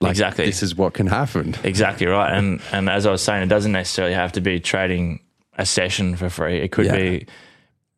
Like, 0.00 0.10
exactly. 0.10 0.44
This 0.46 0.62
is 0.62 0.74
what 0.76 0.94
can 0.94 1.06
happen. 1.06 1.54
Exactly 1.64 2.06
right. 2.06 2.32
And 2.36 2.60
and 2.72 2.88
as 2.90 3.06
I 3.06 3.10
was 3.10 3.22
saying, 3.22 3.42
it 3.42 3.46
doesn't 3.48 3.72
necessarily 3.72 4.14
have 4.14 4.32
to 4.32 4.40
be 4.40 4.60
trading 4.60 5.20
a 5.56 5.64
session 5.64 6.16
for 6.16 6.28
free. 6.28 6.58
It 6.58 6.72
could 6.72 6.86
Yeah. 6.86 6.96
be 6.96 7.26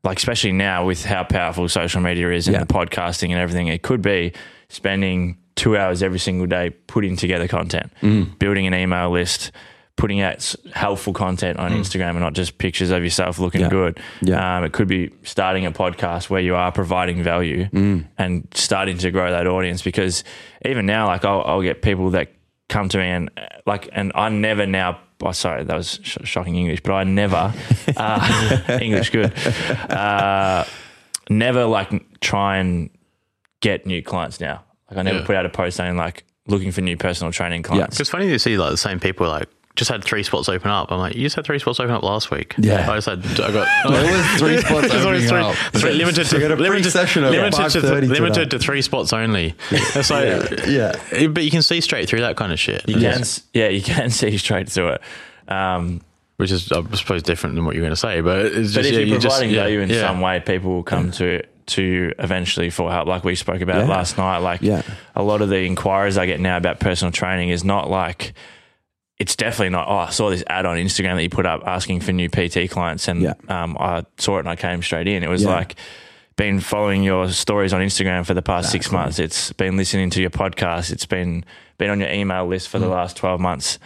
like 0.04 0.18
especially 0.18 0.52
now 0.52 0.84
with 0.86 1.04
how 1.04 1.24
powerful 1.24 1.68
social 1.68 2.00
media 2.00 2.30
is 2.30 2.46
and 2.46 2.54
Yeah. 2.54 2.60
the 2.64 2.72
podcasting 2.72 3.30
and 3.30 3.40
everything, 3.40 3.66
it 3.68 3.82
could 3.82 4.02
be 4.02 4.32
spending 4.68 5.38
two 5.56 5.76
hours 5.76 6.02
every 6.02 6.18
single 6.18 6.46
day 6.46 6.70
putting 6.86 7.16
together 7.16 7.48
content, 7.48 7.90
Mm. 8.02 8.38
building 8.38 8.66
an 8.66 8.74
email 8.74 9.10
list, 9.10 9.50
putting 9.96 10.20
out 10.20 10.54
helpful 10.74 11.12
content 11.14 11.58
on 11.58 11.72
Instagram 11.72 12.10
and 12.10 12.20
not 12.20 12.34
just 12.34 12.58
pictures 12.58 12.90
of 12.90 13.02
yourself 13.02 13.38
looking 13.38 13.62
Mm. 13.62 13.64
Yeah. 13.64 13.68
good. 13.70 14.00
Yeah. 14.20 14.58
Um, 14.58 14.64
it 14.64 14.72
could 14.72 14.88
be 14.88 15.10
starting 15.22 15.64
a 15.64 15.72
podcast 15.72 16.28
where 16.28 16.40
you 16.42 16.54
are 16.54 16.70
providing 16.70 17.22
value 17.22 17.64
Mm. 17.72 18.04
and 18.18 18.46
starting 18.54 18.98
to 18.98 19.10
grow 19.10 19.30
that 19.30 19.46
audience 19.46 19.80
because 19.82 20.22
even 20.66 20.84
now, 20.86 21.06
like 21.06 21.24
I'll, 21.24 21.42
I'll 21.46 21.62
get 21.62 21.80
people 21.80 22.10
that 22.10 22.28
come 22.68 22.88
to 22.90 22.98
me 22.98 23.04
and 23.04 23.30
uh, 23.38 23.46
like, 23.64 23.88
and 23.92 24.12
I 24.14 24.28
never 24.28 24.66
now, 24.66 24.98
oh, 25.22 25.32
sorry, 25.32 25.64
that 25.64 25.74
was 25.76 25.98
sh- 26.02 26.18
shocking 26.24 26.56
English, 26.56 26.80
but 26.82 26.92
I 26.92 27.04
never, 27.04 27.54
uh, 27.96 28.78
English 28.82 29.08
good, 29.10 29.32
uh, 29.90 30.64
never 31.30 31.64
like 31.64 31.90
try 32.20 32.58
and 32.58 32.90
get 33.60 33.86
new 33.86 34.02
clients 34.02 34.40
now. 34.40 34.62
Like 34.90 34.98
I 34.98 35.02
never 35.02 35.18
Yeah. 35.20 35.24
put 35.26 35.36
out 35.36 35.46
a 35.46 35.48
post 35.48 35.76
saying 35.76 35.96
like 35.96 36.24
looking 36.48 36.70
for 36.70 36.80
new 36.80 36.96
personal 36.96 37.32
training 37.32 37.62
clients. 37.62 37.98
Yeah, 37.98 38.02
It's 38.02 38.10
funny 38.10 38.28
to 38.28 38.38
see 38.38 38.56
like 38.56 38.70
the 38.70 38.76
same 38.76 39.00
people 39.00 39.26
like 39.28 39.48
just 39.76 39.90
had 39.90 40.02
three 40.02 40.22
spots 40.22 40.48
open 40.48 40.70
up. 40.70 40.90
I'm 40.90 40.98
like, 40.98 41.14
you 41.14 41.22
just 41.22 41.36
had 41.36 41.44
three 41.44 41.58
spots 41.58 41.78
open 41.80 41.94
up 41.94 42.02
last 42.02 42.30
week. 42.30 42.54
Yeah. 42.58 42.90
I 42.90 42.96
just 42.96 43.06
had 43.08 43.24
I 43.40 43.52
got 43.52 43.68
There 43.92 44.12
was 44.16 44.26
three 44.40 44.56
spots 44.62 44.88
There's 44.90 45.04
always 45.04 45.30
opening 45.30 45.52
three, 45.52 45.66
up. 45.66 45.72
three 45.74 45.92
limited 45.92 46.26
So 46.26 46.36
to 46.38 46.42
you 46.42 46.48
got 46.48 46.58
a 46.58 46.62
limited, 46.62 46.90
session 46.90 47.22
limited 47.24 47.52
to 47.52 47.62
5:30 47.80 48.08
limited 48.08 48.34
today. 48.34 48.48
to 48.48 48.58
three 48.58 48.82
spots 48.82 49.12
only. 49.12 49.54
It's 49.70 50.10
like 50.10 50.66
Yeah. 50.66 50.92
but 51.28 51.44
you 51.44 51.50
can 51.50 51.62
see 51.62 51.80
straight 51.80 52.08
through 52.08 52.20
that 52.20 52.36
kind 52.36 52.52
of 52.52 52.58
shit. 52.58 52.88
You 52.88 52.94
can, 52.94 53.20
s- 53.20 53.42
yeah, 53.52 53.68
you 53.68 53.82
can 53.82 54.10
see 54.20 54.36
straight 54.38 54.68
through 54.68 54.88
it. 54.94 55.00
Um, 55.48 56.00
which 56.38 56.50
is 56.50 56.70
I 56.72 56.82
suppose 56.94 57.22
different 57.22 57.54
than 57.56 57.64
what 57.64 57.74
you're 57.74 57.82
going 57.84 57.92
to 57.92 57.96
say, 57.96 58.20
but 58.20 58.46
it's 58.46 58.72
just 58.72 58.74
but 58.74 58.86
if 58.86 58.92
yeah, 58.92 58.98
you're 59.00 59.08
you 59.08 59.14
just- 59.18 59.26
providing 59.36 59.50
yeah, 59.54 59.62
value 59.62 59.80
in 59.80 59.88
yeah. 59.90 60.00
some 60.06 60.20
way, 60.20 60.40
people 60.40 60.70
will 60.72 60.82
come 60.82 61.10
to 61.12 61.24
it 61.26 61.52
to 61.68 62.12
eventually 62.18 62.70
for 62.70 62.90
help, 62.92 63.08
like 63.08 63.24
we 63.24 63.34
spoke 63.34 63.60
about 63.60 63.78
Yeah. 63.86 63.88
last 63.88 64.16
night. 64.18 64.38
Like 64.38 64.60
Yeah. 64.62 64.82
a 65.14 65.22
lot 65.22 65.40
of 65.42 65.48
the 65.48 65.60
inquiries 65.64 66.16
I 66.18 66.26
get 66.26 66.38
now 66.40 66.56
about 66.56 66.78
personal 66.78 67.10
training 67.10 67.48
is 67.48 67.64
not 67.64 67.90
like 67.90 68.34
it's 69.18 69.36
definitely 69.36 69.70
not. 69.70 69.88
Oh, 69.88 69.96
I 69.96 70.10
saw 70.10 70.30
this 70.30 70.44
ad 70.46 70.66
on 70.66 70.76
Instagram 70.76 71.14
that 71.16 71.22
you 71.22 71.30
put 71.30 71.46
up 71.46 71.62
asking 71.66 72.00
for 72.00 72.12
new 72.12 72.28
PT 72.28 72.68
clients, 72.70 73.08
and 73.08 73.22
Yeah. 73.22 73.34
um, 73.48 73.76
I 73.80 74.04
saw 74.18 74.36
it 74.36 74.40
and 74.40 74.48
I 74.48 74.56
came 74.56 74.82
straight 74.82 75.08
in. 75.08 75.22
It 75.22 75.28
was 75.30 75.44
Yeah. 75.44 75.50
like 75.50 75.74
been 76.36 76.60
following 76.60 77.02
your 77.02 77.30
stories 77.30 77.72
on 77.72 77.80
Instagram 77.80 78.26
for 78.26 78.34
the 78.34 78.42
past 78.42 78.70
six 78.70 78.92
months. 78.92 79.18
It's 79.18 79.52
been 79.54 79.76
listening 79.78 80.10
to 80.10 80.20
your 80.20 80.30
podcast. 80.30 80.90
It's 80.92 81.06
been 81.06 81.44
been 81.78 81.90
on 81.90 82.00
your 82.00 82.10
email 82.10 82.46
list 82.46 82.68
Mm. 82.68 82.70
for 82.72 82.78
the 82.78 82.88
last 82.88 83.16
twelve 83.16 83.40
months. 83.40 83.78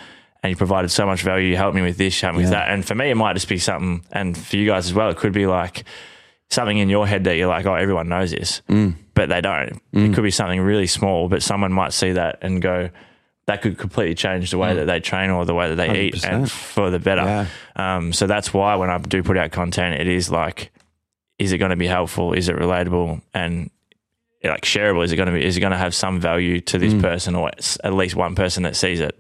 And 0.43 0.51
you 0.51 0.57
provided 0.57 0.91
so 0.91 1.05
much 1.05 1.22
value. 1.22 1.49
You 1.49 1.57
helped 1.57 1.76
me 1.76 1.83
with 1.83 1.99
this, 1.99 2.18
helped 2.20 2.39
me 2.39 2.45
with 2.45 2.53
that. 2.53 2.70
And 2.70 2.83
for 2.85 2.95
me, 2.95 3.11
it 3.11 3.14
might 3.14 3.35
just 3.35 3.49
be 3.49 3.59
something, 3.59 4.03
and 4.11 4.37
for 4.39 4.57
you 4.57 4.66
guys 4.66 4.87
as 4.87 4.95
well, 4.95 5.11
it 5.11 5.16
could 5.18 5.33
be 5.35 5.47
like 5.47 5.85
something 6.49 6.78
in 6.78 6.89
your 6.89 7.07
head 7.07 7.24
that 7.24 7.37
you're 7.37 7.47
like, 7.47 7.66
oh, 7.66 7.74
everyone 7.74 8.09
knows 8.09 8.31
this, 8.31 8.62
Mm. 8.70 8.95
but 9.14 9.28
they 9.28 9.41
don't. 9.43 9.81
It 9.93 10.14
could 10.14 10.24
be 10.24 10.31
something 10.31 10.61
really 10.61 10.87
small, 10.87 11.28
but 11.28 11.43
someone 11.43 11.72
might 11.72 11.93
see 11.93 12.12
that 12.12 12.39
and 12.43 12.61
go, 12.62 12.89
that 13.51 13.63
could 13.63 13.77
completely 13.79 14.15
change 14.15 14.51
the 14.53 14.59
way 14.59 14.75
that 14.75 14.87
they 14.87 15.01
train 15.01 15.31
or 15.31 15.45
the 15.45 15.55
way 15.55 15.69
that 15.69 15.75
they 15.75 16.03
eat 16.07 16.15
100%. 16.15 16.25
and 16.33 16.51
for 16.51 16.89
the 16.91 16.99
better. 17.01 17.23
Yeah. 17.23 17.47
Um, 17.97 18.13
so 18.13 18.27
that's 18.29 18.55
why 18.55 18.77
when 18.77 18.91
I 18.91 18.99
do 18.99 19.23
put 19.25 19.37
out 19.37 19.51
content, 19.51 20.01
it 20.01 20.07
is 20.07 20.31
like, 20.31 20.71
is 21.39 21.51
it 21.53 21.59
going 21.59 21.71
to 21.71 21.77
be 21.77 21.87
helpful? 21.89 22.33
Is 22.33 22.49
it 22.49 22.55
relatable? 22.57 23.23
And 23.35 23.71
like 24.45 24.63
shareable? 24.63 25.05
Is 25.05 25.13
it 25.13 25.17
going 25.17 25.27
to 25.27 25.35
be? 25.35 25.45
Is 25.45 25.57
it 25.57 25.61
going 25.61 25.73
to 25.73 25.77
have 25.79 25.95
some 25.95 26.19
value 26.21 26.61
to 26.61 26.79
Mm. 26.79 26.81
this 26.81 26.95
person 27.03 27.35
or 27.35 27.51
at 27.85 27.93
least 27.93 28.15
one 28.17 28.35
person 28.35 28.63
that 28.63 28.75
sees 28.77 29.01
it? 29.01 29.19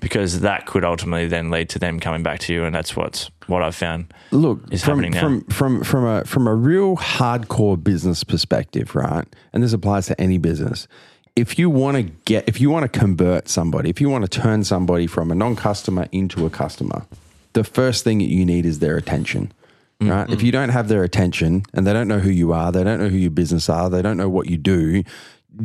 Because 0.00 0.40
that 0.40 0.66
could 0.66 0.84
ultimately 0.84 1.26
then 1.26 1.50
lead 1.50 1.68
to 1.70 1.78
them 1.80 1.98
coming 1.98 2.22
back 2.22 2.38
to 2.40 2.52
you, 2.52 2.64
and 2.64 2.72
that's 2.74 2.94
what's 2.94 3.30
what 3.48 3.62
I've 3.62 3.74
found. 3.74 4.12
Look, 4.30 4.60
is 4.70 4.84
from, 4.84 4.98
happening 5.02 5.12
now. 5.14 5.20
from 5.20 5.40
from 5.46 5.82
from 5.84 6.04
a 6.04 6.24
from 6.24 6.46
a 6.46 6.54
real 6.54 6.96
hardcore 6.96 7.76
business 7.82 8.22
perspective, 8.22 8.94
right? 8.94 9.26
And 9.52 9.62
this 9.64 9.72
applies 9.72 10.06
to 10.06 10.20
any 10.20 10.38
business. 10.38 10.86
If 11.34 11.58
you 11.58 11.70
want 11.70 11.96
to 11.96 12.02
get, 12.02 12.48
if 12.48 12.60
you 12.60 12.68
want 12.70 12.90
to 12.90 12.98
convert 12.98 13.48
somebody, 13.48 13.88
if 13.88 14.00
you 14.00 14.10
want 14.10 14.30
to 14.30 14.40
turn 14.40 14.64
somebody 14.64 15.06
from 15.06 15.30
a 15.30 15.34
non-customer 15.34 16.08
into 16.12 16.44
a 16.44 16.50
customer, 16.50 17.06
the 17.54 17.64
first 17.64 18.04
thing 18.04 18.18
that 18.18 18.28
you 18.28 18.44
need 18.44 18.66
is 18.66 18.80
their 18.80 18.96
attention. 18.96 19.52
Mm, 20.00 20.10
right? 20.10 20.30
If 20.30 20.40
mm. 20.40 20.42
you 20.44 20.52
don't 20.52 20.70
have 20.70 20.88
their 20.88 21.04
attention 21.04 21.64
and 21.72 21.86
they 21.86 21.92
don't 21.92 22.08
know 22.08 22.18
who 22.18 22.30
you 22.30 22.52
are, 22.52 22.72
they 22.72 22.84
don't 22.84 23.00
know 23.00 23.08
who 23.08 23.16
your 23.16 23.30
business 23.30 23.68
are, 23.68 23.88
they 23.88 24.02
don't 24.02 24.16
know 24.16 24.28
what 24.28 24.48
you 24.48 24.56
do, 24.56 25.04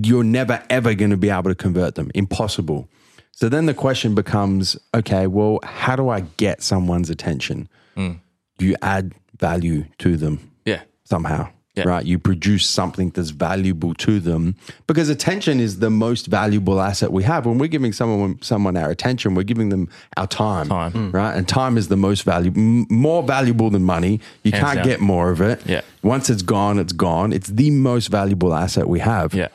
you're 0.03 0.23
never 0.23 0.63
ever 0.69 0.93
going 0.93 1.11
to 1.11 1.17
be 1.17 1.29
able 1.29 1.49
to 1.49 1.55
convert 1.55 1.95
them. 1.95 2.11
Impossible. 2.13 2.87
So 3.31 3.49
then 3.49 3.65
the 3.65 3.73
question 3.73 4.15
becomes 4.15 4.77
okay, 4.93 5.27
well, 5.27 5.59
how 5.63 5.95
do 5.95 6.09
I 6.09 6.21
get 6.37 6.61
someone's 6.61 7.09
attention? 7.09 7.69
Mm. 7.95 8.19
You 8.59 8.75
add 8.81 9.13
value 9.39 9.85
to 9.99 10.17
them 10.17 10.51
Yeah, 10.65 10.81
somehow, 11.03 11.49
Yeah. 11.77 11.83
right? 11.87 12.05
You 12.05 12.17
produce 12.19 12.65
something 12.67 13.11
that's 13.11 13.29
valuable 13.29 13.93
to 13.95 14.19
them 14.19 14.55
because 14.87 15.09
attention 15.09 15.59
is 15.59 15.79
the 15.79 15.89
most 15.89 16.27
valuable 16.27 16.81
asset 16.81 17.11
we 17.11 17.23
have. 17.23 17.45
When 17.45 17.57
we're 17.59 17.67
giving 17.67 17.93
someone 17.93 18.39
someone 18.41 18.75
our 18.77 18.89
attention, 18.89 19.35
we're 19.35 19.43
giving 19.43 19.69
them 19.69 19.87
our 20.17 20.27
time, 20.27 20.67
Time. 20.69 20.91
Mm. 20.93 21.13
right? 21.13 21.35
And 21.37 21.47
time 21.47 21.77
is 21.77 21.87
the 21.87 21.97
most 21.97 22.23
valuable, 22.23 22.59
m- 22.59 22.87
more 22.89 23.21
valuable 23.23 23.69
than 23.69 23.83
money. 23.83 24.19
You 24.43 24.51
Hands 24.51 24.63
can't 24.63 24.75
down. 24.77 24.85
get 24.85 24.99
more 24.99 25.29
of 25.29 25.39
it. 25.41 25.61
Yeah. 25.65 25.81
Once 26.03 26.29
it's 26.29 26.41
gone, 26.41 26.79
it's 26.79 26.93
gone. 26.93 27.31
It's 27.33 27.49
the 27.49 27.69
most 27.71 28.07
valuable 28.07 28.53
asset 28.53 28.87
we 28.89 28.99
have 28.99 29.33
yeah, 29.33 29.49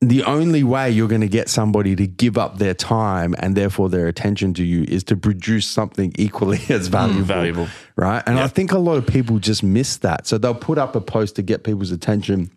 the 0.00 0.24
only 0.24 0.64
way 0.64 0.90
you're 0.90 1.08
going 1.08 1.20
to 1.20 1.28
get 1.28 1.50
somebody 1.50 1.94
to 1.94 2.06
give 2.06 2.38
up 2.38 2.56
their 2.56 2.72
time 2.72 3.34
and 3.38 3.54
therefore 3.54 3.90
their 3.90 4.08
attention 4.08 4.54
to 4.54 4.64
you 4.64 4.84
is 4.84 5.04
to 5.04 5.16
produce 5.16 5.66
something 5.66 6.12
equally 6.16 6.60
as 6.70 6.88
valuable. 6.88 7.24
valuable. 7.24 7.68
Right. 7.96 8.22
And 8.26 8.38
I 8.38 8.48
think 8.48 8.72
a 8.72 8.78
lot 8.78 8.96
of 8.96 9.06
people 9.06 9.38
just 9.38 9.62
miss 9.62 9.98
that. 9.98 10.26
So 10.26 10.38
they'll 10.38 10.54
put 10.54 10.78
up 10.78 10.96
a 10.96 11.02
post 11.02 11.36
to 11.36 11.42
get 11.42 11.64
people's 11.64 11.90
attention. 11.90 12.50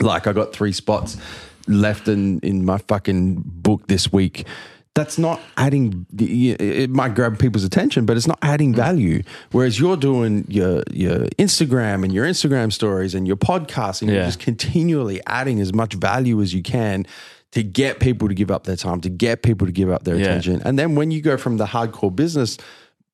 Like, 0.00 0.26
I 0.26 0.32
got 0.32 0.52
three 0.52 0.72
spots 0.72 1.16
left 1.68 2.08
in, 2.08 2.40
in 2.40 2.64
my 2.64 2.78
fucking 2.78 3.42
book 3.44 3.86
this 3.86 4.12
week. 4.12 4.46
That's 4.96 5.18
not 5.18 5.40
adding. 5.56 6.04
It 6.18 6.90
might 6.90 7.14
grab 7.14 7.38
people's 7.38 7.62
attention, 7.62 8.06
but 8.06 8.16
it's 8.16 8.26
not 8.26 8.38
adding 8.42 8.74
value. 8.74 9.22
Whereas 9.52 9.78
you're 9.78 9.96
doing 9.96 10.44
your 10.48 10.82
your 10.90 11.20
Instagram 11.38 12.02
and 12.04 12.12
your 12.12 12.26
Instagram 12.26 12.72
stories 12.72 13.14
and 13.14 13.26
your 13.26 13.36
podcast, 13.36 14.02
and 14.02 14.10
you're 14.10 14.24
just 14.24 14.40
continually 14.40 15.20
adding 15.26 15.60
as 15.60 15.72
much 15.72 15.94
value 15.94 16.42
as 16.42 16.52
you 16.52 16.62
can 16.62 17.06
to 17.52 17.62
get 17.62 18.00
people 18.00 18.26
to 18.28 18.34
give 18.34 18.50
up 18.50 18.64
their 18.64 18.76
time, 18.76 19.00
to 19.02 19.08
get 19.08 19.42
people 19.42 19.66
to 19.66 19.72
give 19.72 19.90
up 19.90 20.02
their 20.04 20.16
Yeah. 20.16 20.22
attention. 20.26 20.60
And 20.64 20.78
then 20.78 20.96
when 20.96 21.10
you 21.12 21.20
go 21.22 21.36
from 21.36 21.56
the 21.56 21.66
hardcore 21.66 22.14
business 22.14 22.58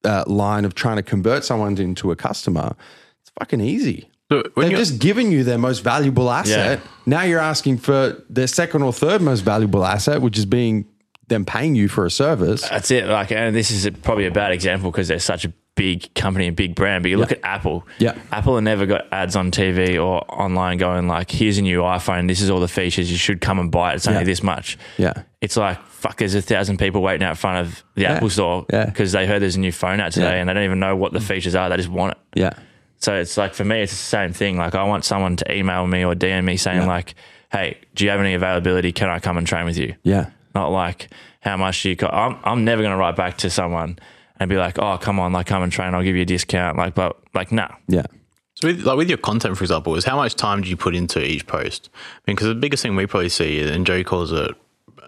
uh, 0.05 0.25
line 0.27 0.65
of 0.65 0.75
trying 0.75 0.97
to 0.97 1.03
convert 1.03 1.45
someone 1.45 1.77
into 1.79 2.11
a 2.11 2.17
customer, 2.17 2.75
it's 3.23 3.31
fucking 3.39 3.61
easy. 3.61 4.09
When 4.29 4.43
They've 4.57 4.71
just 4.77 4.99
given 4.99 5.31
you 5.31 5.45
their 5.45 5.59
most 5.59 5.81
valuable 5.81 6.31
asset. 6.31 6.81
Yeah. 6.83 6.91
Now 7.07 7.23
you're 7.23 7.39
asking 7.41 7.79
for 7.79 8.17
their 8.31 8.47
second 8.47 8.83
or 8.83 8.93
third 8.93 9.21
most 9.23 9.41
valuable 9.41 9.85
asset, 9.85 10.21
which 10.23 10.37
is 10.39 10.47
being 10.47 10.85
them 11.29 11.45
paying 11.45 11.75
you 11.75 11.89
for 11.89 12.07
a 12.07 12.11
service. 12.11 12.69
That's 12.69 12.91
it. 12.91 13.07
Like, 13.07 13.33
and 13.33 13.55
this 13.55 13.71
is 13.71 13.87
a, 13.87 13.93
probably 13.93 14.27
a 14.27 14.31
bad 14.31 14.53
example 14.53 14.91
because 14.91 15.09
they're 15.09 15.19
such 15.19 15.45
a 15.45 15.53
big 15.75 16.13
company 16.15 16.47
and 16.47 16.57
big 16.57 16.75
brand. 16.75 17.03
But 17.03 17.11
you 17.11 17.19
look 17.19 17.33
at 17.33 17.41
Apple. 17.43 17.87
Yeah. 17.99 18.17
Apple 18.33 18.55
have 18.55 18.65
never 18.65 18.87
got 18.87 19.13
ads 19.13 19.37
on 19.37 19.51
TV 19.51 19.95
or 20.03 20.25
online 20.33 20.79
going 20.79 21.07
like, 21.09 21.31
"Here's 21.31 21.59
a 21.59 21.63
new 21.63 21.81
iPhone. 21.81 22.29
This 22.29 22.41
is 22.41 22.51
all 22.51 22.61
the 22.61 22.69
features. 22.69 23.11
You 23.11 23.19
should 23.19 23.41
come 23.41 23.59
and 23.59 23.71
buy 23.71 23.93
it. 23.93 23.97
It's 23.97 24.07
only 24.09 24.21
Yeah. 24.21 24.25
this 24.25 24.43
much." 24.43 24.79
Yeah. 24.97 25.13
It's 25.41 25.57
like 25.57 25.81
fuck. 25.87 26.19
There's 26.19 26.35
a 26.35 26.43
thousand 26.43 26.79
people 26.79 27.03
waiting 27.03 27.27
out 27.27 27.39
front 27.39 27.67
of 27.67 27.85
the 27.95 28.07
Apple 28.07 28.31
store 28.31 28.67
Yeah. 28.73 28.87
because 28.87 29.13
they 29.13 29.27
heard 29.27 29.43
there's 29.43 29.57
a 29.57 29.61
new 29.61 29.73
phone 29.73 30.01
out 30.01 30.13
today 30.13 30.31
Yeah. 30.31 30.41
and 30.41 30.49
they 30.49 30.55
don't 30.55 30.65
even 30.65 30.81
know 30.81 30.97
what 30.97 31.13
the 31.13 31.19
mm. 31.19 31.25
features 31.25 31.55
are. 31.55 31.69
They 31.69 31.77
just 31.77 31.89
want 31.89 32.13
it. 32.13 32.19
Yeah. 32.41 32.53
So 32.99 33.15
it's 33.15 33.37
like 33.37 33.55
for 33.55 33.65
me, 33.65 33.83
it's 33.83 33.93
the 33.93 33.99
same 33.99 34.33
thing. 34.33 34.57
Like 34.57 34.75
I 34.75 34.85
want 34.85 35.05
someone 35.05 35.37
to 35.37 35.53
email 35.53 35.87
me 35.87 36.05
or 36.05 36.15
DM 36.15 36.45
me 36.45 36.57
saying 36.57 36.83
Yeah. 36.83 36.87
like, 36.87 37.15
"Hey, 37.53 37.79
do 37.95 38.05
you 38.05 38.11
have 38.11 38.21
any 38.21 38.35
availability? 38.35 38.93
Can 38.93 39.11
I 39.11 39.19
come 39.19 39.37
and 39.37 39.47
train 39.47 39.67
with 39.67 39.77
you?" 39.77 39.95
Yeah. 40.03 40.27
Not 40.57 40.69
like 40.69 41.09
how 41.41 41.59
much 41.59 41.85
you. 41.85 41.97
Co-? 41.97 42.09
I'm 42.09 42.39
I'm 42.43 42.65
never 42.65 42.83
gonna 42.83 42.97
write 42.97 43.15
back 43.15 43.37
to 43.39 43.51
someone 43.51 43.99
and 44.41 44.49
be 44.49 44.57
like, 44.57 44.79
"Oh, 44.79 44.97
come 44.97 45.21
on, 45.21 45.33
like 45.33 45.47
come 45.47 45.63
and 45.63 45.71
train. 45.71 45.95
I'll 45.95 46.03
give 46.03 46.17
you 46.17 46.23
a 46.23 46.27
discount." 46.27 46.79
Like, 46.79 46.95
but 46.95 47.19
like 47.35 47.53
no. 47.53 47.69
Yeah. 47.89 48.07
So 48.55 48.69
with, 48.69 48.81
like 48.81 48.97
with 48.97 49.11
your 49.11 49.19
content, 49.19 49.59
for 49.59 49.65
example, 49.65 49.95
is 49.97 50.07
how 50.07 50.17
much 50.17 50.35
time 50.35 50.63
do 50.63 50.71
you 50.71 50.77
put 50.79 50.95
into 50.95 51.23
each 51.23 51.47
post? 51.47 51.91
I 51.95 51.99
mean, 52.27 52.37
because 52.37 52.49
the 52.49 52.55
biggest 52.55 52.83
thing 52.83 52.97
we 52.97 53.07
probably 53.07 53.29
see, 53.29 53.61
and 53.61 53.87
Joe 53.87 54.03
calls 54.03 54.33
it 54.33 54.53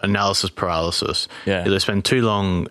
analysis 0.03 0.51
paralysis. 0.51 1.27
Yeah. 1.47 1.63
they 1.63 1.79
spend 1.79 2.05
too 2.05 2.21
long 2.21 2.67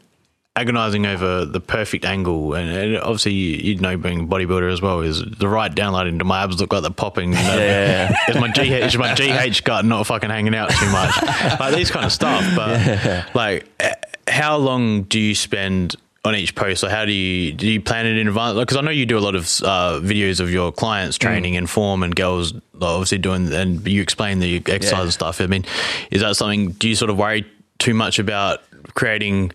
agonizing 0.58 1.06
over 1.06 1.44
the 1.44 1.60
perfect 1.60 2.04
angle, 2.04 2.54
and, 2.54 2.70
and 2.70 2.96
obviously 2.98 3.32
you, 3.32 3.74
you 3.74 3.80
know, 3.80 3.96
being 3.96 4.20
a 4.20 4.24
bodybuilder 4.24 4.72
as 4.72 4.82
well, 4.82 5.00
is 5.00 5.22
the 5.22 5.48
right 5.48 5.72
downlighting. 5.72 6.18
Do 6.18 6.24
my 6.24 6.42
abs 6.42 6.60
look 6.60 6.72
like 6.72 6.82
they're 6.82 6.90
popping? 6.90 7.30
You 7.32 7.38
know? 7.38 7.56
Yeah. 7.56 8.14
is 8.28 8.36
my 8.36 8.48
GH 8.48 8.58
is 8.60 8.98
my 8.98 9.14
GH 9.14 9.64
gut 9.64 9.84
not 9.84 10.06
fucking 10.06 10.30
hanging 10.30 10.54
out 10.54 10.70
too 10.70 10.90
much? 10.90 11.14
like 11.60 11.74
these 11.74 11.90
kind 11.90 12.04
of 12.04 12.12
stuff. 12.12 12.44
But 12.56 13.34
like, 13.34 13.66
eh, 13.80 13.94
how 14.26 14.56
long 14.56 15.02
do 15.04 15.18
you 15.18 15.34
spend? 15.34 15.96
On 16.24 16.34
each 16.34 16.54
post, 16.56 16.82
or 16.82 16.90
how 16.90 17.04
do 17.06 17.12
you 17.12 17.52
do 17.52 17.66
you 17.66 17.80
plan 17.80 18.04
it 18.04 18.18
in 18.18 18.26
advance? 18.26 18.58
Because 18.58 18.76
I 18.76 18.80
know 18.82 18.90
you 18.90 19.06
do 19.06 19.16
a 19.16 19.20
lot 19.20 19.36
of 19.36 19.44
uh, 19.62 20.00
videos 20.02 20.40
of 20.40 20.50
your 20.50 20.72
clients 20.72 21.16
training 21.16 21.54
in 21.54 21.66
form 21.68 22.02
and 22.02 22.14
girls 22.14 22.52
obviously 22.82 23.18
doing, 23.18 23.50
and 23.52 23.86
you 23.86 24.02
explain 24.02 24.40
the 24.40 24.56
exercise 24.66 24.92
Yeah. 24.92 25.02
and 25.04 25.12
stuff. 25.12 25.40
I 25.40 25.46
mean, 25.46 25.64
is 26.10 26.20
that 26.20 26.36
something? 26.36 26.72
Do 26.72 26.88
you 26.88 26.96
sort 26.96 27.10
of 27.10 27.16
worry 27.16 27.46
too 27.78 27.94
much 27.94 28.18
about 28.18 28.62
creating 28.94 29.52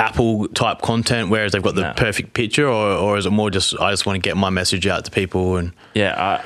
Apple 0.00 0.48
type 0.48 0.80
content, 0.82 1.30
whereas 1.30 1.52
they've 1.52 1.62
got 1.62 1.74
the 1.74 1.82
No. 1.82 1.92
perfect 1.94 2.32
picture, 2.34 2.66
or, 2.66 2.92
or 2.92 3.18
is 3.18 3.26
it 3.26 3.30
more 3.30 3.50
just 3.50 3.78
I 3.78 3.90
just 3.92 4.06
want 4.06 4.16
to 4.16 4.20
get 4.28 4.36
my 4.36 4.50
message 4.50 4.86
out 4.86 5.04
to 5.04 5.10
people 5.10 5.56
and 5.56 5.72
Yeah, 5.94 6.14
I, 6.16 6.44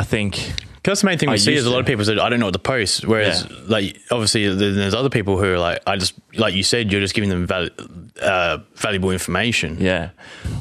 I 0.00 0.04
think 0.04 0.34
because 0.36 0.98
that's 0.98 1.00
the 1.02 1.06
main 1.06 1.18
thing 1.18 1.28
we 1.28 1.34
I 1.34 1.36
see 1.36 1.52
is 1.52 1.58
used 1.58 1.66
a 1.68 1.70
lot 1.70 1.78
of 1.80 1.86
people 1.86 2.04
say 2.04 2.16
I 2.18 2.28
don't 2.28 2.40
know 2.40 2.46
what 2.46 2.54
to 2.54 2.58
post. 2.58 3.04
Whereas, 3.06 3.44
Yeah. 3.48 3.56
like 3.68 3.98
obviously, 4.10 4.52
there's 4.54 4.94
other 4.94 5.10
people 5.10 5.36
who 5.38 5.52
are 5.52 5.58
like, 5.58 5.80
I 5.86 5.96
just 5.96 6.14
like 6.34 6.54
you 6.54 6.62
said, 6.62 6.90
you're 6.90 7.00
just 7.00 7.14
giving 7.14 7.30
them 7.30 7.46
val- 7.46 7.68
uh, 8.20 8.58
valuable 8.76 9.10
information. 9.12 9.76
Yeah, 9.80 10.10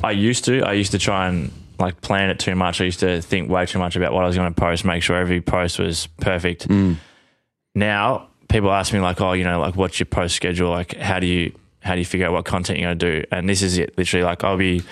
I 0.03 0.11
used 0.11 0.45
to. 0.45 0.61
I 0.63 0.73
used 0.73 0.91
to 0.91 0.99
try 0.99 1.27
and 1.27 1.51
like 1.79 2.01
plan 2.01 2.29
it 2.29 2.37
too 2.37 2.53
much. 2.55 2.81
I 2.81 2.83
used 2.85 2.99
to 2.99 3.21
think 3.23 3.49
way 3.49 3.65
too 3.65 3.79
much 3.79 3.95
about 3.95 4.13
what 4.13 4.23
I 4.23 4.27
was 4.27 4.35
going 4.35 4.53
to 4.53 4.59
post, 4.61 4.85
make 4.85 5.01
sure 5.01 5.15
every 5.15 5.41
post 5.41 5.79
was 5.79 6.07
perfect. 6.19 6.67
Now 7.73 8.27
people 8.49 8.71
ask 8.71 8.93
me 8.93 8.99
like, 8.99 9.21
oh, 9.21 9.33
you 9.33 9.43
know, 9.43 9.59
like 9.59 9.75
what's 9.75 9.99
your 9.99 10.05
post 10.05 10.35
schedule? 10.35 10.69
Like, 10.69 10.95
how 10.97 11.19
do 11.19 11.25
you 11.27 11.53
how 11.81 11.93
do 11.93 11.99
you 11.99 12.05
figure 12.05 12.27
out 12.27 12.33
what 12.33 12.45
content 12.45 12.79
you're 12.79 12.87
going 12.87 12.99
to 12.99 13.21
do? 13.21 13.27
And 13.31 13.49
this 13.49 13.61
is 13.61 13.77
it. 13.77 13.97
Literally, 13.97 14.23
like 14.23 14.43
I'll 14.43 14.57
be. 14.57 14.83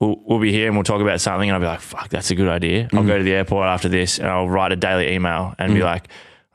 We'll, 0.00 0.20
we'll 0.26 0.40
be 0.40 0.50
here 0.50 0.66
and 0.66 0.76
we'll 0.76 0.82
talk 0.82 1.00
about 1.00 1.20
something, 1.20 1.48
and 1.48 1.54
I'll 1.54 1.60
be 1.60 1.66
like, 1.66 1.80
"Fuck, 1.80 2.08
that's 2.08 2.30
a 2.30 2.34
good 2.34 2.48
idea." 2.48 2.88
I'll 2.92 3.04
mm. 3.04 3.06
go 3.06 3.16
to 3.16 3.22
the 3.22 3.32
airport 3.32 3.68
after 3.68 3.88
this, 3.88 4.18
and 4.18 4.26
I'll 4.26 4.48
write 4.48 4.72
a 4.72 4.76
daily 4.76 5.12
email 5.12 5.54
and 5.56 5.72
be 5.72 5.80
mm. 5.80 5.84
like, 5.84 6.08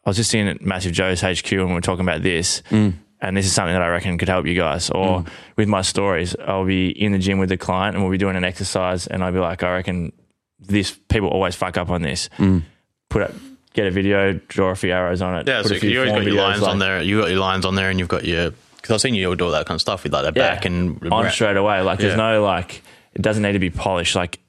"I 0.05 0.09
was 0.09 0.17
just 0.17 0.35
in 0.35 0.47
at 0.47 0.61
Massive 0.61 0.91
Joe's 0.91 1.21
HQ, 1.21 1.49
and 1.53 1.73
we're 1.73 1.79
talking 1.79 2.03
about 2.05 2.21
this, 2.21 2.61
mm. 2.69 2.93
and 3.21 3.37
this 3.37 3.45
is 3.45 3.53
something 3.53 3.73
that 3.73 3.81
I 3.81 3.87
reckon 3.87 4.17
could 4.17 4.27
help 4.27 4.45
you 4.45 4.55
guys." 4.55 4.89
Or 4.89 5.23
with 5.55 5.69
my 5.69 5.81
stories, 5.81 6.35
I'll 6.45 6.65
be 6.65 6.89
in 6.89 7.13
the 7.13 7.17
gym 7.17 7.39
with 7.39 7.47
the 7.47 7.57
client, 7.57 7.95
and 7.95 8.03
we'll 8.03 8.11
be 8.11 8.17
doing 8.17 8.35
an 8.35 8.43
exercise, 8.43 9.07
and 9.07 9.23
I'll 9.23 9.31
be 9.31 9.39
like, 9.39 9.63
"I 9.63 9.71
reckon 9.71 10.11
this 10.59 10.91
people 11.07 11.29
always 11.29 11.55
fuck 11.55 11.77
up 11.77 11.89
on 11.89 12.01
this." 12.01 12.29
Put 13.09 13.21
up, 13.23 13.31
get 13.73 13.87
a 13.87 13.91
video, 13.91 14.33
draw 14.49 14.69
a 14.69 14.75
few 14.75 14.91
arrows 14.91 15.21
on 15.21 15.39
it. 15.39 15.47
Yeah, 15.47 15.61
put 15.61 15.69
so 15.69 15.75
a 15.75 15.79
few 15.79 15.89
you 15.89 15.99
always 15.99 16.11
got 16.11 16.23
your 16.23 16.35
lines 16.35 16.61
like- 16.61 16.71
on 16.71 16.79
there. 16.79 17.01
You 17.01 17.21
got 17.21 17.29
your 17.29 17.39
lines 17.39 17.65
on 17.65 17.75
there, 17.75 17.89
and 17.89 17.97
you've 17.97 18.09
got 18.09 18.25
your 18.25 18.51
because 18.81 18.93
I've 18.95 19.01
seen 19.01 19.13
you 19.15 19.35
do 19.35 19.45
all 19.45 19.51
that 19.51 19.65
kind 19.65 19.75
of 19.75 19.81
stuff 19.81 20.03
with 20.03 20.13
like 20.13 20.33
the 20.33 20.39
Yeah. 20.39 20.55
back 20.55 20.65
and 20.65 21.01
on 21.11 21.29
straight 21.31 21.57
away. 21.57 21.81
Like 21.81 21.99
there's 21.99 22.17
no 22.17 22.43
like 22.43 22.81
it 23.13 23.21
doesn't 23.21 23.43
need 23.43 23.53
to 23.53 23.59
be 23.59 23.69
polished. 23.69 24.15
Like 24.15 24.39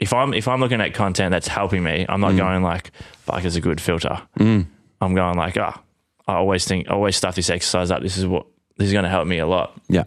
if 0.00 0.12
I'm 0.12 0.32
if 0.34 0.46
I'm 0.48 0.60
looking 0.60 0.80
at 0.80 0.94
content 0.94 1.30
that's 1.32 1.48
helping 1.48 1.82
me, 1.82 2.06
I'm 2.08 2.20
Mm. 2.20 2.22
not 2.22 2.36
going 2.36 2.62
like 2.62 2.92
fuck 3.24 3.44
is 3.44 3.56
a 3.56 3.60
good 3.60 3.80
filter. 3.80 4.20
I'm 4.38 5.14
going 5.14 5.36
like 5.36 5.56
ah, 5.58 5.80
I 6.26 6.34
always 6.34 6.64
think 6.66 6.88
I 6.88 6.92
always 6.94 7.16
stuff 7.16 7.34
this 7.36 7.50
exercise 7.50 7.90
up. 7.90 8.02
This 8.02 8.16
is 8.16 8.26
what 8.26 8.46
this 8.76 8.86
is 8.86 8.92
going 8.92 9.02
to 9.04 9.08
help 9.10 9.26
me 9.26 9.38
a 9.38 9.46
lot. 9.46 9.76
Yeah. 9.88 10.04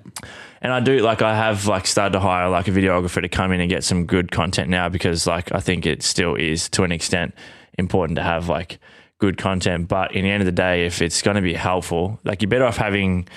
And 0.61 0.71
I 0.71 0.79
do 0.79 0.99
like 0.99 1.21
I 1.21 1.35
have 1.35 1.65
like 1.67 1.87
started 1.87 2.13
to 2.13 2.19
hire 2.19 2.47
like 2.49 2.67
a 2.67 2.71
videographer 2.71 3.21
to 3.21 3.27
come 3.29 3.51
in 3.51 3.59
and 3.61 3.69
get 3.69 3.83
some 3.83 4.05
good 4.05 4.31
content 4.31 4.69
now 4.69 4.87
because 4.89 5.25
like 5.27 5.51
I 5.53 5.59
think 5.59 5.85
it 5.85 6.03
still 6.03 6.35
is 6.35 6.69
to 6.69 6.83
an 6.83 6.91
extent 6.91 7.33
important 7.77 8.15
to 8.17 8.23
have 8.23 8.47
like 8.47 8.79
good 9.17 9.37
content. 9.37 9.87
But 9.87 10.13
in 10.15 10.23
the 10.23 10.29
end 10.31 10.41
of 10.41 10.45
the 10.45 10.51
day, 10.53 10.85
if 10.85 11.01
it's 11.01 11.21
going 11.21 11.35
to 11.35 11.41
be 11.41 11.53
helpful, 11.53 12.19
like 12.23 12.41
you're 12.41 12.49
better 12.49 12.65
off 12.65 12.77
having. 12.77 13.27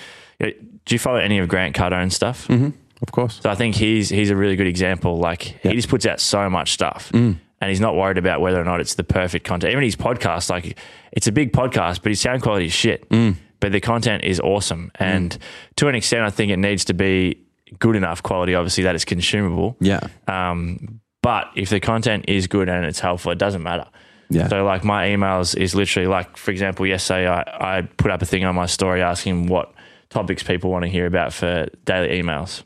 Do 0.53 0.95
you 0.95 0.99
follow 0.99 1.18
any 1.18 1.38
of 1.38 1.49
Grant 1.49 1.74
Cardone 1.74 2.12
stuff? 2.12 2.49
Of 2.51 3.12
course. 3.12 3.40
So 3.42 3.51
I 3.51 3.55
think 3.55 3.74
he's 3.74 4.09
he's 4.09 4.30
a 4.30 4.36
really 4.36 4.57
good 4.57 4.66
example. 4.66 5.18
Like 5.18 5.42
he 5.62 5.72
just 5.74 5.88
puts 5.88 6.07
out 6.07 6.20
so 6.20 6.49
much 6.49 6.72
stuff, 6.72 7.11
Mm. 7.12 7.38
and 7.61 7.68
he's 7.70 7.80
not 7.80 7.97
worried 7.97 8.18
about 8.18 8.40
whether 8.40 8.61
or 8.61 8.64
not 8.64 8.80
it's 8.80 8.95
the 8.95 9.05
perfect 9.05 9.45
content. 9.47 9.72
Even 9.72 9.84
his 9.84 9.97
podcast, 9.97 10.49
like 10.51 10.78
it's 11.12 11.26
a 11.26 11.32
big 11.32 11.53
podcast, 11.53 12.03
but 12.03 12.11
his 12.11 12.20
sound 12.20 12.42
quality 12.42 12.66
is 12.66 12.72
shit. 12.72 13.09
Mm. 13.11 13.36
But 13.61 13.72
the 13.72 13.80
content 13.80 14.24
is 14.24 14.40
awesome, 14.40 14.90
and 14.97 15.36
to 15.76 15.88
an 15.88 15.95
extent, 15.95 16.22
I 16.22 16.30
think 16.30 16.51
it 16.53 16.59
needs 16.59 16.84
to 16.86 16.95
be 16.95 17.38
good 17.78 17.97
enough 17.97 18.22
quality, 18.22 18.55
obviously 18.55 18.84
that 18.84 18.95
it's 18.95 19.05
consumable. 19.05 19.76
Yeah. 19.80 20.01
Um, 20.28 21.01
but 21.22 21.47
if 21.57 21.70
the 21.70 21.80
content 21.80 22.26
is 22.28 22.47
good 22.47 22.68
and 22.68 22.84
it's 22.84 23.01
helpful, 23.01 23.32
it 23.32 23.38
doesn't 23.38 23.62
matter. 23.62 23.86
Yeah. 24.30 24.49
So 24.49 24.64
like 24.64 24.84
my 24.84 25.09
emails 25.09 25.57
is 25.57 25.74
literally 25.74 26.07
like, 26.07 26.36
for 26.36 26.51
example, 26.51 26.86
yesterday 26.86 27.26
I, 27.26 27.78
I 27.78 27.82
put 27.82 28.11
up 28.11 28.20
a 28.22 28.26
thing 28.26 28.45
on 28.45 28.55
my 28.55 28.66
story 28.66 29.01
asking 29.03 29.47
what 29.47 29.72
topics 30.15 30.43
people 30.45 30.71
want 30.71 30.85
to 30.85 30.89
hear 30.89 31.07
about 31.07 31.33
for 31.33 31.67
daily 31.85 32.23
emails. 32.23 32.62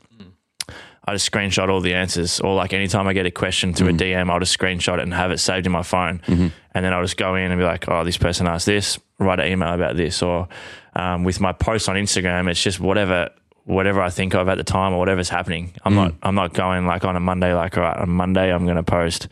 I 1.03 1.13
just 1.13 1.31
screenshot 1.31 1.69
all 1.69 1.81
the 1.81 1.95
answers, 1.95 2.39
or 2.39 2.53
like 2.53 2.71
anytime 2.71 3.07
I 3.07 3.13
get 3.13 3.25
a 3.25 3.31
question 3.31 3.73
through 3.73 3.89
a 3.89 3.93
mm. 3.93 3.97
DM, 3.97 4.29
I'll 4.29 4.39
just 4.39 4.57
screenshot 4.57 4.99
it 4.99 5.01
and 5.01 5.13
have 5.13 5.31
it 5.31 5.39
saved 5.39 5.65
in 5.65 5.71
my 5.71 5.81
phone, 5.81 6.19
mm-hmm. 6.19 6.47
and 6.75 6.85
then 6.85 6.93
I'll 6.93 7.01
just 7.01 7.17
go 7.17 7.33
in 7.33 7.51
and 7.51 7.59
be 7.59 7.65
like, 7.65 7.89
"Oh, 7.89 8.03
this 8.03 8.17
person 8.17 8.45
asked 8.45 8.67
this. 8.67 8.99
Write 9.17 9.39
an 9.39 9.51
email 9.51 9.73
about 9.73 9.97
this." 9.97 10.21
Or 10.21 10.47
um, 10.95 11.23
with 11.23 11.39
my 11.39 11.51
posts 11.51 11.89
on 11.89 11.95
Instagram, 11.95 12.47
it's 12.47 12.61
just 12.61 12.79
whatever 12.79 13.31
whatever 13.65 14.01
I 14.01 14.11
think 14.11 14.35
of 14.35 14.47
at 14.49 14.57
the 14.57 14.63
time 14.63 14.93
or 14.93 14.99
whatever's 14.99 15.29
happening. 15.29 15.73
I'm 15.83 15.93
mm. 15.93 15.95
not 15.95 16.13
I'm 16.21 16.35
not 16.35 16.53
going 16.53 16.85
like 16.85 17.03
on 17.05 17.15
a 17.15 17.19
Monday 17.19 17.55
like 17.55 17.75
all 17.75 17.83
right 17.83 17.97
on 17.97 18.09
Monday 18.09 18.53
I'm 18.53 18.65
going 18.65 18.77
to 18.77 18.83
post 18.83 19.27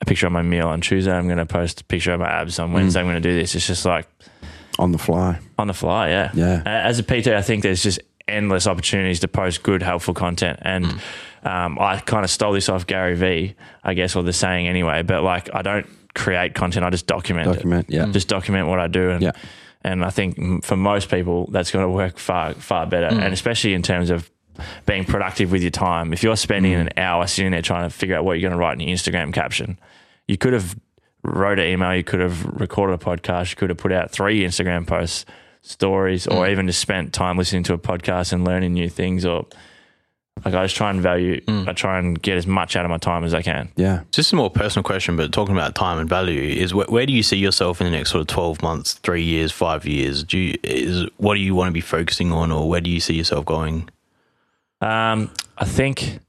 a 0.00 0.04
picture 0.04 0.26
of 0.26 0.32
my 0.32 0.42
meal 0.42 0.68
on 0.68 0.80
Tuesday 0.80 1.12
I'm 1.12 1.26
going 1.26 1.38
to 1.38 1.46
post 1.46 1.80
a 1.80 1.84
picture 1.84 2.12
of 2.12 2.20
my 2.20 2.28
abs 2.28 2.60
on 2.60 2.70
mm. 2.70 2.74
Wednesday 2.74 3.00
I'm 3.00 3.06
going 3.06 3.20
to 3.20 3.28
do 3.28 3.34
this. 3.34 3.56
It's 3.56 3.66
just 3.66 3.84
like 3.84 4.08
On 4.80 4.92
the 4.92 4.98
fly. 4.98 5.38
on 5.58 5.66
the 5.66 5.74
fly, 5.74 6.08
yeah. 6.08 6.30
Yeah. 6.34 6.62
Uh, 6.64 6.68
as 6.68 6.98
a 6.98 7.02
PT, 7.02 7.28
I 7.28 7.42
think 7.42 7.62
there's 7.62 7.82
just 7.82 8.00
endless 8.26 8.66
opportunities 8.66 9.20
to 9.20 9.28
post 9.28 9.62
good, 9.62 9.82
helpful 9.82 10.14
content. 10.14 10.58
And 10.62 10.86
mm. 10.86 11.46
um, 11.46 11.78
I 11.78 12.00
kind 12.00 12.24
of 12.24 12.30
stole 12.30 12.52
this 12.52 12.68
off 12.68 12.86
Gary 12.86 13.14
Vee, 13.14 13.54
I 13.84 13.94
guess, 13.94 14.16
or 14.16 14.22
the 14.22 14.32
saying 14.32 14.68
anyway. 14.68 15.02
But 15.02 15.22
like, 15.22 15.54
I 15.54 15.62
don't 15.62 15.86
create 16.14 16.54
content; 16.54 16.84
I 16.84 16.90
just 16.90 17.06
document, 17.06 17.46
Document, 17.46 17.88
it. 17.88 17.94
yeah. 17.94 18.06
Just 18.06 18.28
document 18.28 18.68
what 18.68 18.80
I 18.80 18.86
do, 18.88 19.10
and 19.10 19.22
Yeah. 19.22 19.32
and 19.82 20.04
I 20.04 20.10
think 20.10 20.64
for 20.64 20.76
most 20.76 21.10
people 21.10 21.48
that's 21.50 21.70
going 21.70 21.84
to 21.84 21.90
work 21.90 22.18
far 22.18 22.54
far 22.54 22.86
better, 22.86 23.10
mm. 23.14 23.22
and 23.22 23.34
especially 23.34 23.74
in 23.74 23.82
terms 23.82 24.10
of 24.10 24.30
being 24.86 25.04
productive 25.04 25.50
with 25.52 25.62
your 25.62 25.70
time. 25.70 26.12
If 26.12 26.22
you're 26.22 26.36
spending 26.36 26.72
mm. 26.72 26.80
an 26.80 26.90
hour 26.96 27.26
sitting 27.26 27.52
there 27.52 27.62
trying 27.62 27.88
to 27.88 27.94
figure 27.94 28.16
out 28.16 28.24
what 28.24 28.34
you're 28.38 28.48
going 28.48 28.58
to 28.58 28.62
write 28.62 28.80
in 28.80 28.88
your 28.88 28.96
Instagram 28.96 29.32
caption, 29.32 29.78
you 30.28 30.36
could 30.36 30.52
have 30.52 30.76
wrote 31.22 31.58
an 31.58 31.66
email, 31.66 31.94
you 31.94 32.04
could 32.04 32.20
have 32.20 32.44
recorded 32.44 32.94
a 32.94 32.98
podcast, 32.98 33.50
you 33.50 33.56
could 33.56 33.70
have 33.70 33.78
put 33.78 33.92
out 33.92 34.10
three 34.10 34.42
Instagram 34.42 34.86
posts, 34.86 35.26
stories, 35.62 36.26
or 36.26 36.48
even 36.48 36.66
just 36.66 36.80
spent 36.80 37.12
time 37.12 37.36
listening 37.36 37.62
to 37.64 37.74
a 37.74 37.78
podcast 37.78 38.32
and 38.32 38.44
learning 38.44 38.72
new 38.72 38.88
things. 38.88 39.24
Or 39.26 39.46
like 40.44 40.54
I 40.54 40.64
just 40.64 40.76
try 40.76 40.88
and 40.88 41.02
value, 41.02 41.42
I 41.46 41.72
try 41.74 41.98
and 41.98 42.20
get 42.20 42.38
as 42.38 42.46
much 42.46 42.76
out 42.76 42.86
of 42.86 42.90
my 42.90 42.96
time 42.96 43.24
as 43.24 43.34
I 43.34 43.42
can. 43.42 43.70
Yeah. 43.76 44.04
Just 44.10 44.32
a 44.32 44.36
more 44.36 44.48
personal 44.48 44.82
question, 44.82 45.16
but 45.16 45.32
talking 45.32 45.54
about 45.54 45.74
time 45.74 45.98
and 45.98 46.08
value 46.08 46.40
is 46.40 46.72
where, 46.72 46.86
where 46.86 47.04
do 47.04 47.12
you 47.12 47.22
see 47.22 47.36
yourself 47.36 47.80
in 47.80 47.84
the 47.84 47.90
next 47.90 48.10
sort 48.10 48.22
of 48.22 48.26
twelve 48.28 48.62
months, 48.62 48.94
three 48.94 49.22
years, 49.22 49.52
five 49.52 49.84
years? 49.84 50.24
Do 50.24 50.38
you 50.38 50.58
is 50.62 51.06
what 51.18 51.34
do 51.34 51.40
you 51.40 51.54
want 51.54 51.68
to 51.68 51.72
be 51.72 51.82
focusing 51.82 52.32
on, 52.32 52.50
or 52.50 52.68
where 52.68 52.80
do 52.80 52.88
you 52.88 53.00
see 53.00 53.14
yourself 53.14 53.44
going? 53.44 53.90
Um, 54.80 55.30
I 55.58 55.66
think 55.66 56.20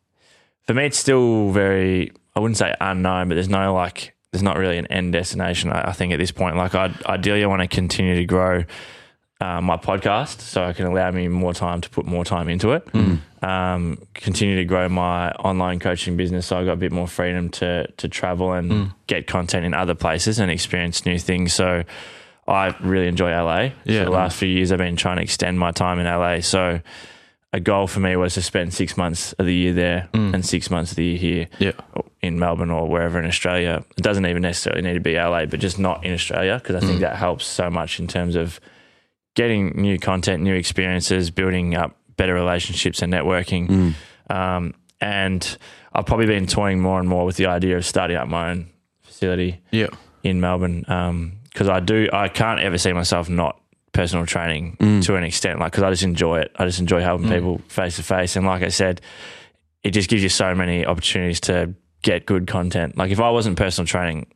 for 0.68 0.74
me, 0.74 0.88
it's 0.88 0.98
still 0.98 1.52
very, 1.52 2.12
I 2.36 2.42
wouldn't 2.42 2.58
say 2.58 2.76
unknown, 2.82 3.30
but 3.30 3.36
there's 3.36 3.48
no 3.48 3.74
like, 3.74 4.14
there's 4.32 4.44
not 4.44 4.58
really 4.58 4.78
an 4.78 4.88
end 4.88 5.14
destination. 5.14 5.72
I, 5.72 5.90
I 5.90 5.92
think 5.92 6.14
at 6.14 6.20
this 6.20 6.32
point, 6.32 6.56
like 6.56 6.74
I 6.76 6.94
ideally 7.06 7.44
I 7.44 7.48
want 7.48 7.62
to 7.62 7.68
continue 7.68 8.16
to 8.16 8.26
grow 8.26 8.64
uh, 9.42 9.60
my 9.60 9.76
podcast 9.76 10.40
so 10.42 10.64
I 10.64 10.74
can 10.74 10.86
allow 10.86 11.10
me 11.12 11.28
more 11.28 11.54
time 11.54 11.82
to 11.82 11.90
put 11.90 12.06
more 12.06 12.24
time 12.24 12.48
into 12.48 12.72
it. 12.74 12.88
Um, 13.44 13.98
continue 14.14 14.56
to 14.58 14.66
grow 14.66 14.88
my 14.88 15.32
online 15.32 15.80
coaching 15.80 16.16
business 16.16 16.46
so 16.46 16.58
I 16.60 16.64
got 16.64 16.74
a 16.74 16.78
bit 16.78 16.92
more 16.92 17.08
freedom 17.08 17.50
to 17.50 17.88
to 17.98 18.08
travel 18.08 18.54
and 18.54 18.92
get 19.08 19.28
content 19.28 19.66
in 19.66 19.74
other 19.74 19.96
places 19.96 20.40
and 20.40 20.52
experience 20.52 21.06
new 21.06 21.18
things. 21.18 21.54
So 21.54 21.84
I 22.48 22.76
really 22.82 23.08
enjoy 23.08 23.32
LA. 23.32 23.72
Yeah. 23.84 24.02
So 24.02 24.06
the 24.06 24.12
last 24.12 24.38
few 24.38 24.48
years 24.48 24.72
I've 24.72 24.78
been 24.78 24.96
trying 24.96 25.18
to 25.18 25.24
extend 25.24 25.60
my 25.60 25.72
time 25.72 26.00
in 26.00 26.06
LA. 26.06 26.42
So 26.42 26.80
a 27.54 27.60
goal 27.60 27.86
for 27.88 28.00
me 28.00 28.16
was 28.16 28.34
to 28.36 28.42
spend 28.42 28.74
six 28.74 28.96
months 28.96 29.34
of 29.34 29.46
the 29.46 29.54
year 29.54 29.74
there 29.74 30.10
mm. 30.14 30.34
and 30.34 30.46
six 30.46 30.70
months 30.70 30.92
of 30.92 30.98
the 30.98 31.04
year 31.04 31.18
here 31.18 31.48
Yeah. 31.60 31.72
in 32.22 32.40
Melbourne 32.40 32.72
or 32.72 32.88
wherever 32.88 33.20
in 33.20 33.26
Australia. 33.26 33.84
It 33.98 34.04
doesn't 34.04 34.26
even 34.26 34.42
necessarily 34.42 34.82
need 34.82 34.94
to 34.94 35.00
be 35.02 35.16
LA, 35.16 35.46
but 35.46 35.60
just 35.60 35.78
not 35.78 36.06
in 36.06 36.14
Australia 36.14 36.60
because 36.62 36.76
I 36.78 36.80
think 36.80 36.98
mm. 36.98 37.02
that 37.02 37.18
helps 37.18 37.46
so 37.46 37.70
much 37.70 38.00
in 38.00 38.08
terms 38.08 38.36
of 38.36 38.60
getting 39.36 39.70
new 39.82 40.00
content, 40.00 40.44
new 40.44 40.56
experiences, 40.56 41.30
building 41.30 41.76
up 41.76 41.96
better 42.16 42.34
relationships 42.34 43.02
and 43.02 43.12
networking. 43.12 43.68
Mm. 44.30 44.34
Um, 44.34 44.74
and 45.02 45.58
I've 45.94 46.06
probably 46.06 46.28
been 46.28 46.48
toying 46.48 46.80
more 46.80 47.00
and 47.00 47.10
more 47.10 47.26
with 47.26 47.36
the 47.36 47.48
idea 47.48 47.76
of 47.76 47.86
starting 47.86 48.16
up 48.16 48.28
my 48.30 48.52
own 48.52 48.70
facility 49.02 49.60
Yeah. 49.72 49.88
in 50.24 50.40
Melbourne 50.40 50.86
um, 50.88 51.34
because 51.52 51.68
I 51.68 51.82
do 51.82 52.08
I 52.14 52.30
can't 52.30 52.62
ever 52.62 52.78
see 52.78 52.94
myself 52.94 53.28
not 53.30 53.61
personal 53.94 54.26
training 54.26 54.78
mm. 54.80 55.04
to 55.06 55.16
an 55.16 55.24
extent. 55.24 55.60
Like 55.60 55.72
because 55.72 55.84
I 55.84 55.90
just 55.90 56.04
enjoy 56.04 56.40
it. 56.40 56.52
I 56.56 56.66
just 56.66 56.80
enjoy 56.80 57.02
helping 57.02 57.28
mm. 57.28 57.34
people 57.34 57.62
face 57.68 57.98
to 57.98 58.04
face. 58.04 58.36
And 58.36 58.46
like 58.46 58.64
I 58.64 58.70
said 58.70 59.02
it 59.84 59.92
just 59.92 60.10
gives 60.10 60.22
you 60.22 60.30
so 60.30 60.54
many 60.54 60.86
opportunities 60.86 61.40
to 61.42 61.74
get 62.04 62.26
good 62.26 62.48
content. 62.48 62.98
Like 62.98 63.12
if 63.12 63.20
I 63.20 63.30
wasn't 63.32 63.58
personal 63.58 63.88
training 63.88 64.28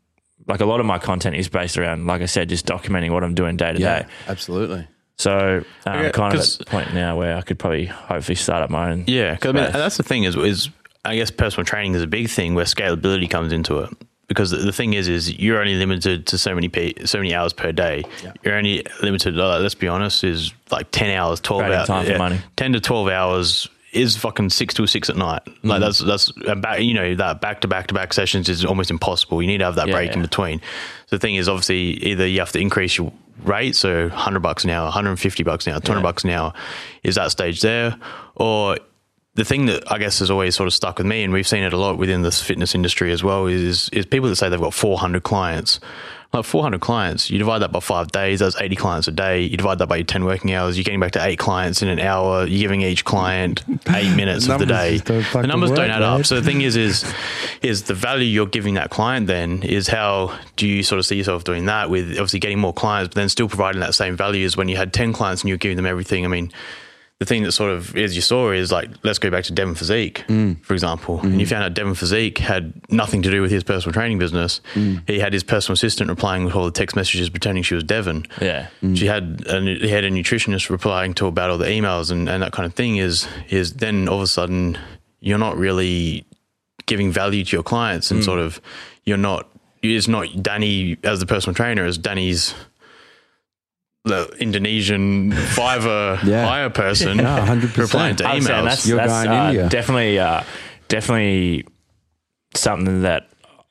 like 0.48 0.61
a 0.61 0.65
lot 0.65 0.80
of 0.80 0.86
my 0.86 0.99
content 0.99 1.36
is 1.36 1.49
based 1.49 1.77
around 1.77 2.06
like 2.06 2.22
I 2.22 2.26
said 2.26 2.49
just 2.49 2.65
documenting 2.65 3.11
what 3.11 3.23
I'm 3.23 3.36
doing 3.36 3.57
day 3.57 3.73
to 3.73 3.80
day. 3.80 4.06
Absolutely. 4.27 4.88
So 5.18 5.64
uh, 5.86 5.90
I'm 5.90 5.99
Okay, 5.99 6.11
kind 6.11 6.34
of 6.34 6.41
at 6.41 6.57
the 6.60 6.65
point 6.65 6.94
now 6.94 7.18
where 7.18 7.38
I 7.38 7.41
could 7.41 7.57
probably 7.57 7.86
hopefully 7.86 8.36
start 8.36 8.64
up 8.64 8.69
my 8.69 8.91
own. 8.91 9.06
Yeah, 9.07 9.34
because 9.34 9.56
I 9.56 9.61
mean, 9.61 9.72
that's 9.72 9.98
the 9.98 10.03
thing 10.03 10.26
is, 10.26 10.36
is 10.36 10.69
I 11.06 11.15
guess 11.15 11.32
personal 11.32 11.65
training 11.65 11.95
is 11.95 12.02
a 12.02 12.07
big 12.07 12.30
thing 12.30 12.53
where 12.53 12.65
scalability 12.65 13.30
comes 13.30 13.53
into 13.53 13.80
it. 13.80 13.90
Because 14.27 14.49
the, 14.49 14.72
thing 14.72 14.93
is, 14.93 15.07
is 15.07 15.31
you're 15.38 15.60
only 15.60 15.76
limited 15.76 16.26
to 16.27 16.38
so 16.39 16.56
many 16.56 16.68
pe- 16.68 17.06
so 17.06 17.19
many 17.19 17.35
hours 17.35 17.53
per 17.53 17.72
day. 17.72 18.03
You're 18.43 18.56
only 18.56 18.84
limited. 19.03 19.39
Uh, 19.39 19.60
let's 19.60 19.76
be 19.76 19.88
honest, 19.88 20.23
is 20.23 20.52
like 20.72 20.89
ten 20.91 21.11
hours, 21.11 21.39
twelve 21.39 21.61
Trading 21.61 21.77
hours, 21.77 21.88
time 21.88 22.06
for 22.07 22.18
money. 22.18 22.39
ten 22.56 22.73
to 22.73 22.80
twelve 22.80 23.07
hours 23.07 23.69
is 23.93 24.18
fucking 24.18 24.49
six 24.49 24.73
to 24.73 24.88
six 24.88 25.10
at 25.11 25.15
night. 25.15 25.45
Mm-hmm. 25.45 25.68
Like 25.69 25.80
that's 25.80 25.99
that's 25.99 26.31
back, 26.57 26.81
you 26.81 26.95
know 26.95 27.14
that 27.15 27.39
back 27.39 27.61
to 27.61 27.68
back 27.68 27.85
to 27.88 27.93
back 27.93 28.14
sessions 28.14 28.49
is 28.49 28.65
almost 28.65 28.89
impossible. 28.89 29.41
You 29.43 29.47
need 29.47 29.60
to 29.60 29.65
have 29.65 29.76
that 29.76 29.88
Yeah, 29.88 29.93
break 29.93 30.14
in 30.14 30.22
between. 30.23 30.60
So 31.06 31.15
the 31.18 31.19
thing 31.19 31.35
is, 31.35 31.47
obviously, 31.47 31.91
either 32.03 32.26
you 32.27 32.39
have 32.39 32.52
to 32.53 32.60
increase 32.60 32.97
your 32.97 33.14
rate, 33.43 33.76
so 33.76 34.10
hundred 34.10 34.39
bucks 34.39 34.64
an 34.64 34.72
hour, 34.72 34.89
hundred 34.89 35.11
and 35.11 35.19
fifty 35.19 35.43
bucks 35.43 35.68
an 35.68 35.73
hour, 35.73 35.80
two 35.81 35.91
hundred 35.91 35.99
Yeah. 36.02 36.11
bucks 36.11 36.23
an 36.23 36.31
hour, 36.31 36.53
is 37.03 37.14
that 37.15 37.30
stage 37.30 37.61
there, 37.61 37.95
or 38.35 38.77
the 39.36 39.45
thing 39.45 39.66
that 39.66 39.91
I 39.91 39.98
guess 39.98 40.20
has 40.20 40.32
always 40.32 40.56
sort 40.56 40.68
of 40.68 40.74
stuck 40.74 40.98
with 40.98 41.07
me, 41.07 41.24
and 41.24 41.32
we've 41.34 41.48
seen 41.48 41.64
it 41.64 41.74
a 41.74 41.78
lot 41.78 41.98
within 41.98 42.22
this 42.22 42.41
fitness 42.41 42.74
industry 42.74 43.12
as 43.12 43.24
well, 43.24 43.48
is 43.48 43.90
is 43.90 44.06
people 44.06 44.30
that 44.30 44.38
say 44.38 44.49
they've 44.49 44.60
got 44.60 44.74
400 44.74 45.24
clients. 45.24 45.80
Like 46.34 46.44
400 46.44 46.82
clients, 46.82 47.30
you 47.30 47.38
divide 47.38 47.60
that 47.60 47.72
by 47.72 47.80
five 47.80 48.12
days, 48.12 48.40
that's 48.40 48.60
80 48.60 48.76
clients 48.76 49.07
a 49.07 49.12
day. 49.12 49.44
You 49.44 49.56
divide 49.56 49.78
that 49.78 49.88
by 49.88 49.98
your 49.98 50.06
10 50.06 50.26
working 50.26 50.52
hours, 50.52 50.76
you're 50.76 50.84
getting 50.84 50.99
back 50.99 51.14
to 51.14 51.26
eight 51.26 51.40
clients 51.40 51.82
in 51.82 51.88
an 51.88 51.99
hour. 51.99 52.45
You're 52.45 52.60
giving 52.60 52.82
each 52.82 53.06
client 53.06 53.64
eight 53.88 54.14
minutes 54.18 54.49
of 54.49 54.60
the 54.60 54.66
day. 54.66 54.98
The 54.98 55.48
numbers 55.48 55.70
don't 55.70 55.88
work, 55.88 55.90
add 55.90 56.02
up. 56.02 56.26
So 56.26 56.36
the 56.36 56.41
thing 56.41 56.60
is, 56.60 56.76
is 56.76 57.06
is 57.62 57.84
the 57.84 57.94
value 57.94 58.26
you're 58.26 58.48
giving 58.48 58.74
that 58.74 58.90
client 58.90 59.28
then 59.28 59.64
is 59.64 59.88
how 59.88 60.38
do 60.57 60.68
you 60.68 60.84
sort 60.84 60.99
of 60.99 61.06
see 61.06 61.16
yourself 61.16 61.45
doing 61.45 61.68
that 61.68 61.90
with 61.90 62.10
obviously 62.12 62.40
getting 62.40 62.60
more 62.60 62.74
clients, 62.74 63.10
but 63.10 63.16
then 63.16 63.30
still 63.30 63.48
providing 63.48 63.80
that 63.80 63.95
same 63.95 64.18
value 64.18 64.45
as 64.45 64.57
when 64.57 64.68
you 64.68 64.76
had 64.76 64.91
10 64.91 65.14
clients 65.14 65.41
and 65.41 65.48
you're 65.48 65.57
giving 65.57 65.78
them 65.78 65.86
everything. 65.86 66.26
I 66.26 66.28
mean, 66.28 66.52
the 67.20 67.26
thing 67.26 67.44
that 67.44 67.54
sort 67.54 67.72
of 67.72 67.96
is 67.96 68.14
you 68.14 68.22
saw 68.22 68.52
is 68.52 68.74
like 68.74 68.90
let's 69.04 69.20
go 69.20 69.30
back 69.32 69.46
to 69.46 69.54
Devin 69.54 69.76
Physique, 69.76 70.26
Mm. 70.28 70.62
for 70.66 70.74
example, 70.74 71.18
Mm-hmm. 71.20 71.28
and 71.28 71.40
you 71.40 71.48
found 71.48 71.64
out 71.64 71.74
Devin 71.74 71.96
Physique 71.96 72.38
had 72.40 72.74
nothing 72.90 73.22
to 73.22 73.32
do 73.32 73.42
with 73.42 73.52
his 73.52 73.64
personal 73.64 73.94
training 73.94 74.20
business. 74.20 74.60
Mm. 74.74 75.08
He 75.08 75.20
had 75.20 75.32
his 75.32 75.44
personal 75.44 75.76
assistant 75.76 76.10
replying 76.10 76.44
with 76.44 76.56
all 76.56 76.66
the 76.66 76.72
text 76.72 76.94
messages 76.96 77.30
pretending 77.30 77.64
she 77.64 77.74
was 77.76 77.86
Devin. 77.86 78.26
Yeah. 78.42 78.68
She 78.96 79.06
had 79.06 79.44
a, 79.48 79.62
he 79.62 79.88
had 79.90 80.04
a 80.04 80.10
nutritionist 80.12 80.70
replying 80.70 81.14
to 81.16 81.28
about 81.28 81.50
all 81.52 81.58
the 81.58 81.68
emails 81.68 82.12
and, 82.12 82.28
and 82.28 82.44
that 82.44 82.52
kind 82.52 82.66
of 82.66 82.74
thing. 82.74 82.98
Is 82.98 83.28
is 83.50 83.74
then 83.76 84.10
all 84.10 84.18
of 84.18 84.24
a 84.24 84.28
sudden 84.28 84.78
you're 85.22 85.38
not 85.40 85.58
really 85.58 86.26
giving 86.86 87.12
value 87.12 87.44
to 87.46 87.56
your 87.56 87.64
clients 87.64 88.08
Mm. 88.10 88.12
and 88.16 88.24
sort 88.26 88.40
of 88.40 88.60
you're 89.06 89.18
not 89.18 89.48
it's 89.82 90.08
not 90.08 90.28
Danny 90.42 90.98
as 91.04 91.20
the 91.20 91.26
personal 91.28 91.54
trainer 91.54 91.86
as 91.86 91.98
Danny's 91.98 92.54
the 94.06 94.27
Indonesian 94.40 95.32
Fiverr 95.32 96.23
Yeah. 96.23 96.45
hire 96.45 96.69
person 96.69 97.18
No, 97.18 97.23
100%. 97.23 97.77
replying 97.77 98.15
to 98.18 98.23
emails. 98.23 98.64
that's, 98.64 98.88
Your 98.88 98.98
that's 98.98 99.11
guy 99.11 99.23
in 99.26 99.32
uh, 99.32 99.45
India. 99.49 99.69
definitely, 99.69 100.19
uh, 100.19 100.44
definitely 100.88 101.65
something 102.53 103.02
that 103.02 103.27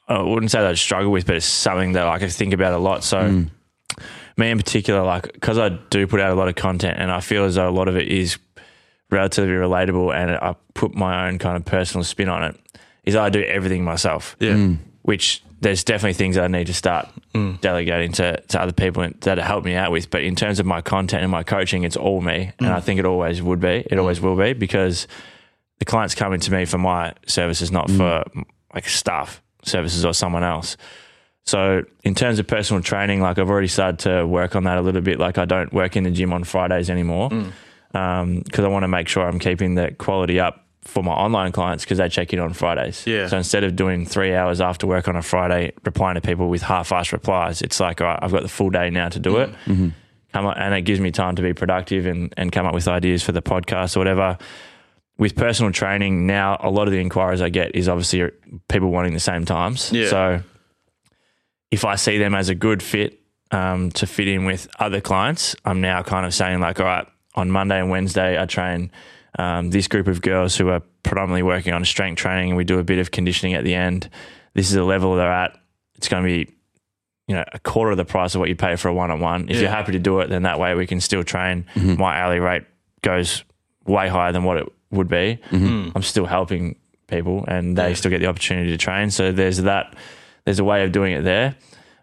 I 0.09 0.21
wouldn't 0.21 0.51
say 0.51 0.61
that 0.61 0.71
I 0.71 0.75
struggle 0.75 1.11
with, 1.13 1.27
but 1.27 1.37
it's 1.37 1.47
something 1.47 1.93
that 1.93 2.07
I 2.07 2.15
I 2.17 2.29
think 2.29 2.53
about 2.53 2.73
a 2.75 2.79
lot. 2.79 3.05
So, 3.05 3.19
Mm. 3.19 3.51
me 4.37 4.51
in 4.51 4.59
particular, 4.59 5.03
like, 5.03 5.33
because 5.33 5.59
I 5.59 5.69
do 5.91 6.07
put 6.07 6.21
out 6.21 6.31
a 6.33 6.35
lot 6.35 6.49
of 6.49 6.57
content, 6.57 6.99
and 6.99 7.11
I 7.11 7.21
feel 7.21 7.45
as 7.45 7.55
though 7.55 7.69
a 7.69 7.71
lot 7.71 7.87
of 7.89 7.97
it 7.97 8.09
is 8.09 8.37
relatively 9.11 9.53
relatable, 9.55 10.13
and 10.15 10.33
I 10.33 10.57
put 10.75 10.95
my 10.95 11.29
own 11.29 11.39
kind 11.39 11.57
of 11.57 11.65
personal 11.65 12.03
spin 12.05 12.29
on 12.29 12.43
it. 12.43 12.57
Is 13.05 13.15
I 13.15 13.29
do 13.31 13.43
everything 13.45 13.85
myself. 13.85 14.35
yeah. 14.41 14.55
Mm. 14.55 14.79
which 15.03 15.44
there's 15.61 15.85
definitely 15.85 16.15
things 16.15 16.37
I 16.37 16.49
need 16.49 16.67
to 16.67 16.75
start 16.75 17.09
mm. 17.35 17.61
delegating 17.61 18.13
to, 18.13 18.41
to 18.41 18.61
other 18.61 18.73
people 18.73 19.09
that 19.21 19.39
help 19.39 19.65
me 19.65 19.75
out 19.75 19.91
with. 19.91 20.11
But 20.11 20.23
in 20.23 20.37
terms 20.37 20.61
of 20.61 20.67
my 20.67 20.81
content 20.81 21.23
and 21.23 21.33
my 21.33 21.43
coaching, 21.43 21.85
it's 21.85 21.97
all 21.97 22.21
me. 22.21 22.53
And 22.59 22.69
mm. 22.69 22.73
I 22.73 22.81
think 22.81 22.99
it 22.99 23.07
always 23.07 23.43
would 23.43 23.61
be. 23.61 23.69
It 23.69 23.93
mm. 23.93 23.99
always 23.99 24.21
will 24.21 24.37
be 24.37 24.53
because 24.53 25.07
the 25.79 25.85
clients 25.85 26.15
coming 26.15 26.41
to 26.41 26.53
me 26.53 26.65
for 26.65 26.79
my 26.79 27.15
services, 27.27 27.71
not 27.73 27.91
for 27.91 28.25
like 28.75 28.89
staff 28.89 29.43
services 29.65 30.05
or 30.05 30.13
someone 30.13 30.45
else. 30.45 30.77
So 31.45 31.85
in 32.03 32.15
terms 32.15 32.39
of 32.39 32.47
personal 32.47 32.83
training, 32.83 33.21
like 33.21 33.39
I've 33.39 33.51
already 33.51 33.69
started 33.69 33.99
to 34.01 34.27
work 34.27 34.57
on 34.57 34.65
that 34.65 34.79
a 34.79 34.81
little 34.81 35.03
bit. 35.03 35.19
Like 35.19 35.39
I 35.39 35.45
don't 35.45 35.73
work 35.73 35.97
in 35.97 36.05
the 36.05 36.11
gym 36.11 36.33
on 36.33 36.45
Fridays 36.45 36.89
anymore 36.89 37.31
um, 37.95 38.41
because 38.41 38.65
I 38.65 38.69
want 38.69 38.83
to 38.83 38.89
make 38.89 39.09
sure 39.09 39.27
I'm 39.27 39.39
keeping 39.39 39.75
the 39.75 39.95
quality 39.99 40.41
up 40.41 40.64
for 40.85 41.03
my 41.03 41.13
online 41.13 41.51
clients 41.53 41.85
because 41.85 41.99
they 41.99 42.09
check 42.09 42.33
in 42.33 42.39
on 42.39 42.53
Fridays. 42.53 43.07
Yeah. 43.07 43.27
So 43.29 43.37
instead 43.39 43.65
of 43.65 43.75
doing 43.75 44.07
three 44.07 44.35
hours 44.35 44.61
after 44.61 44.87
work 44.87 45.09
on 45.09 45.17
a 45.17 45.23
Friday, 45.23 45.73
replying 45.85 46.15
to 46.15 46.21
people 46.21 46.49
with 46.49 46.63
half-assed 46.63 47.13
replies, 47.13 47.63
it's 47.63 47.81
like, 47.81 48.01
all 48.01 48.07
right, 48.07 48.19
I've 48.23 48.33
got 48.33 48.43
the 48.43 48.49
full 48.49 48.71
day 48.71 48.91
now 48.91 49.09
to 49.09 49.19
do 49.19 49.39
it. 49.39 49.51
Come 50.33 50.47
up, 50.47 50.57
and 50.59 50.75
it 50.75 50.83
gives 50.83 51.01
me 51.01 51.11
time 51.11 51.37
to 51.37 51.43
be 51.43 51.55
productive 51.55 52.07
and, 52.07 52.35
and 52.37 52.51
come 52.51 52.67
up 52.67 52.75
with 52.75 52.89
ideas 52.89 53.23
for 53.23 53.33
the 53.33 53.43
podcast 53.43 53.97
or 53.97 54.01
whatever. 54.01 54.37
With 55.17 55.37
personal 55.37 55.71
training 55.71 56.27
now, 56.27 56.59
a 56.61 56.71
lot 56.71 56.89
of 56.89 56.93
the 56.93 57.01
inquiries 57.01 57.41
I 57.41 57.49
get 57.49 57.77
is 57.77 57.89
obviously 57.89 58.31
people 58.69 58.91
wanting 58.91 59.15
the 59.15 59.21
same 59.21 59.45
times. 59.45 59.93
Yeah. 59.93 60.09
So 60.09 60.43
if 61.71 61.85
I 61.85 61.95
see 61.95 62.19
them 62.19 62.35
as 62.35 62.49
a 62.49 62.55
good 62.55 62.83
fit 62.83 63.21
um, 63.53 63.91
to 63.93 64.07
fit 64.09 64.27
in 64.27 64.45
with 64.45 64.69
other 64.81 65.01
clients, 65.01 65.55
I'm 65.65 65.81
now 65.81 66.03
kind 66.03 66.27
of 66.27 66.35
saying 66.35 66.59
like, 66.59 66.81
all 66.81 66.87
right, 66.87 67.07
on 67.37 67.51
Monday 67.51 67.79
and 67.79 67.91
Wednesday, 67.91 68.41
I 68.41 68.47
train 68.47 68.91
um, 69.39 69.71
this 69.71 69.89
group 69.89 70.07
of 70.07 70.21
girls 70.23 70.57
who 70.57 70.69
are 70.69 70.81
predominantly 71.03 71.43
working 71.43 71.73
on 71.73 71.85
strength 71.85 72.19
training, 72.19 72.51
and 72.51 72.57
we 72.57 72.65
do 72.65 72.79
a 72.79 72.85
bit 72.85 72.99
of 72.99 73.11
conditioning 73.11 73.55
at 73.55 73.65
the 73.65 73.75
end. 73.75 74.09
This 74.55 74.69
is 74.69 74.75
the 74.75 74.85
level 74.85 75.17
they're 75.17 75.33
at. 75.33 75.59
It's 75.97 76.09
going 76.09 76.23
to 76.23 76.27
be, 76.27 76.53
you 77.29 77.35
know, 77.35 77.45
a 77.53 77.59
quarter 77.59 77.91
of 77.91 77.97
the 77.97 78.05
price 78.05 78.35
of 78.35 78.41
what 78.41 78.49
you 78.49 78.57
pay 78.57 78.77
for 78.77 78.89
a 78.89 78.95
one-on-one. 78.95 79.49
If 79.49 79.57
you're 79.61 79.71
happy 79.71 79.93
to 79.93 79.99
do 79.99 80.21
it, 80.21 80.29
then 80.29 80.43
that 80.43 80.59
way 80.59 80.75
we 80.75 80.87
can 80.87 81.01
still 81.01 81.25
train. 81.25 81.67
My 81.97 82.21
hourly 82.21 82.41
rate 82.41 82.65
goes 83.03 83.45
way 83.87 84.09
higher 84.09 84.33
than 84.33 84.45
what 84.45 84.57
it 84.57 84.67
would 84.91 85.09
be. 85.09 85.39
I'm 85.97 86.03
still 86.03 86.27
helping 86.27 86.77
people, 87.07 87.45
and 87.49 87.77
they 87.77 87.95
still 87.95 88.11
get 88.11 88.21
the 88.21 88.27
opportunity 88.27 88.71
to 88.71 88.79
train. 88.79 89.11
So 89.11 89.33
there's 89.33 89.59
that. 89.59 89.97
There's 90.45 90.59
a 90.59 90.65
way 90.65 90.85
of 90.85 90.93
doing 90.93 91.13
it 91.13 91.23
there. 91.23 91.57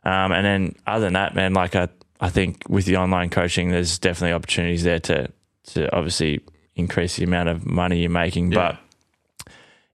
Um, 0.04 0.32
and 0.32 0.46
then 0.46 0.76
other 0.88 1.06
than 1.06 1.14
that, 1.14 1.36
man, 1.36 1.54
like 1.54 1.76
I, 1.76 1.88
I 2.20 2.30
think 2.30 2.64
with 2.68 2.86
the 2.86 2.98
online 2.98 3.30
coaching, 3.30 3.70
there's 3.70 4.00
definitely 4.00 4.34
opportunities 4.34 4.84
there 4.84 5.00
to, 5.00 5.32
to 5.68 5.96
obviously 5.96 6.42
increase 6.76 7.18
the 7.18 7.24
amount 7.24 7.50
of 7.50 7.66
money 7.66 8.00
you're 8.00 8.10
making. 8.10 8.50
But 8.52 8.80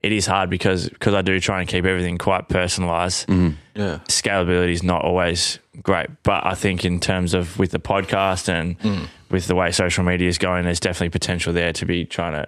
it 0.01 0.11
is 0.11 0.25
hard 0.25 0.49
because, 0.49 0.89
because 0.89 1.13
I 1.13 1.21
do 1.21 1.39
try 1.39 1.59
and 1.59 1.67
keep 1.67 1.85
everything 1.85 2.17
quite 2.17 2.49
personalized. 2.49 3.27
Mm-hmm. 3.27 3.55
Yeah. 3.75 3.99
Scalability 4.07 4.71
is 4.71 4.83
not 4.83 5.03
always 5.03 5.59
great. 5.81 6.07
But 6.23 6.45
I 6.45 6.53
think 6.53 6.85
in 6.85 6.99
terms 6.99 7.33
of 7.33 7.57
with 7.57 7.71
the 7.71 7.79
podcast 7.79 8.47
and 8.47 8.79
mm. 8.79 9.07
with 9.31 9.47
the 9.47 9.55
way 9.55 9.71
social 9.71 10.03
media 10.03 10.27
is 10.29 10.37
going, 10.37 10.65
there's 10.65 10.79
definitely 10.79 11.09
potential 11.09 11.51
there 11.51 11.73
to 11.73 11.85
be 11.85 12.05
trying 12.05 12.33
to 12.33 12.47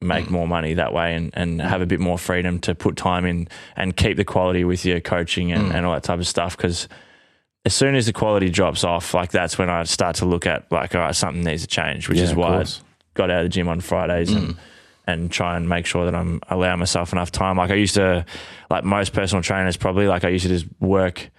make 0.00 0.26
mm. 0.26 0.30
more 0.30 0.48
money 0.48 0.74
that 0.74 0.92
way 0.92 1.14
and, 1.14 1.30
and 1.34 1.60
mm. 1.60 1.68
have 1.68 1.80
a 1.80 1.86
bit 1.86 2.00
more 2.00 2.18
freedom 2.18 2.58
to 2.60 2.74
put 2.74 2.96
time 2.96 3.24
in 3.24 3.48
and 3.76 3.96
keep 3.96 4.16
the 4.16 4.24
quality 4.24 4.64
with 4.64 4.84
your 4.84 5.00
coaching 5.00 5.52
and, 5.52 5.72
and 5.72 5.86
all 5.86 5.92
that 5.92 6.02
type 6.02 6.18
of 6.18 6.26
stuff. 6.26 6.56
Because 6.56 6.88
as 7.64 7.72
soon 7.72 7.94
as 7.94 8.06
the 8.06 8.12
quality 8.12 8.50
drops 8.50 8.84
off, 8.84 9.14
like 9.14 9.30
that's 9.30 9.56
when 9.56 9.70
I 9.70 9.84
start 9.84 10.16
to 10.16 10.26
look 10.26 10.46
at 10.46 10.70
like, 10.70 10.94
all 10.94 11.00
right, 11.00 11.14
something 11.14 11.42
needs 11.42 11.62
to 11.62 11.68
change, 11.68 12.08
which 12.08 12.18
Yeah, 12.18 12.24
is 12.24 12.30
of 12.32 12.36
why 12.36 12.48
I 12.48 12.56
course. 12.56 12.82
Got 13.14 13.30
out 13.30 13.38
of 13.38 13.44
the 13.44 13.48
gym 13.48 13.68
on 13.68 13.80
Fridays 13.80 14.32
and 14.32 14.54
mm. 14.54 14.56
and 15.06 15.30
try 15.30 15.56
and 15.56 15.68
make 15.68 15.86
sure 15.86 16.04
that 16.04 16.14
I'm 16.14 16.40
allowing 16.48 16.78
myself 16.78 17.12
enough 17.12 17.30
time. 17.30 17.56
Like 17.56 17.70
I 17.70 17.74
used 17.74 17.94
to, 17.94 18.24
like 18.70 18.84
most 18.84 19.12
personal 19.12 19.42
trainers, 19.42 19.76
probably 19.76 20.06
like 20.06 20.24
I 20.24 20.28
used 20.28 20.44
to 20.44 20.48
just 20.48 20.66
work 20.80 21.30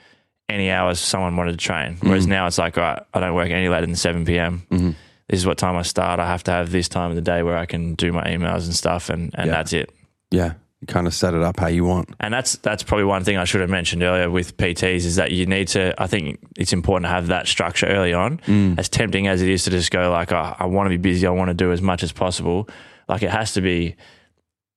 any 0.48 0.70
hours 0.70 1.00
someone 1.00 1.36
wanted 1.36 1.52
to 1.52 1.58
train. 1.58 1.98
Mm. 1.98 2.08
Whereas 2.10 2.28
now 2.28 2.48
it's 2.48 2.58
like, 2.58 2.78
all 2.78 2.84
right, 2.84 3.04
I 3.14 3.20
don't 3.20 3.34
work 3.34 3.50
any 3.50 3.68
later 3.70 3.86
than 3.86 3.96
seven 3.96 4.26
PM. 4.26 4.66
Mm-hmm. 4.70 4.92
This 5.28 5.40
is 5.40 5.46
what 5.48 5.58
time 5.58 5.76
I 5.76 5.82
start. 5.82 6.20
I 6.20 6.28
have 6.28 6.44
to 6.44 6.52
have 6.52 6.72
this 6.72 6.88
time 6.88 7.10
of 7.10 7.16
the 7.16 7.22
day 7.22 7.42
where 7.42 7.58
I 7.58 7.66
can 7.66 7.96
do 7.96 8.12
my 8.14 8.24
emails 8.26 8.66
and 8.66 8.76
stuff, 8.76 9.10
and 9.10 9.32
and 9.34 9.48
Yeah. 9.48 9.52
that's 9.52 9.74
it. 9.74 9.90
Yeah. 10.30 10.54
Kind 10.88 11.08
of 11.08 11.14
set 11.14 11.34
it 11.34 11.42
up 11.42 11.60
how 11.60 11.68
you 11.68 11.86
want. 11.86 12.10
And 12.20 12.34
that's 12.34 12.58
that's 12.58 12.84
probably 12.84 13.06
one 13.06 13.24
thing 13.24 13.38
I 13.38 13.46
should 13.46 13.62
have 13.62 13.70
mentioned 13.70 14.04
earlier 14.04 14.30
with 14.30 14.58
PTs 14.58 15.06
is 15.06 15.16
that 15.16 15.32
you 15.32 15.46
need 15.46 15.68
to. 15.70 15.94
I 16.02 16.08
think 16.08 16.40
it's 16.58 16.74
important 16.74 17.06
to 17.06 17.10
have 17.10 17.28
that 17.28 17.48
structure 17.48 17.88
early 17.88 18.14
on. 18.14 18.40
Mm. 18.40 18.78
As 18.78 18.90
tempting 18.90 19.28
as 19.28 19.42
it 19.42 19.50
is 19.50 19.64
to 19.64 19.72
just 19.72 19.92
go 19.92 20.12
like, 20.12 20.32
oh, 20.32 20.56
I 20.58 20.66
want 20.66 20.88
to 20.88 20.90
be 20.90 20.98
busy, 20.98 21.26
I 21.26 21.32
want 21.32 21.50
to 21.50 21.54
do 21.54 21.72
as 21.72 21.82
much 21.82 22.04
as 22.04 22.12
possible. 22.12 22.70
Like 23.08 23.24
it 23.24 23.30
has 23.30 23.54
to 23.54 23.62
be, 23.62 23.96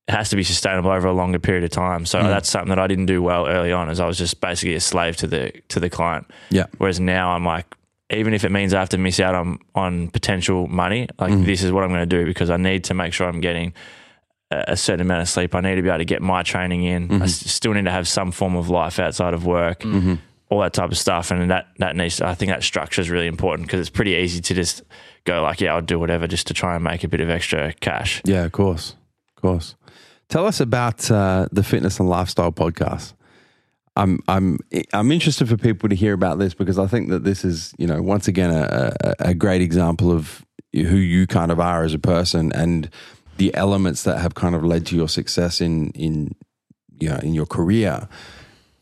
it 0.06 0.12
has 0.12 0.30
to 0.30 0.36
be 0.36 0.42
sustainable 0.42 0.90
over 0.90 1.08
a 1.08 1.12
longer 1.12 1.38
period 1.38 1.64
of 1.64 1.70
time. 1.70 2.06
So 2.06 2.20
mm. 2.20 2.24
that's 2.24 2.48
something 2.48 2.70
that 2.70 2.78
I 2.78 2.86
didn't 2.86 3.06
do 3.06 3.22
well 3.22 3.46
early 3.46 3.72
on, 3.72 3.88
as 3.88 4.00
I 4.00 4.06
was 4.06 4.18
just 4.18 4.40
basically 4.40 4.74
a 4.74 4.80
slave 4.80 5.16
to 5.18 5.26
the 5.26 5.52
to 5.68 5.80
the 5.80 5.90
client. 5.90 6.30
Yeah. 6.50 6.66
Whereas 6.78 7.00
now 7.00 7.32
I'm 7.32 7.44
like, 7.44 7.66
even 8.10 8.32
if 8.32 8.44
it 8.44 8.50
means 8.50 8.72
I 8.72 8.80
have 8.80 8.88
to 8.90 8.98
miss 8.98 9.20
out 9.20 9.34
on 9.34 9.58
on 9.74 10.08
potential 10.08 10.66
money, 10.66 11.08
like 11.18 11.32
mm. 11.32 11.44
this 11.44 11.62
is 11.62 11.72
what 11.72 11.84
I'm 11.84 11.90
going 11.90 12.08
to 12.08 12.18
do 12.18 12.24
because 12.24 12.50
I 12.50 12.56
need 12.56 12.84
to 12.84 12.94
make 12.94 13.12
sure 13.12 13.28
I'm 13.28 13.40
getting 13.40 13.74
a 14.50 14.76
certain 14.76 15.00
amount 15.02 15.22
of 15.22 15.28
sleep. 15.28 15.54
I 15.54 15.60
need 15.60 15.74
to 15.76 15.82
be 15.82 15.88
able 15.88 15.98
to 15.98 16.04
get 16.04 16.22
my 16.22 16.42
training 16.42 16.84
in. 16.84 17.20
I 17.22 17.24
s- 17.26 17.50
still 17.50 17.72
need 17.74 17.84
to 17.84 17.90
have 17.90 18.08
some 18.08 18.30
form 18.32 18.56
of 18.56 18.70
life 18.70 18.98
outside 18.98 19.34
of 19.34 19.44
work, 19.44 19.84
all 20.50 20.60
that 20.60 20.72
type 20.72 20.90
of 20.90 20.96
stuff. 20.98 21.30
And 21.30 21.50
that 21.50 21.66
that 21.78 21.96
needs. 21.96 22.16
To, 22.16 22.26
I 22.26 22.34
think 22.34 22.50
that 22.50 22.62
structure 22.62 23.00
is 23.02 23.10
really 23.10 23.26
important 23.26 23.66
because 23.68 23.80
it's 23.80 23.90
pretty 23.90 24.12
easy 24.14 24.40
to 24.40 24.54
just 24.54 24.82
go 25.24 25.42
like, 25.42 25.60
yeah, 25.60 25.74
I'll 25.74 25.82
do 25.82 25.98
whatever 25.98 26.26
just 26.26 26.46
to 26.46 26.54
try 26.54 26.74
and 26.74 26.82
make 26.82 27.04
a 27.04 27.08
bit 27.08 27.20
of 27.20 27.28
extra 27.28 27.72
cash. 27.74 28.22
Yeah, 28.24 28.44
of 28.44 28.52
course. 28.52 28.94
Of 29.36 29.42
course. 29.42 29.74
Tell 30.30 30.46
us 30.46 30.60
about 30.60 31.10
uh, 31.10 31.48
the 31.52 31.62
Fitness 31.62 32.00
and 32.00 32.08
Lifestyle 32.08 32.52
podcast. 32.52 33.12
I'm 33.96 34.20
I'm 34.28 34.58
I'm 34.92 35.10
interested 35.10 35.48
for 35.48 35.56
people 35.56 35.88
to 35.88 35.94
hear 35.94 36.12
about 36.12 36.38
this 36.38 36.54
because 36.54 36.78
I 36.78 36.86
think 36.86 37.08
that 37.10 37.24
this 37.24 37.44
is 37.44 37.74
you 37.78 37.86
know 37.86 38.00
once 38.00 38.28
again 38.28 38.50
a, 38.50 38.94
a, 39.00 39.14
a 39.30 39.34
great 39.34 39.60
example 39.60 40.12
of 40.12 40.44
who 40.72 40.96
you 40.96 41.26
kind 41.26 41.50
of 41.50 41.58
are 41.58 41.82
as 41.82 41.94
a 41.94 41.98
person 41.98 42.52
and 42.52 42.88
the 43.38 43.54
elements 43.54 44.02
that 44.02 44.18
have 44.18 44.34
kind 44.34 44.54
of 44.54 44.62
led 44.64 44.84
to 44.86 44.96
your 44.96 45.08
success 45.08 45.60
in 45.60 45.90
in 45.90 46.34
you 47.00 47.08
know 47.08 47.16
in 47.22 47.34
your 47.34 47.46
career. 47.46 48.08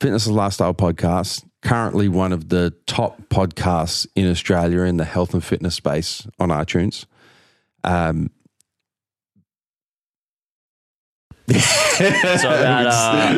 Fitness 0.00 0.26
and 0.26 0.36
Lifestyle 0.36 0.74
Podcast, 0.74 1.42
currently 1.62 2.06
one 2.08 2.32
of 2.32 2.50
the 2.50 2.74
top 2.86 3.18
podcasts 3.30 4.06
in 4.14 4.30
Australia 4.30 4.80
in 4.80 4.98
the 4.98 5.06
health 5.06 5.32
and 5.32 5.42
fitness 5.42 5.74
space 5.74 6.26
on 6.38 6.50
iTunes. 6.50 7.06
Um, 7.84 8.30
So 11.56 12.04
about 12.50 12.86
uh, 12.88 13.32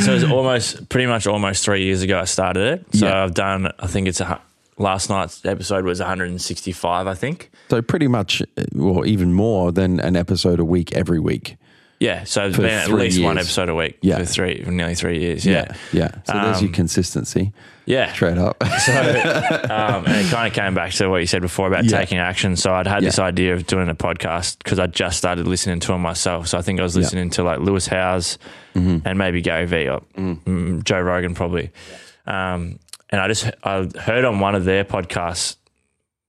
so 0.00 0.14
it's 0.14 0.24
almost 0.24 0.88
pretty 0.88 1.06
much 1.06 1.26
almost 1.26 1.62
three 1.62 1.84
years 1.84 2.00
ago 2.00 2.18
I 2.18 2.24
started 2.24 2.80
it. 2.80 2.96
So 2.96 3.06
Yeah. 3.06 3.22
I've 3.22 3.34
done. 3.34 3.70
I 3.78 3.86
think 3.86 4.08
it's 4.08 4.20
a 4.20 4.40
last 4.78 5.10
night's 5.10 5.44
episode 5.44 5.84
was 5.84 5.98
165. 6.00 7.06
I 7.06 7.14
think. 7.14 7.50
so 7.70 7.82
pretty 7.82 8.08
much, 8.08 8.42
or 8.78 9.04
even 9.06 9.32
more 9.32 9.72
than 9.72 10.00
an 10.00 10.16
episode 10.16 10.60
a 10.60 10.64
week 10.64 10.92
every 10.94 11.20
week. 11.20 11.56
Yeah. 12.00 12.22
So 12.24 12.46
it's 12.46 12.56
been 12.56 12.66
at 12.66 12.88
least 12.90 13.20
one 13.20 13.38
episode 13.38 13.68
a 13.68 13.74
week. 13.74 13.98
Yeah. 14.02 14.18
For 14.18 14.24
three, 14.24 14.62
for 14.62 14.70
nearly 14.70 14.94
three 14.94 15.18
years. 15.18 15.44
Yeah. 15.44 15.74
yeah. 15.92 16.12
So 16.26 16.32
there's 16.34 16.60
your 16.62 16.68
Um, 16.68 16.72
consistency, 16.74 17.52
Yeah. 17.86 18.12
straight 18.12 18.38
up. 18.38 18.62
So, 18.86 18.92
um, 18.92 20.04
and 20.06 20.24
it 20.24 20.30
kind 20.30 20.46
of 20.46 20.52
came 20.52 20.74
back 20.74 20.92
to 20.92 21.08
what 21.08 21.16
you 21.16 21.26
said 21.26 21.42
before 21.42 21.66
about 21.66 21.84
Yeah. 21.86 21.98
taking 21.98 22.18
action. 22.18 22.54
So 22.54 22.72
I'd 22.72 22.86
had 22.86 23.02
this 23.02 23.18
idea 23.18 23.52
of 23.54 23.66
doing 23.66 23.88
a 23.88 23.96
podcast 23.96 24.58
because 24.58 24.78
I 24.78 24.86
just 24.86 25.18
started 25.18 25.48
listening 25.48 25.80
to 25.80 25.88
them 25.88 26.00
myself. 26.02 26.46
So 26.46 26.56
I 26.56 26.62
think 26.62 26.78
I 26.78 26.84
was 26.84 26.94
listening 26.96 27.30
to 27.30 27.42
like 27.42 27.58
Lewis 27.58 27.88
Howes 27.88 28.38
Mm-hmm. 28.76 28.98
and 29.08 29.18
maybe 29.18 29.40
Gary 29.40 29.66
Vee 29.66 29.88
or 29.88 30.02
mm, 30.16 30.84
Joe 30.84 31.00
Rogan 31.00 31.34
probably. 31.34 31.72
Um, 32.28 32.78
and 33.10 33.20
I 33.20 33.28
just 33.28 33.50
I 33.64 33.88
heard 34.00 34.24
on 34.24 34.40
one 34.40 34.54
of 34.54 34.64
their 34.64 34.84
podcasts, 34.84 35.56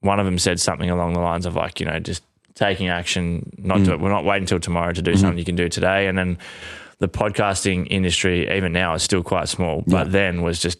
one 0.01 0.19
of 0.19 0.25
them 0.25 0.37
said 0.39 0.59
something 0.59 0.89
along 0.89 1.13
the 1.13 1.19
lines 1.19 1.45
of 1.45 1.55
like 1.55 1.79
you 1.79 1.85
know 1.85 1.99
just 1.99 2.23
taking 2.55 2.89
action, 2.89 3.51
not 3.57 3.79
Mm. 3.79 3.85
do 3.85 3.93
it. 3.93 3.99
We're 4.01 4.09
not 4.09 4.25
waiting 4.25 4.43
until 4.43 4.59
tomorrow 4.59 4.91
to 4.93 5.01
do 5.01 5.11
Mm-hmm. 5.11 5.19
something 5.21 5.37
you 5.37 5.45
can 5.45 5.55
do 5.55 5.69
today. 5.69 6.07
And 6.07 6.17
then 6.17 6.37
the 6.99 7.07
podcasting 7.07 7.87
industry, 7.89 8.49
even 8.55 8.73
now, 8.73 8.93
is 8.95 9.03
still 9.03 9.23
quite 9.23 9.47
small, 9.47 9.83
but 9.87 10.07
Yeah. 10.07 10.11
then 10.11 10.41
was 10.41 10.59
just 10.59 10.79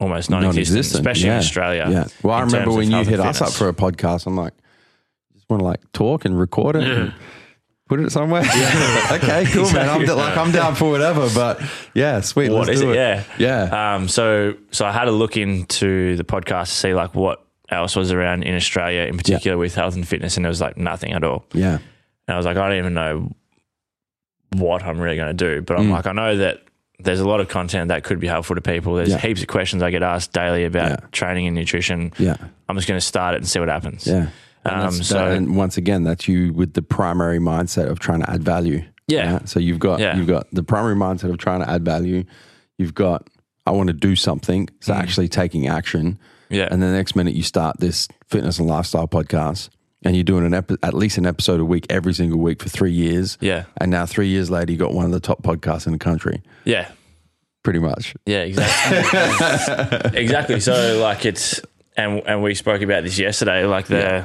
almost 0.00 0.30
non-existent, 0.30 0.94
especially 1.00 1.26
yeah. 1.26 1.34
in 1.34 1.38
Australia. 1.38 1.86
Yeah. 1.88 2.04
Well, 2.22 2.34
I 2.34 2.40
remember 2.42 2.72
when 2.72 2.90
you 2.90 3.04
hit 3.04 3.20
us 3.20 3.40
up 3.40 3.52
for 3.52 3.68
a 3.68 3.72
podcast, 3.74 4.26
I'm 4.26 4.34
like, 4.36 4.54
just 5.34 5.48
want 5.48 5.60
to 5.60 5.64
like 5.66 5.80
talk 5.92 6.24
and 6.24 6.36
record 6.38 6.74
it. 6.76 6.82
And 6.88 7.12
Put 7.90 7.98
it 8.00 8.10
somewhere. 8.12 8.42
okay, 9.12 9.44
cool, 9.52 9.70
man. 9.72 9.88
I'm 9.88 10.04
d- 10.06 10.12
like 10.12 10.36
I'm 10.36 10.52
down 10.52 10.76
for 10.76 10.90
whatever, 10.92 11.28
but 11.34 11.60
yeah, 11.92 12.20
sweet. 12.20 12.48
What 12.50 12.68
let's 12.68 12.70
is 12.70 12.80
do 12.82 12.92
it? 12.92 12.96
it. 12.96 13.24
Yeah. 13.38 13.66
yeah, 13.68 13.94
Um, 13.96 14.06
so 14.08 14.54
so 14.70 14.86
I 14.86 14.92
had 14.92 15.08
a 15.08 15.10
look 15.10 15.36
into 15.36 16.16
the 16.16 16.22
podcast 16.24 16.66
to 16.66 16.74
see 16.74 16.94
like 16.94 17.16
what 17.16 17.44
else 17.68 17.96
was 17.96 18.12
around 18.12 18.44
in 18.44 18.54
Australia, 18.54 19.02
in 19.02 19.16
particular 19.16 19.58
with 19.58 19.74
health 19.74 19.96
and 19.96 20.06
fitness, 20.06 20.36
and 20.36 20.44
there 20.44 20.48
was 20.50 20.60
like 20.60 20.76
nothing 20.76 21.12
at 21.14 21.24
all. 21.24 21.44
yeah, 21.52 21.74
And 22.28 22.34
I 22.34 22.36
was 22.36 22.46
like, 22.46 22.56
I 22.56 22.68
don't 22.68 22.78
even 22.78 22.94
know 22.94 23.32
what 24.52 24.82
I'm 24.84 25.00
really 25.00 25.16
going 25.16 25.36
to 25.36 25.54
do, 25.56 25.62
but 25.62 25.78
I'm 25.78 25.86
Mm. 25.88 25.90
like, 25.92 26.06
I 26.06 26.12
know 26.12 26.36
that 26.36 26.62
there's 26.98 27.20
a 27.20 27.26
lot 27.28 27.40
of 27.40 27.48
content 27.48 27.88
that 27.88 28.04
could 28.04 28.20
be 28.20 28.26
helpful 28.26 28.54
to 28.56 28.62
people. 28.62 28.94
There's 28.94 29.08
Yeah. 29.10 29.18
heaps 29.18 29.40
of 29.40 29.46
questions 29.48 29.82
I 29.82 29.90
get 29.90 30.02
asked 30.02 30.32
daily 30.32 30.64
about 30.64 30.90
Yeah. 30.90 31.06
training 31.12 31.46
and 31.46 31.56
nutrition. 31.56 32.12
yeah, 32.18 32.36
I'm 32.68 32.76
just 32.76 32.86
going 32.88 33.00
to 33.00 33.04
start 33.06 33.34
it 33.34 33.38
and 33.38 33.48
see 33.48 33.58
what 33.58 33.68
happens. 33.68 34.06
yeah. 34.06 34.26
Um, 34.64 34.90
so- 34.92 35.14
that- 35.14 35.32
and 35.36 35.56
once 35.56 35.76
again, 35.76 36.04
that's 36.04 36.28
you 36.28 36.52
with 36.52 36.74
the 36.74 36.82
primary 36.82 37.38
mindset 37.38 37.88
of 37.90 37.98
trying 37.98 38.20
to 38.20 38.30
add 38.30 38.42
value. 38.42 38.84
Yeah. 39.08 39.32
right? 39.34 39.48
So 39.48 39.58
you've 39.58 39.80
got 39.80 39.98
Yeah. 40.00 40.16
you've 40.16 40.28
got 40.28 40.46
the 40.52 40.62
primary 40.62 40.94
mindset 40.94 41.30
of 41.30 41.38
trying 41.38 41.60
to 41.60 41.68
add 41.70 41.84
value. 41.84 42.24
You've 42.78 42.94
got 42.94 43.26
I 43.66 43.72
want 43.72 43.88
to 43.88 43.92
do 43.92 44.14
something. 44.16 44.68
So 44.80 44.92
actually 44.94 45.28
taking 45.28 45.66
action. 45.68 46.12
Mm. 46.12 46.56
Yeah. 46.56 46.68
And 46.70 46.82
the 46.82 46.90
next 46.92 47.14
minute 47.16 47.34
you 47.34 47.42
start 47.42 47.78
this 47.80 48.06
fitness 48.28 48.58
and 48.58 48.68
lifestyle 48.68 49.06
podcast 49.08 49.68
and 50.04 50.14
you're 50.16 50.24
doing 50.24 50.46
an 50.46 50.54
epi- 50.54 50.76
at 50.82 50.94
least 50.94 51.18
an 51.18 51.26
episode 51.26 51.60
a 51.60 51.64
week 51.64 51.86
every 51.90 52.14
single 52.14 52.38
week 52.38 52.62
for 52.62 52.68
three 52.68 52.92
years. 52.92 53.36
Yeah. 53.40 53.64
And 53.80 53.90
now 53.90 54.06
three 54.06 54.28
years 54.28 54.50
later, 54.50 54.72
you 54.72 54.78
got 54.78 54.92
one 54.94 55.04
of 55.04 55.10
the 55.12 55.20
top 55.20 55.42
podcasts 55.42 55.86
in 55.86 55.92
the 55.92 55.98
country, 55.98 56.42
Yeah. 56.64 56.88
pretty 57.62 57.80
much. 57.80 58.14
Yeah, 58.26 58.42
exactly. 58.42 60.10
exactly. 60.20 60.60
So 60.60 60.98
like 61.02 61.24
it's 61.26 61.60
and 61.96 62.22
and 62.26 62.42
we 62.42 62.54
spoke 62.54 62.82
about 62.82 63.02
this 63.04 63.18
yesterday. 63.18 63.64
Like 63.66 63.86
the 63.86 64.24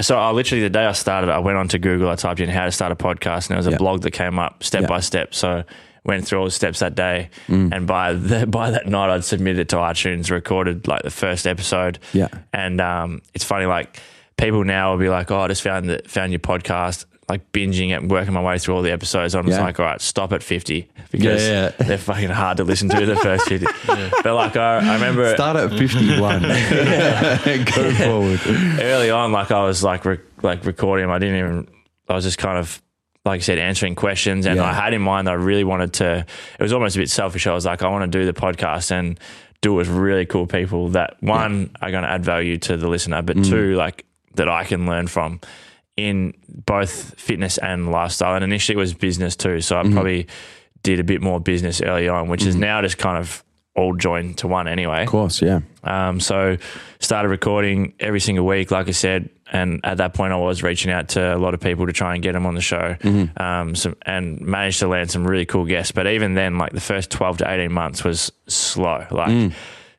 so 0.00 0.18
I 0.18 0.30
literally 0.32 0.62
the 0.62 0.70
day 0.70 0.84
I 0.84 0.92
started, 0.92 1.30
I 1.30 1.38
went 1.38 1.56
onto 1.58 1.78
Google, 1.78 2.08
I 2.10 2.16
typed 2.16 2.40
in 2.40 2.48
how 2.48 2.64
to 2.64 2.72
start 2.72 2.92
a 2.92 2.96
podcast, 2.96 3.46
and 3.46 3.50
there 3.50 3.56
was 3.58 3.66
a 3.66 3.76
blog 3.76 4.02
that 4.02 4.10
came 4.12 4.38
up 4.38 4.62
step 4.64 4.86
by 4.88 5.00
step. 5.00 5.34
So 5.34 5.64
went 6.04 6.26
through 6.26 6.38
all 6.40 6.44
the 6.44 6.50
steps 6.50 6.80
that 6.80 6.94
day, 6.94 7.30
Mm. 7.48 7.72
and 7.74 7.86
by 7.86 8.12
the, 8.12 8.46
by 8.60 8.70
that 8.72 8.86
night, 8.86 9.08
I'd 9.10 9.24
submitted 9.24 9.60
it 9.60 9.68
to 9.70 9.76
iTunes, 9.76 10.30
recorded 10.30 10.86
like 10.86 11.02
the 11.02 11.10
first 11.10 11.46
episode. 11.46 11.98
Yeah. 12.12 12.28
and 12.52 12.80
um, 12.80 13.22
it's 13.34 13.44
funny 13.44 13.66
like 13.66 13.98
people 14.36 14.64
now 14.64 14.90
will 14.90 14.98
be 14.98 15.08
like, 15.08 15.30
"Oh, 15.30 15.38
I 15.40 15.48
just 15.48 15.62
found 15.62 15.88
the, 15.88 16.02
found 16.06 16.32
your 16.32 16.40
podcast." 16.40 17.06
Like 17.28 17.52
binging 17.52 17.88
it 17.88 17.94
and 18.02 18.10
working 18.10 18.34
my 18.34 18.42
way 18.42 18.58
through 18.58 18.74
all 18.76 18.82
the 18.82 18.92
episodes. 18.92 19.34
I'm 19.34 19.46
just 19.46 19.58
Yeah. 19.58 19.64
like, 19.64 19.80
all 19.80 19.86
right, 19.86 20.00
stop 20.00 20.32
at 20.34 20.42
50 20.42 20.86
because 21.10 21.42
Yeah, 21.42 21.72
yeah. 21.78 21.86
they're 21.86 21.96
fucking 21.96 22.28
hard 22.28 22.58
to 22.58 22.64
listen 22.64 22.90
to 22.90 23.06
the 23.06 23.16
first 23.16 23.48
50. 23.48 23.66
But 24.22 24.34
like, 24.34 24.56
I, 24.56 24.76
I 24.90 24.94
remember 24.94 25.34
Start 25.34 25.56
at 25.56 25.70
51. 25.70 26.42
Go 27.74 27.94
forward. 27.94 28.40
early 28.80 29.10
on, 29.10 29.32
like 29.32 29.50
I 29.50 29.64
was 29.64 29.82
like, 29.82 30.04
re- 30.04 30.18
like 30.42 30.64
recording, 30.66 31.08
I 31.08 31.18
didn't 31.18 31.36
even, 31.38 31.68
I 32.08 32.14
was 32.14 32.24
just 32.24 32.38
kind 32.38 32.58
of, 32.58 32.80
like 33.24 33.38
I 33.38 33.42
said, 33.42 33.58
answering 33.58 33.94
questions. 33.94 34.44
And. 34.46 34.60
I 34.60 34.72
had 34.74 34.92
in 34.92 35.00
mind, 35.02 35.26
that 35.26 35.32
I 35.32 35.34
really 35.34 35.64
wanted 35.64 35.94
to, 35.94 36.26
it 36.58 36.62
was 36.62 36.72
almost 36.74 36.96
a 36.96 36.98
bit 36.98 37.08
selfish. 37.10 37.46
I 37.46 37.54
was 37.54 37.64
like, 37.64 37.82
I 37.82 37.88
want 37.88 38.10
to 38.10 38.18
do 38.18 38.26
the 38.26 38.34
podcast 38.38 38.90
and 38.90 39.18
do 39.62 39.72
it 39.72 39.76
with 39.76 39.88
really 39.88 40.26
cool 40.26 40.46
people 40.46 40.90
that 40.90 41.16
one 41.22 41.70
are 41.80 41.90
going 41.90 42.02
to 42.02 42.10
add 42.10 42.22
value 42.22 42.58
to 42.58 42.76
the 42.76 42.86
listener, 42.88 43.22
but 43.22 43.36
Mm. 43.38 43.48
two, 43.48 43.74
like 43.76 44.04
that 44.34 44.48
I 44.48 44.64
can 44.64 44.84
learn 44.84 45.06
from 45.06 45.40
in 45.96 46.34
both 46.48 47.18
fitness 47.20 47.58
and 47.58 47.90
lifestyle. 47.90 48.34
And 48.34 48.44
initially 48.44 48.74
it 48.74 48.78
was 48.78 48.94
business 48.94 49.36
too. 49.36 49.60
So 49.60 49.78
I 49.78 49.82
Mm-hmm. 49.82 49.92
probably 49.92 50.26
did 50.82 51.00
a 51.00 51.04
bit 51.04 51.22
more 51.22 51.40
business 51.40 51.80
early 51.80 52.08
on, 52.08 52.28
which 52.28 52.44
is 52.44 52.56
now 52.56 52.82
just 52.82 52.98
kind 52.98 53.16
of 53.16 53.42
all 53.76 53.94
joined 53.96 54.38
to 54.38 54.46
one 54.48 54.68
anyway. 54.68 55.02
Of 55.02 55.08
course, 55.08 55.40
yeah. 55.42 55.60
Um, 55.82 56.20
so 56.20 56.56
started 57.00 57.28
recording 57.28 57.94
every 57.98 58.20
single 58.20 58.46
week, 58.46 58.70
like 58.70 58.86
I 58.88 58.92
said, 58.92 59.30
and 59.52 59.80
at 59.82 59.96
that 59.98 60.14
point 60.14 60.32
I 60.32 60.36
was 60.36 60.62
reaching 60.62 60.90
out 60.92 61.08
to 61.10 61.34
a 61.34 61.38
lot 61.38 61.54
of 61.54 61.60
people 61.60 61.86
to 61.86 61.92
try 61.92 62.14
and 62.14 62.22
get 62.22 62.32
them 62.32 62.46
on 62.46 62.54
the 62.54 62.60
show, 62.60 62.96
um, 63.36 63.74
some, 63.74 63.96
and 64.02 64.40
managed 64.40 64.78
to 64.80 64.88
land 64.88 65.10
some 65.10 65.26
really 65.26 65.44
cool 65.46 65.64
guests. 65.64 65.90
But 65.92 66.06
even 66.06 66.34
then, 66.34 66.56
like 66.58 66.72
the 66.72 66.80
first 66.80 67.10
twelve 67.10 67.38
to 67.38 67.50
eighteen 67.50 67.72
months 67.72 68.04
was 68.04 68.30
slow. 68.46 69.06
Like 69.10 69.52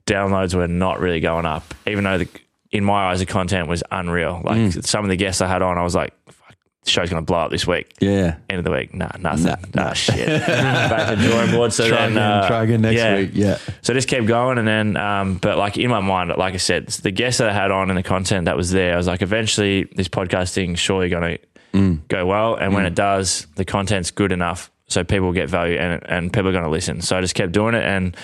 downloads 0.06 0.54
were 0.56 0.68
not 0.68 1.00
really 1.00 1.20
going 1.20 1.46
up, 1.46 1.74
even 1.88 2.04
though 2.04 2.20
the, 2.20 2.30
in 2.76 2.84
my 2.84 3.10
eyes 3.10 3.20
the 3.20 3.26
content 3.26 3.68
was 3.68 3.84
unreal. 3.92 4.42
Like 4.44 4.74
some 4.74 5.06
of 5.06 5.10
the 5.10 5.16
guests 5.16 5.42
I 5.42 5.48
had 5.48 5.62
on, 5.62 5.78
I 5.78 5.84
was 5.84 5.96
like, 5.96 6.14
Fuck, 6.30 6.56
the 6.84 6.90
show's 6.90 7.10
going 7.10 7.22
to 7.22 7.26
blow 7.26 7.40
up 7.40 7.52
this 7.52 7.66
week. 7.66 7.94
Yeah. 8.00 8.38
End 8.50 8.60
of 8.60 8.66
the 8.66 8.72
week, 8.72 8.94
nah, 8.94 9.10
nothing. 9.20 9.46
Nah, 9.46 9.56
Nah, 9.74 9.94
shit. 9.94 10.28
Back 10.48 11.16
to 11.16 11.24
drawing 11.28 11.52
board. 11.52 11.74
So 11.74 11.88
Try 11.88 11.98
then, 11.98 12.12
again, 12.12 12.22
uh, 12.22 12.48
try 12.48 12.64
again 12.64 12.82
next 12.82 12.98
yeah. 12.98 13.16
week. 13.16 13.30
Yeah. 13.34 13.58
So 13.82 13.94
I 13.94 13.96
just 13.96 14.08
kept 14.08 14.26
going, 14.28 14.58
and 14.58 14.68
then, 14.68 14.98
um, 14.98 15.36
but 15.36 15.58
like 15.58 15.78
in 15.78 15.90
my 15.90 16.02
mind, 16.02 16.34
like 16.38 16.54
I 16.54 16.58
said, 16.58 16.88
the 16.88 17.12
guests 17.12 17.38
that 17.40 17.50
I 17.50 17.54
had 17.54 17.72
on 17.72 17.90
and 17.90 17.98
the 17.98 18.04
content 18.04 18.46
that 18.46 18.58
was 18.58 18.72
there, 18.72 18.94
I 18.94 18.98
was 18.98 19.08
like, 19.08 19.22
eventually 19.22 19.86
this 19.96 20.10
podcasting 20.10 20.78
surely 20.78 21.10
going 21.10 21.40
to 21.74 21.98
go 22.08 22.26
well, 22.26 22.56
and 22.56 22.74
when 22.74 22.86
it 22.86 22.96
does, 22.96 23.48
the 23.56 23.66
content's 23.66 24.12
good 24.12 24.32
enough 24.32 24.72
so 24.88 25.04
people 25.04 25.34
get 25.34 25.50
value 25.50 25.78
and 25.78 26.02
and 26.08 26.32
people 26.32 26.50
are 26.50 26.52
going 26.52 26.64
to 26.64 26.70
listen. 26.70 27.02
So 27.02 27.18
I 27.18 27.22
just 27.22 27.36
kept 27.36 27.52
doing 27.52 27.74
it, 27.76 27.84
and 27.84 28.16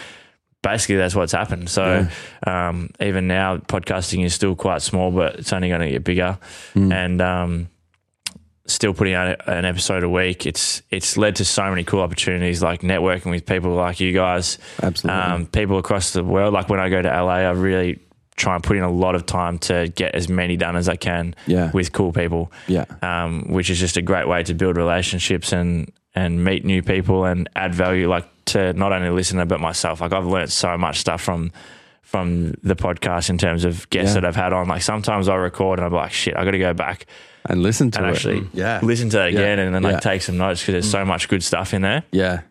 basically 0.62 0.98
that's 0.98 1.16
what's 1.16 1.32
happened. 1.32 1.70
So 1.70 2.08
um, 2.46 2.90
even 3.00 3.28
now, 3.28 3.58
podcasting 3.58 4.24
is 4.26 4.34
still 4.34 4.56
quite 4.56 4.82
small, 4.82 5.12
but 5.12 5.36
it's 5.36 5.54
only 5.54 5.70
going 5.70 5.82
to 5.82 5.90
get 5.90 6.04
bigger, 6.04 6.38
and 6.76 7.22
um, 7.22 7.70
still 8.66 8.94
putting 8.94 9.14
out 9.14 9.48
an 9.50 9.66
episode 9.66 10.04
a 10.04 10.10
week. 10.10 10.46
It's 10.46 10.82
it's 10.90 11.18
led 11.18 11.36
to 11.38 11.46
so 11.46 11.70
many 11.70 11.84
cool 11.84 12.02
opportunities, 12.02 12.62
like 12.62 12.82
networking 12.82 13.32
with 13.32 13.46
people 13.46 13.72
like 13.74 14.00
you 14.00 14.14
guys, 14.14 14.58
Absolutely. 14.82 15.22
um, 15.22 15.46
people 15.48 15.78
across 15.78 16.14
the 16.14 16.24
world. 16.24 16.54
Like 16.54 16.70
when 16.70 16.80
I 16.80 16.90
go 16.90 17.02
to 17.02 17.10
LA, 17.10 17.38
I 17.40 17.52
really 17.52 18.00
try 18.38 18.56
and 18.56 18.64
put 18.64 18.78
in 18.78 18.82
a 18.84 18.90
lot 18.92 19.14
of 19.14 19.26
time 19.26 19.60
to 19.60 19.88
get 19.90 20.16
as 20.16 20.30
many 20.30 20.56
done 20.58 20.76
as 20.76 20.88
I 20.90 20.96
can 20.96 21.36
Yeah. 21.46 21.70
with 21.74 21.92
cool 21.92 22.12
people, 22.14 22.52
Yeah. 22.68 22.86
um, 23.04 23.44
which 23.50 23.70
is 23.70 23.78
just 23.80 23.98
a 23.98 24.02
great 24.02 24.28
way 24.28 24.42
to 24.44 24.54
build 24.54 24.78
relationships 24.78 25.52
and 25.52 25.92
and 26.16 26.44
meet 26.44 26.66
new 26.66 26.82
people 26.82 27.24
and 27.26 27.50
add 27.56 27.74
value, 27.76 28.10
like 28.10 28.26
to 28.46 28.74
not 28.74 28.92
only 28.92 29.08
the 29.10 29.14
listener 29.14 29.46
but 29.46 29.60
myself. 29.60 30.02
Like 30.02 30.14
I've 30.14 30.26
learned 30.26 30.52
so 30.52 30.78
much 30.78 31.00
stuff 31.00 31.22
from 31.22 31.52
from 32.02 32.54
the 32.64 32.76
podcast 32.76 33.30
in 33.30 33.38
terms 33.38 33.64
of 33.64 33.90
guests 33.90 34.16
Yeah. 34.16 34.22
that 34.22 34.28
I've 34.28 34.36
had 34.36 34.52
on. 34.54 34.68
Like 34.68 34.82
sometimes 34.82 35.30
I 35.30 35.36
record 35.36 35.80
and 35.80 35.86
I'm 35.86 35.94
like, 35.94 36.12
shit, 36.12 36.36
I 36.36 36.44
got 36.44 36.52
to 36.52 36.60
go 36.60 36.74
back 36.74 37.06
And 37.46 37.64
listen 37.64 37.90
to 37.92 38.00
it. 38.00 38.02
and 38.02 38.12
it. 38.12 38.16
actually 38.16 38.48
yeah. 38.54 38.80
listen 38.84 39.10
to 39.12 39.18
that 39.18 39.32
Yeah. 39.32 39.40
again 39.40 39.60
and 39.60 39.74
then 39.74 39.82
like 39.84 39.94
Yeah. 39.94 40.00
take 40.00 40.22
some 40.22 40.36
notes 40.38 40.60
because 40.62 40.74
there's 40.74 40.92
so 40.92 41.06
much 41.06 41.30
good 41.30 41.42
stuff 41.44 41.74
in 41.74 41.82
there. 41.84 42.04
Yeah. 42.12 42.42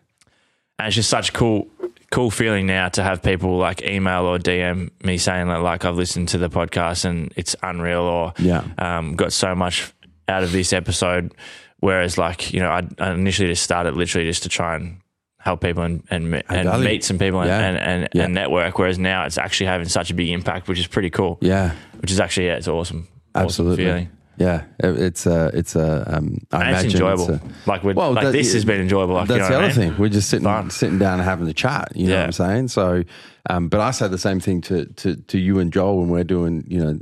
And 0.79 0.87
it's 0.87 0.95
just 0.95 1.09
such 1.11 1.29
a 1.29 1.31
cool, 1.33 1.67
cool 2.09 2.31
feeling 2.31 2.65
now 2.65 2.89
to 2.89 3.03
have 3.03 3.21
people 3.21 3.57
like 3.57 3.83
email 3.83 4.25
or 4.25 4.39
DM 4.39 4.89
me 5.03 5.17
saying 5.19 5.47
that 5.49 5.61
like 5.61 5.85
I've 5.85 5.95
listened 5.95 6.29
to 6.29 6.39
the 6.39 6.49
podcast 6.49 7.05
and 7.05 7.31
it's 7.35 7.55
unreal 7.61 8.01
or 8.01 8.33
Yeah. 8.39 8.63
um, 8.79 9.15
got 9.15 9.31
so 9.31 9.53
much 9.53 9.93
out 10.27 10.41
of 10.41 10.51
this 10.51 10.73
episode. 10.73 11.33
Whereas 11.81 12.17
like 12.17 12.51
you 12.51 12.61
know 12.61 12.69
I, 12.71 12.87
I 12.99 13.11
initially 13.11 13.49
just 13.49 13.61
started 13.63 13.95
literally 13.95 14.27
just 14.27 14.41
to 14.43 14.49
try 14.49 14.75
and 14.75 14.97
help 15.43 15.61
people 15.61 15.83
and 15.83 16.03
and, 16.09 16.43
and 16.49 16.83
meet 16.83 17.03
some 17.03 17.17
people 17.17 17.41
and, 17.41 17.49
Yeah. 17.49 17.59
and, 17.67 17.77
and, 17.77 18.09
Yeah. 18.13 18.23
and 18.23 18.33
network. 18.33 18.77
Whereas 18.79 18.97
now 18.99 19.25
it's 19.25 19.37
actually 19.37 19.67
having 19.67 19.87
such 19.87 20.11
a 20.11 20.13
big 20.13 20.29
impact, 20.29 20.67
which 20.67 20.79
is 20.79 20.87
pretty 20.87 21.09
cool. 21.09 21.37
Yeah, 21.41 21.71
Which 21.99 22.11
is 22.11 22.19
actually 22.19 22.47
yeah, 22.47 22.55
it's 22.57 22.67
awesome. 22.67 23.07
Awesome 23.33 23.45
absolutely. 23.45 23.85
feeling. 23.85 24.09
Yeah, 24.37 24.63
it- 24.79 24.99
it's 24.99 25.25
a, 25.27 25.51
it's 25.53 25.75
a, 25.75 26.03
um, 26.17 26.37
I 26.51 26.61
And 26.61 26.69
imagine 26.69 26.85
it's 26.85 26.93
enjoyable. 26.95 27.29
a- 27.31 27.41
like 27.67 27.83
we're, 27.83 27.93
Well, 27.93 28.13
like 28.13 28.25
that- 28.25 28.31
this 28.33 28.53
has 28.53 28.65
been 28.65 28.81
enjoyable. 28.81 29.13
Like, 29.15 29.29
you 29.29 29.35
That's 29.35 29.49
know 29.49 29.57
the 29.59 29.63
other 29.65 29.73
I 29.73 29.77
mean? 29.85 29.91
thing. 29.91 29.97
We're 29.99 30.09
just 30.09 30.29
sitting 30.29 30.45
Fun. 30.45 30.69
sitting 30.71 30.97
down 30.97 31.19
and 31.19 31.23
having 31.29 31.45
the 31.45 31.53
chat. 31.53 31.91
You 31.95 32.07
know 32.07 32.15
what 32.17 32.25
I'm 32.25 32.31
saying? 32.31 32.67
So, 32.69 33.03
um, 33.49 33.67
but 33.67 33.79
I 33.81 33.91
say 33.91 34.07
the 34.07 34.17
same 34.17 34.39
thing 34.39 34.61
to, 34.61 34.85
to 34.85 35.15
to 35.15 35.37
you 35.37 35.59
and 35.59 35.71
Joel 35.71 35.99
when 35.99 36.09
we're 36.09 36.23
doing, 36.23 36.63
you 36.67 36.79
know, 36.83 36.97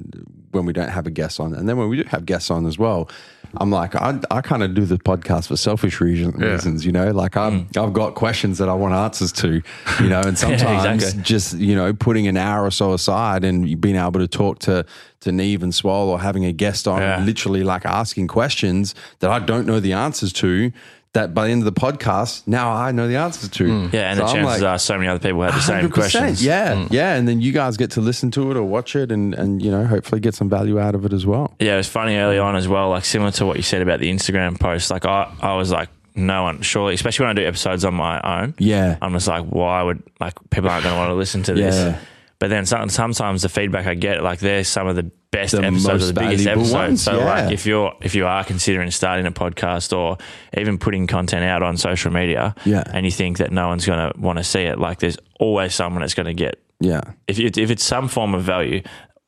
when 0.51 0.65
we 0.65 0.73
don't 0.73 0.89
have 0.89 1.05
a 1.07 1.11
guest 1.11 1.39
on, 1.39 1.53
and 1.53 1.67
then 1.69 1.77
when 1.77 1.89
we 1.89 1.97
do 2.01 2.09
have 2.09 2.25
guests 2.25 2.49
on 2.51 2.65
as 2.65 2.77
well. 2.77 3.09
I'm 3.57 3.71
like, 3.71 3.95
I, 3.95 4.19
I 4.29 4.41
kind 4.41 4.61
of 4.61 4.75
do 4.75 4.85
the 4.85 4.99
podcast 4.99 5.47
for 5.47 5.57
selfish 5.57 5.99
reason, 5.99 6.31
reasons, 6.33 6.85
you 6.85 6.91
know, 6.91 7.09
like 7.09 7.35
I'm, 7.35 7.65
Mm. 7.65 7.83
I've 7.83 7.93
got 7.93 8.13
questions 8.13 8.59
that 8.59 8.69
I 8.69 8.73
want 8.75 8.93
answers 8.93 9.31
to, 9.31 9.63
you 10.01 10.07
know, 10.09 10.21
and 10.21 10.37
sometimes 10.45 10.85
exactly. 11.03 11.23
just, 11.23 11.57
you 11.57 11.73
know, 11.73 11.91
putting 11.91 12.27
an 12.27 12.37
hour 12.37 12.63
or 12.63 12.69
so 12.69 12.93
aside 12.93 13.43
and 13.43 13.81
being 13.81 13.95
able 13.95 14.19
to 14.19 14.27
talk 14.27 14.59
to, 14.59 14.85
to 15.21 15.31
Neve 15.31 15.63
and 15.63 15.73
Swole 15.73 16.09
or 16.09 16.19
having 16.19 16.45
a 16.45 16.51
guest 16.51 16.87
on, 16.87 17.01
Yeah. 17.01 17.23
literally 17.25 17.63
like 17.63 17.87
asking 17.87 18.27
questions 18.27 18.93
that 19.17 19.31
I 19.31 19.39
don't 19.39 19.65
know 19.65 19.79
the 19.79 19.93
answers 19.93 20.31
to, 20.33 20.71
that 21.13 21.33
by 21.33 21.45
the 21.45 21.51
end 21.51 21.65
of 21.65 21.73
the 21.73 21.79
podcast, 21.79 22.47
now 22.47 22.71
I 22.71 22.91
know 22.91 23.07
the 23.07 23.15
answers 23.15 23.49
to. 23.49 23.63
Mm. 23.63 23.93
Yeah, 23.93 24.11
and 24.11 24.19
So 24.19 24.25
the 24.25 24.33
chances 24.33 24.61
like, 24.61 24.69
are 24.69 24.77
so 24.77 24.95
many 24.95 25.07
other 25.07 25.19
people 25.19 25.41
have 25.41 25.55
the 25.55 25.61
same 25.61 25.89
100%, 25.89 25.93
questions. 25.93 26.45
Yeah, 26.45 26.87
yeah, 26.91 27.15
and 27.15 27.27
then 27.27 27.41
you 27.41 27.51
guys 27.51 27.77
get 27.77 27.91
to 27.91 28.01
listen 28.01 28.29
to 28.31 28.51
it 28.51 28.57
or 28.57 28.63
watch 28.63 28.95
it, 28.95 29.11
and 29.11 29.33
and 29.33 29.61
you 29.61 29.71
know 29.71 29.85
hopefully 29.85 30.21
get 30.21 30.35
some 30.35 30.49
value 30.49 30.79
out 30.79 30.95
of 30.95 31.05
it 31.05 31.13
as 31.13 31.25
well. 31.25 31.55
Yeah, 31.59 31.73
it 31.73 31.77
was 31.77 31.87
funny 31.87 32.15
early 32.17 32.37
on 32.37 32.55
as 32.55 32.67
well, 32.67 32.89
like 32.89 33.05
similar 33.05 33.31
to 33.31 33.45
what 33.45 33.57
you 33.57 33.63
said 33.63 33.81
about 33.81 33.99
the 33.99 34.11
Instagram 34.11 34.59
post. 34.59 34.91
Like 34.91 35.05
I, 35.05 35.33
I 35.41 35.55
was 35.55 35.71
like, 35.71 35.89
no 36.15 36.43
one, 36.43 36.61
surely, 36.61 36.93
especially 36.93 37.25
when 37.25 37.31
I 37.37 37.41
do 37.41 37.47
episodes 37.47 37.85
on 37.85 37.95
my 37.95 38.21
own. 38.21 38.53
Yeah, 38.59 38.97
I'm 39.01 39.13
just 39.13 39.27
like, 39.27 39.45
why 39.45 39.81
would 39.81 40.03
like 40.19 40.33
people 40.51 40.69
aren't 40.69 40.83
going 40.83 40.93
to 40.93 40.99
want 40.99 41.09
to 41.09 41.15
listen 41.15 41.43
to 41.43 41.53
this? 41.53 41.75
Yeah. 41.75 41.99
But 42.39 42.49
then 42.49 42.65
some, 42.65 42.87
sometimes 42.87 43.41
the 43.41 43.49
feedback 43.49 43.85
I 43.85 43.95
get, 43.95 44.23
like 44.23 44.39
they're 44.39 44.63
some 44.63 44.87
of 44.87 44.95
the 44.95 45.11
best 45.31 45.51
The 45.51 45.59
episodes, 45.63 45.85
most 45.85 46.03
or 46.03 46.05
the 46.13 46.19
biggest 46.19 46.47
episodes. 46.47 46.73
ones, 46.73 47.03
so 47.03 47.17
yeah. 47.17 47.25
like 47.25 47.53
if 47.53 47.65
you're 47.65 47.93
if 48.01 48.15
you 48.15 48.25
are 48.25 48.43
considering 48.43 48.89
starting 48.91 49.25
a 49.27 49.31
podcast 49.31 49.95
or 49.95 50.17
even 50.57 50.77
putting 50.77 51.05
content 51.07 51.43
out 51.43 51.61
on 51.63 51.77
social 51.77 52.11
media, 52.11 52.55
Yeah. 52.65 52.83
and 52.93 53.05
you 53.05 53.11
think 53.11 53.37
that 53.37 53.51
no 53.51 53.67
one's 53.67 53.85
going 53.85 54.11
to 54.11 54.19
want 54.19 54.37
to 54.39 54.43
see 54.43 54.61
it, 54.61 54.79
like 54.79 54.99
there's 54.99 55.17
always 55.39 55.75
someone 55.75 56.01
that's 56.01 56.13
going 56.15 56.25
to 56.27 56.33
get 56.33 56.59
yeah, 56.81 57.01
if 57.27 57.37
it, 57.39 57.57
if 57.57 57.69
it's 57.71 57.83
some 57.83 58.07
form 58.07 58.33
of 58.33 58.43
value, 58.43 58.81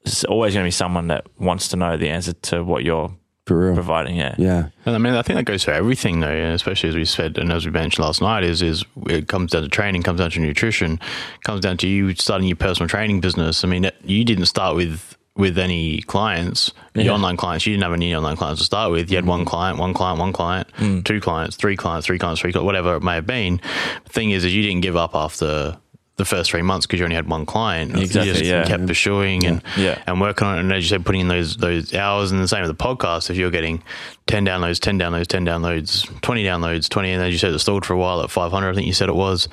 it's 0.06 0.23
always 0.23 0.53
going 0.53 0.64
to 0.64 0.68
be 0.68 0.72
someone 0.72 1.07
that 1.07 1.26
wants 1.38 1.68
to 1.68 1.76
know 1.76 1.98
the 1.98 2.07
answer 2.10 2.32
to 2.34 2.64
what 2.64 2.84
you're 2.86 3.14
providing. 3.45 4.15
Yeah, 4.15 4.36
Yeah, 4.38 4.69
And 4.86 4.95
I 4.95 4.98
mean, 4.98 5.14
I 5.14 5.22
think 5.22 5.36
that 5.38 5.44
goes 5.44 5.64
for 5.64 5.72
everything, 5.72 6.22
though, 6.22 6.30
and 6.30 6.53
especially 6.56 6.88
as 6.90 6.95
we 6.95 7.03
said 7.03 7.38
and 7.38 7.52
as 7.52 7.65
we 7.65 7.72
mentioned 7.72 8.06
last 8.06 8.22
night. 8.22 8.45
Is 8.45 8.61
is 8.61 8.86
it 9.07 9.28
comes 9.28 9.52
down 9.52 9.64
to 9.64 9.68
training, 9.68 10.02
comes 10.03 10.19
down 10.22 10.32
to 10.32 10.40
nutrition, 10.40 10.99
comes 11.44 11.60
down 11.61 11.76
to 11.78 11.88
you 11.90 12.15
starting 12.15 12.48
your 12.48 12.56
personal 12.56 12.88
training 12.88 13.19
business. 13.19 13.64
I 13.65 13.68
mean, 13.68 13.91
you 14.06 14.23
didn't 14.23 14.45
start 14.45 14.76
with 14.78 15.18
with 15.37 15.57
any 15.57 16.01
clients, 16.01 16.71
Yeah. 16.93 17.03
your 17.03 17.13
online 17.13 17.37
clients. 17.37 17.65
You 17.65 17.73
didn't 17.73 17.83
have 17.83 17.93
any 17.93 18.13
online 18.13 18.35
clients 18.35 18.59
to 18.61 18.65
start 18.65 18.91
with. 18.91 19.09
You 19.09 19.15
had 19.17 19.25
one 19.25 19.43
mm. 19.45 19.47
client, 19.47 19.79
one 19.79 19.93
client, 19.93 20.19
one 20.19 20.33
client, 20.33 20.67
mm. 20.77 21.03
two 21.05 21.21
clients, 21.21 21.55
three 21.55 21.77
clients, 21.77 22.05
three 22.05 22.19
clients, 22.19 22.41
three 22.41 22.51
clients, 22.51 22.65
whatever 22.65 22.95
it 22.95 23.01
may 23.03 23.15
have 23.15 23.25
been. 23.25 23.61
The 24.05 24.09
thing 24.11 24.31
is, 24.31 24.43
is 24.43 24.53
you 24.53 24.61
didn't 24.61 24.81
give 24.81 24.95
up 24.95 25.15
after. 25.15 25.77
The 26.17 26.25
first 26.25 26.51
three 26.51 26.61
months 26.61 26.85
because 26.85 26.99
you 26.99 27.05
only 27.05 27.15
had 27.15 27.27
one 27.27 27.47
client, 27.47 27.97
Exactly, 27.97 28.27
You 28.27 28.33
just 28.33 28.45
yeah. 28.45 28.63
kept 28.65 28.85
pursuing 28.85 29.43
and 29.43 29.63
Yeah. 29.75 30.03
and 30.05 30.21
working 30.21 30.45
on 30.45 30.57
it. 30.57 30.59
And 30.59 30.71
as 30.71 30.83
you 30.83 30.89
said, 30.89 31.03
putting 31.03 31.21
in 31.21 31.29
those 31.29 31.57
those 31.57 31.95
hours 31.95 32.31
and 32.31 32.43
the 32.43 32.47
same 32.47 32.61
with 32.61 32.77
the 32.77 32.83
podcast. 32.83 33.31
If 33.31 33.37
you're 33.37 33.49
getting 33.49 33.81
ten 34.27 34.45
downloads, 34.45 34.79
ten 34.79 34.99
downloads, 34.99 35.25
ten 35.25 35.45
downloads, 35.47 36.05
twenty 36.21 36.43
downloads, 36.43 36.89
twenty, 36.89 37.11
and 37.11 37.23
as 37.23 37.31
you 37.31 37.39
said, 37.39 37.53
it 37.53 37.59
stalled 37.59 37.85
for 37.87 37.93
a 37.93 37.97
while 37.97 38.21
at 38.21 38.29
five 38.29 38.51
hundred. 38.51 38.71
I 38.71 38.75
think 38.75 38.85
you 38.85 38.93
said 38.93 39.09
it 39.09 39.15
was, 39.15 39.47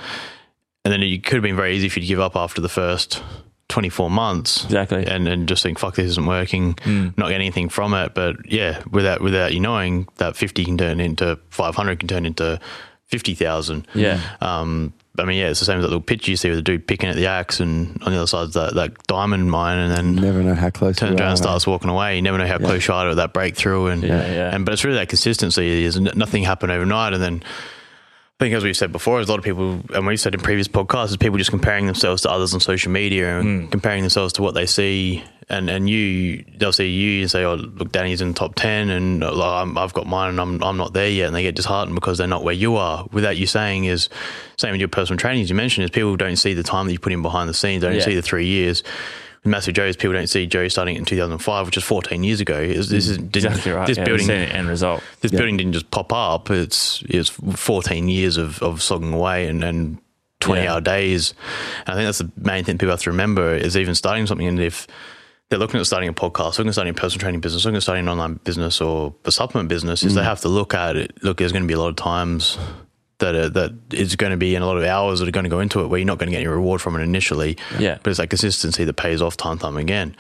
and 0.84 0.92
then 0.92 1.02
it 1.02 1.24
could 1.24 1.34
have 1.34 1.42
been 1.42 1.56
very 1.56 1.74
easy 1.74 1.86
if 1.86 1.96
you'd 1.96 2.06
give 2.06 2.20
up 2.20 2.36
after 2.36 2.60
the 2.60 2.68
first. 2.68 3.22
24 3.69 4.11
months 4.11 4.65
Exactly. 4.65 5.07
and 5.07 5.28
and 5.28 5.47
just 5.49 5.62
think 5.62 5.78
fuck 5.78 5.95
this 5.97 6.07
isn't 6.07 6.27
working 6.27 6.77
not 6.86 7.28
getting 7.28 7.35
anything 7.35 7.69
from 7.69 7.93
it 7.95 8.15
but 8.15 8.36
yeah 8.51 8.82
without 8.90 9.20
without 9.20 9.53
you 9.53 9.61
knowing 9.61 10.09
that 10.16 10.36
50 10.36 10.65
can 10.65 10.78
turn 10.78 11.01
into 11.01 11.39
500 11.51 11.99
can 11.99 12.09
turn 12.09 12.24
into 12.27 12.59
50,000 13.09 13.86
Yeah. 13.95 14.20
um, 14.40 14.93
I 15.19 15.24
mean, 15.24 15.39
yeah, 15.39 15.49
it's 15.49 15.59
the 15.59 15.65
same 15.66 15.78
as 15.78 15.82
that 15.82 15.89
little 15.89 16.01
picture 16.01 16.31
you 16.31 16.36
see 16.36 16.49
with 16.49 16.59
the 16.59 16.62
dude 16.62 16.86
picking 16.86 17.09
at 17.09 17.16
the 17.16 17.27
axe, 17.27 17.59
and 17.59 18.01
on 18.05 18.12
the 18.12 18.19
other 18.19 18.28
side 18.28 18.49
is 18.49 18.55
that, 18.55 18.74
that 18.74 19.05
diamond 19.09 19.51
mine, 19.51 19.77
and 19.78 19.90
then 19.93 20.15
you 20.15 20.20
never 20.20 20.45
know 20.45 20.55
how 20.55 20.70
close. 20.70 20.97
turns 20.99 21.19
around 21.19 21.31
and 21.31 21.40
mate. 21.40 21.43
starts 21.43 21.66
walking 21.66 21.90
away. 21.90 22.15
You 22.15 22.23
never 22.23 22.39
know 22.39 22.47
how 22.47 22.59
close 22.59 22.86
you 22.86 22.95
are 22.95 23.09
to 23.09 23.15
that 23.16 23.32
breakthrough, 23.32 23.86
and 23.86 24.05
Yeah, 24.05 24.24
yeah. 24.32 24.55
and 24.55 24.65
but 24.65 24.74
it's 24.74 24.85
really 24.85 24.99
that 24.99 25.09
consistency. 25.09 25.82
Is 25.82 25.99
nothing 25.99 26.45
happened 26.45 26.70
overnight, 26.70 27.15
and 27.15 27.20
then 27.23 27.43
I 28.40 28.44
think 28.44 28.55
as 28.55 28.62
we 28.62 28.73
said 28.73 28.93
before, 28.93 29.16
there's 29.16 29.28
a 29.28 29.32
lot 29.32 29.40
of 29.40 29.44
people, 29.44 29.81
and 29.93 30.06
we've 30.06 30.20
said 30.20 30.32
in 30.32 30.39
previous 30.40 30.69
podcasts, 30.69 31.06
is 31.09 31.16
people 31.16 31.39
just 31.39 31.51
comparing 31.51 31.86
themselves 31.86 32.23
to 32.23 32.31
others 32.31 32.55
on 32.55 32.60
social 32.60 32.93
media 32.93 33.40
and 33.40 33.65
Hmm. 33.65 33.66
comparing 33.70 34.02
themselves 34.02 34.32
to 34.35 34.43
what 34.43 34.55
they 34.55 34.65
see. 34.65 35.24
And 35.51 35.69
and 35.69 35.90
you, 35.90 36.44
they'll 36.56 36.73
see 36.73 36.89
you 36.89 37.23
and 37.23 37.31
say, 37.31 37.43
"Oh, 37.43 37.55
look, 37.55 37.90
Danny's 37.90 38.20
in 38.20 38.28
the 38.28 38.35
top 38.35 38.55
ten, 38.55 38.90
and 38.90 39.20
like, 39.23 39.62
I'm, 39.62 39.77
I've 39.77 39.93
got 39.94 40.06
mine, 40.06 40.28
and 40.31 40.40
I'm 40.40 40.62
I'm 40.62 40.77
not 40.77 40.93
there 40.93 41.09
yet." 41.09 41.27
And 41.27 41.35
they 41.35 41.43
get 41.43 41.56
disheartened 41.56 41.97
because 41.97 42.19
they're 42.19 42.28
not 42.28 42.44
where 42.44 42.55
you 42.55 42.77
are. 42.77 43.06
Without 43.12 43.36
you 43.39 43.47
saying, 43.48 43.86
is 43.86 44.09
same 44.56 44.70
with 44.70 44.78
your 44.81 44.89
personal 44.89 45.19
training, 45.19 45.43
as 45.43 45.48
you 45.51 45.56
mentioned, 45.56 45.85
is 45.86 45.90
people 45.90 46.15
don't 46.16 46.36
see 46.36 46.52
the 46.55 46.62
time 46.62 46.86
that 46.86 46.93
you 46.93 46.98
put 47.01 47.12
in 47.15 47.23
behind 47.23 47.48
the 47.48 47.55
scenes, 47.55 47.82
don't 47.82 47.94
Yeah. 47.94 48.02
see 48.02 48.15
the 48.15 48.23
three 48.23 48.47
years. 48.47 48.85
With 49.44 49.51
Massive 49.51 49.74
Joe's, 49.74 49.97
people 49.97 50.15
don't 50.15 50.27
see 50.28 50.47
Joe 50.47 50.69
starting 50.69 50.97
in 50.97 51.05
2005, 51.05 51.66
which 51.66 51.77
is 51.77 51.85
14 51.85 52.24
years 52.24 52.40
ago. 52.40 52.60
Mm, 52.60 52.70
is 52.70 52.89
this 52.89 53.09
is 53.09 53.19
Exactly 53.19 53.73
right. 53.73 53.86
This 53.86 53.97
yeah, 53.98 54.05
building, 54.05 54.27
seen 54.27 54.40
the 54.40 54.55
end 54.55 54.69
result. 54.69 55.02
this 55.20 55.31
building 55.31 55.56
didn't 55.56 55.73
just 55.73 55.90
pop 55.90 56.12
up. 56.12 56.51
It's 56.51 57.02
it's 57.09 57.28
14 57.28 58.09
years 58.09 58.36
of, 58.36 58.62
of 58.62 58.82
slogging 58.82 59.12
away 59.12 59.47
and, 59.47 59.62
and 59.62 59.98
20 60.40 60.62
Yeah. 60.62 60.74
hour 60.74 60.81
days. 60.81 61.35
And 61.86 61.94
I 61.94 61.94
think 61.94 62.06
that's 62.06 62.19
the 62.19 62.31
main 62.36 62.65
thing 62.65 62.78
people 62.78 62.93
have 62.93 63.02
to 63.02 63.10
remember 63.10 63.55
is 63.55 63.77
even 63.77 63.94
starting 63.94 64.27
something. 64.27 64.47
And 64.47 64.60
if 64.60 64.86
they're 65.48 65.59
looking 65.59 65.81
at 65.81 65.86
starting 65.86 66.09
a 66.09 66.12
podcast, 66.12 66.59
looking 66.59 66.69
at 66.69 66.74
starting 66.74 66.90
a 66.90 66.94
personal 66.94 67.20
training 67.20 67.40
business, 67.40 67.65
looking 67.65 67.77
at 67.77 67.82
starting 67.82 68.05
an 68.05 68.09
online 68.09 68.35
business 68.44 68.81
or 68.81 69.15
a 69.24 69.32
supplement 69.32 69.69
business, 69.69 70.02
is 70.02 70.15
they 70.15 70.20
mm. 70.20 70.24
have 70.24 70.40
to 70.43 70.48
look 70.48 70.74
at 70.74 70.97
it. 70.97 71.23
Look, 71.23 71.39
there's 71.39 71.52
going 71.52 71.62
to 71.62 71.69
be 71.69 71.74
a 71.74 71.78
lot 71.78 71.89
of 71.89 71.97
times 71.97 72.59
that 73.19 73.35
are, 73.35 73.49
that 73.49 73.73
is 73.93 74.16
going 74.16 74.31
to 74.31 74.36
be 74.36 74.55
in 74.55 74.62
a 74.62 74.66
lot 74.66 74.77
of 74.77 74.85
hours 74.85 75.20
that 75.20 75.28
are 75.28 75.32
going 75.32 75.45
to 75.45 75.51
go 75.51 75.61
into 75.61 75.81
it 75.81 75.89
where 75.89 75.99
you're 75.99 76.07
not 76.07 76.19
going 76.19 76.28
to 76.28 76.32
get 76.32 76.39
any 76.39 76.47
reward 76.49 76.81
from 76.81 76.97
it 76.97 77.03
initially. 77.03 77.57
Yeah. 77.78 77.99
But 78.03 78.11
it's 78.11 78.19
that 78.19 78.31
consistency 78.31 78.85
that 78.85 78.95
pays 78.95 79.20
off 79.23 79.36
time 79.36 79.53
and 79.53 79.61
time 79.61 79.77
again. 79.77 80.16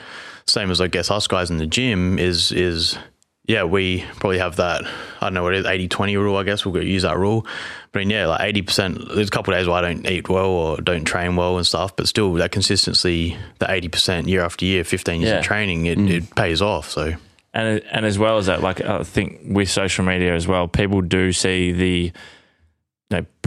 Same 0.46 0.70
as 0.70 0.80
I 0.80 0.88
guess 0.88 1.10
us 1.10 1.26
guys 1.26 1.50
in 1.50 1.58
the 1.58 1.66
gym 1.66 2.18
is 2.18 2.52
is 2.52 2.98
yeah, 3.46 3.64
we 3.64 4.04
probably 4.16 4.38
have 4.38 4.56
that 4.56 4.84
I 4.84 5.26
don't 5.26 5.34
know 5.34 5.42
what 5.42 5.54
it 5.54 5.60
is, 5.60 5.66
80 5.66 5.88
20 5.88 6.16
rule, 6.16 6.36
I 6.36 6.42
guess. 6.42 6.64
We'll 6.64 6.74
go 6.74 6.80
use 6.80 7.02
that 7.02 7.16
rule. 7.18 7.46
But 7.92 8.00
I 8.00 8.02
mean, 8.02 8.10
yeah, 8.10 8.26
like 8.26 8.40
eighty 8.42 8.62
percent 8.62 8.98
there's 9.14 9.28
a 9.28 9.30
couple 9.30 9.54
of 9.54 9.58
days 9.60 9.66
where 9.66 9.76
I 9.76 9.80
don't 9.80 10.06
eat 10.06 10.28
well 10.28 10.50
or 10.50 10.76
don't 10.78 11.04
train 11.04 11.36
well 11.36 11.56
and 11.56 11.66
stuff, 11.66 11.96
but 11.96 12.06
still 12.08 12.32
that 12.34 12.52
consistency, 12.52 13.36
the 13.58 13.70
eighty 13.70 13.88
percent 13.88 14.28
year 14.28 14.42
after 14.42 14.64
year, 14.66 14.84
fifteen 14.84 15.20
years 15.22 15.30
Yeah. 15.30 15.38
of 15.38 15.44
training, 15.44 15.86
it, 15.86 15.98
mm. 15.98 16.10
it 16.10 16.34
pays 16.34 16.60
off. 16.60 16.90
So 16.90 17.14
and 17.54 17.82
and 17.90 18.04
as 18.04 18.18
well 18.18 18.36
as 18.36 18.46
that, 18.46 18.60
like 18.60 18.82
I 18.82 19.02
think 19.02 19.40
with 19.44 19.70
social 19.70 20.04
media 20.04 20.34
as 20.34 20.46
well, 20.46 20.68
people 20.68 21.00
do 21.00 21.32
see 21.32 21.72
the 21.72 22.12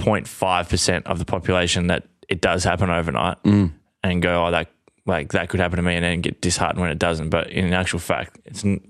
0.5 0.02 0.70
percent 0.70 1.08
of 1.08 1.20
the 1.20 1.26
population 1.26 1.88
that 1.88 2.04
it 2.28 2.42
does 2.42 2.64
happen 2.64 2.90
overnight, 2.90 3.42
mm. 3.44 3.72
and 4.04 4.22
go, 4.22 4.46
oh, 4.46 4.52
that 4.52 4.68
like 5.06 5.32
that 5.34 5.50
could 5.50 5.60
happen 5.60 5.78
to 5.78 5.84
me, 5.84 5.96
and 5.96 6.04
then 6.06 6.22
get 6.22 6.42
disheartened 6.42 6.80
when 6.80 6.92
it 6.92 7.00
doesn't. 7.00 7.30
But 7.30 7.50
in 7.50 7.74
actual 7.74 8.00
fact, 8.00 8.40
it's 8.46 8.64
n- 8.64 8.82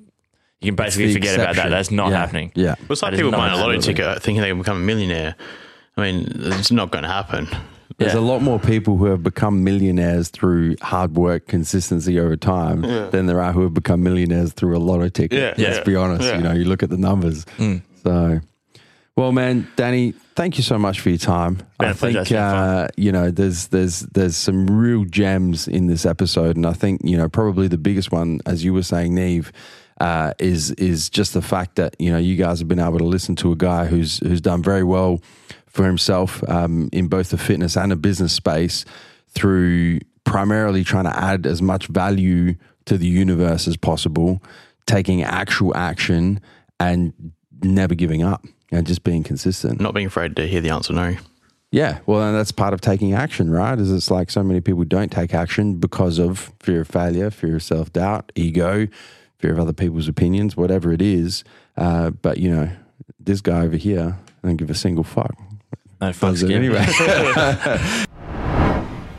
you 0.59 0.67
can 0.67 0.75
basically 0.75 1.07
the 1.07 1.13
forget 1.13 1.39
about 1.39 1.55
that. 1.55 1.69
That's 1.69 1.89
not 1.91 2.11
Yeah. 2.11 2.17
happening. 2.17 2.51
Yeah. 2.55 2.75
Well, 2.81 2.91
it's 2.91 3.01
like 3.01 3.11
That 3.11 3.17
is 3.17 3.19
people 3.25 3.31
buying 3.31 3.53
a 3.53 3.55
lottery 3.57 3.77
happening. 3.77 3.95
ticket 3.95 4.21
thinking 4.23 4.41
they 4.41 4.49
can 4.49 4.57
become 4.59 4.77
a 4.77 4.85
millionaire. 4.85 5.35
I 5.97 6.01
mean, 6.01 6.27
it's 6.35 6.71
not 6.71 6.91
going 6.91 7.03
to 7.03 7.09
happen. 7.09 7.47
There's 7.97 8.13
Yeah. 8.13 8.19
a 8.19 8.21
lot 8.21 8.41
more 8.41 8.59
people 8.59 8.97
who 8.97 9.05
have 9.05 9.23
become 9.23 9.63
millionaires 9.63 10.29
through 10.29 10.75
hard 10.81 11.15
work, 11.15 11.47
consistency 11.47 12.19
over 12.19 12.35
time 12.35 12.81
than 13.11 13.25
there 13.25 13.41
are 13.41 13.51
who 13.53 13.61
have 13.63 13.73
become 13.73 14.01
millionaires 14.03 14.53
through 14.53 14.77
a 14.77 14.79
lotto 14.79 15.09
ticket. 15.09 15.57
Yeah. 15.57 15.65
Let's 15.67 15.77
Yeah. 15.79 15.83
Be 15.83 15.95
honest. 15.95 16.23
Yeah. 16.25 16.37
You 16.37 16.43
know, 16.43 16.53
you 16.53 16.65
look 16.65 16.83
at 16.83 16.89
the 16.89 16.97
numbers. 16.97 17.45
Mm. 17.57 17.81
So, 18.03 18.39
well, 19.15 19.31
man, 19.31 19.67
Danny, 19.75 20.13
thank 20.41 20.57
you 20.57 20.63
so 20.63 20.79
much 20.79 21.01
for 21.01 21.09
your 21.09 21.19
time. 21.19 21.59
I 21.79 21.93
think 21.93 22.17
It's 22.17 22.29
been 22.31 22.37
fun. 22.39 22.57
uh, 22.57 22.87
you 22.97 23.11
know 23.11 23.29
there's 23.29 23.67
there's 23.67 23.99
there's 23.99 24.35
some 24.35 24.65
real 24.65 25.05
gems 25.05 25.67
in 25.67 25.85
this 25.85 26.03
episode, 26.03 26.55
and 26.55 26.65
I 26.65 26.73
think 26.73 27.01
you 27.03 27.15
know 27.15 27.29
probably 27.29 27.67
the 27.67 27.77
biggest 27.77 28.11
one, 28.11 28.39
as 28.47 28.63
you 28.63 28.73
were 28.73 28.83
saying, 28.83 29.13
Neve. 29.13 29.51
Uh, 29.99 30.33
is 30.39 30.71
is 30.71 31.11
just 31.11 31.35
the 31.35 31.43
fact 31.43 31.75
that 31.75 31.95
you 31.99 32.11
know 32.11 32.17
you 32.17 32.35
guys 32.35 32.57
have 32.57 32.67
been 32.67 32.79
able 32.79 32.97
to 32.97 33.03
listen 33.05 33.35
to 33.35 33.51
a 33.51 33.55
guy 33.55 33.85
who's 33.85 34.17
who's 34.17 34.41
done 34.41 34.63
very 34.63 34.83
well 34.83 35.21
for 35.67 35.85
himself 35.85 36.41
um, 36.49 36.89
in 36.91 37.07
both 37.07 37.29
the 37.29 37.37
fitness 37.37 37.77
and 37.77 37.91
the 37.91 37.95
business 37.95 38.33
space 38.33 38.83
through 39.29 39.99
primarily 40.23 40.83
trying 40.83 41.03
to 41.03 41.15
add 41.15 41.45
as 41.45 41.61
much 41.61 41.85
value 41.85 42.55
to 42.85 42.97
the 42.97 43.05
universe 43.05 43.67
as 43.67 43.77
possible, 43.77 44.41
taking 44.87 45.21
actual 45.21 45.77
action 45.77 46.41
and 46.79 47.13
never 47.61 47.93
giving 47.93 48.23
up 48.23 48.43
and 48.71 48.87
just 48.87 49.03
being 49.03 49.23
consistent. 49.23 49.79
Not 49.79 49.93
being 49.93 50.07
afraid 50.07 50.35
to 50.37 50.47
hear 50.47 50.61
the 50.61 50.69
answer 50.69 50.93
no. 50.93 51.15
Yeah, 51.71 51.99
well, 52.05 52.21
and 52.21 52.35
that's 52.35 52.51
part 52.51 52.73
of 52.73 52.81
taking 52.81 53.13
action, 53.13 53.49
right? 53.49 53.79
Is 53.79 53.91
it's 53.91 54.11
like 54.11 54.29
so 54.29 54.43
many 54.43 54.59
people 54.59 54.83
don't 54.83 55.11
take 55.11 55.33
action 55.33 55.75
because 55.75 56.19
of 56.19 56.51
fear 56.59 56.81
of 56.81 56.87
failure, 56.89 57.29
fear 57.31 57.55
of 57.55 57.63
self 57.63 57.93
doubt, 57.93 58.31
ego, 58.35 58.87
fear 59.39 59.53
of 59.53 59.59
other 59.59 59.71
people's 59.71 60.09
opinions, 60.09 60.57
whatever 60.57 60.91
it 60.91 61.01
is. 61.01 61.45
Uh, 61.77 62.09
but 62.09 62.39
you 62.39 62.53
know, 62.53 62.69
this 63.19 63.39
guy 63.39 63.61
over 63.61 63.77
here, 63.77 64.17
I 64.43 64.47
don't 64.47 64.57
give 64.57 64.69
a 64.69 64.75
single 64.75 65.05
fuck. 65.05 65.33
No 66.01 66.09
fucks 66.09 66.43
it 66.43 66.47
given. 66.47 66.75
anyway. 66.75 68.05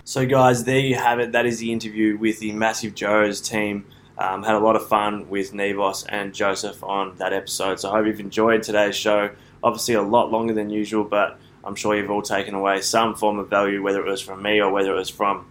So, 0.05 0.27
guys, 0.27 0.65
there 0.65 0.81
you 0.81 0.97
have 0.97 1.21
it. 1.21 1.33
That 1.33 1.47
is 1.47 1.61
the 1.61 1.73
interview 1.73 2.19
with 2.19 2.41
the 2.41 2.53
Massive 2.53 2.95
Joe's 2.95 3.41
team. 3.41 3.87
Um, 4.19 4.43
had 4.43 4.55
a 4.55 4.59
lot 4.59 4.77
of 4.77 4.87
fun 4.89 5.29
with 5.29 5.53
Nevos 5.53 6.05
and 6.09 6.35
Joseph 6.35 6.83
on 6.85 7.17
that 7.17 7.33
episode. 7.33 7.81
So, 7.81 7.91
I 7.91 7.97
hope 7.97 8.07
you've 8.07 8.21
enjoyed 8.21 8.63
today's 8.63 8.97
show. 8.97 9.31
Obviously, 9.63 9.95
a 9.95 10.03
lot 10.03 10.31
longer 10.31 10.53
than 10.53 10.71
usual, 10.71 11.05
but 11.05 11.39
I'm 11.65 11.75
sure 11.75 11.97
you've 11.97 12.11
all 12.11 12.23
taken 12.23 12.55
away 12.55 12.81
some 12.81 13.15
form 13.15 13.39
of 13.39 13.49
value, 13.49 13.83
whether 13.83 14.05
it 14.05 14.11
was 14.11 14.21
from 14.21 14.43
me 14.43 14.61
or 14.61 14.71
whether 14.71 14.93
it 14.93 14.97
was 14.97 15.11
from 15.11 15.47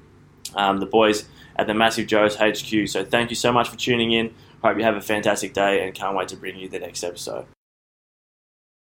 um, 0.56 0.80
the 0.80 0.86
boys 0.86 1.26
at 1.56 1.68
the 1.68 1.74
Massive 1.74 2.08
Joe's 2.08 2.36
HQ. 2.36 2.88
So, 2.88 3.04
thank 3.04 3.30
you 3.30 3.36
so 3.36 3.52
much 3.52 3.70
for 3.70 3.78
tuning 3.78 4.12
in. 4.12 4.34
Hope 4.64 4.78
you 4.78 4.84
have 4.84 4.96
a 4.96 5.02
fantastic 5.02 5.54
day 5.54 5.84
and 5.84 5.94
can't 5.94 6.16
wait 6.16 6.28
to 6.30 6.38
bring 6.38 6.58
you 6.58 6.70
the 6.70 6.80
next 6.80 7.04
episode. 7.04 7.46